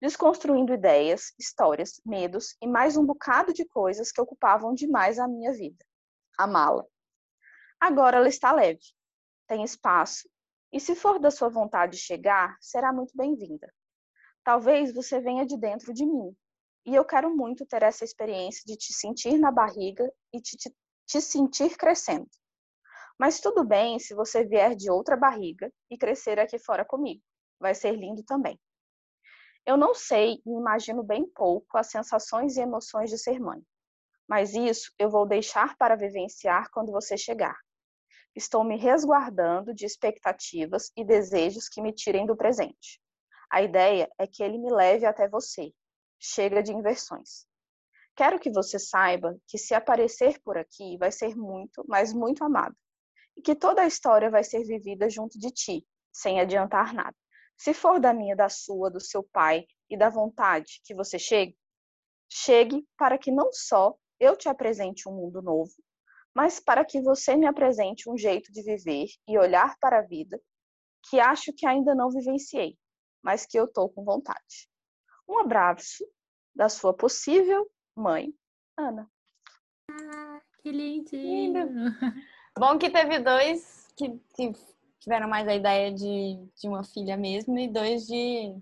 desconstruindo 0.00 0.72
ideias, 0.72 1.32
histórias, 1.38 2.00
medos 2.06 2.56
e 2.62 2.66
mais 2.66 2.96
um 2.96 3.04
bocado 3.04 3.52
de 3.52 3.64
coisas 3.64 4.12
que 4.12 4.20
ocupavam 4.20 4.72
demais 4.72 5.18
a 5.18 5.26
minha 5.26 5.52
vida. 5.52 5.84
A 6.38 6.46
mala. 6.46 6.86
Agora 7.80 8.18
ela 8.18 8.28
está 8.28 8.52
leve, 8.52 8.80
tem 9.46 9.64
espaço, 9.64 10.28
e 10.72 10.78
se 10.78 10.94
for 10.94 11.18
da 11.18 11.30
sua 11.30 11.48
vontade 11.48 11.96
chegar, 11.96 12.56
será 12.60 12.92
muito 12.92 13.16
bem-vinda. 13.16 13.72
Talvez 14.44 14.92
você 14.92 15.20
venha 15.20 15.44
de 15.44 15.56
dentro 15.56 15.92
de 15.92 16.06
mim, 16.06 16.34
e 16.86 16.94
eu 16.94 17.04
quero 17.04 17.34
muito 17.34 17.66
ter 17.66 17.82
essa 17.82 18.04
experiência 18.04 18.62
de 18.66 18.76
te 18.76 18.92
sentir 18.92 19.38
na 19.38 19.50
barriga 19.50 20.10
e 20.32 20.40
te, 20.40 20.56
te, 20.56 20.74
te 21.08 21.20
sentir 21.22 21.76
crescendo. 21.76 22.28
Mas 23.18 23.40
tudo 23.40 23.64
bem 23.64 23.98
se 23.98 24.14
você 24.14 24.44
vier 24.44 24.76
de 24.76 24.90
outra 24.90 25.16
barriga 25.16 25.72
e 25.90 25.96
crescer 25.96 26.38
aqui 26.38 26.58
fora 26.58 26.84
comigo. 26.84 27.22
Vai 27.58 27.74
ser 27.74 27.92
lindo 27.92 28.22
também. 28.22 28.60
Eu 29.66 29.76
não 29.76 29.94
sei 29.94 30.40
e 30.46 30.50
imagino 30.50 31.02
bem 31.02 31.26
pouco 31.26 31.76
as 31.76 31.90
sensações 31.90 32.56
e 32.56 32.60
emoções 32.60 33.10
de 33.10 33.18
ser 33.18 33.40
mãe, 33.40 33.60
mas 34.28 34.54
isso 34.54 34.92
eu 34.98 35.10
vou 35.10 35.26
deixar 35.26 35.76
para 35.76 35.96
vivenciar 35.96 36.70
quando 36.70 36.92
você 36.92 37.16
chegar. 37.16 37.56
Estou 38.36 38.62
me 38.62 38.76
resguardando 38.76 39.74
de 39.74 39.84
expectativas 39.84 40.92
e 40.96 41.04
desejos 41.04 41.68
que 41.68 41.82
me 41.82 41.92
tirem 41.92 42.24
do 42.24 42.36
presente. 42.36 43.00
A 43.50 43.62
ideia 43.62 44.08
é 44.18 44.26
que 44.26 44.42
ele 44.42 44.58
me 44.58 44.70
leve 44.70 45.06
até 45.06 45.28
você. 45.28 45.72
Chega 46.20 46.62
de 46.62 46.72
inversões. 46.72 47.47
Quero 48.18 48.40
que 48.40 48.50
você 48.50 48.80
saiba 48.80 49.38
que 49.46 49.56
se 49.56 49.74
aparecer 49.74 50.40
por 50.42 50.58
aqui 50.58 50.98
vai 50.98 51.12
ser 51.12 51.36
muito, 51.36 51.84
mas 51.86 52.12
muito 52.12 52.42
amado. 52.42 52.74
E 53.36 53.40
que 53.40 53.54
toda 53.54 53.82
a 53.82 53.86
história 53.86 54.28
vai 54.28 54.42
ser 54.42 54.64
vivida 54.64 55.08
junto 55.08 55.38
de 55.38 55.52
ti, 55.52 55.86
sem 56.12 56.40
adiantar 56.40 56.92
nada. 56.92 57.14
Se 57.56 57.72
for 57.72 58.00
da 58.00 58.12
minha, 58.12 58.34
da 58.34 58.48
sua, 58.48 58.90
do 58.90 58.98
seu 58.98 59.22
pai 59.22 59.64
e 59.88 59.96
da 59.96 60.10
vontade 60.10 60.80
que 60.82 60.96
você 60.96 61.16
chegue, 61.16 61.56
chegue 62.28 62.84
para 62.96 63.16
que 63.16 63.30
não 63.30 63.52
só 63.52 63.94
eu 64.18 64.36
te 64.36 64.48
apresente 64.48 65.08
um 65.08 65.12
mundo 65.12 65.40
novo, 65.40 65.70
mas 66.34 66.58
para 66.58 66.84
que 66.84 67.00
você 67.00 67.36
me 67.36 67.46
apresente 67.46 68.10
um 68.10 68.18
jeito 68.18 68.50
de 68.50 68.64
viver 68.64 69.06
e 69.28 69.38
olhar 69.38 69.76
para 69.78 70.00
a 70.00 70.02
vida 70.02 70.42
que 71.08 71.20
acho 71.20 71.52
que 71.52 71.64
ainda 71.64 71.94
não 71.94 72.10
vivenciei, 72.10 72.76
mas 73.22 73.46
que 73.46 73.56
eu 73.56 73.66
estou 73.66 73.88
com 73.88 74.02
vontade. 74.02 74.68
Um 75.28 75.38
abraço 75.38 76.04
da 76.52 76.68
sua 76.68 76.92
possível 76.92 77.70
mãe, 77.98 78.32
Ana. 78.76 79.10
Ah, 79.90 80.40
que 80.62 80.70
lindo. 80.70 81.10
lindo. 81.12 81.58
Bom 82.58 82.78
que 82.78 82.90
teve 82.90 83.18
dois 83.20 83.88
que, 83.96 84.18
que 84.34 84.52
tiveram 85.00 85.28
mais 85.28 85.46
a 85.48 85.54
ideia 85.54 85.92
de, 85.92 86.38
de 86.60 86.68
uma 86.68 86.84
filha 86.84 87.16
mesmo 87.16 87.58
e 87.58 87.68
dois 87.68 88.06
de 88.06 88.56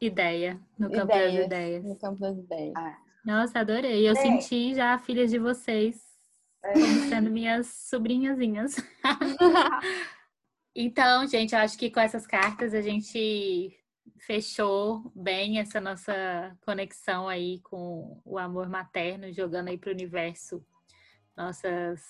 ideia 0.00 0.60
no 0.78 0.90
campo 0.90 1.12
ideias, 1.12 1.34
das 1.34 1.46
ideias. 1.46 1.84
No 1.84 1.96
campo 1.98 2.20
das 2.20 2.36
ideias. 2.36 2.74
Ah. 2.76 2.98
Nossa, 3.24 3.60
adorei. 3.60 4.06
Eu 4.06 4.12
é. 4.12 4.16
senti 4.16 4.74
já 4.74 4.94
a 4.94 4.98
filha 4.98 5.26
de 5.26 5.38
vocês 5.38 6.02
é. 6.64 6.72
como 6.72 7.08
sendo 7.08 7.30
minhas 7.30 7.66
sobrinhazinhas. 7.66 8.76
então, 10.74 11.26
gente, 11.26 11.54
eu 11.54 11.60
acho 11.60 11.78
que 11.78 11.90
com 11.90 12.00
essas 12.00 12.26
cartas 12.26 12.74
a 12.74 12.80
gente 12.80 13.78
fechou 14.18 15.10
bem 15.14 15.58
essa 15.58 15.80
nossa 15.80 16.56
conexão 16.64 17.28
aí 17.28 17.60
com 17.60 18.20
o 18.24 18.38
amor 18.38 18.68
materno, 18.68 19.32
jogando 19.32 19.68
aí 19.68 19.78
para 19.78 19.90
o 19.90 19.94
universo 19.94 20.64
nossas 21.36 22.00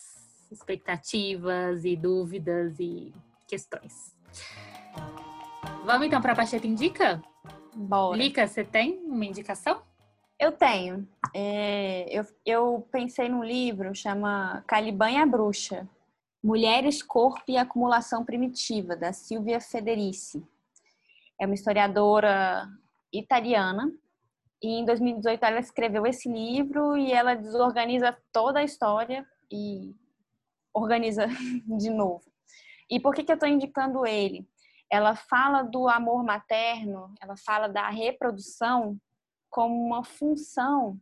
expectativas 0.50 1.84
e 1.84 1.96
dúvidas 1.96 2.78
e 2.78 3.12
questões. 3.48 4.16
Vamos 5.84 6.06
então 6.06 6.20
para 6.20 6.32
a 6.32 6.36
Pacheta 6.36 6.66
Indica? 6.66 7.22
Bora. 7.74 8.16
Lica, 8.16 8.46
você 8.46 8.64
tem 8.64 8.98
uma 9.04 9.24
indicação? 9.24 9.82
Eu 10.38 10.52
tenho. 10.52 11.08
É, 11.34 12.06
eu, 12.10 12.26
eu 12.44 12.88
pensei 12.90 13.28
num 13.28 13.44
livro 13.44 13.94
chama 13.94 14.62
Caliban 14.66 15.10
e 15.10 15.16
a 15.16 15.26
Bruxa. 15.26 15.88
Mulheres, 16.42 17.02
Corpo 17.02 17.44
e 17.48 17.56
Acumulação 17.56 18.24
Primitiva, 18.24 18.96
da 18.96 19.12
Silvia 19.12 19.60
Federici. 19.60 20.42
É 21.40 21.46
uma 21.46 21.54
historiadora 21.54 22.68
italiana 23.12 23.92
e 24.62 24.78
em 24.78 24.84
2018 24.84 25.44
ela 25.44 25.58
escreveu 25.58 26.06
esse 26.06 26.28
livro 26.28 26.96
e 26.96 27.12
ela 27.12 27.34
desorganiza 27.34 28.16
toda 28.32 28.60
a 28.60 28.64
história 28.64 29.26
e 29.50 29.94
organiza 30.72 31.26
de 31.78 31.90
novo. 31.90 32.24
E 32.88 33.00
por 33.00 33.14
que, 33.14 33.24
que 33.24 33.32
eu 33.32 33.34
estou 33.34 33.48
indicando 33.48 34.06
ele? 34.06 34.46
Ela 34.90 35.16
fala 35.16 35.62
do 35.62 35.88
amor 35.88 36.22
materno, 36.22 37.14
ela 37.20 37.36
fala 37.36 37.66
da 37.66 37.88
reprodução 37.88 38.98
como 39.50 39.74
uma 39.74 40.04
função 40.04 41.00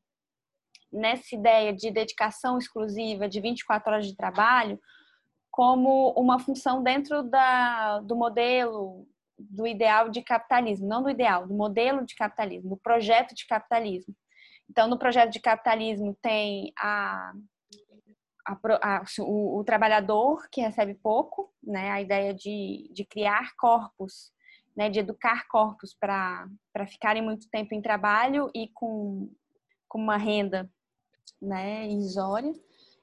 nessa 0.93 1.35
ideia 1.35 1.73
de 1.73 1.91
dedicação 1.91 2.59
exclusiva 2.59 3.29
de 3.29 3.41
24 3.41 3.93
horas 3.93 4.07
de 4.07 4.17
trabalho, 4.17 4.81
como 5.51 6.13
uma 6.13 6.39
função 6.39 6.83
dentro 6.83 7.23
da, 7.23 8.01
do 8.01 8.17
modelo, 8.17 9.07
do 9.49 9.67
ideal 9.67 10.09
de 10.09 10.23
capitalismo, 10.23 10.87
não 10.87 11.03
do 11.03 11.11
ideal, 11.11 11.47
do 11.47 11.55
modelo 11.55 12.05
de 12.05 12.15
capitalismo, 12.15 12.71
do 12.71 12.77
projeto 12.77 13.35
de 13.35 13.47
capitalismo. 13.47 14.15
Então, 14.69 14.87
no 14.89 14.99
projeto 14.99 15.31
de 15.31 15.41
capitalismo 15.41 16.17
tem 16.21 16.73
a 16.79 17.33
a, 18.47 18.59
a, 18.83 19.05
o, 19.21 19.61
o, 19.61 19.65
trabalhador 19.65 20.49
que 20.51 20.61
recebe 20.61 20.95
pouco, 20.95 21.53
né, 21.63 21.91
a 21.91 22.01
ideia 22.01 22.35
de, 22.35 22.91
de 22.93 23.05
criar 23.05 23.55
corpos, 23.57 24.33
né, 24.77 24.89
de 24.89 24.99
educar 24.99 25.47
corpos 25.47 25.95
para 25.95 26.49
ficarem 26.89 27.23
muito 27.23 27.49
tempo 27.51 27.75
em 27.75 27.83
trabalho 27.83 28.51
e 28.55 28.69
com, 28.69 29.31
com 29.87 29.99
uma 29.99 30.17
renda 30.17 30.69
né, 31.41 31.87
irrisória 31.87 32.53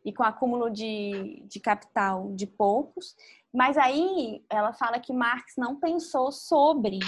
e 0.06 0.14
com 0.14 0.24
acúmulo 0.24 0.70
de, 0.70 1.44
de 1.48 1.60
capital 1.60 2.32
de 2.34 2.48
poucos. 2.48 3.16
Mas 3.54 3.78
aí 3.78 4.44
ela 4.50 4.74
fala 4.74 5.00
que 5.00 5.14
Marx 5.14 5.54
não 5.58 5.80
pensou 5.80 6.32
sobre 6.32 7.00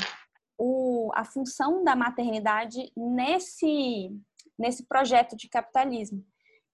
o, 0.58 1.12
a 1.14 1.24
função 1.24 1.84
da 1.84 1.96
maternidade 1.96 2.92
nesse, 2.96 4.12
nesse 4.58 4.86
projeto 4.86 5.36
de 5.36 5.48
capitalismo 5.48 6.26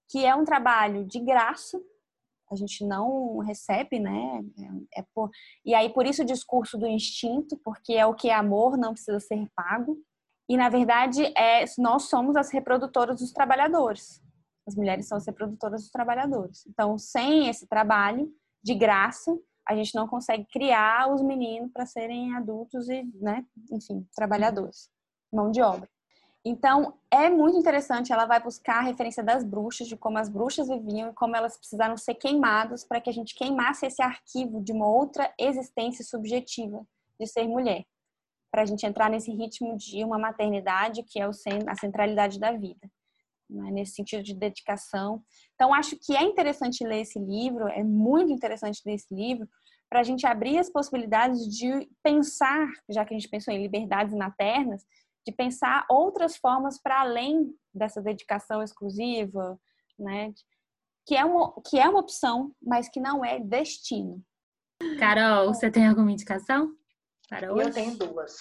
que 0.08 0.24
é 0.24 0.34
um 0.34 0.44
trabalho 0.44 1.04
de 1.04 1.20
graça, 1.20 1.80
a 2.50 2.54
gente 2.54 2.84
não 2.84 3.38
recebe, 3.38 3.98
né? 3.98 4.40
É, 4.94 5.00
é 5.00 5.04
por... 5.14 5.30
E 5.64 5.74
aí, 5.74 5.92
por 5.92 6.06
isso 6.06 6.22
o 6.22 6.26
discurso 6.26 6.78
do 6.78 6.86
instinto, 6.86 7.56
porque 7.64 7.94
é 7.94 8.06
o 8.06 8.14
que 8.14 8.28
é 8.28 8.34
amor, 8.34 8.76
não 8.76 8.92
precisa 8.92 9.18
ser 9.18 9.48
pago. 9.54 9.98
E, 10.48 10.56
na 10.56 10.68
verdade, 10.68 11.24
é, 11.36 11.64
nós 11.78 12.04
somos 12.04 12.36
as 12.36 12.52
reprodutoras 12.52 13.18
dos 13.18 13.32
trabalhadores. 13.32 14.22
As 14.66 14.74
mulheres 14.74 15.06
são 15.06 15.16
as 15.16 15.26
reprodutoras 15.26 15.82
dos 15.82 15.90
trabalhadores. 15.90 16.66
Então, 16.66 16.98
sem 16.98 17.48
esse 17.48 17.66
trabalho 17.66 18.32
de 18.62 18.74
graça, 18.74 19.36
a 19.66 19.74
gente 19.74 19.94
não 19.94 20.06
consegue 20.06 20.44
criar 20.46 21.12
os 21.12 21.22
meninos 21.22 21.72
para 21.72 21.86
serem 21.86 22.34
adultos 22.34 22.88
e, 22.88 23.02
né, 23.14 23.44
enfim, 23.70 24.06
trabalhadores, 24.14 24.90
mão 25.32 25.50
de 25.50 25.60
obra. 25.60 25.88
Então, 26.44 26.96
é 27.10 27.28
muito 27.28 27.58
interessante, 27.58 28.12
ela 28.12 28.24
vai 28.24 28.40
buscar 28.40 28.78
a 28.78 28.82
referência 28.82 29.22
das 29.22 29.42
bruxas, 29.42 29.88
de 29.88 29.96
como 29.96 30.16
as 30.16 30.28
bruxas 30.28 30.68
viviam 30.68 31.10
e 31.10 31.14
como 31.14 31.34
elas 31.34 31.56
precisaram 31.56 31.96
ser 31.96 32.14
queimadas 32.14 32.84
para 32.84 33.00
que 33.00 33.10
a 33.10 33.12
gente 33.12 33.34
queimasse 33.34 33.84
esse 33.84 34.00
arquivo 34.00 34.62
de 34.62 34.70
uma 34.70 34.86
outra 34.86 35.32
existência 35.36 36.04
subjetiva 36.04 36.86
de 37.18 37.26
ser 37.26 37.48
mulher, 37.48 37.84
para 38.52 38.62
a 38.62 38.64
gente 38.64 38.86
entrar 38.86 39.10
nesse 39.10 39.32
ritmo 39.32 39.76
de 39.76 40.04
uma 40.04 40.18
maternidade 40.18 41.02
que 41.02 41.18
é 41.18 41.24
a 41.24 41.74
centralidade 41.74 42.38
da 42.38 42.52
vida, 42.52 42.88
né? 43.48 43.70
nesse 43.70 43.92
sentido 43.92 44.22
de 44.22 44.34
dedicação. 44.34 45.22
Então, 45.54 45.72
acho 45.72 45.96
que 45.96 46.16
é 46.16 46.22
interessante 46.22 46.84
ler 46.84 47.00
esse 47.00 47.18
livro, 47.18 47.68
é 47.68 47.82
muito 47.82 48.32
interessante 48.32 48.82
ler 48.84 48.94
esse 48.94 49.14
livro, 49.14 49.48
para 49.88 50.00
a 50.00 50.02
gente 50.02 50.26
abrir 50.26 50.58
as 50.58 50.70
possibilidades 50.70 51.46
de 51.46 51.88
pensar, 52.02 52.68
já 52.88 53.04
que 53.04 53.14
a 53.14 53.18
gente 53.18 53.30
pensou 53.30 53.54
em 53.54 53.62
liberdades 53.62 54.14
maternas, 54.14 54.84
de 55.24 55.32
pensar 55.32 55.84
outras 55.88 56.36
formas 56.36 56.80
para 56.80 57.00
além 57.00 57.52
dessa 57.74 58.00
dedicação 58.00 58.62
exclusiva, 58.62 59.58
né? 59.98 60.32
Que 61.06 61.16
é, 61.16 61.24
uma, 61.24 61.54
que 61.64 61.78
é 61.78 61.88
uma 61.88 62.00
opção, 62.00 62.52
mas 62.60 62.88
que 62.88 63.00
não 63.00 63.24
é 63.24 63.38
destino. 63.38 64.22
Carol, 64.98 65.52
você 65.54 65.70
tem 65.70 65.86
alguma 65.86 66.10
indicação 66.10 66.74
para 67.28 67.52
hoje? 67.52 67.68
Eu 67.68 67.72
tenho 67.72 67.96
duas. 67.96 68.36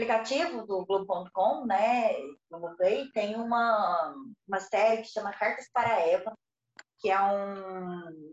Aplicativo 0.00 0.66
do 0.66 0.86
Globo.com, 0.86 1.66
né, 1.66 2.14
Globoplay, 2.50 3.10
tem 3.12 3.36
uma, 3.36 4.14
uma 4.48 4.58
série 4.58 5.02
que 5.02 5.08
chama 5.08 5.30
Cartas 5.30 5.68
para 5.70 6.00
Eva, 6.00 6.32
que 6.98 7.10
é 7.10 7.20
um 7.20 8.32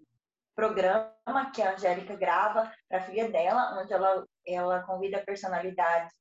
programa 0.56 1.52
que 1.54 1.62
a 1.62 1.74
Angélica 1.74 2.16
grava 2.16 2.72
para 2.88 3.00
a 3.00 3.04
filha 3.04 3.30
dela, 3.30 3.82
onde 3.82 3.92
ela, 3.92 4.26
ela 4.48 4.84
convida 4.84 5.26
personalidades 5.26 6.14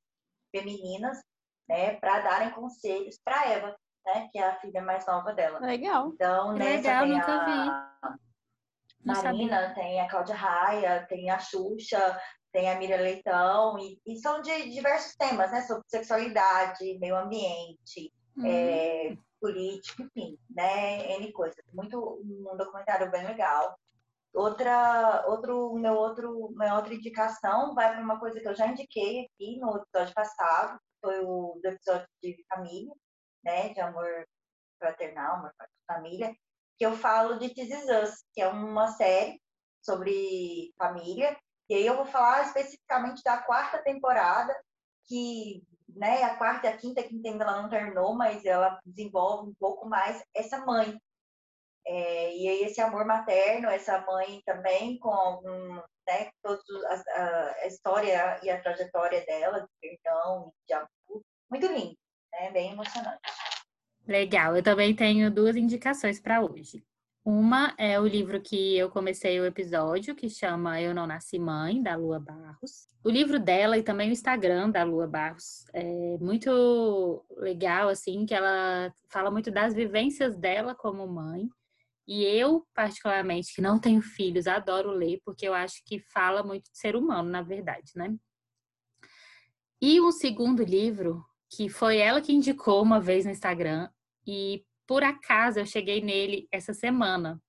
femininas 0.51 1.17
né, 1.69 1.95
para 2.01 2.23
darem 2.23 2.51
conselhos 2.51 3.17
para 3.25 3.49
Eva, 3.49 3.77
né, 4.05 4.29
que 4.33 4.41
é 4.41 4.49
a 4.49 4.59
filha 4.59 4.83
mais 4.83 5.07
nova 5.07 5.33
dela. 5.33 5.61
Legal. 5.61 6.09
Então, 6.09 6.55
nessa 6.55 7.03
Legal, 7.03 7.05
tem 7.05 7.13
nunca 7.13 7.33
a 7.33 8.11
vi. 8.11 8.17
Marina, 9.05 9.75
tem 9.75 10.01
a 10.01 10.09
Cláudia 10.09 10.35
Raia, 10.35 11.07
tem 11.09 11.31
a 11.31 11.39
Xuxa, 11.39 12.21
tem 12.57 12.71
a 12.71 12.79
Miriam 12.79 12.97
Leitão, 12.97 13.79
e, 13.79 14.01
e, 14.07 14.17
são 14.17 14.41
de 14.41 14.71
diversos 14.71 15.15
temas, 15.17 15.53
né, 15.53 15.61
sobre 15.61 15.85
sexualidade, 15.89 16.99
meio 16.99 17.15
ambiente, 17.15 18.11
uhum. 18.35 18.47
é, 18.47 19.15
político, 19.39 20.03
enfim, 20.05 20.39
né, 20.49 21.17
N 21.19 21.31
coisas. 21.33 21.63
Muito, 21.75 21.99
um 22.25 22.57
documentário 22.57 23.11
bem 23.11 23.27
legal. 23.27 23.79
Outra, 24.33 25.23
outro, 25.27 25.75
meu 25.75 25.93
outro, 25.97 26.51
minha 26.57 26.77
outra 26.77 26.95
indicação 26.95 27.75
vai 27.75 27.93
para 27.93 28.03
uma 28.03 28.19
coisa 28.19 28.41
que 28.41 28.49
eu 28.49 28.57
já 28.57 28.67
indiquei 28.69 29.27
aqui 29.27 29.59
no 29.61 29.77
episódio 29.77 30.15
passado, 30.15 30.81
foi 31.03 31.21
o 31.27 31.61
do 31.63 31.69
episódio 31.69 32.09
de 32.23 32.43
família, 32.49 32.95
né, 33.45 33.69
de 33.75 33.81
amor 33.83 34.27
fraternal, 34.79 35.37
amor 35.37 35.53
família, 35.87 36.35
que 36.79 36.87
eu 36.87 36.97
falo 36.97 37.39
de 37.39 37.51
This 37.51 37.69
Is 37.69 37.85
Us, 37.85 38.25
que 38.33 38.41
é 38.41 38.49
uma 38.49 38.89
série 38.89 39.39
sobre 39.83 40.73
família, 40.79 41.37
e 41.69 41.75
aí 41.75 41.87
eu 41.87 41.97
vou 41.97 42.07
falar 42.07 42.45
especificamente 42.45 43.23
da 43.25 43.39
quarta 43.39 43.79
temporada, 43.79 44.55
que, 45.07 45.63
né, 45.89 46.23
a 46.23 46.37
quarta 46.37 46.67
e 46.67 46.71
a 46.71 46.77
quinta, 46.77 47.03
quinta 47.03 47.29
ainda 47.29 47.45
ela 47.45 47.63
não 47.63 47.69
terminou, 47.69 48.15
mas 48.15 48.45
ela 48.45 48.81
desenvolve 48.85 49.51
um 49.51 49.55
pouco 49.55 49.89
mais 49.89 50.23
essa 50.35 50.65
mãe. 50.65 50.97
É, 51.87 52.37
e 52.37 52.49
aí 52.49 52.63
esse 52.65 52.81
amor 52.81 53.05
materno, 53.05 53.69
essa 53.69 54.01
mãe 54.01 54.43
também 54.45 54.99
com 54.99 55.41
né, 56.07 56.31
toda 56.43 56.61
a, 56.89 57.63
a, 57.63 57.67
história 57.67 58.41
e 58.43 58.51
a 58.51 58.61
trajetória 58.61 59.25
dela, 59.25 59.61
de 59.61 59.69
perdão, 59.81 60.53
de 60.67 60.75
amor. 60.75 60.89
Muito 61.49 61.67
lindo, 61.67 61.97
né? 62.33 62.51
Bem 62.51 62.73
emocionante. 62.73 63.21
Legal, 64.07 64.57
eu 64.57 64.63
também 64.63 64.95
tenho 64.95 65.31
duas 65.31 65.57
indicações 65.57 66.21
para 66.21 66.41
hoje. 66.41 66.85
Uma 67.27 67.75
é 67.77 67.99
o 67.99 68.07
livro 68.07 68.41
que 68.41 68.77
eu 68.77 68.89
comecei 68.89 69.41
o 69.41 69.45
episódio, 69.45 70.15
que 70.15 70.31
chama 70.31 70.81
Eu 70.81 70.95
Não 70.95 71.09
Nasci 71.09 71.41
Mãe, 71.41 71.83
da 71.83 71.97
Lua 71.97 72.21
Barros. 72.21 72.87
O 73.03 73.11
livro 73.11 73.41
dela 73.41 73.77
e 73.77 73.83
também 73.83 74.11
o 74.11 74.13
Instagram 74.13 74.71
da 74.71 74.85
Lua 74.85 75.09
Barros 75.09 75.65
é 75.73 76.17
muito 76.19 77.27
legal, 77.37 77.89
assim, 77.89 78.25
que 78.27 78.33
ela 78.33 78.95
fala 79.11 79.29
muito 79.29 79.51
das 79.51 79.75
vivências 79.75 80.37
dela 80.37 80.73
como 80.73 81.05
mãe 81.09 81.49
E 82.07 82.23
eu, 82.23 82.65
particularmente, 82.73 83.53
que 83.53 83.61
não 83.61 83.81
tenho 83.81 84.01
filhos, 84.01 84.47
adoro 84.47 84.93
ler, 84.93 85.21
porque 85.25 85.49
eu 85.49 85.53
acho 85.53 85.83
que 85.85 85.99
fala 85.99 86.45
muito 86.45 86.71
de 86.71 86.79
ser 86.79 86.95
humano, 86.95 87.29
na 87.29 87.43
verdade, 87.43 87.91
né? 87.97 88.15
E 89.83 90.01
um 90.01 90.13
segundo 90.13 90.63
livro, 90.63 91.25
que 91.51 91.69
foi 91.69 91.99
ela 91.99 92.21
que 92.21 92.33
indicou 92.33 92.81
uma 92.81 93.01
vez 93.01 93.25
no 93.25 93.33
Instagram, 93.33 93.91
e 94.25 94.65
por 94.87 95.03
acaso 95.03 95.59
eu 95.59 95.67
cheguei 95.67 96.01
nele 96.01 96.49
essa 96.51 96.73
semana. 96.73 97.43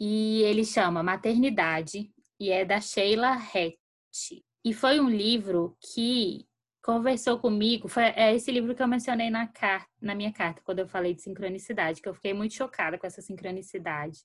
E 0.00 0.42
ele 0.42 0.64
chama 0.64 1.02
Maternidade, 1.02 2.12
e 2.38 2.50
é 2.50 2.64
da 2.64 2.80
Sheila 2.80 3.32
Hatch. 3.32 4.42
E 4.64 4.72
foi 4.72 5.00
um 5.00 5.08
livro 5.08 5.76
que 5.80 6.46
conversou 6.82 7.38
comigo, 7.38 7.88
foi 7.88 8.04
é 8.04 8.34
esse 8.34 8.50
livro 8.50 8.74
que 8.74 8.82
eu 8.82 8.88
mencionei 8.88 9.28
na, 9.28 9.46
carta, 9.46 9.90
na 10.00 10.14
minha 10.14 10.32
carta, 10.32 10.62
quando 10.64 10.78
eu 10.78 10.88
falei 10.88 11.14
de 11.14 11.22
sincronicidade, 11.22 12.00
que 12.00 12.08
eu 12.08 12.14
fiquei 12.14 12.32
muito 12.32 12.54
chocada 12.54 12.96
com 12.96 13.06
essa 13.06 13.20
sincronicidade. 13.20 14.20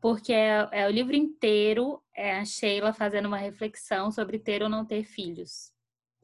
Porque 0.00 0.32
é, 0.32 0.68
é 0.72 0.86
o 0.86 0.90
livro 0.90 1.16
inteiro, 1.16 2.00
é 2.14 2.38
a 2.38 2.44
Sheila 2.44 2.92
fazendo 2.92 3.26
uma 3.26 3.36
reflexão 3.36 4.10
sobre 4.12 4.38
ter 4.38 4.62
ou 4.62 4.68
não 4.68 4.84
ter 4.86 5.02
filhos. 5.04 5.72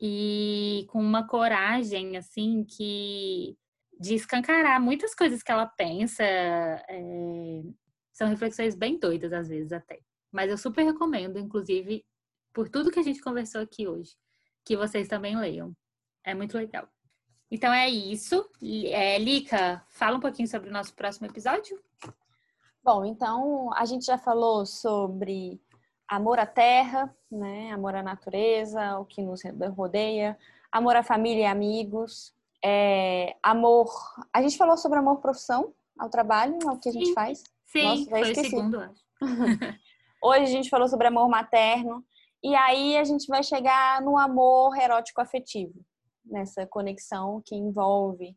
E 0.01 0.87
com 0.89 1.01
uma 1.01 1.27
coragem, 1.27 2.17
assim, 2.17 2.65
que 2.65 3.57
de 3.99 4.15
escancarar 4.15 4.81
muitas 4.81 5.15
coisas 5.15 5.43
que 5.43 5.51
ela 5.51 5.67
pensa. 5.67 6.23
É, 6.23 7.63
são 8.13 8.29
reflexões 8.29 8.75
bem 8.75 8.99
doidas, 8.99 9.33
às 9.33 9.49
vezes, 9.49 9.73
até. 9.73 10.01
Mas 10.33 10.51
eu 10.51 10.59
super 10.59 10.85
recomendo, 10.85 11.39
inclusive, 11.39 12.05
por 12.53 12.69
tudo 12.69 12.91
que 12.91 13.01
a 13.01 13.03
gente 13.03 13.21
conversou 13.21 13.61
aqui 13.61 13.87
hoje, 13.89 14.13
que 14.65 14.77
vocês 14.77 15.09
também 15.09 15.37
leiam. 15.37 15.75
É 16.25 16.35
muito 16.35 16.57
legal. 16.57 16.89
Então 17.51 17.73
é 17.73 17.89
isso. 17.89 18.49
É, 18.91 19.19
Lica, 19.19 19.85
fala 19.89 20.17
um 20.17 20.21
pouquinho 20.21 20.49
sobre 20.49 20.71
o 20.71 20.73
nosso 20.73 20.95
próximo 20.95 21.27
episódio. 21.27 21.79
Bom, 22.83 23.05
então 23.05 23.73
a 23.75 23.85
gente 23.85 24.05
já 24.05 24.19
falou 24.19 24.67
sobre 24.67 25.61
amor 26.09 26.39
à 26.39 26.47
terra, 26.47 27.15
né? 27.31 27.73
Amor 27.73 27.95
à 27.95 28.03
natureza, 28.03 28.99
o 28.99 29.05
que 29.05 29.23
nos 29.23 29.43
rodeia, 29.75 30.39
amor 30.71 30.97
à 30.97 31.03
família 31.03 31.43
e 31.43 31.47
amigos, 31.47 32.35
é, 32.65 33.37
amor. 33.43 33.93
A 34.33 34.41
gente 34.41 34.57
falou 34.57 34.77
sobre 34.79 34.99
amor 34.99 35.19
profissão 35.21 35.75
ao 35.99 36.09
trabalho, 36.09 36.59
ao 36.67 36.79
que 36.79 36.89
a 36.89 36.93
gente 36.93 37.13
faz. 37.13 37.45
Sim, 37.67 37.85
Nossa, 37.85 38.11
foi 38.11 38.21
esqueci. 38.23 38.47
o 38.47 38.51
segundo, 38.51 38.81
acho. 38.81 39.05
Hoje 40.23 40.43
a 40.43 40.47
gente 40.47 40.71
falou 40.71 40.89
sobre 40.89 41.07
amor 41.07 41.29
materno. 41.29 42.03
E 42.43 42.55
aí 42.55 42.97
a 42.97 43.05
gente 43.05 43.27
vai 43.27 43.43
chegar 43.43 44.01
no 44.03 44.19
amor 44.19 44.77
erótico 44.77 45.21
afetivo, 45.21 45.75
nessa 46.25 46.67
conexão 46.67 47.43
que 47.45 47.55
envolve 47.55 48.35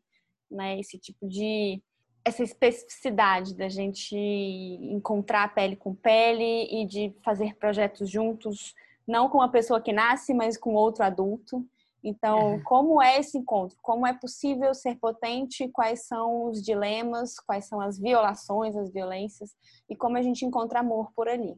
né, 0.50 0.78
esse 0.78 0.98
tipo 0.98 1.26
de 1.26 1.82
essa 2.24 2.42
especificidade 2.42 3.54
da 3.54 3.70
gente 3.70 4.14
encontrar 4.14 5.54
pele 5.54 5.76
com 5.76 5.94
pele 5.94 6.68
e 6.70 6.86
de 6.86 7.14
fazer 7.24 7.54
projetos 7.56 8.10
juntos, 8.10 8.74
não 9.06 9.30
com 9.30 9.38
uma 9.38 9.50
pessoa 9.50 9.80
que 9.80 9.92
nasce, 9.92 10.34
mas 10.34 10.58
com 10.58 10.74
outro 10.74 11.02
adulto. 11.04 11.66
Então, 12.02 12.54
é. 12.54 12.60
como 12.60 13.02
é 13.02 13.18
esse 13.18 13.36
encontro? 13.38 13.76
Como 13.82 14.06
é 14.06 14.12
possível 14.12 14.72
ser 14.74 14.96
potente? 14.96 15.68
Quais 15.68 16.06
são 16.06 16.46
os 16.46 16.62
dilemas? 16.62 17.38
Quais 17.40 17.66
são 17.66 17.80
as 17.80 17.98
violações, 17.98 18.76
as 18.76 18.92
violências? 18.92 19.50
E 19.88 19.96
como 19.96 20.16
a 20.16 20.22
gente 20.22 20.44
encontra 20.44 20.80
amor 20.80 21.12
por 21.14 21.28
ali? 21.28 21.56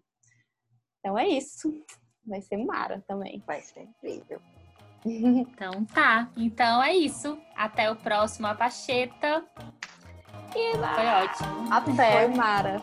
Então 0.99 1.19
é 1.19 1.29
isso. 1.29 1.73
Vai 2.27 2.41
ser 2.41 2.57
mara 2.59 3.03
também. 3.07 3.43
Vai 3.47 3.61
ser 3.61 3.83
incrível. 3.83 4.41
Então 5.03 5.83
tá. 5.87 6.31
Então 6.37 6.83
é 6.83 6.95
isso. 6.95 7.39
Até 7.57 7.91
o 7.91 7.97
próximo 7.97 8.47
Apacheta. 8.47 9.43
E 10.55 10.73
Foi 10.77 11.07
ótimo. 11.07 11.73
Até, 11.73 12.13
Foi 12.13 12.37
Mara. 12.37 12.83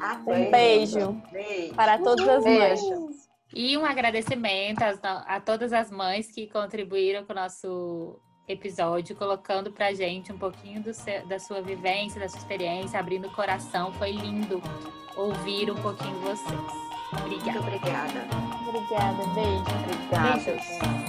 Até. 0.00 0.32
Um 0.32 0.50
beijo, 0.50 1.12
beijo. 1.30 1.74
para 1.74 1.98
todas 1.98 2.28
as 2.28 2.44
mães. 2.44 3.23
E 3.54 3.78
um 3.78 3.84
agradecimento 3.84 4.82
a, 4.82 5.36
a 5.36 5.40
todas 5.40 5.72
as 5.72 5.90
mães 5.90 6.30
que 6.30 6.48
contribuíram 6.48 7.24
com 7.24 7.32
o 7.32 7.36
nosso 7.36 8.18
episódio, 8.48 9.14
colocando 9.14 9.70
pra 9.70 9.94
gente 9.94 10.32
um 10.32 10.38
pouquinho 10.38 10.82
seu, 10.92 11.24
da 11.26 11.38
sua 11.38 11.62
vivência, 11.62 12.20
da 12.20 12.28
sua 12.28 12.38
experiência, 12.38 12.98
abrindo 12.98 13.28
o 13.28 13.32
coração. 13.32 13.92
Foi 13.92 14.10
lindo 14.10 14.60
ouvir 15.16 15.70
um 15.70 15.76
pouquinho 15.76 16.14
de 16.18 16.24
vocês. 16.24 16.60
Obrigada. 17.12 17.60
Muito 17.60 17.76
obrigada. 17.76 18.26
Obrigada. 18.68 19.26
Beijo. 19.34 19.64
Obrigada. 19.84 20.40
Beijos. 20.40 21.03